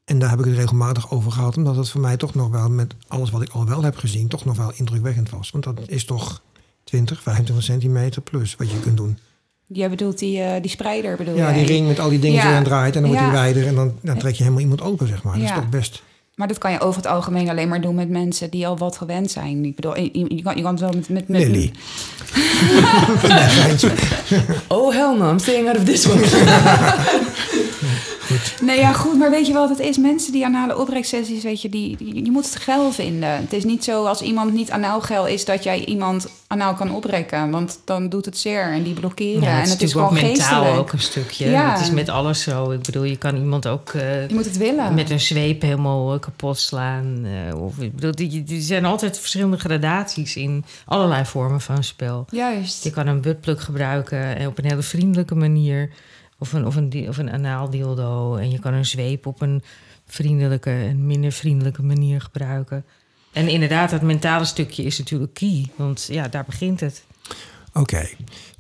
En 0.04 0.18
daar 0.18 0.30
heb 0.30 0.38
ik 0.38 0.44
het 0.44 0.54
regelmatig 0.54 1.10
over 1.10 1.32
gehad... 1.32 1.56
omdat 1.56 1.76
het 1.76 1.88
voor 1.88 2.00
mij 2.00 2.16
toch 2.16 2.34
nog 2.34 2.50
wel, 2.50 2.68
met 2.68 2.94
alles 3.09 3.30
wat 3.30 3.42
ik 3.42 3.48
al 3.50 3.66
wel 3.66 3.82
heb 3.82 3.96
gezien... 3.96 4.28
toch 4.28 4.44
nog 4.44 4.56
wel 4.56 4.72
indrukwekkend 4.74 5.30
was. 5.30 5.50
Want 5.50 5.64
dat 5.64 5.80
is 5.86 6.04
toch 6.04 6.42
20, 6.93 7.23
25 7.23 7.64
centimeter 7.64 8.23
plus 8.23 8.55
wat 8.59 8.70
je 8.70 8.81
kunt 8.81 8.97
doen. 8.97 9.19
jij 9.66 9.90
bedoelt 9.90 10.19
die, 10.19 10.40
eh, 10.43 10.60
die 10.62 10.70
spreider, 10.70 11.16
bedoel 11.16 11.36
Ja, 11.36 11.48
jij? 11.51 11.59
die 11.59 11.66
ring 11.66 11.86
met 11.86 11.98
al 12.01 12.09
die 12.09 12.19
dingen 12.19 12.36
Ja. 12.43 12.47
die 12.48 12.56
aan 12.56 12.64
draait... 12.64 12.97
en 12.97 13.01
dan 13.02 13.10
wordt 13.10 13.27
die 13.27 13.35
Ja. 13.36 13.43
wijder 13.43 13.66
en 13.66 13.74
dan, 13.74 13.93
dan 14.01 14.19
trek 14.19 14.32
je 14.35 14.39
helemaal 14.43 14.62
iemand 14.62 14.82
open, 14.82 15.06
zeg 15.09 15.23
maar. 15.23 15.32
Dat 15.39 15.43
Ja. 15.43 15.48
is 15.48 15.55
toch 15.60 15.69
best... 15.69 16.02
Maar 16.35 16.48
dat 16.48 16.59
kan 16.59 16.73
je 16.73 16.81
over 16.81 17.02
het 17.02 17.10
algemeen 17.10 17.48
alleen 17.48 17.69
maar 17.69 17.81
doen 17.81 17.94
met 17.94 18.09
mensen 18.09 18.51
die 18.51 18.66
al 18.66 18.78
wat 18.78 18.97
gewend 18.97 19.31
zijn. 19.31 19.64
Ik 19.64 19.74
bedoel, 19.77 19.97
je, 19.98 20.10
je 20.28 20.43
kan, 20.43 20.56
je 20.56 20.62
kan 20.62 20.70
het 20.70 20.81
wel 20.81 20.93
met... 20.93 21.09
met, 21.09 21.28
met 21.28 21.40
Lily. 21.47 21.73
Oh 24.69 24.93
hell 24.94 25.14
no, 25.19 25.31
I'm 25.31 25.39
staying 25.39 25.69
out 25.69 25.77
of 25.77 25.85
this 25.85 26.06
one. 26.09 26.20
Nee, 28.60 28.78
ja, 28.78 28.92
goed, 28.92 29.18
maar 29.18 29.30
weet 29.30 29.46
je 29.46 29.52
wat 29.52 29.68
het 29.68 29.78
is? 29.78 29.96
Mensen 29.98 30.32
die 30.32 30.44
anale 30.44 30.78
opreksessies, 30.78 31.42
weet 31.42 31.62
je, 31.62 31.68
die, 31.68 31.96
die, 31.96 32.24
je 32.24 32.30
moet 32.30 32.44
het 32.44 32.56
geil 32.56 32.92
vinden. 32.92 33.28
Het 33.30 33.52
is 33.52 33.64
niet 33.64 33.84
zo 33.84 34.04
als 34.04 34.20
iemand 34.22 34.52
niet 34.52 34.70
anaal 34.70 35.00
geil 35.00 35.26
is, 35.26 35.44
dat 35.44 35.62
jij 35.64 35.84
iemand 35.84 36.28
anaal 36.46 36.74
kan 36.74 36.94
oprekken. 36.94 37.50
Want 37.50 37.80
dan 37.84 38.09
doet 38.09 38.24
het 38.24 38.38
zeer 38.38 38.62
en 38.72 38.82
die 38.82 38.94
blokkeren. 38.94 39.40
Ja, 39.40 39.48
en 39.48 39.54
het 39.54 39.64
is 39.66 39.70
het 39.72 39.82
is 39.82 39.94
natuurlijk 39.94 40.14
gewoon 40.14 40.30
ook 40.30 40.36
mentaal 40.36 40.59
geestelijk. 40.60 40.80
ook 40.80 40.92
een 40.92 41.00
stukje. 41.00 41.50
Ja. 41.50 41.72
Het 41.72 41.80
is 41.80 41.90
met 41.90 42.09
alles 42.09 42.42
zo. 42.42 42.70
Ik 42.70 42.82
bedoel, 42.82 43.04
je 43.04 43.16
kan 43.16 43.36
iemand 43.36 43.66
ook 43.68 43.88
eh, 43.88 44.28
Je 44.28 44.34
moet 44.34 44.44
het 44.44 44.56
willen. 44.56 44.94
met 44.94 45.10
een 45.10 45.20
zweep 45.20 45.62
helemaal 45.62 46.14
eh, 46.14 46.20
kapot 46.20 46.59
slaan. 46.59 47.24
eh, 47.24 47.62
of, 47.62 47.78
ik 47.78 47.94
bedoel, 47.96 48.12
er 48.48 48.60
zijn 48.62 48.84
altijd 48.84 49.18
verschillende 49.18 49.59
gradaties 49.59 50.36
in 50.36 50.64
allerlei 50.84 51.24
vormen 51.24 51.60
van 51.60 51.84
spel. 51.84 52.26
Juist. 52.30 52.84
Je 52.84 52.90
kan 52.90 53.06
een 53.06 53.20
buttplug 53.20 53.64
gebruiken 53.64 54.36
en 54.36 54.46
op 54.46 54.59
een 54.59 54.64
hele 54.64 54.82
vriendelijke 54.82 55.34
manier. 55.34 55.90
Of 56.43 56.52
een, 56.52 56.66
of 56.66 56.77
een, 56.77 57.09
of 57.09 57.19
een 57.19 57.31
anaal 57.31 57.70
dildo. 57.70 58.36
En 58.36 58.51
je 58.51 58.59
kan 58.59 58.74
een 58.74 58.86
zweep 58.86 59.27
op 59.27 59.40
een 59.40 59.62
vriendelijke 60.06 60.70
en 60.70 61.06
minder 61.06 61.32
vriendelijke 61.32 61.82
manier 61.82 62.20
gebruiken. 62.20 62.85
En 63.32 63.48
inderdaad, 63.48 63.90
dat 63.90 64.02
mentale 64.02 64.44
stukje 64.44 64.82
is 64.82 64.98
natuurlijk 64.98 65.35
key. 65.35 65.70
Want 65.77 66.09
ja, 66.10 66.28
daar 66.28 66.44
begint 66.44 66.81
het. 66.81 67.05
Oké. 67.73 68.09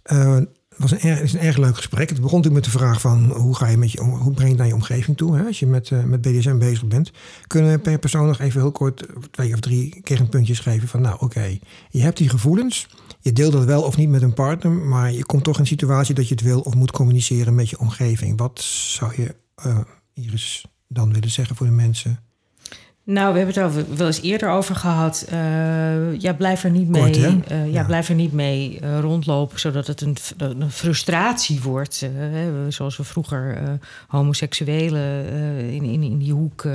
Eh, 0.02 0.34
het 0.34 0.48
was 0.76 0.90
een 0.90 1.00
erg, 1.00 1.20
is 1.20 1.32
een 1.32 1.40
erg 1.40 1.56
leuk 1.56 1.76
gesprek. 1.76 2.08
Het 2.08 2.20
begon 2.20 2.38
natuurlijk 2.38 2.64
met 2.64 2.72
de 2.72 2.78
vraag 2.78 3.00
van 3.00 3.30
hoe, 3.30 3.56
ga 3.56 3.66
je 3.66 3.76
met 3.76 3.92
je, 3.92 4.00
hoe 4.00 4.32
breng 4.32 4.50
je 4.50 4.56
naar 4.56 4.66
je 4.66 4.74
omgeving 4.74 5.16
toe 5.16 5.36
hè, 5.36 5.44
als 5.44 5.58
je 5.58 5.66
met, 5.66 5.90
eh, 5.90 6.04
met 6.04 6.20
BDSM 6.20 6.58
bezig 6.58 6.84
bent. 6.84 7.10
Kunnen 7.46 7.72
we 7.72 7.78
per 7.78 7.98
persoon 7.98 8.26
nog 8.26 8.40
even 8.40 8.60
heel 8.60 8.72
kort 8.72 9.06
twee 9.30 9.52
of 9.52 9.60
drie 9.60 10.00
kernpuntjes 10.02 10.58
geven 10.58 10.88
van 10.88 11.00
nou 11.00 11.16
oké, 11.20 11.58
je 11.90 12.02
hebt 12.02 12.16
die 12.16 12.28
gevoelens. 12.28 12.88
Je 13.22 13.32
deelt 13.32 13.52
dat 13.52 13.64
wel 13.64 13.82
of 13.82 13.96
niet 13.96 14.08
met 14.08 14.22
een 14.22 14.34
partner, 14.34 14.72
maar 14.72 15.12
je 15.12 15.24
komt 15.24 15.44
toch 15.44 15.54
in 15.54 15.60
een 15.60 15.66
situatie 15.66 16.14
dat 16.14 16.28
je 16.28 16.34
het 16.34 16.42
wil 16.44 16.60
of 16.60 16.74
moet 16.74 16.90
communiceren 16.90 17.54
met 17.54 17.70
je 17.70 17.78
omgeving. 17.78 18.38
Wat 18.38 18.60
zou 18.62 19.12
je, 19.16 19.34
eh 19.54 19.78
Iris, 20.14 20.64
dan 20.88 21.12
willen 21.12 21.30
zeggen 21.30 21.56
voor 21.56 21.66
de 21.66 21.72
mensen? 21.72 22.18
Nou, 23.04 23.32
we 23.32 23.38
hebben 23.38 23.54
het 23.54 23.64
over, 23.64 23.96
wel 23.96 24.06
eens 24.06 24.20
eerder 24.22 24.50
over 24.50 24.74
gehad. 24.76 25.26
Eh, 25.28 26.20
ja, 26.20 26.32
blijf 26.36 26.64
er 26.64 26.70
niet 26.70 26.88
mee, 26.88 27.02
Kort, 27.02 27.46
eh, 27.46 27.58
ja, 27.58 27.64
Ja. 27.64 27.84
blijf 27.84 28.08
er 28.08 28.14
niet 28.14 28.32
mee 28.32 28.80
eh, 28.80 28.98
rondlopen, 29.00 29.60
zodat 29.60 29.86
het 29.86 30.00
een, 30.00 30.16
een 30.36 30.70
frustratie 30.70 31.60
wordt. 31.62 32.02
eh, 32.02 32.08
hè, 32.14 32.70
zoals 32.70 32.96
we 32.96 33.04
vroeger 33.04 33.56
eh, 33.56 33.68
homoseksuelen 34.08 35.26
eh, 35.30 35.72
in, 35.74 35.82
in, 35.82 36.02
in 36.02 36.18
die 36.18 36.32
hoek 36.32 36.66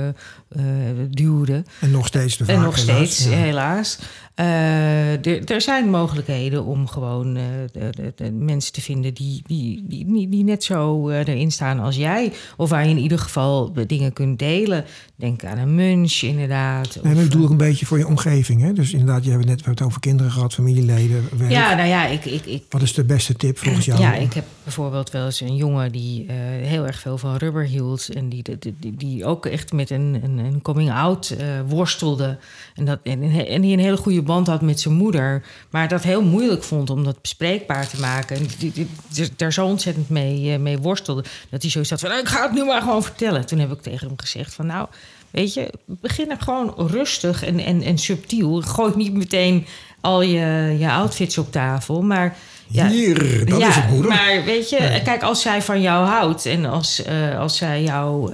eh, 0.48 0.62
duwden. 1.10 1.66
En 1.80 1.90
nog 1.90 2.06
steeds 2.06 2.36
de 2.36 2.44
vraag. 2.44 2.56
En 2.56 2.62
nog 2.62 2.76
helaas, 2.76 3.10
steeds, 3.12 3.24
ja. 3.24 3.36
helaas. 3.36 3.98
Eh, 4.34 5.50
er, 5.50 5.60
zijn 5.60 5.90
mogelijkheden 5.90 6.64
om 6.64 6.86
gewoon 6.86 7.36
eh, 7.36 7.42
de, 7.72 7.90
de- 7.90 8.12
de 8.16 8.30
mensen 8.32 8.72
te 8.72 8.80
vinden 8.80 9.14
die, 9.14 9.42
die, 9.46 9.84
die, 9.88 10.28
die, 10.28 10.44
net 10.44 10.64
zo 10.64 11.08
erin 11.10 11.50
staan 11.52 11.80
als 11.80 11.96
jij. 11.96 12.32
Of 12.56 12.70
waar 12.70 12.84
je 12.84 12.90
in 12.90 12.98
ieder 12.98 13.18
geval 13.18 13.72
dingen 13.86 14.12
kunt 14.12 14.38
delen. 14.38 14.84
Denk 15.16 15.44
aan 15.44 15.58
een 15.58 15.74
munch, 15.74 16.22
inderdaad. 16.22 16.94
Nee, 16.94 17.02
maar 17.04 17.12
Of, 17.14 17.18
ik 17.22 17.28
bedoel 17.28 17.44
ook 17.44 17.50
een 17.50 17.56
beetje 17.56 17.86
voor 17.86 17.98
je 17.98 18.06
omgeving. 18.06 18.62
Hè? 18.62 18.72
Dus 18.72 18.92
inderdaad, 18.92 19.24
je 19.24 19.30
hebt 19.30 19.40
het 19.42 19.48
net 19.50 19.58
we 19.58 19.64
hebben 19.64 19.82
het 19.84 19.92
over 19.92 20.00
kinderen 20.00 20.32
gehad, 20.32 20.54
familieleden, 20.54 21.28
werk. 21.36 21.50
ja, 21.50 21.74
nou 21.74 21.88
ja, 21.88 22.06
ik, 22.06 22.24
ik, 22.24 22.46
ik, 22.46 22.62
Wat 22.68 22.82
is 22.82 22.94
de 22.94 23.04
beste 23.04 23.34
tip 23.34 23.58
volgens 23.58 23.84
jou? 23.84 24.00
Ja, 24.00 24.14
ik 24.14 24.32
heb 24.32 24.44
bijvoorbeeld 24.62 25.10
wel 25.10 25.24
eens 25.24 25.40
een 25.40 25.56
jongen 25.56 25.92
die 25.92 26.26
heel 26.62 26.86
erg 26.86 26.98
veel 27.00 27.18
van 27.18 27.36
rubber 27.36 27.64
hield. 27.64 28.08
En 28.08 28.28
die, 28.28 28.42
die, 28.58 28.74
die, 28.80 28.96
die 28.96 29.24
ook 29.24 29.46
echt 29.46 29.72
met 29.72 29.90
een, 29.90 30.20
een, 30.22 30.37
een 30.38 30.62
coming-out 30.62 31.28
eh, 31.30 31.46
worstelde. 31.66 32.38
En, 32.74 32.84
dat, 32.84 32.98
en, 33.02 33.22
en 33.46 33.60
die 33.60 33.72
een 33.72 33.82
hele 33.82 33.96
goede 33.96 34.22
band 34.22 34.46
had 34.46 34.60
met 34.62 34.80
zijn 34.80 34.94
moeder. 34.94 35.42
Maar 35.70 35.88
dat 35.88 36.02
heel 36.02 36.22
moeilijk 36.22 36.62
vond 36.62 36.90
om 36.90 37.04
dat 37.04 37.20
bespreekbaar 37.20 37.88
te 37.88 38.00
maken. 38.00 38.36
En 38.36 38.42
die, 38.58 38.72
die, 38.72 38.88
die- 39.12 39.28
daar 39.36 39.52
zo 39.52 39.66
ontzettend 39.66 40.08
mee, 40.08 40.52
eh, 40.52 40.58
mee 40.58 40.78
worstelde. 40.78 41.24
Dat 41.50 41.62
hij 41.62 41.70
zoiets 41.70 41.90
had 41.90 42.00
van, 42.00 42.08
nou, 42.08 42.20
ik 42.20 42.28
ga 42.28 42.42
het 42.42 42.52
nu 42.52 42.64
maar 42.64 42.82
gewoon 42.82 43.02
vertellen. 43.02 43.46
Toen 43.46 43.58
heb 43.58 43.72
ik 43.72 43.82
tegen 43.82 44.06
hem 44.06 44.18
gezegd 44.18 44.54
van, 44.54 44.66
nou... 44.66 44.86
Weet 45.30 45.54
je, 45.54 45.70
begin 45.86 46.30
er 46.30 46.40
gewoon 46.40 46.74
rustig 46.76 47.44
en, 47.44 47.58
en, 47.58 47.82
en 47.82 47.98
subtiel. 47.98 48.60
Gooi 48.60 48.92
niet 48.96 49.14
meteen 49.14 49.66
al 50.00 50.22
je, 50.22 50.76
je 50.78 50.90
outfits 50.90 51.38
op 51.38 51.52
tafel. 51.52 52.02
Maar 52.02 52.36
ja, 52.66 52.88
Hier, 52.88 53.46
dat 53.46 53.58
ja, 53.60 53.68
is 53.68 53.74
het 53.74 53.90
moeder. 53.90 54.10
Maar 54.10 54.42
weet 54.44 54.70
je, 54.70 54.78
Nee. 54.80 55.02
kijk, 55.02 55.22
als 55.22 55.42
zij 55.42 55.62
van 55.62 55.80
jou 55.80 56.06
houdt 56.06 56.46
en 56.46 56.64
als, 56.64 57.02
eh, 57.02 57.38
als 57.38 57.56
zij 57.56 57.82
jou 57.82 58.32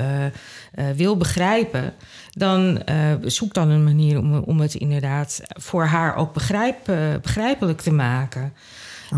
eh, 0.75 0.91
wil 0.97 1.17
begrijpen, 1.17 1.93
dan 2.31 2.83
eh, 2.83 3.13
zoek 3.23 3.55
dan 3.55 3.69
een 3.69 3.85
manier 3.85 4.19
om, 4.19 4.35
om 4.35 4.61
het 4.61 4.75
inderdaad 4.75 5.41
voor 5.47 5.85
haar 5.85 6.17
ook 6.17 6.33
begrijp, 6.33 6.89
eh, 6.89 6.97
begrijpelijk 7.23 7.81
te 7.81 7.93
maken. 7.93 8.53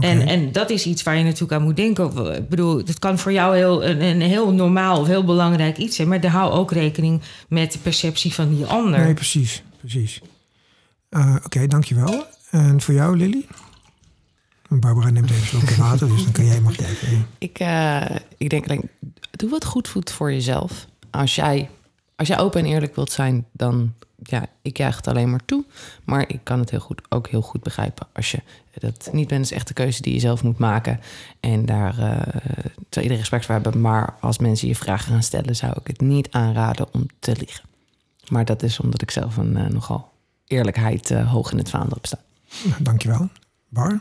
En, 0.01 0.27
en 0.27 0.53
dat 0.53 0.71
is 0.71 0.87
iets 0.87 1.03
waar 1.03 1.17
je 1.17 1.25
natuurlijk 1.25 1.53
aan 1.53 1.63
moet 1.63 1.77
denken. 1.77 2.35
Ik 2.37 2.49
bedoel, 2.49 2.77
het 2.77 2.99
kan 2.99 3.19
voor 3.19 3.33
jou 3.33 3.57
heel, 3.57 3.85
een, 3.85 4.01
een 4.01 4.21
heel 4.21 4.53
normaal 4.53 5.01
of 5.01 5.07
heel 5.07 5.25
belangrijk 5.25 5.77
iets 5.77 5.97
zijn, 5.97 6.09
maar 6.09 6.21
dan 6.21 6.31
hou 6.31 6.53
ook 6.53 6.73
rekening 6.73 7.23
met 7.49 7.73
de 7.73 7.79
perceptie 7.79 8.35
van 8.35 8.55
die 8.55 8.65
ander. 8.65 9.01
Nee, 9.01 9.15
precies. 9.15 9.63
precies. 9.79 10.21
Eh, 11.09 11.37
Oké, 11.45 11.67
dankjewel. 11.67 12.25
En 12.51 12.81
voor 12.81 12.95
jou, 12.95 13.17
Lily? 13.17 13.47
Barbara 14.69 15.11
neemt 15.11 15.31
even 15.31 15.47
slokje 15.47 15.77
water, 15.77 16.09
dus 16.09 16.23
dan 16.25 16.33
kan 16.33 16.47
jij, 16.47 16.61
mag 16.61 16.77
jij 16.77 16.89
even. 16.89 17.27
Ik, 17.39 17.59
eh, 17.59 18.17
ik 18.37 18.51
denk 18.51 18.65
alleen, 18.65 18.89
doe 19.31 19.51
wat 19.51 19.65
goed 19.65 19.89
voelt 19.89 20.11
voor 20.11 20.33
jezelf. 20.33 20.87
Als 21.17 21.35
jij, 21.35 21.69
als 22.17 22.29
jij 22.29 22.39
open 22.39 22.61
en 22.61 22.67
eerlijk 22.67 22.95
wilt 22.95 23.13
zijn, 23.13 23.47
dan 23.53 23.95
ja, 24.23 24.47
ik 24.63 24.77
juich 24.77 24.97
het 24.97 25.09
alleen 25.09 25.31
maar 25.31 25.45
toe. 25.45 25.65
Maar 26.05 26.29
ik 26.29 26.41
kan 26.43 26.59
het 26.59 26.71
heel 26.71 26.81
goed, 26.81 27.03
ook 27.09 27.29
heel 27.29 27.43
goed 27.43 27.63
begrijpen. 27.63 28.07
Als 28.13 28.31
je 28.31 28.43
dat 28.75 29.09
niet 29.13 29.29
bent, 29.29 29.45
is 29.45 29.53
echt 29.53 29.69
de 29.69 29.75
keuze 29.75 30.03
die 30.03 30.15
je 30.15 30.21
zelf 30.21 30.43
moet 30.43 30.59
maken. 30.59 31.01
En 31.41 31.67
daar 31.67 31.99
eh 31.99 32.65
zou 32.97 33.09
iedereen 33.09 33.31
respect 33.31 33.45
voor 33.45 33.55
hebben. 33.55 33.81
Maar 33.81 34.15
als 34.21 34.39
mensen 34.39 34.69
je 34.69 34.75
vragen 34.75 35.13
gaan 35.13 35.23
stellen, 35.23 35.57
zou 35.57 35.73
ik 35.81 35.87
het 35.87 36.01
niet 36.01 36.31
aanraden 36.31 36.87
om 36.93 37.07
te 37.19 37.37
liegen. 37.37 37.65
Maar 38.29 38.45
dat 38.45 38.63
is 38.63 38.81
omdat 38.81 39.03
ik 39.03 39.11
zelf 39.11 39.37
een 39.37 39.57
eh, 39.57 39.67
nogal 39.67 40.13
eerlijkheid 40.47 41.11
eh, 41.11 41.33
hoog 41.33 41.53
in 41.53 41.59
het 41.59 41.71
vaandel 41.71 41.99
staan. 42.03 42.21
Nou, 42.65 42.83
dankjewel. 42.83 43.29
Bar? 43.69 43.99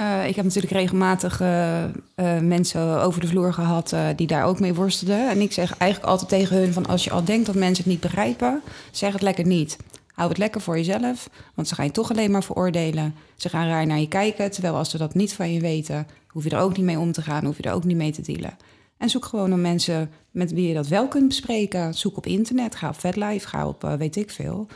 Uh, 0.00 0.28
ik 0.28 0.36
heb 0.36 0.44
natuurlijk 0.44 0.72
regelmatig 0.72 1.40
uh, 1.40 1.84
uh, 1.84 2.38
mensen 2.38 3.02
over 3.02 3.20
de 3.20 3.26
vloer 3.26 3.52
gehad 3.52 3.94
die 4.16 4.26
daar 4.26 4.44
ook 4.44 4.60
mee 4.60 4.74
worstelden. 4.74 5.30
En 5.30 5.40
ik 5.40 5.52
zeg 5.52 5.76
eigenlijk 5.76 6.10
altijd 6.10 6.28
tegen 6.28 6.56
hun 6.56 6.72
van 6.72 6.86
als 6.86 7.04
je 7.04 7.10
al 7.10 7.24
denkt 7.24 7.46
dat 7.46 7.54
mensen 7.54 7.84
het 7.84 7.92
niet 7.92 8.00
begrijpen, 8.00 8.62
zeg 8.90 9.12
het 9.12 9.22
lekker 9.22 9.46
niet. 9.46 9.76
Hou 10.12 10.28
het 10.28 10.38
lekker 10.38 10.60
voor 10.60 10.76
jezelf, 10.76 11.30
want 11.54 11.68
ze 11.68 11.74
gaan 11.74 11.84
je 11.84 11.90
toch 11.90 12.10
alleen 12.10 12.30
maar 12.30 12.44
veroordelen. 12.44 13.14
Ze 13.36 13.48
gaan 13.48 13.68
raar 13.68 13.86
naar 13.86 14.00
je 14.00 14.08
kijken, 14.08 14.50
terwijl 14.50 14.74
als 14.74 14.90
ze 14.90 14.98
dat 14.98 15.14
niet 15.14 15.34
van 15.34 15.52
je 15.52 15.60
weten, 15.60 16.06
hoef 16.28 16.44
je 16.44 16.50
er 16.50 16.58
ook 16.58 16.76
niet 16.76 16.86
mee 16.86 16.98
om 16.98 17.12
te 17.12 17.22
gaan, 17.22 17.44
hoef 17.44 17.56
je 17.56 17.62
er 17.62 17.72
ook 17.72 17.84
niet 17.84 17.96
mee 17.96 18.12
te 18.12 18.22
dealen. 18.22 18.56
En 18.98 19.10
zoek 19.10 19.24
gewoon 19.24 19.48
naar 19.48 19.58
mensen 19.58 20.10
met 20.30 20.52
wie 20.52 20.68
je 20.68 20.74
dat 20.74 20.88
wel 20.88 21.08
kunt 21.08 21.28
bespreken. 21.28 21.94
Zoek 21.94 22.16
op 22.16 22.26
internet, 22.26 22.74
ga 22.74 22.88
op 22.88 23.00
VetLife, 23.00 23.48
ga 23.48 23.66
op 23.66 23.94
weet 23.98 24.16
ik 24.16 24.30
veel. 24.30 24.66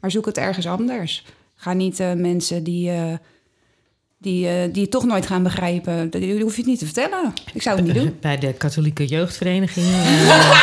Maar 0.00 0.10
zoek 0.10 0.26
het 0.26 0.38
ergens 0.38 0.66
anders. 0.66 1.24
Ga 1.54 1.72
niet 1.72 1.98
mensen 2.16 2.64
die 2.64 2.90
die, 4.18 4.46
uh, 4.46 4.52
die 4.72 4.82
het 4.82 4.90
toch 4.90 5.04
nooit 5.04 5.26
gaan 5.26 5.42
begrijpen. 5.42 6.10
Dat 6.10 6.22
hoef 6.22 6.52
je 6.52 6.60
het 6.60 6.66
niet 6.66 6.78
te 6.78 6.84
vertellen. 6.84 7.32
Ik 7.52 7.62
zou 7.62 7.76
het 7.76 7.84
niet 7.84 7.94
doen. 7.94 8.16
Bij 8.20 8.38
de 8.38 8.52
katholieke 8.52 9.06
jeugdvereniging. 9.06 9.86
Uh... 9.86 10.62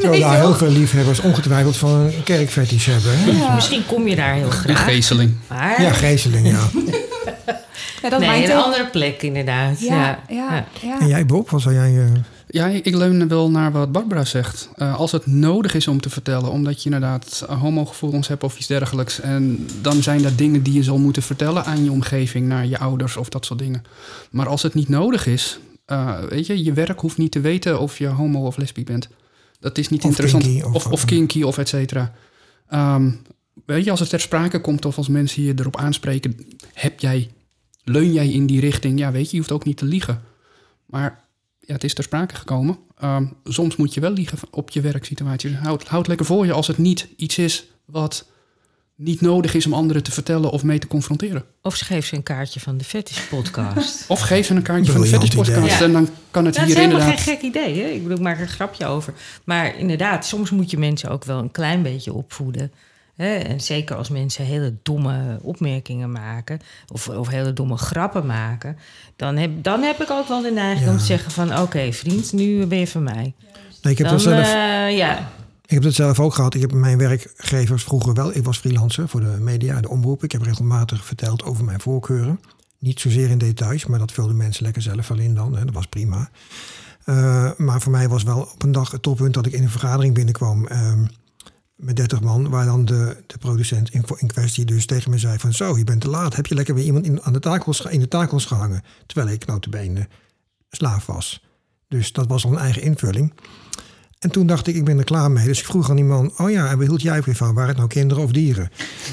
Zo, 0.00 0.10
nee, 0.10 0.24
heel 0.24 0.54
veel 0.54 0.70
liefhebbers 0.70 1.20
ongetwijfeld 1.20 1.76
van 1.76 1.90
een 1.90 2.22
kerkfetish 2.24 2.86
hebben. 2.86 3.36
Ja. 3.36 3.54
Misschien 3.54 3.86
kom 3.86 4.08
je 4.08 4.16
daar 4.16 4.34
heel 4.34 4.50
graag. 4.50 4.84
Geesteling. 4.84 5.34
Maar... 5.48 5.82
Ja, 5.82 5.92
geesteling, 5.92 6.48
ja. 6.48 6.68
ja 8.02 8.08
dat 8.08 8.20
nee, 8.20 8.44
een 8.44 8.56
andere 8.56 8.86
plek 8.86 9.22
inderdaad. 9.22 9.80
Ja, 9.80 10.18
ja. 10.28 10.64
ja, 10.80 11.00
En 11.00 11.08
jij 11.08 11.26
Bob, 11.26 11.50
wat 11.50 11.62
zou 11.62 11.74
jij... 11.74 11.90
Uh... 11.90 12.12
Ja, 12.56 12.66
ik 12.66 12.94
leun 12.94 13.28
wel 13.28 13.50
naar 13.50 13.72
wat 13.72 13.92
Barbara 13.92 14.24
zegt. 14.24 14.68
Uh, 14.76 14.96
als 14.98 15.12
het 15.12 15.26
nodig 15.26 15.74
is 15.74 15.88
om 15.88 16.00
te 16.00 16.10
vertellen, 16.10 16.50
omdat 16.50 16.82
je 16.82 16.90
inderdaad 16.90 17.44
homogevoelens 17.48 18.28
hebt 18.28 18.42
of 18.42 18.56
iets 18.58 18.66
dergelijks. 18.66 19.20
En 19.20 19.66
dan 19.80 20.02
zijn 20.02 20.24
er 20.24 20.36
dingen 20.36 20.62
die 20.62 20.72
je 20.72 20.82
zal 20.82 20.98
moeten 20.98 21.22
vertellen 21.22 21.64
aan 21.64 21.84
je 21.84 21.90
omgeving, 21.90 22.46
naar 22.46 22.66
je 22.66 22.78
ouders 22.78 23.16
of 23.16 23.28
dat 23.28 23.44
soort 23.44 23.58
dingen. 23.58 23.82
Maar 24.30 24.48
als 24.48 24.62
het 24.62 24.74
niet 24.74 24.88
nodig 24.88 25.26
is, 25.26 25.58
uh, 25.86 26.18
weet 26.18 26.46
je, 26.46 26.64
je 26.64 26.72
werk 26.72 27.00
hoeft 27.00 27.18
niet 27.18 27.32
te 27.32 27.40
weten 27.40 27.80
of 27.80 27.98
je 27.98 28.06
homo 28.06 28.46
of 28.46 28.56
lesbisch 28.56 28.84
bent. 28.84 29.08
Dat 29.60 29.78
is 29.78 29.88
niet 29.88 30.02
of 30.02 30.08
interessant. 30.08 30.42
Kinky, 30.42 30.62
of, 30.62 30.74
of, 30.74 30.86
of, 30.86 31.04
kinky 31.04 31.42
of 31.42 31.58
et 31.58 31.68
cetera. 31.68 32.12
Um, 32.70 33.22
weet 33.66 33.84
je, 33.84 33.90
als 33.90 34.00
het 34.00 34.08
ter 34.08 34.20
sprake 34.20 34.60
komt 34.60 34.84
of 34.84 34.96
als 34.96 35.08
mensen 35.08 35.42
je 35.42 35.54
erop 35.56 35.76
aanspreken, 35.76 36.36
heb 36.72 37.00
jij, 37.00 37.30
leun 37.84 38.12
jij 38.12 38.28
in 38.28 38.46
die 38.46 38.60
richting? 38.60 38.98
Ja, 38.98 39.12
weet 39.12 39.24
je, 39.24 39.30
je 39.30 39.38
hoeft 39.38 39.52
ook 39.52 39.64
niet 39.64 39.76
te 39.76 39.84
liegen. 39.84 40.22
Maar 40.86 41.24
ja, 41.66 41.74
het 41.74 41.84
is 41.84 41.94
ter 41.94 42.04
sprake 42.04 42.34
gekomen. 42.34 42.78
Um, 43.04 43.36
soms 43.44 43.76
moet 43.76 43.94
je 43.94 44.00
wel 44.00 44.12
liegen 44.12 44.38
op 44.50 44.70
je 44.70 44.80
werksituatie. 44.80 45.54
Houd, 45.54 45.86
houd 45.86 46.06
lekker 46.06 46.26
voor 46.26 46.46
je 46.46 46.52
als 46.52 46.66
het 46.66 46.78
niet 46.78 47.08
iets 47.16 47.38
is 47.38 47.66
wat 47.84 48.26
niet 48.96 49.20
nodig 49.20 49.54
is 49.54 49.66
om 49.66 49.74
anderen 49.74 50.02
te 50.02 50.12
vertellen 50.12 50.50
of 50.50 50.62
mee 50.62 50.78
te 50.78 50.86
confronteren. 50.86 51.44
Of 51.62 51.78
geef 51.78 52.06
ze 52.06 52.14
een 52.14 52.22
kaartje 52.22 52.60
van 52.60 52.76
de 52.76 52.84
Fetish 52.84 53.20
Podcast. 53.20 54.04
of 54.08 54.20
geef 54.20 54.46
ze 54.46 54.54
een 54.54 54.62
kaartje 54.62 54.92
van 54.92 55.00
de 55.00 55.06
Fetish 55.06 55.34
Podcast. 55.34 55.78
Ja. 55.78 55.84
En 55.84 55.92
dan 55.92 56.08
kan 56.30 56.44
het 56.44 56.54
dat 56.54 56.64
hier 56.64 56.76
inderdaad... 56.76 57.08
Dat 57.08 57.18
is 57.18 57.24
helemaal 57.24 57.42
geen 57.42 57.62
gek 57.64 57.72
idee. 57.74 57.82
Hè? 57.82 57.88
Ik 57.88 58.02
bedoel, 58.02 58.16
ik 58.16 58.22
maak 58.22 58.36
er 58.36 58.42
een 58.42 58.48
grapje 58.48 58.86
over. 58.86 59.14
Maar 59.44 59.78
inderdaad, 59.78 60.26
soms 60.26 60.50
moet 60.50 60.70
je 60.70 60.78
mensen 60.78 61.10
ook 61.10 61.24
wel 61.24 61.38
een 61.38 61.50
klein 61.50 61.82
beetje 61.82 62.12
opvoeden. 62.12 62.72
Hè? 63.16 63.34
En 63.34 63.60
zeker 63.60 63.96
als 63.96 64.08
mensen 64.08 64.44
hele 64.44 64.74
domme 64.82 65.38
opmerkingen 65.42 66.12
maken... 66.12 66.60
Of, 66.92 67.08
of 67.08 67.28
hele 67.28 67.52
domme 67.52 67.76
grappen 67.76 68.26
maken... 68.26 68.76
Dan 69.16 69.36
heb, 69.36 69.50
dan 69.62 69.82
heb 69.82 70.02
ik 70.02 70.10
ook 70.10 70.28
wel 70.28 70.42
de 70.42 70.50
neiging 70.50 70.86
ja. 70.86 70.92
om 70.92 70.98
te 70.98 71.04
zeggen 71.04 71.30
van... 71.30 71.52
oké, 71.52 71.60
okay, 71.60 71.92
vriend, 71.92 72.32
nu 72.32 72.66
ben 72.66 72.78
je 72.78 72.86
van 72.86 73.02
mij. 73.02 73.34
Nee, 73.82 73.92
ik 73.92 73.98
heb 73.98 74.08
dan, 74.08 74.16
dat 74.16 74.20
zelf... 74.20 74.46
Uh, 74.46 74.96
ja, 74.96 75.28
ik 75.66 75.72
heb 75.72 75.82
dat 75.82 75.92
zelf 75.92 76.20
ook 76.20 76.34
gehad. 76.34 76.54
Ik 76.54 76.60
heb 76.60 76.72
mijn 76.72 76.98
werkgevers 76.98 77.82
vroeger 77.82 78.14
wel. 78.14 78.36
Ik 78.36 78.44
was 78.44 78.58
freelancer 78.58 79.08
voor 79.08 79.20
de 79.20 79.36
media, 79.40 79.80
de 79.80 79.88
omroep. 79.88 80.24
Ik 80.24 80.32
heb 80.32 80.42
regelmatig 80.42 81.04
verteld 81.04 81.44
over 81.44 81.64
mijn 81.64 81.80
voorkeuren. 81.80 82.40
Niet 82.78 83.00
zozeer 83.00 83.30
in 83.30 83.38
details, 83.38 83.86
maar 83.86 83.98
dat 83.98 84.12
vulden 84.12 84.36
mensen 84.36 84.64
lekker 84.64 84.82
zelf 84.82 85.08
wel 85.08 85.18
in 85.18 85.34
dan. 85.34 85.56
Hè. 85.56 85.64
Dat 85.64 85.74
was 85.74 85.86
prima. 85.86 86.30
Uh, 87.06 87.50
maar 87.56 87.80
voor 87.80 87.92
mij 87.92 88.08
was 88.08 88.22
wel 88.22 88.40
op 88.40 88.62
een 88.62 88.72
dag 88.72 88.90
het 88.90 89.02
toppunt 89.02 89.34
dat 89.34 89.46
ik 89.46 89.52
in 89.52 89.62
een 89.62 89.70
vergadering 89.70 90.14
binnenkwam. 90.14 90.68
Uh, 90.72 90.92
met 91.76 91.96
30 91.96 92.20
man, 92.20 92.48
waar 92.48 92.64
dan 92.64 92.84
de, 92.84 93.16
de 93.26 93.38
producent 93.38 93.90
in, 93.90 94.04
in 94.16 94.28
kwestie 94.28 94.64
dus 94.64 94.86
tegen 94.86 95.10
me 95.10 95.18
zei 95.18 95.38
van... 95.38 95.52
zo, 95.52 95.78
je 95.78 95.84
bent 95.84 96.00
te 96.00 96.08
laat, 96.08 96.36
heb 96.36 96.46
je 96.46 96.54
lekker 96.54 96.74
weer 96.74 96.84
iemand 96.84 97.06
in, 97.06 97.22
aan 97.22 97.32
de 97.32 97.38
takels, 97.38 97.80
in 97.80 98.00
de 98.00 98.08
takels 98.08 98.44
gehangen? 98.44 98.82
Terwijl 99.06 99.34
ik 99.34 99.46
notabene 99.46 100.08
slaaf 100.70 101.06
was. 101.06 101.44
Dus 101.88 102.12
dat 102.12 102.26
was 102.26 102.44
al 102.44 102.52
een 102.52 102.58
eigen 102.58 102.82
invulling. 102.82 103.32
En 104.18 104.30
toen 104.30 104.46
dacht 104.46 104.66
ik, 104.66 104.74
ik 104.74 104.84
ben 104.84 104.98
er 104.98 105.04
klaar 105.04 105.30
mee. 105.30 105.46
Dus 105.46 105.58
ik 105.58 105.64
vroeg 105.64 105.90
aan 105.90 105.96
die 105.96 106.04
man, 106.04 106.32
oh 106.38 106.50
ja, 106.50 106.70
en 106.70 106.78
waar 106.78 106.86
hield 106.86 107.02
jij 107.02 107.22
weer 107.22 107.34
van? 107.34 107.54
Waren 107.54 107.68
het 107.68 107.76
nou 107.76 107.88
kinderen 107.88 108.22
of 108.22 108.32
dieren? 108.32 108.70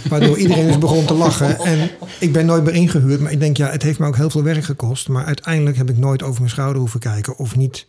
Waardoor 0.09 0.37
iedereen 0.37 0.67
dus 0.67 0.77
begon 0.77 1.05
te 1.05 1.13
lachen. 1.13 1.59
En 1.59 1.89
ik 2.19 2.33
ben 2.33 2.45
nooit 2.45 2.63
meer 2.63 2.73
ingehuurd. 2.73 3.19
Maar 3.19 3.31
ik 3.31 3.39
denk, 3.39 3.57
ja, 3.57 3.69
het 3.69 3.83
heeft 3.83 3.99
me 3.99 4.07
ook 4.07 4.15
heel 4.15 4.29
veel 4.29 4.43
werk 4.43 4.63
gekost. 4.63 5.07
Maar 5.07 5.25
uiteindelijk 5.25 5.77
heb 5.77 5.89
ik 5.89 5.97
nooit 5.97 6.23
over 6.23 6.39
mijn 6.39 6.49
schouder 6.49 6.79
hoeven 6.79 6.99
kijken. 6.99 7.37
Of 7.37 7.55
niet. 7.55 7.85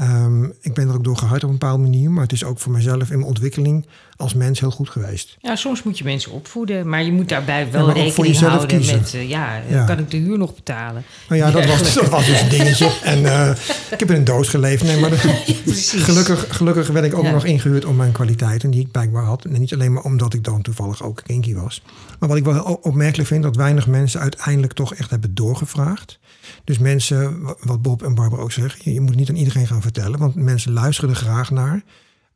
Um, 0.00 0.52
ik 0.60 0.74
ben 0.74 0.88
er 0.88 0.94
ook 0.94 1.04
door 1.04 1.16
gehard 1.16 1.44
op 1.44 1.50
een 1.50 1.58
bepaalde 1.58 1.82
manier. 1.82 2.10
Maar 2.10 2.22
het 2.22 2.32
is 2.32 2.44
ook 2.44 2.58
voor 2.58 2.72
mezelf 2.72 3.10
in 3.10 3.16
mijn 3.16 3.28
ontwikkeling 3.28 3.86
als 4.16 4.34
mens 4.34 4.60
heel 4.60 4.70
goed 4.70 4.90
geweest. 4.90 5.36
Ja, 5.40 5.56
soms 5.56 5.82
moet 5.82 5.98
je 5.98 6.04
mensen 6.04 6.32
opvoeden. 6.32 6.88
Maar 6.88 7.02
je 7.02 7.12
moet 7.12 7.28
daarbij 7.28 7.70
wel 7.70 7.86
ja, 7.86 7.92
rekening 7.92 8.38
houden 8.38 8.68
kiezen. 8.68 8.98
met... 8.98 9.14
Uh, 9.14 9.28
ja, 9.28 9.62
ja, 9.68 9.84
kan 9.84 9.98
ik 9.98 10.10
de 10.10 10.16
huur 10.16 10.38
nog 10.38 10.54
betalen? 10.54 11.04
Nou 11.28 11.40
ja, 11.40 11.50
dat 11.50 11.66
was, 11.66 11.94
dat 11.94 12.08
was 12.08 12.26
dus 12.26 12.40
een 12.40 12.48
dingetje. 12.48 12.84
En 13.02 13.22
uh, 13.22 13.50
ik 13.90 13.98
heb 13.98 14.10
in 14.10 14.16
een 14.16 14.24
doos 14.24 14.48
geleefd. 14.48 14.82
Nee, 14.82 15.00
maar 15.00 15.10
gelukkig, 15.12 16.46
gelukkig 16.48 16.88
werd 16.88 17.06
ik 17.06 17.14
ook 17.14 17.30
nog 17.30 17.44
ingehuurd 17.44 17.84
om 17.84 17.96
mijn 17.96 18.12
kwaliteiten... 18.12 18.70
die 18.70 18.80
ik 18.80 18.90
blijkbaar 18.90 19.24
had. 19.24 19.44
En 19.44 19.60
niet 19.60 19.72
alleen 19.72 19.92
maar 19.92 20.02
omdat 20.02 20.34
ik 20.34 20.44
dan 20.44 20.62
toevallig 20.62 21.02
ook 21.02 21.22
kinky 21.26 21.54
was. 21.54 21.82
Maar 22.18 22.28
wat 22.28 22.38
ik 22.38 22.44
wel 22.44 22.78
opmerkelijk 22.82 23.28
vind... 23.28 23.42
dat 23.42 23.56
weinig 23.56 23.86
mensen 23.86 24.20
uiteindelijk 24.20 24.72
toch 24.72 24.94
echt 24.94 25.10
hebben 25.10 25.34
doorgevraagd. 25.34 26.18
Dus 26.64 26.78
mensen, 26.78 27.42
wat 27.60 27.82
Bob 27.82 28.02
en 28.02 28.14
Barbara 28.14 28.42
ook 28.42 28.52
zeggen... 28.52 28.92
je 28.92 29.00
moet 29.00 29.16
niet 29.16 29.28
aan 29.28 29.36
iedereen 29.36 29.66
gaan 29.66 29.82
vertellen... 29.82 30.18
want 30.18 30.34
mensen 30.34 30.72
luisteren 30.72 31.10
er 31.10 31.16
graag 31.16 31.50
naar... 31.50 31.82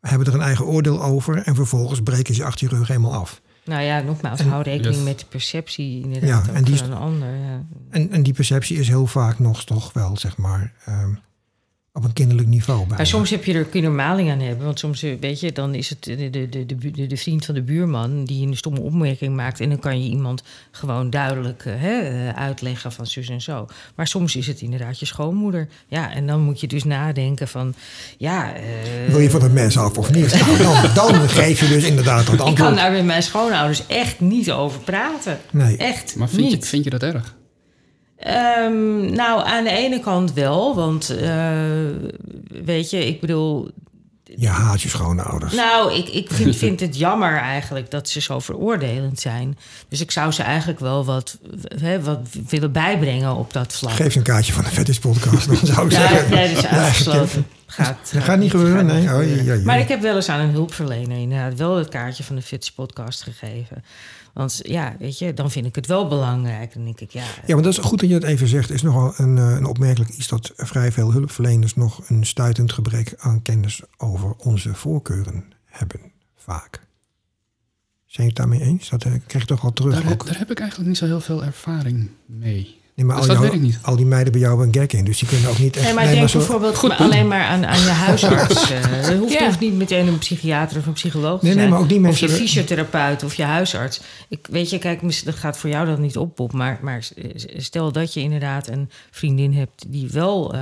hebben 0.00 0.26
er 0.26 0.34
een 0.34 0.40
eigen 0.40 0.66
oordeel 0.66 1.02
over... 1.02 1.36
en 1.36 1.54
vervolgens 1.54 2.00
breken 2.00 2.34
ze 2.34 2.44
achter 2.44 2.68
je 2.70 2.76
rug 2.76 2.88
helemaal 2.88 3.14
af. 3.14 3.40
Nou 3.64 3.82
ja, 3.82 4.00
nogmaals, 4.00 4.40
en, 4.40 4.48
hou 4.48 4.62
rekening 4.62 4.94
yes. 4.94 5.04
met 5.04 5.18
de 5.18 5.26
perceptie 5.26 6.02
inderdaad 6.02 6.46
ja, 6.46 6.52
en 6.52 6.64
die, 6.64 6.76
van 6.76 6.90
een 6.90 6.96
ander. 6.96 7.34
Ja. 7.34 7.66
En, 7.90 8.10
en 8.10 8.22
die 8.22 8.32
perceptie 8.32 8.78
is 8.78 8.88
heel 8.88 9.06
vaak 9.06 9.38
nog 9.38 9.64
toch 9.64 9.92
wel, 9.92 10.16
zeg 10.16 10.36
maar... 10.36 10.72
Um, 10.88 11.18
op 11.92 12.04
een 12.04 12.12
kinderlijk 12.12 12.48
niveau. 12.48 12.86
Maar 12.86 13.06
soms 13.06 13.30
heb 13.30 13.44
je 13.44 13.54
er, 13.54 13.64
kun 13.64 13.80
je 13.80 13.86
er 13.86 13.92
maling 13.92 14.30
aan 14.30 14.40
hebben. 14.40 14.64
Want 14.64 14.78
soms, 14.78 15.00
weet 15.00 15.40
je, 15.40 15.52
dan 15.52 15.74
is 15.74 15.88
het 15.88 16.04
de, 16.04 16.30
de, 16.30 16.48
de, 16.48 16.66
de, 16.66 17.06
de 17.06 17.16
vriend 17.16 17.44
van 17.44 17.54
de 17.54 17.62
buurman... 17.62 18.24
die 18.24 18.46
een 18.46 18.56
stomme 18.56 18.80
opmerking 18.80 19.36
maakt... 19.36 19.60
en 19.60 19.68
dan 19.68 19.78
kan 19.78 20.02
je 20.02 20.10
iemand 20.10 20.42
gewoon 20.70 21.10
duidelijk 21.10 21.64
hè, 21.68 22.32
uitleggen 22.34 22.92
van 22.92 23.06
zus 23.06 23.28
en 23.28 23.40
zo. 23.40 23.66
Maar 23.94 24.06
soms 24.06 24.36
is 24.36 24.46
het 24.46 24.60
inderdaad 24.60 24.98
je 24.98 25.06
schoonmoeder. 25.06 25.68
Ja, 25.88 26.12
en 26.12 26.26
dan 26.26 26.40
moet 26.40 26.60
je 26.60 26.66
dus 26.66 26.84
nadenken 26.84 27.48
van... 27.48 27.74
ja. 28.18 28.56
Uh, 28.56 28.62
Wil 29.08 29.20
je 29.20 29.30
van 29.30 29.42
het 29.42 29.52
mensen 29.52 29.82
af 29.82 29.98
of 29.98 30.10
niet? 30.12 30.46
nou, 30.62 30.92
dan, 30.94 31.12
dan 31.12 31.28
geef 31.28 31.60
je 31.60 31.68
dus 31.68 31.84
inderdaad 31.84 32.26
dat 32.26 32.28
antwoord. 32.28 32.50
Ik 32.50 32.64
kan 32.64 32.74
daar 32.74 32.92
met 32.92 33.04
mijn 33.04 33.22
schoonouders 33.22 33.86
echt 33.86 34.20
niet 34.20 34.50
over 34.50 34.80
praten. 34.80 35.38
Nee. 35.50 35.76
Echt 35.76 36.16
Maar 36.16 36.28
vind, 36.28 36.40
niet. 36.40 36.50
Je, 36.50 36.68
vind 36.68 36.84
je 36.84 36.90
dat 36.90 37.02
erg? 37.02 37.38
Um, 38.26 39.12
nou, 39.12 39.46
aan 39.46 39.64
de 39.64 39.70
ene 39.70 40.00
kant 40.00 40.32
wel, 40.32 40.74
want 40.74 41.16
uh, 41.20 41.50
weet 42.64 42.90
je, 42.90 43.06
ik 43.06 43.20
bedoel. 43.20 43.70
Je 44.36 44.48
haat 44.48 44.82
je 44.82 44.88
schoonouders. 44.88 45.54
Nou, 45.54 45.94
ik, 45.94 46.08
ik 46.08 46.30
vind, 46.32 46.56
vind 46.56 46.80
het 46.80 46.98
jammer 46.98 47.36
eigenlijk 47.36 47.90
dat 47.90 48.08
ze 48.08 48.20
zo 48.20 48.38
veroordelend 48.38 49.20
zijn. 49.20 49.58
Dus 49.88 50.00
ik 50.00 50.10
zou 50.10 50.32
ze 50.32 50.42
eigenlijk 50.42 50.80
wel 50.80 51.04
wat, 51.04 51.38
hè, 51.80 52.02
wat 52.02 52.18
willen 52.48 52.72
bijbrengen 52.72 53.34
op 53.34 53.52
dat 53.52 53.72
vlak. 53.72 53.92
Geef 53.92 54.12
ze 54.12 54.18
een 54.18 54.24
kaartje 54.24 54.52
van 54.52 54.64
de 54.64 54.70
Fetish 54.70 54.98
podcast, 54.98 55.46
dan 55.46 55.56
zou 55.56 55.86
ik 55.86 55.92
ja, 55.92 56.08
zeggen. 56.08 56.30
Nee, 56.30 56.54
dat 56.54 56.64
is 56.64 56.70
uitgesloten. 56.70 57.46
Gaat, 57.66 58.10
dat 58.12 58.22
gaat 58.22 58.38
niet 58.38 58.50
gebeuren, 58.50 58.86
nee. 58.86 59.14
Oh, 59.14 59.36
ja, 59.36 59.42
ja, 59.42 59.54
ja. 59.54 59.64
Maar 59.64 59.78
ik 59.78 59.88
heb 59.88 60.00
wel 60.00 60.16
eens 60.16 60.28
aan 60.28 60.40
een 60.40 60.50
hulpverlener 60.50 61.18
inderdaad 61.18 61.58
wel 61.58 61.76
het 61.76 61.88
kaartje 61.88 62.24
van 62.24 62.36
de 62.36 62.42
Fetish 62.42 62.68
podcast 62.68 63.22
gegeven. 63.22 63.84
Want 64.34 64.60
ja, 64.62 64.96
weet 64.98 65.18
je, 65.18 65.34
dan 65.34 65.50
vind 65.50 65.66
ik 65.66 65.74
het 65.74 65.86
wel 65.86 66.08
belangrijk. 66.08 66.74
Dan 66.74 66.84
denk 66.84 67.00
ik, 67.00 67.10
ja. 67.10 67.24
Ja, 67.46 67.54
maar 67.54 67.64
dat 67.64 67.72
is 67.72 67.78
goed 67.78 68.00
dat 68.00 68.08
je 68.08 68.14
het 68.14 68.24
even 68.24 68.48
zegt. 68.48 68.68
Het 68.68 68.76
is 68.76 68.82
nogal 68.82 69.12
een, 69.16 69.36
een 69.36 69.64
opmerkelijk 69.64 70.10
iets 70.10 70.28
dat 70.28 70.52
vrij 70.56 70.92
veel 70.92 71.12
hulpverleners 71.12 71.74
nog 71.74 72.08
een 72.08 72.26
stuitend 72.26 72.72
gebrek 72.72 73.14
aan 73.18 73.42
kennis 73.42 73.82
over 73.96 74.34
onze 74.36 74.74
voorkeuren 74.74 75.52
hebben, 75.64 76.00
vaak. 76.36 76.88
Zijn 78.06 78.26
je 78.26 78.32
het 78.32 78.36
daarmee 78.36 78.60
eens? 78.60 78.88
Dat 78.88 79.02
krijg 79.02 79.44
je 79.44 79.44
toch 79.44 79.64
al 79.64 79.72
terug. 79.72 80.02
Daar, 80.02 80.12
ook. 80.12 80.26
daar 80.26 80.38
heb 80.38 80.50
ik 80.50 80.60
eigenlijk 80.60 80.88
niet 80.88 80.98
zo 80.98 81.06
heel 81.06 81.20
veel 81.20 81.44
ervaring 81.44 82.10
mee. 82.26 82.79
Nee, 83.00 83.08
maar 83.08 83.18
dus 83.20 83.28
al, 83.28 83.34
dat 83.34 83.42
jou, 83.42 83.50
weet 83.58 83.60
ik 83.60 83.66
niet. 83.66 83.78
al 83.82 83.96
die 83.96 84.06
meiden 84.06 84.32
bij 84.32 84.40
jou 84.40 84.58
hebben 84.58 84.74
een 84.74 84.80
gek 84.88 84.92
in, 84.98 85.04
dus 85.04 85.18
die 85.18 85.28
kunnen 85.28 85.50
ook 85.50 85.58
niet 85.58 85.76
echt... 85.76 85.84
Nee, 85.84 85.94
maar 85.94 86.04
nee, 86.04 86.10
denk 86.14 86.20
maar 86.20 86.30
zo, 86.30 86.38
bijvoorbeeld 86.38 86.76
Goed 86.76 86.88
maar 86.88 86.98
alleen 86.98 87.28
maar 87.28 87.44
aan, 87.44 87.66
aan 87.66 87.78
je 87.80 87.88
huisarts. 88.06 88.70
uh, 88.70 88.76
het 88.80 89.18
hoeft, 89.18 89.32
Ja. 89.32 89.44
hoeft 89.44 89.60
niet 89.60 89.74
meteen 89.74 90.06
een 90.06 90.18
psychiater 90.18 90.78
of 90.78 90.86
een 90.86 90.92
psycholoog 90.92 91.38
te 91.40 91.44
Nee, 91.44 91.54
nee, 91.54 91.62
zijn. 91.62 91.74
maar 91.74 91.82
ook 91.82 91.88
die 91.88 92.00
mensen- 92.00 92.26
Of 92.26 92.32
je 92.32 92.38
fysiotherapeut 92.40 93.24
of 93.24 93.34
je 93.34 93.42
huisarts. 93.42 94.00
Ik, 94.28 94.46
weet 94.50 94.70
je, 94.70 94.78
kijk, 94.78 95.24
dat 95.24 95.34
gaat 95.34 95.58
voor 95.58 95.70
jou 95.70 95.86
dan 95.86 96.00
niet 96.00 96.16
op, 96.16 96.36
Bob. 96.36 96.52
Maar, 96.52 96.78
maar 96.82 97.08
stel 97.56 97.92
dat 97.92 98.14
je 98.14 98.20
inderdaad 98.20 98.68
een 98.68 98.90
vriendin 99.10 99.52
hebt... 99.54 99.84
die 99.88 100.08
wel 100.12 100.54
eh 100.54 100.60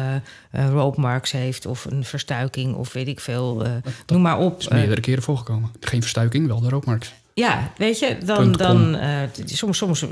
eh, 0.50 0.68
rope 0.70 1.00
marks 1.00 1.30
heeft 1.32 1.66
of 1.66 1.84
een 1.84 2.04
verstuiking 2.04 2.74
of 2.74 2.92
weet 2.92 3.08
ik 3.08 3.20
veel. 3.20 3.64
eh, 3.64 3.70
noem 4.06 4.22
maar 4.22 4.38
op. 4.38 4.58
is 4.58 4.68
Eh, 4.68 4.74
meerdere 4.78 5.00
keren 5.00 5.22
voorgekomen. 5.22 5.70
Geen 5.80 6.00
verstuiking, 6.00 6.46
wel 6.46 6.60
de 6.60 6.68
rookmarks. 6.68 7.12
Ja, 7.38 7.72
weet 7.76 7.98
je, 7.98 8.16
dan, 8.24 8.52
dan 8.52 8.94
eh, 8.96 9.18
soms, 9.44 9.78
soms 9.78 10.04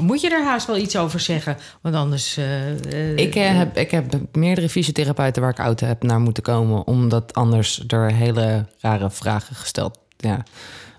moet 0.00 0.20
je 0.20 0.30
er 0.30 0.44
haast 0.44 0.66
wel 0.66 0.76
iets 0.76 0.96
over 0.96 1.20
zeggen. 1.20 1.56
Want 1.80 1.94
anders. 1.94 2.36
eh, 2.36 2.70
eh, 2.70 3.16
Ik, 3.16 3.34
eh, 3.34 3.56
heb, 3.56 3.76
ik 3.76 3.90
heb 3.90 4.14
meerdere 4.32 4.68
fysiotherapeuten 4.68 5.42
waar 5.42 5.50
ik 5.50 5.60
oud 5.60 5.80
heb 5.80 6.02
naar 6.02 6.20
moeten 6.20 6.42
komen, 6.42 6.86
omdat 6.86 7.34
anders 7.34 7.84
er 7.86 8.12
hele 8.12 8.66
rare 8.80 9.10
vragen 9.10 9.56
gesteld. 9.56 9.98
Ja. 10.16 10.42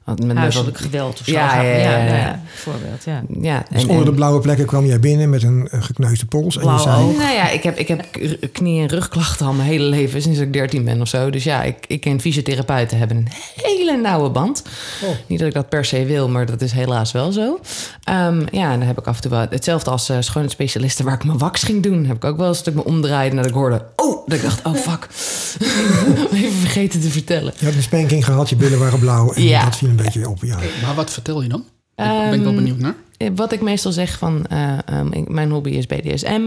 Want 0.06 0.34
huiselijk 0.34 0.78
geweld 0.78 1.20
of 1.20 1.26
zo. 1.26 1.32
Ja, 1.32 1.62
ja, 1.62 1.78
ja, 1.78 2.06
ja. 2.18 2.42
Bijvoorbeeld, 2.46 3.04
ja. 3.06 3.24
Ja, 3.42 3.66
Dus 3.72 3.82
en- 3.84 3.90
onder 3.90 4.04
de 4.04 4.10
en- 4.10 4.16
blauwe 4.16 4.40
plekken 4.40 4.66
kwam 4.66 4.86
jij 4.86 5.00
binnen 5.00 5.30
met 5.30 5.44
een, 5.44 5.68
een 5.72 5.84
gekneusde 5.84 6.26
pols. 6.26 6.58
En 6.58 6.72
je 6.74 6.80
zei, 6.80 7.04
oog. 7.04 7.18
Nou 7.18 7.34
ja, 7.34 7.50
ik 7.50 7.64
heb, 7.64 7.78
ik 7.78 7.88
heb 7.88 8.06
knie- 8.52 8.82
en 8.82 8.88
rugklachten 8.88 9.46
al 9.46 9.54
mijn 9.54 9.68
hele 9.70 9.84
leven, 9.84 10.22
sinds 10.22 10.40
ik 10.40 10.54
13 10.54 10.84
ben 10.84 11.02
of 11.02 11.08
zo. 11.08 11.30
Dus 11.30 11.44
ja, 11.44 11.64
ik, 11.64 11.76
ik 11.88 12.06
en 12.06 12.20
fysiotherapeuten 12.22 12.98
hebben 12.98 13.18
een 13.18 13.28
hele 13.56 13.98
nauwe 13.98 14.30
band. 14.30 14.64
Oh. 15.04 15.10
Niet 15.28 15.40
dat 15.40 15.48
ik 15.48 15.54
dat 15.54 15.70
per 15.70 15.86
se 15.86 16.06
wil, 16.06 16.30
maar 16.30 16.46
dat 16.46 16.62
is 16.62 16.72
helaas 16.72 17.12
wel 17.12 17.32
zo. 17.32 17.60
Ehm, 18.04 18.40
ja, 18.52 18.72
en 18.72 18.80
dan 18.80 18.88
heb 18.88 19.00
ik 19.00 19.08
af 19.08 19.16
en 19.16 19.22
toe 19.22 19.32
wel 19.32 19.46
hetzelfde 19.50 19.90
als 19.90 20.10
uh, 20.10 20.18
schoonheidsspecialisten 20.20 21.06
waar 21.06 21.14
ik 21.14 21.24
mijn 21.24 21.38
wax 21.38 21.64
ging 21.64 21.84
doen. 21.84 22.06
Heb 22.06 22.16
ik 22.16 22.26
ook 22.26 22.38
wel 22.38 22.48
eens 22.48 22.58
dat 22.64 22.68
ik 22.68 22.74
me 22.74 22.84
omdraaide 22.86 23.36
nadat 23.36 23.50
ik 23.52 23.58
hoorde, 23.58 23.86
oh, 23.96 24.28
dat 24.28 24.38
ik 24.38 24.44
dacht, 24.44 24.66
oh 24.66 24.74
fuck. 24.76 25.08
Even 26.34 26.52
vergeten 26.60 27.02
te 27.02 27.10
vertellen. 27.10 27.54
je 27.58 27.66
had 27.66 27.74
een 27.74 27.82
spanking 27.82 28.26
gehad, 28.26 28.50
je 28.50 28.56
billen 28.56 28.80
waren 28.80 29.00
blauw. 29.00 29.32
En 29.34 29.44
Ja. 29.44 29.64
dat 29.64 29.76
viel 29.76 29.90
een 29.98 30.04
beetje 30.06 30.30
op. 30.30 30.38
Ja. 30.44 30.58
Maar 30.84 30.96
wat 30.96 31.12
vertel 31.12 31.42
je 31.42 31.50
dan? 31.50 31.60
Ik 31.60 32.04
ben 32.04 32.34
ik 32.34 32.40
wel 32.40 32.48
Ehm, 32.48 32.56
benieuwd 32.56 32.80
naar. 32.80 32.96
Eh, 33.18 33.30
Wat 33.36 33.52
ik 33.52 33.62
meestal 33.62 33.92
zeg 33.92 34.18
van, 34.18 34.46
eh, 34.46 34.78
ehm, 34.86 35.12
ik- 35.12 35.30
mijn 35.30 35.52
hobby 35.52 35.70
is 35.70 35.86
BDSM. 35.88 36.42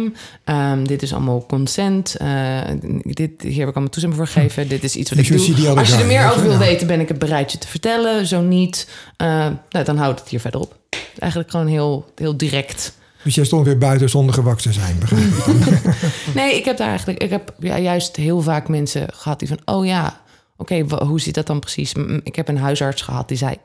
Ehm, 0.44 0.84
dit 0.84 1.02
is 1.02 1.12
allemaal 1.12 1.46
consent. 1.46 2.16
Eh, 2.16 2.60
dit, 3.02 3.30
hier 3.42 3.58
heb 3.58 3.68
ik 3.68 3.74
allemaal 3.74 3.88
toestemming 3.88 4.14
voor 4.20 4.26
gegeven. 4.26 4.68
Dit 4.68 4.84
is 4.84 4.96
iets 4.96 5.10
wat 5.10 5.26
You 5.26 5.38
ik 5.38 5.44
should 5.44 5.60
doe. 5.60 5.78
Als 5.78 5.88
je 5.88 5.96
er 5.96 6.06
meer 6.06 6.30
over 6.30 6.42
wil 6.42 6.58
weten, 6.58 6.86
ben 6.86 7.00
ik 7.00 7.08
het 7.08 7.18
bereid 7.18 7.52
je 7.52 7.58
te 7.58 7.66
vertellen. 7.68 8.26
Zo 8.26 8.40
niet, 8.40 8.88
nou, 9.16 9.84
dan 9.84 9.96
houdt 9.96 10.20
het 10.20 10.28
hier 10.28 10.40
verder 10.40 10.60
op. 10.60 10.76
Eigenlijk 11.18 11.50
gewoon 11.50 11.66
heel, 11.66 12.12
heel 12.14 12.36
direct. 12.36 12.96
Dus 13.22 13.34
jij 13.34 13.44
stond 13.44 13.64
weer 13.66 13.78
buiten 13.78 14.10
zonder 14.10 14.34
gewakt 14.34 14.62
te 14.62 14.72
zijn, 14.72 14.98
begrijp 14.98 15.24
ik. 15.24 15.94
Nee, 16.34 16.56
ik 16.56 16.64
heb 16.64 16.76
daar 16.76 16.88
eigenlijk, 16.88 17.22
ik 17.22 17.30
heb 17.30 17.54
ja, 17.58 17.78
juist 17.78 18.16
heel 18.16 18.40
vaak 18.42 18.68
mensen 18.68 19.06
gehad 19.14 19.38
die 19.38 19.48
van, 19.48 19.58
oh 19.64 19.86
ja, 19.86 20.20
oké, 20.58 20.80
hoe 21.04 21.20
zit 21.20 21.34
dat 21.34 21.46
dan 21.46 21.60
precies? 21.60 21.92
Ik 22.22 22.36
heb 22.36 22.48
een 22.48 22.58
huisarts 22.58 23.02
gehad 23.02 23.28
die 23.28 23.36
zei 23.36 23.56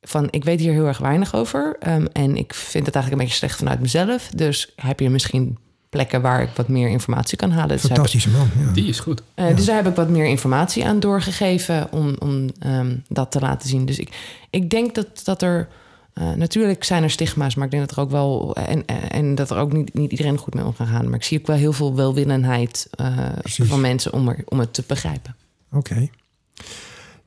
van, 0.00 0.28
ik 0.30 0.44
weet 0.44 0.60
hier 0.60 0.72
heel 0.72 0.86
erg 0.86 0.98
weinig 0.98 1.34
over 1.34 1.76
ehm, 1.80 2.06
en 2.12 2.36
ik 2.36 2.54
vind 2.54 2.86
het 2.86 2.94
eigenlijk 2.94 3.10
een 3.12 3.28
beetje 3.28 3.46
slecht 3.46 3.58
vanuit 3.58 3.80
mezelf. 3.80 4.28
Dus 4.34 4.72
heb 4.76 5.00
je 5.00 5.10
misschien 5.10 5.58
plekken 5.90 6.20
waar 6.22 6.42
ik 6.42 6.48
wat 6.54 6.68
meer 6.68 6.88
informatie 6.88 7.36
kan 7.38 7.50
halen? 7.50 7.68
Dus, 7.76 7.86
Fantastische 7.86 8.30
man. 8.30 8.48
Ja. 8.66 8.72
Die 8.72 8.88
is 8.88 9.00
goed. 9.00 9.22
eh, 9.34 9.56
dus 9.56 9.64
daar 9.64 9.76
heb 9.76 9.86
ik 9.86 9.94
wat 9.94 10.08
meer 10.08 10.26
informatie 10.26 10.84
aan 10.86 11.00
doorgegeven 11.00 11.92
om, 11.92 12.16
om 12.18 12.48
ehm, 12.58 12.96
dat 13.08 13.30
te 13.32 13.40
laten 13.40 13.68
zien. 13.68 13.86
Dus 13.86 13.98
ik, 13.98 14.08
ik 14.50 14.70
denk 14.70 14.94
dat, 14.94 15.06
dat 15.24 15.42
er. 15.42 15.68
eh, 16.14 16.32
natuurlijk 16.32 16.84
zijn 16.84 17.02
er 17.02 17.10
stigma's, 17.10 17.54
maar 17.54 17.64
ik 17.64 17.70
denk 17.70 17.88
dat 17.88 17.96
er 17.96 18.02
ook 18.02 18.10
wel. 18.10 18.54
En, 18.56 18.84
en, 18.86 19.10
en 19.10 19.34
dat 19.34 19.50
er 19.50 19.56
ook 19.56 19.72
niet, 19.72 19.94
niet 19.94 20.10
iedereen 20.10 20.38
goed 20.38 20.54
mee 20.54 20.64
om 20.64 20.76
kan 20.76 20.86
gaan. 20.86 21.04
Maar 21.04 21.18
ik 21.18 21.24
zie 21.24 21.38
ook 21.38 21.46
wel 21.46 21.56
heel 21.56 21.72
veel 21.72 21.94
welwillendheid 21.94 22.88
eh, 22.90 23.16
van 23.44 23.80
mensen 23.80 24.12
om, 24.12 24.28
er, 24.28 24.42
om 24.48 24.58
het 24.60 24.74
te 24.74 24.84
begrijpen. 24.86 25.36
Oké. 25.76 26.08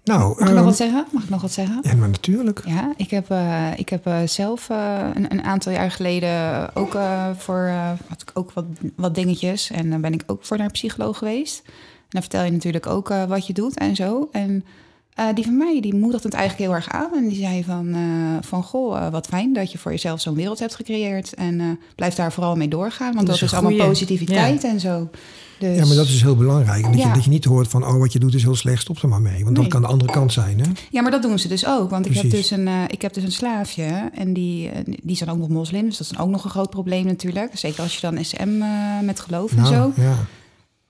Nou, 0.03 0.27
Mag 0.27 0.37
ik 0.37 0.39
nog 0.45 0.49
ehm, 0.55 0.63
wat 0.63 0.75
zeggen? 0.75 1.05
Mag 1.11 1.23
ik 1.23 1.29
nog 1.29 1.41
wat 1.41 1.51
zeggen? 1.51 1.79
ja, 1.81 1.95
maar 1.95 2.09
natuurlijk. 2.09 2.61
Ja, 2.65 2.93
ik 2.97 3.09
heb, 3.09 3.29
eh, 3.31 3.67
ik 3.75 3.89
heb 3.89 4.05
eh, 4.05 4.17
zelf 4.25 4.69
eh, 4.69 5.07
een, 5.13 5.31
een 5.31 5.43
aantal 5.43 5.71
jaar 5.71 5.91
geleden 5.91 6.69
ook 6.75 6.95
eh, 6.95 7.29
voor 7.37 7.65
eh, 7.67 7.91
had 8.07 8.21
ik 8.21 8.31
ook 8.33 8.51
wat, 8.51 8.65
wat 8.95 9.15
dingetjes. 9.15 9.71
En 9.71 9.89
dan 9.89 10.01
ben 10.01 10.13
ik 10.13 10.23
ook 10.25 10.43
voor 10.45 10.57
naar 10.57 10.65
een 10.65 10.71
psycholoog 10.71 11.17
geweest. 11.17 11.61
En 11.65 11.71
dan 12.09 12.21
vertel 12.21 12.43
je 12.43 12.51
natuurlijk 12.51 12.87
ook 12.87 13.09
eh, 13.09 13.23
wat 13.23 13.47
je 13.47 13.53
doet 13.53 13.77
en 13.77 13.95
zo. 13.95 14.29
En 14.31 14.65
eh, 15.13 15.25
die 15.33 15.43
van 15.43 15.57
mij, 15.57 15.81
die 15.81 15.95
moedigde 15.95 16.27
het 16.27 16.37
eigenlijk 16.37 16.69
heel 16.69 16.75
erg 16.77 16.89
aan. 16.89 17.13
En 17.13 17.27
die 17.27 17.39
zei 17.39 17.63
van, 17.63 17.93
eh, 17.93 18.47
van 18.47 18.63
goh, 18.63 19.09
wat 19.11 19.27
fijn 19.27 19.53
dat 19.53 19.71
je 19.71 19.77
voor 19.77 19.91
jezelf 19.91 20.21
zo'n 20.21 20.35
wereld 20.35 20.59
hebt 20.59 20.75
gecreëerd. 20.75 21.33
En 21.33 21.59
eh, 21.59 21.65
blijf 21.95 22.15
daar 22.15 22.31
vooral 22.31 22.55
mee 22.55 22.67
doorgaan. 22.67 23.13
Want 23.13 23.27
Dat 23.27 23.39
dat, 23.39 23.41
is 23.47 23.53
allemaal 23.53 23.71
goeie. 23.71 23.87
positiviteit 23.87 24.63
en 24.63 24.79
zo. 24.79 25.09
Dus, 25.59 25.77
Ja, 25.77 25.85
maar 25.85 25.95
dat 25.95 26.07
is 26.07 26.21
heel 26.21 26.35
belangrijk. 26.35 26.83
Dat, 26.83 27.01
je, 27.01 27.11
dat 27.13 27.23
je 27.23 27.29
niet 27.29 27.45
hoort 27.45 27.67
van, 27.67 27.85
oh, 27.85 27.97
wat 27.97 28.13
je 28.13 28.19
doet 28.19 28.33
is 28.33 28.43
heel 28.43 28.55
slecht, 28.55 28.81
stop 28.81 28.97
er 28.97 29.09
maar 29.09 29.21
mee. 29.21 29.43
Want 29.43 29.55
dat 29.55 29.67
kan 29.67 29.81
de 29.81 29.87
andere 29.87 30.11
kant 30.11 30.33
zijn, 30.33 30.59
hè? 30.59 30.65
Ja, 30.89 31.01
maar 31.01 31.11
dat 31.11 31.21
doen 31.21 31.39
ze 31.39 31.47
dus 31.47 31.65
ook. 31.65 31.89
Want 31.89 32.05
ik 32.05 32.13
heb, 32.13 32.29
dus 32.29 32.51
een, 32.51 32.67
eh, 32.67 32.83
ik 32.87 33.01
heb 33.01 33.13
dus 33.13 33.23
een 33.23 33.31
slaafje. 33.31 34.09
En 34.13 34.33
die, 34.33 34.69
eh, 34.69 34.95
die 35.03 35.17
dan 35.25 35.29
ook 35.29 35.37
nog 35.37 35.49
moslim. 35.49 35.85
Dus 35.85 35.97
dat 35.97 36.11
is 36.11 36.19
ook 36.19 36.29
nog 36.29 36.43
een 36.43 36.49
groot 36.49 36.69
probleem 36.69 37.05
natuurlijk. 37.05 37.57
Zeker 37.57 37.83
als 37.83 37.95
je 37.95 38.01
dan 38.01 38.25
SM 38.25 38.61
eh, 38.61 38.99
met 39.03 39.19
geloof 39.19 39.51
en 39.51 39.65
zo. 39.65 39.71
Nou, 39.73 39.91
ja. 39.95 40.15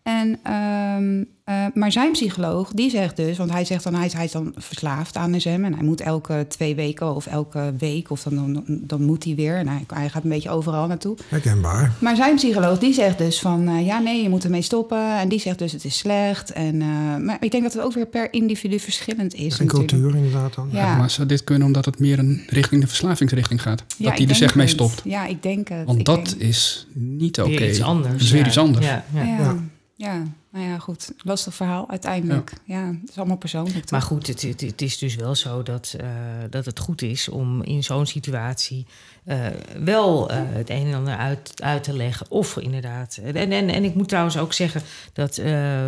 En, 0.10 0.40
ehm, 0.44 1.24
eh, 1.44 1.66
maar 1.74 1.92
zijn 1.92 2.12
psycholoog, 2.12 2.72
die 2.72 2.90
zegt 2.90 3.16
dus... 3.16 3.38
Want 3.38 3.52
hij 3.52 3.66
zegt 3.66 3.84
dan, 3.84 3.94
hij 3.94 4.06
is, 4.06 4.14
hij 4.14 4.26
is 4.26 4.32
dan 4.32 4.54
verslaafd 4.56 5.16
aan 5.16 5.40
SM. 5.42 5.48
En 5.64 5.74
hij 5.74 5.84
moet 5.84 6.02
elke 6.02 6.46
twee 6.50 6.76
weken 6.76 7.16
of 7.16 7.26
elke 7.26 7.74
week... 7.78 8.10
Of 8.12 8.24
dan, 8.24 8.54
dan, 8.54 8.64
dan 8.68 9.04
moet 9.04 9.24
hij 9.24 9.36
weer. 9.36 9.56
En 9.58 9.68
hij, 9.68 9.84
hij 9.94 10.10
gaat 10.10 10.24
een 10.24 10.30
beetje 10.30 10.50
overal 10.50 10.88
naartoe. 10.88 11.18
herkenbaar. 11.28 11.92
Maar 12.00 12.16
zijn 12.16 12.36
psycholoog 12.36 12.80
die 12.80 12.94
zegt 12.94 13.18
dus 13.18 13.40
van 13.40 13.68
eh, 13.68 13.86
ja, 13.86 14.00
nee, 14.00 14.22
je 14.24 14.30
moet 14.30 14.44
ermee 14.44 14.62
stoppen. 14.62 15.18
En 15.20 15.30
die 15.30 15.40
zegt 15.40 15.60
dus 15.60 15.72
het 15.72 15.86
is 15.86 15.98
slecht. 15.98 16.52
En, 16.52 16.82
eh, 16.82 16.88
maar 17.18 17.38
ik 17.40 17.52
denk 17.52 17.64
dat 17.64 17.74
het 17.74 17.82
ook 17.82 17.94
weer 17.94 18.08
per 18.08 18.34
individu 18.34 18.80
verschillend 18.80 19.34
is. 19.34 19.60
En 19.60 19.66
natuurlijk. 19.66 19.90
cultuur 19.90 20.16
inderdaad 20.16 20.54
dan. 20.56 20.70
Ja. 20.72 20.96
Maar 20.98 21.10
zou 21.10 21.28
dit 21.28 21.44
kunnen 21.44 21.68
omdat 21.68 21.86
het 21.86 22.00
meer 22.00 22.20
een 22.20 22.44
richting 22.48 22.82
de 22.82 22.88
verslavingsrichting 22.88 23.62
gaat? 23.62 23.84
Ja, 23.98 24.06
dat 24.10 24.18
die 24.18 24.28
er 24.28 24.36
zeg 24.36 24.56
mee 24.56 24.68
stopt. 24.68 25.02
Ja, 25.04 25.26
ik 25.26 25.44
denk 25.44 25.68
het. 25.68 25.86
Want 25.86 26.00
Ik 26.00 26.06
dat 26.06 26.26
denk- 26.26 26.42
is 26.42 26.88
niet 26.94 27.40
oké. 27.42 27.50
Weer 27.50 27.70
iets 27.70 27.82
anders. 27.82 28.12
Dat 28.14 28.22
is 28.22 28.32
weer 28.32 28.48
iets 28.48 28.58
anders. 28.58 28.86
Ja, 28.86 29.04
ja. 29.14 29.56
Ja, 30.02 30.24
nou 30.52 30.66
ja, 30.66 30.78
goed. 30.78 31.12
Lastig 31.24 31.54
verhaal 31.56 31.90
uiteindelijk. 31.90 32.54
Ja, 32.66 32.86
het 33.02 33.10
is 33.10 33.18
allemaal 33.18 33.38
persoonlijk. 33.38 33.80
toch? 33.80 33.92
Maar 33.92 34.02
goed, 34.02 34.28
het, 34.28 34.42
het, 34.42 34.62
het 34.62 34.82
is 34.82 34.98
dus 34.98 35.16
wel 35.16 35.36
zo 35.36 35.64
dat, 35.64 35.96
eh, 36.00 36.08
dat 36.50 36.66
het 36.66 36.80
goed 36.80 37.02
is 37.02 37.30
om 37.30 37.64
in 37.64 37.84
zo'n 37.84 38.06
situatie 38.06 38.86
eh, 39.26 39.38
wel 39.84 40.30
eh, 40.30 40.38
het 40.44 40.70
een 40.70 40.86
en 40.88 40.94
ander 40.94 41.16
uit, 41.16 41.52
uit 41.56 41.84
te 41.84 41.94
leggen. 41.94 42.26
Of 42.32 42.58
inderdaad. 42.58 43.20
En, 43.24 43.52
en, 43.52 43.70
en 43.70 43.84
ik 43.84 43.96
moet 43.96 44.08
trouwens 44.10 44.38
ook 44.38 44.54
zeggen 44.54 44.82
dat, 45.14 45.38
eh, 45.38 45.80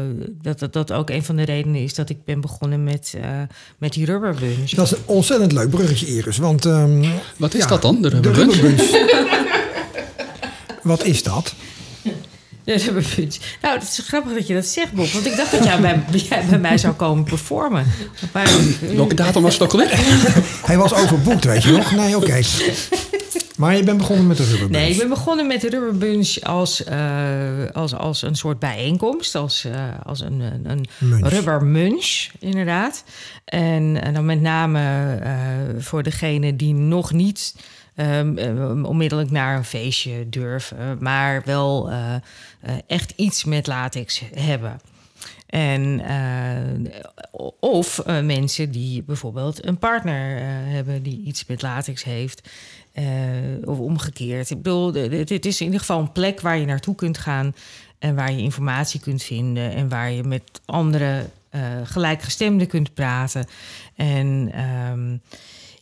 dat, 0.41 0.59
dat 0.59 0.73
dat 0.73 0.91
ook 0.91 1.09
een 1.09 1.23
van 1.23 1.35
de 1.35 1.43
redenen 1.43 1.81
is 1.81 1.93
dat 1.93 2.09
ik 2.09 2.25
ben 2.25 2.41
begonnen 2.41 2.83
met, 2.83 3.13
eh, 3.21 3.41
met 3.77 3.93
die 3.93 4.05
rubber 4.05 4.35
bunch. 4.35 4.69
Dat 4.69 4.85
is 4.85 4.91
een 4.91 5.03
ontzettend 5.05 5.51
leuk 5.51 5.69
bruggetje, 5.69 6.05
Iris. 6.07 6.37
Want, 6.37 6.65
ehm, 6.65 7.05
Wat 7.37 7.53
is 7.53 7.61
Ja, 7.61 7.67
dat 7.67 7.81
dan? 7.81 8.01
De 8.01 8.09
de 8.09 8.31
rubberbunch? 8.31 8.55
rubberbunch. 8.55 9.39
Wat 10.83 11.03
is 11.03 11.23
dat? 11.23 11.53
Nou, 13.61 13.79
het 13.79 13.83
is 13.83 14.01
grappig 14.07 14.33
dat 14.33 14.47
je 14.47 14.53
dat 14.53 14.65
zegt, 14.65 14.91
Bob. 14.93 15.07
Want 15.11 15.25
ik 15.25 15.35
dacht 15.35 15.51
dat 15.51 15.63
jij 15.63 15.79
bij, 15.79 16.03
jij 16.29 16.45
bij 16.49 16.59
mij 16.59 16.77
zou 16.77 16.93
komen 16.93 17.23
performen. 17.23 17.85
Maar, 18.31 18.49
Welke 18.95 19.15
datum 19.15 19.41
was 19.41 19.53
het 19.53 19.61
ook 19.63 19.71
alweer? 19.71 19.89
Hij 20.65 20.77
was 20.77 20.93
overboekt, 20.93 21.43
weet 21.43 21.63
je 21.63 21.71
nog? 21.71 21.91
Nee, 21.91 22.15
oké. 22.15 22.41
Maar 23.61 23.75
je 23.75 23.83
bent 23.83 23.97
begonnen 23.97 24.27
met 24.27 24.37
de 24.37 24.43
rubberbunch. 24.43 24.81
Nee, 24.81 24.91
ik 24.91 24.97
ben 24.97 25.09
begonnen 25.09 25.47
met 25.47 25.61
de 25.61 25.69
Rubber 25.69 25.97
Bunch 25.97 26.39
als, 26.41 26.83
eh, 26.83 26.99
als, 27.73 27.93
als 27.93 28.21
een 28.21 28.35
soort 28.35 28.59
bijeenkomst. 28.59 29.35
Als, 29.35 29.65
eh, 29.65 29.73
als 30.03 30.19
een, 30.19 30.39
een, 30.39 30.61
een 30.63 30.87
Munch. 30.97 31.29
rubber 31.29 31.63
munch, 31.63 32.27
inderdaad. 32.39 33.03
En, 33.45 34.01
en 34.01 34.13
dan 34.13 34.25
met 34.25 34.41
name 34.41 34.79
eh, 35.23 35.33
voor 35.77 36.03
degene 36.03 36.55
die 36.55 36.73
nog 36.73 37.11
niet 37.11 37.55
eh, 38.37 38.83
onmiddellijk 38.85 39.31
naar 39.31 39.57
een 39.57 39.63
feestje 39.63 40.29
durven... 40.29 40.97
maar 40.99 41.41
wel 41.45 41.89
eh, 41.91 42.15
eh, 42.15 42.21
echt 42.87 43.13
iets 43.15 43.43
met 43.43 43.67
latex 43.67 44.21
hebben. 44.33 44.79
En, 45.45 45.99
eh, 46.05 46.91
of 47.59 47.99
eh, 47.99 48.21
mensen 48.21 48.71
die 48.71 49.03
bijvoorbeeld 49.03 49.65
een 49.65 49.77
partner 49.77 50.37
eh, 50.37 50.43
hebben 50.47 51.03
die 51.03 51.23
iets 51.25 51.45
met 51.45 51.61
latex 51.61 52.03
heeft. 52.03 52.49
eh, 52.93 53.05
of 53.63 53.77
omgekeerd. 53.79 54.49
Ik 54.49 54.57
bedoel, 54.61 54.93
het 54.93 55.45
is 55.45 55.59
in 55.59 55.65
ieder 55.65 55.79
geval 55.79 55.99
een 55.99 56.11
plek 56.11 56.41
waar 56.41 56.57
je 56.57 56.65
naartoe 56.65 56.95
kunt 56.95 57.17
gaan. 57.17 57.55
En 57.99 58.15
waar 58.15 58.31
je 58.31 58.41
informatie 58.41 58.99
kunt 58.99 59.23
vinden. 59.23 59.73
En 59.73 59.89
waar 59.89 60.11
je 60.11 60.23
met 60.23 60.43
andere 60.65 61.25
eh, 61.49 61.61
gelijkgestemden 61.83 62.67
kunt 62.67 62.93
praten. 62.93 63.45
En 63.95 64.49
ehm, 64.53 65.17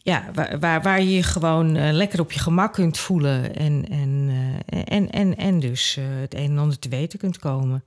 ja, 0.01 0.29
waar, 0.33 0.59
waar, 0.59 0.81
waar 0.81 1.01
je 1.01 1.11
je 1.11 1.23
gewoon 1.23 1.75
eh, 1.75 1.91
lekker 1.93 2.19
op 2.19 2.31
je 2.31 2.39
gemak 2.39 2.73
kunt 2.73 2.97
voelen. 2.97 3.55
En, 3.55 3.85
en, 3.89 4.29
eh, 4.65 4.81
en, 4.85 5.09
en, 5.09 5.37
en 5.37 5.59
dus 5.59 5.97
eh, 5.97 6.03
het 6.21 6.33
een 6.33 6.49
en 6.49 6.57
ander 6.57 6.79
te 6.79 6.89
weten 6.89 7.19
kunt 7.19 7.39
komen. 7.39 7.83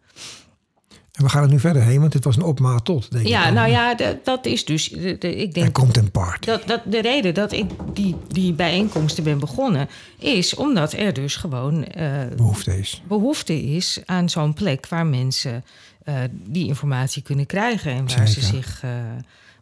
En 1.13 1.25
we 1.25 1.29
gaan 1.31 1.43
er 1.43 1.49
nu 1.49 1.61
verder 1.61 1.83
heen, 1.83 2.01
want 2.01 2.13
dit 2.13 2.25
was 2.25 2.37
een 2.37 2.43
opmaat 2.43 2.85
tot, 2.85 3.11
denk 3.11 3.25
ik. 3.25 3.31
Ja, 3.31 3.51
nou 3.51 3.71
ja, 3.71 3.95
dat 4.25 4.47
is 4.47 4.65
dus. 4.65 4.89
de- 4.89 5.17
de- 5.19 5.37
ik 5.37 5.47
Er 5.49 5.53
denk 5.53 5.73
komt 5.73 5.97
een 5.97 6.11
party. 6.11 6.47
dat, 6.47 6.67
dat 6.67 6.81
de 6.85 7.01
reden 7.01 7.35
dat 7.35 7.53
ik 7.53 7.71
die, 7.93 8.17
die 8.29 8.53
bijeenkomsten 8.53 9.25
ben 9.25 9.39
begonnen, 9.39 9.89
is 10.19 10.55
omdat 10.55 10.93
er 10.93 11.13
dus 11.13 11.37
gewoon 11.37 11.85
eh, 11.85 12.11
Behoefte 12.37 12.79
is. 12.79 13.03
behoefte 13.09 13.63
is 13.63 14.01
aan 14.07 14.29
zo'n 14.31 14.55
plek 14.55 14.87
waar 14.89 15.07
mensen 15.07 15.65
die 16.33 16.67
informatie 16.67 17.23
kunnen 17.23 17.47
krijgen 17.47 17.93
en 17.93 18.07
waar 18.17 18.29
ze 18.29 18.41
zich. 18.41 18.83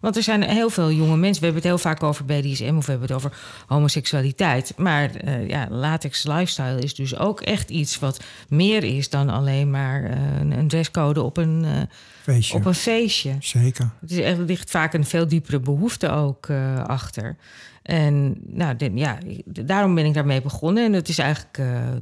Want 0.01 0.17
er 0.17 0.23
zijn 0.23 0.43
heel 0.43 0.71
veel 0.71 0.93
jonge 0.93 1.17
mensen. 1.17 1.43
We 1.43 1.51
hebben 1.51 1.71
het 1.71 1.83
heel 1.83 1.91
vaak 1.91 2.03
over 2.03 2.25
BDSM 2.25 2.75
of 2.77 2.87
we 2.87 2.91
hebben 2.91 3.09
het 3.09 3.17
over 3.17 3.33
homoseksualiteit. 3.67 4.73
Maar 4.77 5.15
eh, 5.15 5.49
ja, 5.49 5.67
latex 5.71 6.25
lifestyle 6.25 6.81
is 6.81 6.95
dus 6.95 7.17
ook 7.17 7.41
echt 7.41 7.71
iets 7.71 7.99
wat 7.99 8.25
meer 8.49 8.85
is 8.85 9.11
dan 9.11 9.29
alleen 9.29 9.71
maar 9.71 10.05
eh, 10.05 10.19
een, 10.39 10.69
dresscode 10.69 11.23
op 11.23 11.37
een, 11.37 11.65
eh, 11.65 11.83
Feestje. 12.23 12.57
op 12.57 12.65
een 12.65 12.75
feestje. 12.75 13.37
Zeker. 13.39 13.91
Het 14.01 14.11
is 14.11 14.19
echt, 14.19 14.39
er 14.39 14.45
ligt 14.45 14.71
vaak 14.71 14.95
een 14.95 15.05
veel 15.05 15.29
diepere 15.29 15.61
behoefte 15.61 16.11
ook 16.11 16.51
achter. 16.87 17.37
En 17.83 18.35
nou, 18.47 18.77
de- 18.77 18.91
ja, 18.95 19.19
daarom 19.45 19.95
ben 19.95 20.05
ik 20.05 20.15
daarmee 20.15 20.43
begonnen. 20.43 20.85
En 20.85 20.93
het 20.93 21.09
is 21.09 21.19
eigenlijk 21.19 21.59
eh, 21.59 21.91
eh, 21.93 21.99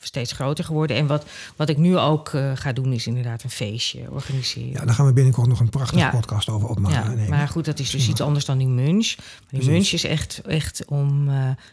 steeds 0.00 0.32
groter 0.32 0.64
geworden. 0.64 0.96
En 0.96 1.06
wat, 1.06 1.24
wat 1.56 1.68
ik 1.68 1.76
nu 1.76 1.98
ook 1.98 2.28
eh, 2.28 2.50
ga 2.54 2.72
doen, 2.72 2.92
is 2.92 3.06
inderdaad 3.06 3.42
een 3.42 3.50
feestje 3.50 4.10
organiseren. 4.10 4.70
Ja, 4.70 4.84
daar 4.84 4.94
gaan 4.94 5.06
we 5.06 5.12
binnenkort 5.12 5.48
nog 5.48 5.60
een 5.60 5.68
prachtige 5.68 6.00
Ja. 6.00 6.10
podcast 6.10 6.48
over 6.48 6.68
Ja, 6.68 6.72
opnemen. 6.74 7.16
Nee, 7.16 7.28
maar 7.28 7.48
goed, 7.48 7.64
dat 7.64 7.78
is 7.78 7.90
dus 7.90 8.08
iets 8.08 8.20
anders 8.20 8.44
dan 8.44 8.58
die 8.58 8.68
munch. 8.68 9.14
Maar 9.16 9.26
die 9.48 9.58
Precies. 9.60 9.66
munch 9.68 9.92
is 9.92 10.04
echt, 10.04 10.40
echt 10.46 10.84
om 10.86 11.30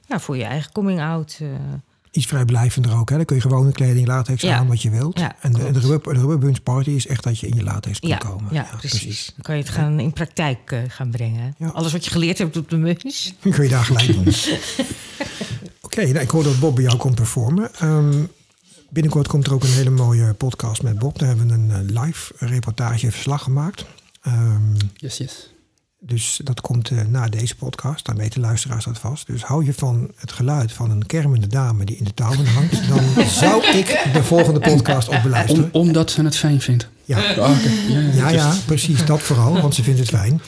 ja, 0.07 0.19
voor 0.19 0.37
je 0.37 0.43
eigen 0.43 0.71
coming-out. 0.71 1.37
eh, 1.41 1.47
Iets 2.11 2.25
vrijblijvender 2.25 2.97
ook. 2.97 3.09
Hè? 3.09 3.15
Dan 3.15 3.25
kun 3.25 3.35
je 3.35 3.41
gewone 3.41 3.71
kleding, 3.71 4.07
latex 4.07 4.41
Ja. 4.41 4.57
aan 4.57 4.67
wat 4.67 4.81
je 4.81 4.89
wilt. 4.89 5.19
Ja, 5.19 5.35
en 5.41 5.53
de, 5.53 5.71
de, 5.71 5.79
rubber, 5.79 6.13
de 6.13 6.19
Rubber 6.19 6.37
Bunch 6.37 6.63
Party 6.63 6.89
is 6.89 7.07
echt 7.07 7.23
dat 7.23 7.39
je 7.39 7.47
in 7.47 7.55
je 7.55 7.63
latex 7.63 7.99
kan 7.99 8.09
ja, 8.09 8.17
komen. 8.17 8.53
ja, 8.53 8.67
precies. 8.77 9.25
Dan 9.25 9.41
kan 9.41 9.55
je 9.55 9.61
het 9.61 9.71
gaan 9.71 9.99
in 9.99 10.13
praktijk 10.13 10.71
eh, 10.71 10.79
gaan 10.87 11.11
brengen. 11.11 11.55
Ja. 11.57 11.67
Alles 11.67 11.91
wat 11.91 12.05
je 12.05 12.11
geleerd 12.11 12.37
hebt 12.37 12.57
op 12.57 12.69
de 12.69 12.77
munch. 12.77 13.23
Dan 13.41 13.51
kun 13.51 13.63
je 13.63 13.69
daar 13.69 13.83
gelijk 13.85 14.13
doen. 14.13 14.27
Oké, 15.81 16.01
nou, 16.05 16.19
ik 16.19 16.29
hoor 16.29 16.43
dat 16.43 16.59
Bob 16.59 16.75
bij 16.75 16.83
jou 16.83 16.97
komt 16.97 17.15
performen. 17.15 17.75
Ehm, 17.79 18.23
binnenkort 18.89 19.27
komt 19.27 19.45
er 19.47 19.53
ook 19.53 19.63
een 19.63 19.69
hele 19.69 19.89
mooie 19.89 20.33
podcast 20.33 20.83
met 20.83 20.99
Bob. 20.99 21.19
Daar 21.19 21.27
hebben 21.27 21.47
we 21.47 21.53
een 21.53 21.71
eh, 21.95 22.03
live 22.03 22.33
reportage 22.37 23.11
verslag 23.11 23.43
gemaakt. 23.43 23.85
Ehm, 24.21 24.61
Yes, 24.95 25.17
yes. 25.17 25.53
Dus 25.99 26.39
dat 26.43 26.61
komt 26.61 26.89
eh, 26.89 26.97
na 27.05 27.27
deze 27.27 27.55
podcast. 27.55 28.05
Dan 28.05 28.15
weten 28.17 28.41
luisteraars 28.41 28.85
dat 28.85 28.99
vast. 28.99 29.27
Dus 29.27 29.43
hou 29.43 29.65
je 29.65 29.73
van 29.73 30.11
het 30.15 30.31
geluid 30.31 30.71
van 30.71 30.91
een 30.91 31.05
kermende 31.05 31.47
dame 31.47 31.85
die 31.85 31.97
in 31.97 32.03
de 32.03 32.13
touwen 32.13 32.45
hangt... 32.47 32.87
dan 33.15 33.25
zou 33.25 33.65
ik 33.65 34.09
de 34.13 34.23
volgende 34.23 34.59
podcast 34.59 35.07
op 35.09 35.19
beluisteren. 35.23 35.69
Om, 35.71 35.81
omdat 35.81 36.11
ze 36.11 36.23
het 36.23 36.35
fijn 36.35 36.61
vindt. 36.61 36.89
Ja. 37.05 37.17
Ah. 37.17 37.35
Ja, 37.87 37.99
ja, 37.99 38.11
Ja, 38.13 38.29
ja, 38.29 38.53
precies. 38.65 39.05
Dat 39.05 39.21
vooral, 39.21 39.61
want 39.61 39.75
ze 39.75 39.83
vindt 39.83 39.99
het 39.99 40.09
fijn. 40.09 40.41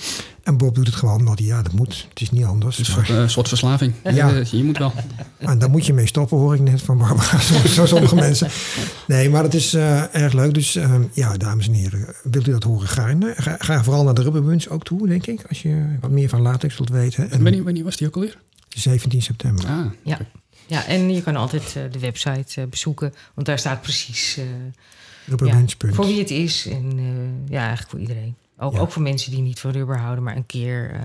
En 0.49 0.57
Bob 0.57 0.75
doet 0.75 0.85
het 0.87 0.95
gewoon 0.95 1.19
omdat 1.19 1.37
hij, 1.39 1.47
ja, 1.47 1.61
dat 1.61 1.71
moet. 1.71 2.05
Het 2.09 2.21
is 2.21 2.31
niet 2.31 2.43
anders. 2.43 2.77
Het 2.77 2.87
is 2.87 2.95
Maar- 2.95 2.99
een 2.99 3.05
soort, 3.15 3.19
eh, 3.19 3.27
soort 3.27 3.47
verslaving. 3.47 3.93
Ja. 4.03 4.33
Eh, 4.33 4.43
je 4.45 4.63
moet 4.63 4.77
wel. 4.77 4.93
En 5.37 5.59
daar 5.59 5.69
moet 5.69 5.85
je 5.85 5.93
mee 5.93 6.07
stoppen, 6.07 6.37
hoor 6.37 6.53
ik 6.55 6.61
net 6.61 6.81
van 6.81 6.97
Barbara. 6.97 7.39
Zo, 7.63 7.67
zo 7.67 7.85
sommige 7.85 8.15
mensen. 8.27 8.49
Nee, 9.07 9.29
maar 9.29 9.43
dat 9.43 9.53
is 9.53 9.73
eh, 9.73 10.15
erg 10.15 10.33
leuk. 10.33 10.53
Dus 10.53 10.75
eh, 10.75 10.93
ja, 11.13 11.37
dames 11.37 11.67
en 11.67 11.73
heren, 11.73 12.15
wilt 12.23 12.47
u 12.47 12.51
dat 12.51 12.63
horen? 12.63 12.87
Ga, 12.87 13.15
ga, 13.35 13.55
ga 13.59 13.83
vooral 13.83 14.03
naar 14.03 14.13
de 14.13 14.21
Rubberbunch 14.21 14.67
ook 14.67 14.83
toe, 14.83 15.07
denk 15.07 15.25
ik. 15.27 15.43
Als 15.49 15.61
je 15.61 15.85
wat 15.99 16.11
meer 16.11 16.29
van 16.29 16.41
latex 16.41 16.77
wilt 16.77 16.89
weten. 16.89 17.31
En 17.31 17.43
Wanneer, 17.43 17.63
wanneer 17.63 17.83
was 17.83 17.97
die 17.97 18.07
ook 18.07 18.15
alweer? 18.15 18.37
17 18.69 19.21
september. 19.21 19.65
Ah, 19.65 19.85
Ja. 20.03 20.17
ja, 20.67 20.85
en 20.85 21.13
je 21.13 21.21
kan 21.21 21.35
altijd 21.35 21.63
eh, 21.75 21.83
de 21.91 21.99
website 21.99 22.61
eh, 22.61 22.67
bezoeken. 22.67 23.13
Want 23.33 23.47
daar 23.47 23.59
staat 23.59 23.81
precies 23.81 24.37
eh, 24.37 24.43
ja, 25.45 25.65
voor 25.93 26.05
wie 26.05 26.19
het 26.19 26.29
is. 26.29 26.67
En 26.69 26.91
eh, 26.97 27.51
ja, 27.51 27.59
eigenlijk 27.59 27.89
voor 27.89 27.99
iedereen. 27.99 28.35
Ook, 28.59 28.73
Ja. 28.73 28.79
ook 28.79 28.91
voor 28.91 29.01
mensen 29.01 29.31
die 29.31 29.41
niet 29.41 29.59
van 29.59 29.71
rubber 29.71 29.97
houden, 29.99 30.23
maar 30.23 30.35
een 30.35 30.45
keer 30.45 30.91
eh, 30.91 30.99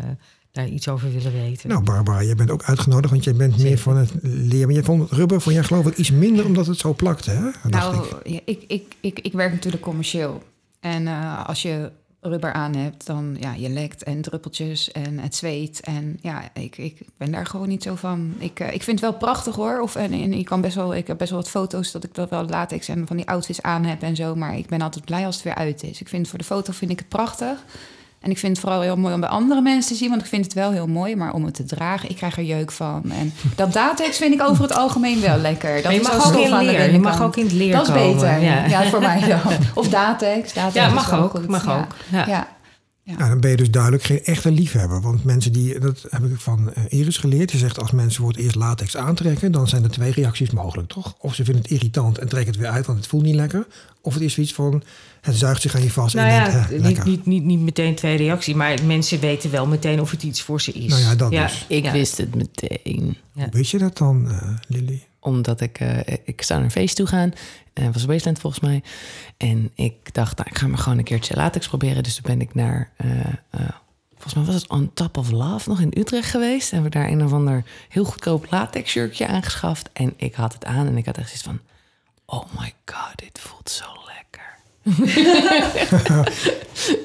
daar 0.53 0.69
iets 0.69 0.89
over 0.89 1.13
willen 1.13 1.33
weten. 1.33 1.69
Nou, 1.69 1.85
Barbara, 1.85 2.23
jij 2.23 2.35
bent 2.35 2.51
ook 2.51 2.63
uitgenodigd, 2.63 3.11
want 3.13 3.25
jij 3.25 3.35
bent 3.35 3.59
meer 3.63 3.79
van 3.79 3.97
het 3.97 4.13
leren. 4.23 4.67
Maar 4.67 4.75
jij 4.75 4.85
vond 4.85 5.11
rubber 5.11 5.41
vond 5.41 5.55
jij 5.55 5.65
geloof 5.65 5.87
ik 5.87 5.97
iets 5.97 6.11
minder 6.11 6.45
omdat 6.45 6.67
het 6.67 6.79
zo 6.79 6.95
plakte, 6.95 7.31
hè? 7.31 7.43
Dacht 7.43 7.93
Nou, 7.93 8.07
ik. 8.07 8.29
ja, 8.33 8.41
ik, 8.45 8.65
ik, 8.67 8.95
ik, 9.01 9.19
ik 9.21 9.33
werk 9.33 9.53
natuurlijk 9.53 9.83
commercieel. 9.83 10.43
En 10.81 11.07
eh, 11.07 11.49
als 11.49 11.63
je 11.63 11.91
rubber 12.27 12.53
aan 12.53 12.75
hebt, 12.75 13.07
dan 13.07 13.37
ja, 13.41 13.55
je 13.55 13.69
lekt 13.69 14.03
en 14.03 14.21
druppeltjes 14.21 14.93
en 14.93 15.19
het 15.19 15.35
zweet. 15.35 15.81
En 15.81 16.19
ja, 16.21 16.51
ik, 16.55 16.79
ik 16.79 17.01
ben 17.17 17.31
daar 17.31 17.47
gewoon 17.47 17.69
niet 17.69 17.83
zo 17.83 17.95
van. 17.95 18.35
Ik, 18.39 18.61
eh, 18.61 18.75
ik 18.75 18.83
vind 18.83 19.01
het 19.01 19.11
wel 19.11 19.19
prachtig 19.19 19.55
hoor. 19.55 19.81
Of, 19.81 19.97
en, 19.97 20.13
en 20.13 20.33
ik, 20.33 20.45
kan 20.45 20.61
best 20.61 20.75
wel, 20.75 20.95
ik 20.95 21.07
heb 21.07 21.19
best 21.19 21.31
wel 21.31 21.41
wat 21.41 21.51
foto's 21.51 21.93
dat 21.93 22.05
ik 22.05 22.15
dat 22.15 22.31
wel 22.31 22.47
latex 22.47 22.89
en 22.89 23.07
van 23.07 23.17
die 23.17 23.29
outfits 23.29 23.63
aan 23.63 23.85
heb 23.85 24.03
en 24.03 24.17
zo. 24.17 24.35
Maar 24.35 24.57
ik 24.57 24.67
ben 24.67 24.81
altijd 24.81 25.05
blij 25.05 25.27
als 25.27 25.35
het 25.35 25.45
weer 25.45 25.55
uit 25.55 25.83
is. 25.83 26.01
Ik 26.01 26.09
vind 26.09 26.29
voor 26.29 26.39
de 26.39 26.45
foto 26.45 26.73
vind 26.73 26.91
ik 26.91 26.99
het 26.99 27.09
prachtig. 27.09 27.65
En 28.25 28.31
ik 28.31 28.39
vind 28.39 28.53
het 28.53 28.61
vooral 28.61 28.81
heel 28.81 28.97
mooi 28.97 29.15
om 29.15 29.21
bij 29.21 29.29
andere 29.29 29.61
mensen 29.61 29.93
te 29.93 29.99
zien, 29.99 30.09
want 30.09 30.21
ik 30.21 30.27
vind 30.29 30.45
het 30.45 30.55
wel 30.55 30.71
heel 30.71 30.87
mooi. 30.87 31.17
Maar 31.17 31.33
om 31.33 31.45
het 31.45 31.55
te 31.55 31.65
dragen, 31.65 32.11
ik 32.11 32.17
krijg 32.17 32.37
er 32.37 32.45
jeuk 32.45 32.73
van. 32.73 33.03
En 33.13 33.33
dat 33.57 33.73
datex 33.73 34.17
vind 34.17 34.35
ik 34.35 34.43
over 34.43 34.63
het 34.63 34.73
algemeen 34.73 35.21
wel 35.21 35.37
lekker. 35.39 35.83
Dat 35.83 35.93
je 35.93 36.01
is 36.01 36.07
mag 36.07 36.23
zo 36.23 36.29
ook 36.29 36.45
in 36.45 36.57
leer. 36.65 36.93
Je 36.93 36.99
mag 36.99 37.23
ook 37.23 37.37
in 37.37 37.45
het 37.45 37.53
leer 37.53 37.73
Dat 37.73 37.89
is 37.89 37.95
komen. 37.95 38.13
beter. 38.15 38.41
Ja, 38.41 38.67
Ja. 38.67 38.85
voor 38.89 39.01
mij 39.01 39.21
dan. 39.29 39.41
Of 39.75 39.89
datex. 39.89 40.53
datex 40.53 40.75
Ja, 40.75 40.87
is 40.87 40.93
mag 40.95 41.13
ook. 41.15 41.31
goed. 41.31 41.49
Mag 41.49 41.65
ja. 41.65 41.79
ook. 41.79 41.95
Ja. 42.27 42.53
Ja. 43.07 43.17
Nou, 43.17 43.29
dan 43.31 43.41
ben 43.41 43.51
je 43.51 43.57
dus 43.57 43.71
duidelijk 43.71 44.03
geen 44.03 44.25
echte 44.25 44.51
liefhebber. 44.51 45.01
Want 45.01 45.25
mensen 45.25 45.53
die, 45.53 45.79
dat 45.79 46.05
heb 46.11 46.25
ik 46.25 46.41
van 46.41 46.73
eh, 46.75 46.99
Iris 46.99 47.17
geleerd. 47.19 47.53
Je 47.53 47.59
zegt 47.59 47.79
als 47.81 47.91
mensen 47.91 48.21
voor 48.23 48.31
het 48.31 48.41
eerst 48.41 48.55
latex 48.55 48.97
aantrekken, 48.97 49.53
dan 49.53 49.69
zijn 49.69 49.85
er 49.85 49.91
twee 49.91 50.13
reacties 50.13 50.51
mogelijk, 50.51 50.89
toch? 50.89 51.15
Of 51.19 51.35
ze 51.35 51.45
vinden 51.45 51.63
het 51.63 51.71
irritant 51.73 52.19
en 52.19 52.29
trekken 52.29 52.53
het 52.53 52.61
weer 52.61 52.71
uit, 52.71 52.87
want 52.87 52.99
het 52.99 53.07
voelt 53.09 53.23
niet 53.23 53.35
lekker. 53.35 53.67
Of 54.01 54.15
het 54.15 54.23
is 54.23 54.35
zoiets 54.35 54.55
van, 54.55 54.83
het 55.25 55.37
zuigt 55.37 55.63
zich 55.63 55.75
aan 55.75 55.83
je 55.83 55.91
vast 55.91 56.15
Nou 56.15 56.29
en 56.29 56.35
je 56.35 56.41
ja, 56.41 56.51
denkt, 56.51 56.69
hè, 56.71 56.79
niet, 56.89 57.05
niet, 57.05 57.27
niet, 57.27 57.45
niet 57.45 57.61
meteen 57.61 57.95
twee 57.95 58.17
reacties, 58.17 58.55
maar 58.55 58.85
mensen 58.85 59.21
weten 59.21 59.51
wel 59.51 59.67
meteen 59.67 60.01
of 60.01 60.11
het 60.11 60.23
iets 60.23 60.43
voor 60.43 60.61
ze 60.61 60.73
is. 60.73 60.91
Nou 60.91 61.03
ja, 61.03 61.15
dat 61.15 61.31
dus. 61.31 61.65
Ik 61.69 61.85
Ja. 61.85 61.93
wist 61.93 62.17
het 62.17 62.35
meteen. 62.35 63.17
Ja. 63.33 63.43
Hoe 63.43 63.53
weet 63.53 63.69
je 63.71 63.79
dat 63.79 63.97
dan, 63.97 64.31
eh, 64.31 64.49
Lily? 64.69 65.07
Omdat 65.21 65.61
ik, 65.61 65.79
eh, 65.81 66.17
ik 66.25 66.43
zou 66.43 66.59
naar 66.59 66.69
een 66.69 66.75
feest 66.75 66.97
toe 66.97 67.07
gaan. 67.07 67.33
En 67.73 67.93
was 67.93 68.05
Wasteland 68.05 68.39
volgens 68.39 68.63
mij. 68.63 68.83
En 69.37 69.71
ik 69.75 70.15
dacht, 70.15 70.37
nou, 70.37 70.49
ik 70.51 70.59
ga 70.59 70.67
maar 70.67 70.79
gewoon 70.79 70.99
een 70.99 71.05
keertje 71.05 71.35
latex 71.37 71.69
proberen. 71.69 72.03
Dus 72.03 72.15
toen 72.15 72.23
ben 72.27 72.41
ik 72.41 72.55
naar, 72.55 72.91
eh, 72.97 73.21
eh, 73.51 73.69
volgens 74.13 74.35
mij 74.35 74.45
was 74.45 74.55
het 74.55 74.69
On 74.71 74.91
Top 74.95 75.17
of 75.17 75.31
Love 75.31 75.69
nog 75.69 75.81
in 75.81 75.93
Utrecht 75.99 76.31
geweest. 76.31 76.73
En 76.73 76.83
we 76.83 76.89
daar 76.89 77.09
een 77.09 77.25
of 77.25 77.33
ander 77.33 77.65
heel 77.89 78.05
goedkoop 78.05 78.47
latex 78.51 78.91
shirtje 78.91 79.27
aangeschaft. 79.27 79.91
En 79.93 80.13
ik 80.17 80.35
had 80.35 80.53
het 80.53 80.65
aan 80.65 80.87
en 80.87 80.97
ik 80.97 81.07
had 81.07 81.17
echt 81.19 81.27
zoiets 81.27 81.45
van, 81.45 81.61
oh 82.27 82.45
my 82.59 82.73
god, 82.85 83.13
dit 83.17 83.39
voelt 83.41 83.71
zo. 83.71 83.85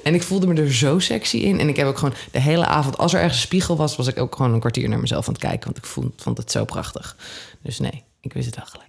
en 0.04 0.14
ik 0.14 0.24
voelde 0.24 0.48
me 0.48 0.62
er 0.62 0.74
zo 0.74 1.00
sexy 1.00 1.38
in. 1.38 1.60
En 1.60 1.70
ik 1.70 1.76
heb 1.76 1.88
ook 1.88 1.98
gewoon 1.98 2.14
de 2.32 2.42
hele 2.42 2.66
avond, 2.66 2.98
als 2.98 3.14
er 3.14 3.20
ergens 3.20 3.36
een 3.38 3.46
spiegel 3.46 3.76
was, 3.76 3.96
was 3.96 4.08
ik 4.08 4.20
ook 4.20 4.36
gewoon 4.36 4.54
een 4.54 4.60
kwartier 4.60 4.90
naar 4.90 5.00
mezelf 5.00 5.28
aan 5.28 5.34
het 5.34 5.42
kijken. 5.42 5.66
Want 5.66 5.78
ik 5.78 5.86
vond, 5.86 6.22
vond 6.22 6.38
het 6.38 6.52
zo 6.52 6.66
prachtig. 6.66 7.16
Dus 7.62 7.80
nee, 7.80 8.04
ik 8.22 8.34
wist 8.34 8.46
het 8.46 8.56
wel 8.56 8.66
gelijk. 8.66 8.88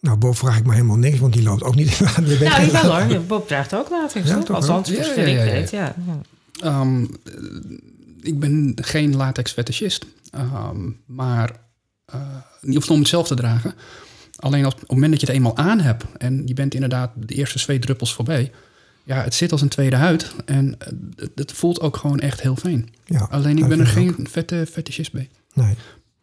Nou, 0.00 0.16
Bob 0.16 0.36
vraag 0.36 0.58
ik 0.58 0.66
me 0.66 0.72
helemaal 0.72 0.96
niks, 0.96 1.18
want 1.18 1.32
die 1.32 1.42
loopt 1.42 1.62
ook 1.62 1.74
niet 1.74 2.00
in 2.00 2.06
Nou, 2.24 2.38
jawel 2.38 2.86
latex. 2.86 3.12
hoor. 3.14 3.22
Bob 3.26 3.46
draagt 3.48 3.74
ook 3.74 3.90
latex, 3.90 4.28
Ja, 4.28 4.38
toch? 4.38 4.56
Althans, 4.56 4.88
wel? 4.88 5.04
voor 5.04 5.22
Ja, 5.22 5.28
ja, 5.28 5.42
ik 5.52 5.70
ja. 5.70 5.94
Ehm, 6.60 7.02
eh, 7.02 7.08
ik 8.20 8.38
ben 8.38 8.72
geen 8.82 9.16
latex 9.16 9.52
fetishist. 9.52 10.06
Ehm, 10.30 10.90
maar 11.06 11.50
eh, 12.04 12.20
niet 12.60 12.74
hoeft 12.74 12.90
om 12.90 12.98
het 12.98 13.08
zelf 13.08 13.26
te 13.26 13.34
dragen. 13.34 13.74
Alleen 14.42 14.64
als, 14.64 14.74
op 14.74 14.80
het 14.80 14.90
moment 14.90 15.10
dat 15.10 15.20
je 15.20 15.26
het 15.26 15.34
eenmaal 15.36 15.56
aan 15.56 15.80
hebt... 15.80 16.04
en 16.18 16.42
je 16.46 16.54
bent 16.54 16.74
inderdaad 16.74 17.10
de 17.16 17.34
eerste 17.34 17.58
zweetdruppels 17.58 18.14
voorbij... 18.14 18.52
ja, 19.04 19.22
het 19.22 19.34
zit 19.34 19.52
als 19.52 19.60
een 19.60 19.68
tweede 19.68 19.96
huid. 19.96 20.34
En 20.44 20.74
eh, 20.78 20.86
het, 21.16 21.30
het 21.34 21.52
voelt 21.52 21.80
ook 21.80 21.96
gewoon 21.96 22.18
echt 22.20 22.40
heel 22.40 22.56
fijn. 22.56 22.88
Ja, 23.04 23.26
Alleen 23.30 23.58
ik 23.58 23.68
ben 23.68 23.80
er 23.80 23.86
geen 23.86 24.26
vette 24.30 24.66
fetishist 24.70 25.12
bij. 25.12 25.28
Nee. 25.54 25.74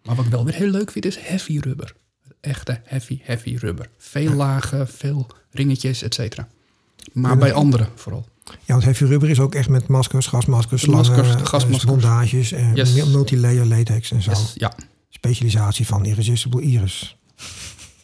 Maar 0.03 0.15
wat 0.15 0.25
ik 0.25 0.31
wel 0.31 0.45
weer 0.45 0.53
heel 0.53 0.69
leuk 0.69 0.91
vind, 0.91 1.05
is 1.05 1.17
heavy 1.19 1.57
rubber. 1.59 1.93
Echte 2.41 2.81
heavy, 2.83 3.19
heavy 3.23 3.55
rubber. 3.59 3.89
Veel 3.97 4.33
lagen, 4.33 4.87
veel 4.87 5.27
ringetjes, 5.51 6.01
et 6.01 6.13
cetera. 6.13 6.47
Maar 7.13 7.37
bij 7.37 7.53
anderen 7.53 7.87
vooral. 7.95 8.27
Ja, 8.43 8.55
want 8.65 8.83
heavy 8.83 9.03
rubber 9.03 9.29
is 9.29 9.39
ook 9.39 9.55
echt 9.55 9.69
met 9.69 9.87
maskers, 9.87 10.27
gasmaskers, 10.27 10.81
slangen, 10.81 11.07
Maskers, 11.11 11.35
eh, 11.35 11.45
gasmaskers. 11.45 11.85
bondages, 11.85 12.51
en 12.51 12.75
Yes. 12.75 13.05
multilayer 13.05 13.65
latex 13.65 14.11
en 14.11 14.21
zo. 14.21 14.29
Yes, 14.31 14.51
ja. 14.55 14.73
Specialisatie 15.09 15.85
van 15.85 16.05
Irresistible 16.05 16.61
Iris. 16.61 17.17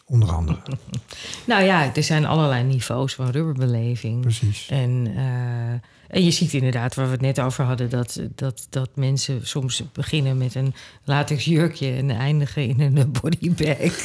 Onder 0.08 0.32
andere, 0.32 0.56
Nou 1.46 1.64
ja, 1.64 1.94
er 1.94 2.02
zijn 2.02 2.26
allerlei 2.26 2.62
niveaus 2.64 3.14
van 3.14 3.30
rubberbeleving. 3.30 4.20
precies. 4.20 4.66
En, 4.70 5.12
eh, 5.16 6.16
en 6.16 6.24
je 6.24 6.30
ziet 6.30 6.52
inderdaad, 6.52 6.94
waar 6.94 7.04
we 7.06 7.12
het 7.12 7.20
net 7.20 7.40
over 7.40 7.64
hadden, 7.64 7.90
dat, 7.90 8.20
dat, 8.34 8.66
dat 8.70 8.88
mensen 8.94 9.40
soms 9.46 9.82
beginnen 9.92 10.38
met 10.38 10.54
een 10.54 10.74
latex 11.04 11.44
jurkje 11.44 11.92
en 11.92 12.10
eindigen 12.10 12.62
in 12.68 12.80
een 12.80 13.12
bodybag. 13.20 13.78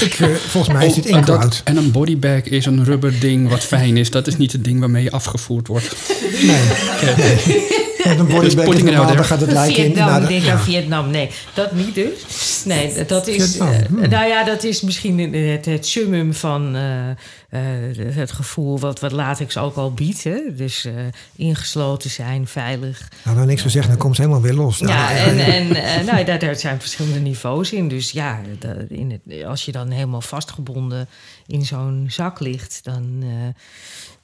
Ik, 0.00 0.16
eh, 0.20 0.28
volgens 0.34 0.74
mij 0.74 0.86
is 0.86 0.94
dit 0.94 1.08
Oh, 1.10 1.16
en, 1.16 1.24
dat- 1.24 1.34
inkoud. 1.34 1.60
en 1.64 1.76
een 1.76 1.90
bodybag 1.90 2.42
is 2.42 2.66
een 2.66 2.84
rubber 2.84 3.20
ding 3.20 3.48
wat 3.48 3.64
fijn 3.64 3.96
is. 3.96 4.10
Dat 4.10 4.26
is 4.26 4.36
niet 4.36 4.52
het 4.52 4.64
ding 4.64 4.80
waarmee 4.80 5.02
je 5.02 5.10
afgevoerd 5.10 5.66
wordt. 5.66 5.96
Nee. 6.42 7.88
Met 8.08 8.18
een 8.18 8.26
bodybag 8.26 8.46
is 8.46 8.54
putting 8.54 8.76
it 8.76 8.76
out 8.76 8.84
normaal, 8.84 9.04
there. 9.04 9.16
dan 9.16 9.24
gaat 9.24 9.40
het 9.40 9.52
lijken 9.52 9.76
in. 9.76 9.84
Vietnam, 9.84 10.08
naar 10.08 10.20
de- 10.20 10.26
denk 10.26 10.42
ja. 10.42 10.52
aan 10.52 10.60
Vietnam. 10.60 11.10
Nee, 11.10 11.30
dat 11.54 11.72
niet 11.72 11.94
dus. 11.94 12.64
Nee, 12.64 13.04
dat 13.04 13.26
is. 13.26 13.58
Eh, 13.58 13.68
hmm. 13.86 14.08
nou 14.08 14.28
ja, 14.28 14.44
dat 14.44 14.64
is 14.64 14.80
misschien 14.80 15.34
het, 15.34 15.64
het 15.64 15.86
summum 15.86 16.34
van 16.34 16.76
eh, 16.76 17.10
eh, 17.50 18.14
het 18.14 18.32
gevoel 18.32 18.78
wat, 18.78 19.00
wat 19.00 19.12
latex 19.12 19.56
ook 19.56 19.76
al 19.76 19.92
biedt. 19.92 20.24
Hè? 20.24 20.54
Dus 20.56 20.84
eh, 20.84 20.92
ingesloten 21.36 22.10
zijn, 22.10 22.46
veilig. 22.46 23.08
Nou, 23.24 23.36
dan 23.36 23.46
niks 23.46 23.62
gezegd, 23.62 23.88
dan 23.88 23.96
komt 23.96 24.16
ze 24.16 24.22
helemaal 24.22 24.42
weer 24.42 24.54
los. 24.54 24.78
Ja, 24.78 24.86
Nou, 24.86 25.38
en, 25.38 25.74
en 25.96 26.04
nou, 26.04 26.24
daar, 26.24 26.38
daar 26.38 26.56
zijn 26.56 26.80
verschillende 26.80 27.18
niveaus 27.18 27.72
in. 27.72 27.88
Dus 27.88 28.10
ja, 28.10 28.40
in 28.88 29.10
het, 29.10 29.44
als 29.44 29.64
je 29.64 29.72
dan 29.72 29.90
helemaal 29.90 30.20
vastgebonden 30.20 31.08
in 31.46 31.64
zo'n 31.64 32.06
zak 32.08 32.40
ligt, 32.40 32.80
dan, 32.82 33.22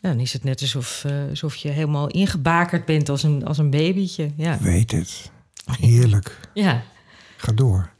eh, 0.00 0.10
dan 0.10 0.20
is 0.20 0.32
het 0.32 0.44
net 0.44 0.60
alsof, 0.60 1.02
eh, 1.06 1.12
alsof 1.30 1.54
je 1.56 1.68
helemaal 1.68 2.06
ingebakerd 2.06 2.84
bent 2.84 3.08
als 3.08 3.22
een, 3.22 3.44
als 3.46 3.58
een 3.58 3.70
babytje. 3.70 4.30
Ja, 4.36 4.58
Weet 4.60 4.90
het. 4.90 5.30
Heerlijk. 5.80 6.40
ja. 6.54 6.82
Ga 7.36 7.52
door. 7.52 7.90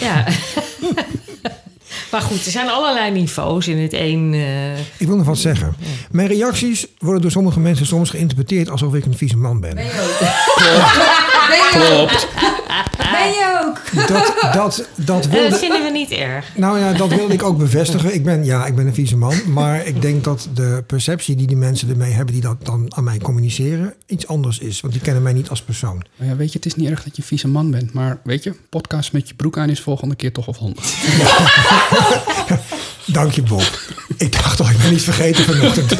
ja. 0.00 0.24
maar 2.10 2.20
goed, 2.20 2.44
er 2.44 2.50
zijn 2.50 2.68
allerlei 2.68 3.10
niveaus 3.10 3.68
in 3.68 3.78
het 3.78 3.92
een. 3.92 4.32
eh, 4.34 4.78
Ik 4.78 5.06
wil 5.06 5.16
nog 5.16 5.26
wat 5.26 5.38
zeggen. 5.38 5.74
Mijn 6.10 6.28
reacties 6.28 6.86
worden 6.98 7.22
door 7.22 7.30
sommige 7.30 7.60
mensen 7.60 7.86
soms 7.86 8.10
geïnterpreteerd 8.10 8.70
alsof 8.70 8.94
ik 8.94 9.04
een 9.04 9.16
vieze 9.16 9.36
man 9.36 9.60
ben. 9.60 9.74
Ben 9.74 9.84
je 9.84 10.00
ook? 10.00 11.80
Klopt. 11.82 12.28
Ben 13.22 13.32
je 13.32 13.60
ook? 13.64 14.08
Dat, 14.08 14.34
dat, 14.40 14.54
dat 14.54 14.88
dat 14.96 15.26
wilde... 15.26 15.56
vinden 15.56 15.82
we 15.82 15.90
niet 15.90 16.10
erg. 16.10 16.46
Nou 16.56 16.78
ja, 16.78 16.92
dat 16.92 17.08
wilde 17.08 17.34
ik 17.34 17.42
ook 17.42 17.58
bevestigen. 17.58 18.14
Ik 18.14 18.24
ben, 18.24 18.44
ja, 18.44 18.66
ik 18.66 18.74
ben 18.74 18.86
een 18.86 18.94
vieze 18.94 19.16
man. 19.16 19.34
Maar 19.46 19.86
ik 19.86 20.02
denk 20.02 20.24
dat 20.24 20.48
de 20.54 20.84
perceptie 20.86 21.36
die 21.36 21.46
die 21.46 21.56
mensen 21.56 21.88
ermee 21.88 22.12
hebben... 22.12 22.34
die 22.34 22.42
dat 22.42 22.64
dan 22.64 22.92
aan 22.96 23.04
mij 23.04 23.18
communiceren, 23.18 23.94
iets 24.06 24.26
anders 24.26 24.58
is. 24.58 24.80
Want 24.80 24.92
die 24.92 25.02
kennen 25.02 25.22
mij 25.22 25.32
niet 25.32 25.48
als 25.48 25.62
persoon. 25.62 26.02
Nou 26.16 26.30
ja, 26.30 26.36
weet 26.36 26.52
je, 26.52 26.56
het 26.56 26.66
is 26.66 26.74
niet 26.74 26.88
erg 26.88 27.02
dat 27.02 27.16
je 27.16 27.22
een 27.22 27.28
vieze 27.28 27.48
man 27.48 27.70
bent. 27.70 27.92
Maar 27.92 28.20
weet 28.24 28.42
je, 28.42 28.54
podcast 28.68 29.12
met 29.12 29.28
je 29.28 29.34
broek 29.34 29.58
aan 29.58 29.70
is 29.70 29.80
volgende 29.80 30.14
keer 30.14 30.32
toch 30.32 30.46
of 30.46 30.56
honderd. 30.56 30.94
Dank 33.06 33.32
je, 33.32 33.42
Bob. 33.42 33.80
Ik 34.16 34.32
dacht 34.32 34.60
al, 34.60 34.70
ik 34.70 34.78
ben 34.78 34.92
iets 34.92 35.04
vergeten 35.04 35.44
vanochtend. 35.44 35.94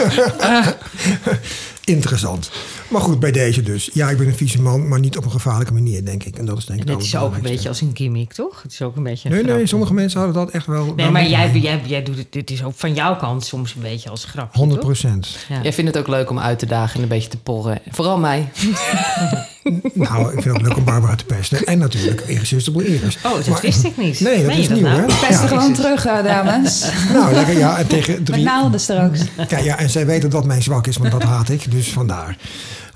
Interessant. 1.85 2.51
Maar 2.89 3.01
goed, 3.01 3.21
bij 3.21 3.33
deze 3.33 3.63
dus. 3.63 3.91
Ja, 3.93 4.11
ik 4.11 4.19
ben 4.19 4.27
een 4.27 4.35
vieze 4.37 4.63
man, 4.63 4.89
maar 4.89 5.01
niet 5.01 5.17
op 5.17 5.25
een 5.25 5.31
gevaarlijke 5.31 5.73
manier, 5.73 6.05
denk 6.05 6.25
ik. 6.25 6.37
En 6.39 6.45
dat 6.45 6.59
is 6.59 6.65
denk 6.67 6.81
ik 6.83 6.89
het 6.89 7.03
is 7.03 7.17
ook 7.17 7.35
een 7.35 7.43
beetje 7.43 7.69
als 7.69 7.81
een 7.81 7.91
gimmick, 7.95 8.33
toch? 8.33 8.63
Het 8.63 8.73
is 8.73 8.83
ook 8.83 8.97
een 8.97 9.03
beetje. 9.03 9.29
Een 9.29 9.35
Nee, 9.35 9.45
nee, 9.45 9.55
grap. 9.55 9.67
sommige 9.69 9.95
mensen 9.95 10.21
hadden 10.21 10.45
dat 10.45 10.51
echt 10.55 10.67
wel... 10.67 10.93
Nee, 10.97 11.11
maar 11.11 11.29
jij, 11.29 11.51
jij, 11.59 11.81
jij 11.87 12.03
doet 12.03 12.17
het. 12.17 12.27
Dit 12.33 12.51
is 12.51 12.65
ook 12.65 12.73
van 12.77 12.95
jouw 12.95 13.17
kant 13.17 13.45
soms 13.45 13.75
een 13.75 13.83
beetje 13.83 14.11
als 14.11 14.25
grapje. 14.25 14.59
100 14.59 14.81
toch? 14.81 14.91
procent. 14.91 15.37
Ja. 15.49 15.63
Jij 15.63 15.73
vindt 15.73 15.91
het 15.95 15.99
ook 16.03 16.09
leuk 16.09 16.31
om 16.31 16.39
uit 16.39 16.59
te 16.59 16.67
dagen 16.67 16.97
en 16.97 17.03
een 17.03 17.09
beetje 17.09 17.29
te 17.31 17.39
porren. 17.39 17.81
Vooral 17.91 18.19
mij. 18.19 18.49
Nou, 19.95 20.33
ik 20.37 20.43
vind 20.43 20.57
het 20.57 20.67
leuk 20.67 20.77
om 20.77 20.85
Barbara 20.85 21.15
te 21.15 21.25
pesten. 21.25 21.65
En 21.65 21.79
natuurlijk 21.79 22.21
Irresistible 22.21 22.87
Iris. 22.87 23.17
Oh, 23.25 23.33
dat 23.35 23.47
Maar- 23.49 23.61
wist 23.61 23.85
ik 23.85 23.97
niet. 23.97 24.21
Nee, 24.21 24.37
dat 24.37 24.47
Meen 24.47 24.59
is 24.59 24.69
nieuw, 24.69 24.81
nou? 24.81 25.01
hè? 25.01 25.07
Ja. 25.29 25.43
er 25.43 25.49
gewoon 25.49 25.73
terug, 25.73 26.07
eh, 26.07 26.25
dames. 26.25 26.85
Nou, 27.13 27.33
lekker 27.33 27.59
ja. 27.59 27.79
En 27.79 27.87
tegen 27.87 28.15
Met 28.17 28.25
drie... 28.27 28.45
naalden 28.45 28.81
straks. 28.81 29.21
Kijk, 29.49 29.65
ja, 29.65 29.79
en 29.79 29.91
zij 29.91 30.07
weten 30.07 30.31
dat 30.31 30.45
mijn 30.45 30.63
zwak 30.63 30.87
is, 30.87 30.97
want 30.97 31.11
dat 31.11 31.23
haat 31.23 31.49
ik. 31.49 31.71
Dus 31.73 31.93
vandaar. 31.93 32.39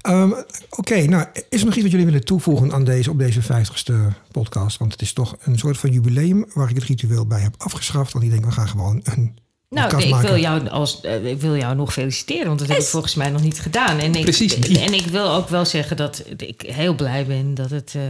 Ehm, 0.00 0.32
Oké, 0.70 1.04
nou, 1.04 1.26
is 1.48 1.60
er 1.60 1.66
nog 1.66 1.74
iets 1.74 1.82
wat 1.82 1.90
jullie 1.90 2.06
willen 2.06 2.24
toevoegen 2.24 2.72
aan 2.72 2.84
deze, 2.84 3.10
op 3.10 3.18
deze 3.18 3.42
50ste 3.42 3.94
podcast? 4.32 4.78
Want 4.78 4.92
het 4.92 5.02
is 5.02 5.12
toch 5.12 5.36
een 5.40 5.58
soort 5.58 5.78
van 5.78 5.90
jubileum 5.90 6.44
waar 6.54 6.68
ik 6.68 6.74
het 6.74 6.84
ritueel 6.84 7.26
bij 7.26 7.40
heb 7.40 7.54
afgeschaft. 7.58 8.12
Want 8.12 8.24
ik 8.24 8.30
denk, 8.30 8.44
we 8.44 8.50
gaan 8.50 8.68
gewoon 8.68 9.00
een 9.04 9.38
Nou, 9.68 9.98
ik 9.98 10.10
maken. 10.10 10.28
wil, 10.28 10.40
jou 10.40 10.68
als, 10.68 11.00
eh, 11.00 11.24
ik 11.24 11.40
wil 11.40 11.56
jou 11.56 11.76
nog 11.76 11.92
feliciteren, 11.92 12.46
want 12.46 12.58
dat 12.58 12.68
heb 12.68 12.78
ik 12.78 12.84
volgens 12.84 13.14
mij 13.14 13.30
nog 13.30 13.42
niet 13.42 13.60
gedaan. 13.60 13.98
En 13.98 14.14
ik, 14.14 14.22
Precies. 14.22 14.54
En 14.54 14.94
ik 14.94 15.06
wil 15.06 15.30
ook 15.30 15.48
wel 15.48 15.64
zeggen 15.64 15.96
dat 15.96 16.24
ik 16.36 16.62
heel 16.66 16.94
blij 16.94 17.26
ben 17.26 17.54
dat 17.54 17.70
het, 17.70 17.92
eh, 17.94 18.02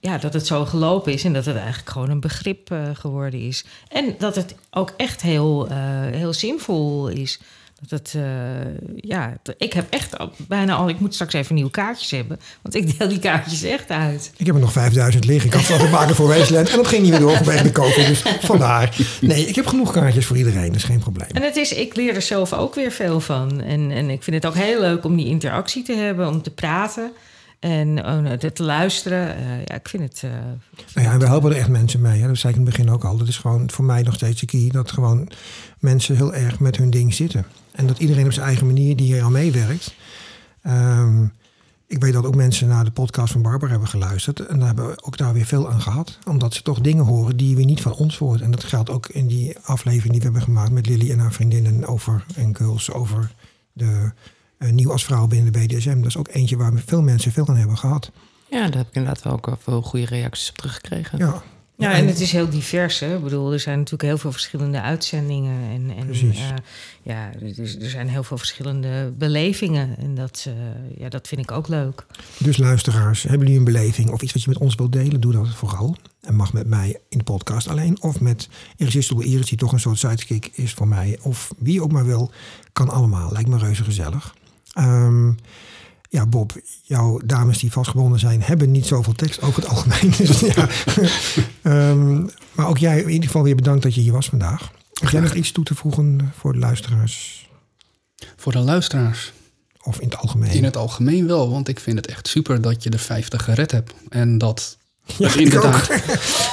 ja, 0.00 0.18
dat 0.18 0.32
het 0.32 0.46
zo 0.46 0.64
gelopen 0.64 1.12
is. 1.12 1.24
En 1.24 1.32
dat 1.32 1.44
het 1.44 1.56
eigenlijk 1.56 1.90
gewoon 1.90 2.10
een 2.10 2.20
begrip 2.20 2.70
eh, 2.70 2.82
geworden 2.92 3.40
is. 3.40 3.64
En 3.88 4.14
dat 4.18 4.34
het 4.34 4.54
ook 4.70 4.94
echt 4.96 5.22
heel, 5.22 5.68
eh, 5.68 5.76
heel 6.10 6.32
zinvol 6.32 7.08
is. 7.08 7.40
Dat 7.80 7.98
het, 7.98 8.14
eh, 8.16 8.22
ja, 8.96 9.36
ik 9.58 9.72
heb 9.72 9.92
echt 9.92 10.18
al, 10.18 10.32
bijna 10.48 10.74
al... 10.74 10.88
Ik 10.88 11.00
moet 11.00 11.14
straks 11.14 11.32
even 11.34 11.54
nieuwe 11.54 11.70
kaartjes 11.70 12.10
hebben. 12.10 12.38
Want 12.62 12.74
ik 12.74 12.98
deel 12.98 13.08
die 13.08 13.18
kaartjes 13.18 13.62
echt 13.62 13.90
uit. 13.90 14.32
Ik 14.36 14.46
heb 14.46 14.54
er 14.54 14.60
nog 14.60 14.72
5000 14.72 15.24
liggen. 15.24 15.48
Ik 15.50 15.54
had 15.56 15.64
ze 15.64 15.76
te 15.76 15.88
maken 15.88 16.14
voor 16.14 16.28
Wasteland. 16.28 16.70
En 16.70 16.76
dat 16.76 16.86
ging 16.86 17.02
niet 17.02 17.10
meer 17.10 17.20
door 17.20 17.36
vanwege 17.36 17.62
de 17.62 17.72
COVID. 17.72 18.06
Dus 18.06 18.22
vandaar. 18.40 18.96
Nee, 19.20 19.46
ik 19.46 19.54
heb 19.54 19.66
genoeg 19.66 19.92
kaartjes 19.92 20.26
voor 20.26 20.36
iedereen. 20.36 20.66
Dat 20.66 20.76
is 20.76 20.84
geen 20.84 20.98
probleem. 20.98 21.28
En 21.28 21.42
het 21.42 21.56
is, 21.56 21.72
ik 21.72 21.96
leer 21.96 22.14
er 22.14 22.22
zelf 22.22 22.52
ook 22.52 22.74
weer 22.74 22.90
veel 22.90 23.20
van. 23.20 23.60
En, 23.60 23.90
en 23.90 24.10
ik 24.10 24.22
vind 24.22 24.36
het 24.36 24.46
ook 24.46 24.54
heel 24.62 24.80
leuk 24.80 25.04
om 25.04 25.16
die 25.16 25.26
interactie 25.26 25.82
te 25.82 25.92
hebben, 25.94 26.28
om 26.28 26.42
te 26.42 26.50
praten 26.50 27.12
en 27.60 28.06
oh, 28.06 28.32
te 28.32 28.52
te 28.52 28.62
luisteren. 28.62 29.36
Eh, 29.36 29.42
ja, 29.64 29.74
ik 29.74 29.88
vind 29.88 30.02
het. 30.02 30.22
eh, 30.24 30.30
Nou 30.94 31.06
ja, 31.06 31.12
en 31.12 31.18
we 31.18 31.26
helpen 31.26 31.50
er 31.50 31.56
echt 31.56 31.68
mensen 31.68 32.00
mee. 32.00 32.20
Hè. 32.20 32.26
Dat 32.26 32.36
zei 32.38 32.52
ik 32.52 32.58
in 32.58 32.66
het 32.66 32.76
begin 32.76 32.92
ook 32.92 33.04
al. 33.04 33.16
Dat 33.16 33.28
is 33.28 33.36
gewoon 33.36 33.70
voor 33.70 33.84
mij 33.84 34.02
nog 34.02 34.14
steeds 34.14 34.40
de 34.40 34.46
key. 34.46 34.68
Dat 34.72 34.90
gewoon 34.92 35.28
mensen 35.80 36.16
heel 36.16 36.34
erg 36.34 36.60
met 36.60 36.76
hun 36.76 36.90
ding 36.90 37.14
zitten. 37.14 37.46
En 37.72 37.86
dat 37.86 37.98
iedereen 37.98 38.24
op 38.24 38.32
zijn 38.32 38.46
eigen 38.46 38.66
manier 38.66 38.96
die 38.96 39.06
hier 39.06 39.22
aan 39.22 39.32
meewerkt. 39.32 39.94
Ehm, 40.62 41.24
ik 41.86 42.02
weet 42.02 42.12
dat 42.12 42.26
ook 42.26 42.34
mensen 42.34 42.68
naar 42.68 42.84
de 42.84 42.90
podcast 42.90 43.32
van 43.32 43.42
Barbara 43.42 43.70
hebben 43.70 43.88
geluisterd. 43.88 44.40
En 44.40 44.58
daar 44.58 44.66
hebben 44.66 44.86
we 44.86 45.02
ook 45.02 45.16
daar 45.16 45.32
weer 45.32 45.46
veel 45.46 45.70
aan 45.70 45.80
gehad. 45.80 46.18
Omdat 46.26 46.54
ze 46.54 46.62
toch 46.62 46.80
dingen 46.80 47.04
horen 47.04 47.36
die 47.36 47.56
we 47.56 47.62
niet 47.62 47.80
van 47.80 47.92
ons 47.92 48.18
horen. 48.18 48.42
En 48.42 48.50
dat 48.50 48.64
geldt 48.64 48.90
ook 48.90 49.08
in 49.08 49.26
die 49.26 49.58
aflevering 49.58 50.10
die 50.10 50.18
we 50.18 50.24
hebben 50.24 50.42
gemaakt 50.42 50.70
met 50.70 50.86
Lily 50.86 51.10
en 51.10 51.18
haar 51.18 51.32
vriendinnen 51.32 51.86
over 51.86 52.24
en 52.34 52.56
girls 52.56 52.92
over 52.92 53.34
de 53.72 54.12
eh, 54.58 54.70
nieuw 54.70 54.92
als 54.92 55.04
vrouw 55.04 55.26
binnen 55.26 55.52
de 55.52 55.58
BDSM. 55.58 55.96
Dat 55.96 56.06
is 56.06 56.16
ook 56.16 56.28
eentje 56.28 56.56
waar 56.56 56.72
veel 56.86 57.02
mensen 57.02 57.32
veel 57.32 57.48
aan 57.48 57.56
hebben 57.56 57.78
gehad. 57.78 58.10
Ja, 58.50 58.66
daar 58.66 58.76
heb 58.76 58.88
ik 58.88 58.94
inderdaad 58.94 59.22
wel 59.22 59.32
ook 59.32 59.56
veel 59.62 59.82
goede 59.82 60.06
reacties 60.06 60.48
op 60.48 60.56
teruggekregen. 60.56 61.18
Ja. 61.18 61.42
Ja, 61.78 61.92
en 61.92 62.06
het 62.06 62.20
is 62.20 62.32
heel 62.32 62.48
divers. 62.48 62.98
Hè? 62.98 63.16
Ik 63.16 63.22
bedoel, 63.22 63.52
er 63.52 63.60
zijn 63.60 63.76
natuurlijk 63.76 64.02
heel 64.02 64.18
veel 64.18 64.32
verschillende 64.32 64.80
uitzendingen. 64.80 65.70
En, 65.70 65.96
en 65.96 66.06
Precies. 66.06 66.38
eh, 66.38 66.48
ja, 67.02 67.30
er, 67.40 67.58
er 67.82 67.90
zijn 67.90 68.08
heel 68.08 68.22
veel 68.22 68.38
verschillende 68.38 69.12
belevingen. 69.18 69.98
En 69.98 70.14
dat, 70.14 70.44
eh, 70.48 70.52
ja, 71.00 71.08
dat 71.08 71.28
vind 71.28 71.40
ik 71.40 71.50
ook 71.50 71.68
leuk. 71.68 72.06
Dus 72.38 72.56
luisteraars, 72.56 73.22
hebben 73.22 73.40
jullie 73.40 73.58
een 73.58 73.64
beleving 73.64 74.10
of 74.10 74.22
iets 74.22 74.32
wat 74.32 74.42
je 74.42 74.48
met 74.48 74.58
ons 74.58 74.74
wilt 74.74 74.92
delen? 74.92 75.20
Doe 75.20 75.32
dat 75.32 75.48
vooral. 75.48 75.96
En 76.20 76.34
mag 76.34 76.52
met 76.52 76.66
mij 76.66 77.00
in 77.08 77.18
de 77.18 77.24
podcast 77.24 77.68
alleen. 77.68 78.02
Of 78.02 78.20
met 78.20 78.48
Irresistible 78.76 79.24
Iris, 79.24 79.46
die 79.48 79.58
toch 79.58 79.72
een 79.72 79.80
soort 79.80 79.98
sidekick 79.98 80.50
is 80.54 80.72
voor 80.74 80.88
mij. 80.88 81.18
Of 81.22 81.50
wie 81.58 81.82
ook 81.82 81.92
maar 81.92 82.06
wil, 82.06 82.30
kan 82.72 82.88
allemaal. 82.88 83.32
Lijkt 83.32 83.48
me 83.48 83.58
reuze 83.58 83.84
gezellig. 83.84 84.34
Ehm, 84.72 85.32
ja, 86.08 86.26
Bob, 86.26 86.52
jouw 86.82 87.20
dames 87.24 87.58
die 87.58 87.72
vastgebonden 87.72 88.18
zijn, 88.18 88.42
hebben 88.42 88.70
niet 88.70 88.86
zoveel 88.86 89.12
tekst 89.12 89.42
over 89.42 89.62
het 89.62 89.70
algemeen. 89.70 90.12
Dus, 90.18 90.40
ja. 90.40 90.68
Ehm, 91.62 92.26
maar 92.52 92.68
ook 92.68 92.78
jij, 92.78 93.00
in 93.00 93.08
ieder 93.08 93.26
geval 93.26 93.42
weer 93.42 93.54
bedankt 93.54 93.82
dat 93.82 93.94
je 93.94 94.00
hier 94.00 94.12
was 94.12 94.28
vandaag. 94.28 94.70
Heb 95.00 95.10
jij 95.10 95.20
nog 95.20 95.34
iets 95.34 95.52
toe 95.52 95.64
te 95.64 95.74
voegen 95.74 96.32
voor 96.36 96.52
de 96.52 96.58
luisteraars? 96.58 97.48
Voor 98.36 98.52
de 98.52 98.58
luisteraars. 98.58 99.32
Of 99.82 100.00
in 100.00 100.08
het 100.08 100.18
algemeen? 100.18 100.50
In 100.50 100.64
het 100.64 100.76
algemeen 100.76 101.26
wel, 101.26 101.50
want 101.50 101.68
ik 101.68 101.80
vind 101.80 101.96
het 101.96 102.06
echt 102.06 102.28
super 102.28 102.60
dat 102.60 102.82
je 102.82 102.90
de 102.90 102.98
50 102.98 103.44
gered 103.44 103.70
hebt. 103.70 103.94
En 104.08 104.38
dat 104.38 104.78
Ja, 105.18 105.34
inderdaad. 105.36 105.90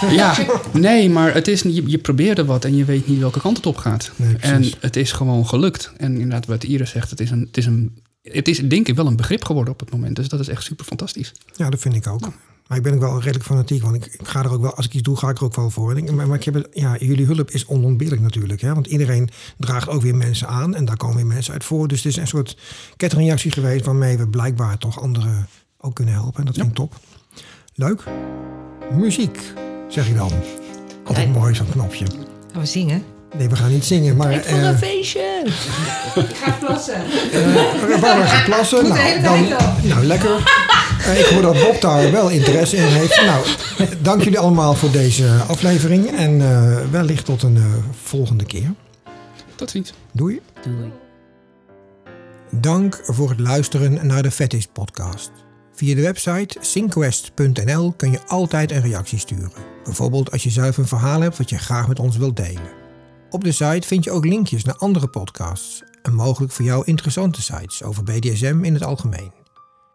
Ja, 0.10 0.36
nee, 0.73 1.10
maar 1.10 1.34
het 1.34 1.48
is, 1.48 1.61
je, 1.61 1.90
je 1.90 1.98
probeerde 1.98 2.45
wat 2.45 2.65
en 2.65 2.76
je 2.76 2.86
weet 2.86 3.07
niet 3.07 3.19
welke 3.19 3.40
kant 3.40 3.57
het 3.57 3.65
op 3.65 3.77
gaat. 3.77 4.11
Nee, 4.15 4.36
en 4.38 4.64
het 4.80 4.95
is 4.95 5.11
gewoon 5.11 5.48
gelukt. 5.48 5.91
En 5.98 6.14
inderdaad, 6.14 6.45
wat 6.45 6.64
Iris 6.64 6.90
zegt, 6.90 7.10
het 7.10 7.19
is, 7.19 7.32
een, 7.32 7.40
het, 7.40 7.57
is 7.57 7.65
een, 7.65 7.98
het 8.31 8.47
is 8.47 8.60
denk 8.60 8.88
ik 8.88 8.95
wel 8.95 9.07
een 9.07 9.15
begrip 9.15 9.43
geworden 9.43 9.73
op 9.73 9.80
het 9.80 9.91
moment. 9.91 10.15
Dus 10.15 10.30
dat 10.30 10.39
is 10.39 10.47
echt 10.47 10.64
super 10.64 10.85
fantastisch. 10.85 11.34
Ja, 11.56 11.69
dat 11.69 11.80
vind 11.80 11.95
ik 11.95 12.07
ook. 12.07 12.30
Maar 12.68 12.77
ik 12.77 12.84
ben 12.84 12.93
ook 12.93 12.99
wel 12.99 13.19
redelijk 13.19 13.45
fanatiek, 13.45 13.81
want 13.81 13.95
ik, 13.95 14.06
ik 14.06 14.27
ga 14.27 14.43
er 14.43 14.52
ook 14.52 14.61
wel, 14.61 14.76
als 14.76 14.85
ik 14.85 14.93
iets 14.93 15.03
doe, 15.03 15.18
ga 15.18 15.30
ik 15.30 15.38
er 15.38 15.43
ook 15.43 15.56
wel 15.56 15.69
voor. 15.69 15.91
En 15.91 15.97
ik, 15.97 16.11
maar, 16.11 16.27
maar 16.27 16.38
ik 16.38 16.43
heb 16.43 16.53
het, 16.53 16.68
ja, 16.72 16.97
jullie 16.97 17.26
hulp 17.26 17.52
is 17.52 17.65
onontbeerlijk 17.65 18.22
natuurlijk, 18.22 18.61
hè? 18.61 18.73
want 18.73 18.88
iedereen 18.88 19.30
draagt 19.57 19.89
ook 19.89 20.02
weer 20.02 20.15
mensen 20.15 20.47
aan 20.47 20.76
en 20.76 20.85
daar 20.85 20.97
komen 20.97 21.15
weer 21.15 21.26
mensen 21.26 21.53
uit 21.53 21.64
voor. 21.64 21.88
Dus 21.88 22.03
het 22.03 22.11
is 22.11 22.18
een 22.18 22.27
soort 22.27 22.57
kettingreactie 22.97 23.52
geweest 23.52 23.85
waarmee 23.85 24.18
we 24.18 24.27
blijkbaar 24.27 24.77
toch 24.77 25.02
anderen 25.02 25.47
ook 25.77 25.95
kunnen 25.95 26.14
helpen. 26.14 26.39
En 26.39 26.45
dat 26.45 26.56
vind 26.56 26.68
ik 26.68 26.73
top. 26.73 26.99
Leuk. 27.73 28.03
Muziek, 28.93 29.39
zeg 29.89 30.10
ik 30.10 30.15
dan. 30.15 30.31
Altijd 31.03 31.34
mooi 31.34 31.56
zo'n 31.56 31.69
knopje. 31.69 32.06
Gaan 32.52 32.61
we 32.61 32.65
zingen? 32.65 33.14
Nee, 33.38 33.49
we 33.49 33.56
gaan 33.56 33.72
niet 33.72 33.86
zingen, 33.86 34.16
maar... 34.16 34.32
eh 34.32 34.78
feestje! 34.78 35.41
Ik 36.16 36.36
ga 36.36 36.52
plassen. 36.52 36.95
eh, 37.32 37.53
Barbara 37.90 38.26
gaat 38.26 38.45
plassen. 38.45 38.86
Moet 38.88 38.95
de 38.95 39.20
Nou, 39.22 39.48
dan, 39.48 39.57
nou, 39.82 40.06
lekker. 40.06 40.64
Eh, 41.06 41.20
ik 41.20 41.26
hoor 41.26 41.41
dat 41.41 41.53
Bob 41.53 41.82
daar 41.82 42.12
wel 42.12 42.30
interesse 42.30 42.76
in 42.78 42.84
heeft. 42.88 43.22
Nou, 43.26 43.45
dank 44.02 44.24
jullie 44.24 44.40
allemaal 44.40 44.74
voor 44.74 44.91
deze 44.91 45.28
aflevering. 45.48 46.18
En 46.18 46.41
eh, 46.41 46.78
wellicht 46.91 47.26
tot 47.26 47.44
een 47.44 47.56
eh, 47.57 47.64
volgende 48.03 48.45
keer. 48.45 48.74
Tot 49.56 49.70
ziens. 49.70 49.94
Doei. 50.12 50.41
Doei. 50.64 50.91
Dank 52.52 52.99
voor 53.03 53.30
het 53.30 53.40
luisteren 53.40 54.07
naar 54.07 54.24
de 54.24 54.32
Fetish 54.32 54.66
podcast. 54.74 55.32
Via 55.74 55.95
de 55.95 56.02
website 56.02 56.57
synquest.nl 56.60 57.94
kun 57.98 58.12
je 58.12 58.20
altijd 58.28 58.72
een 58.72 58.82
reactie 58.82 59.20
sturen. 59.20 59.52
Bijvoorbeeld 59.84 60.32
als 60.32 60.44
je 60.44 60.49
zelf 60.49 60.78
een 60.78 60.88
verhaal 60.88 61.22
hebt 61.22 61.38
wat 61.38 61.49
je 61.49 61.57
graag 61.57 61.88
met 61.88 61.99
ons 61.99 62.18
wilt 62.18 62.38
delen. 62.38 62.84
Op 63.36 63.44
de 63.44 63.52
site 63.52 63.88
vind 63.88 64.03
je 64.03 64.12
ook 64.12 64.26
linkjes 64.26 64.64
naar 64.64 64.76
andere 64.76 65.07
podcasts 65.07 65.84
en 66.02 66.14
mogelijk 66.14 66.53
voor 66.53 66.66
jou 66.66 66.86
interessante 66.86 67.41
sites 67.41 67.84
over 67.84 68.03
BDSM 68.03 68.60
in 68.64 68.74
het 68.74 68.84
algemeen. 68.84 69.32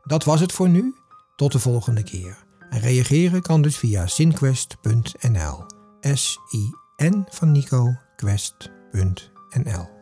Dat 0.03 0.25
was 0.25 0.41
het 0.41 0.53
voor 0.53 0.69
nu. 0.69 0.95
Tot 1.37 1.53
de 1.53 1.59
volgende 1.59 2.03
keer. 2.03 2.45
En 2.71 2.81
reageren 2.81 3.43
kan 3.43 3.62
dus 3.62 3.77
via 3.77 4.07
sinquest.nl. 4.07 5.65
S-I-N 6.01 7.27
van 7.29 7.53
Nico, 7.53 7.95
quest.nl. 8.17 9.99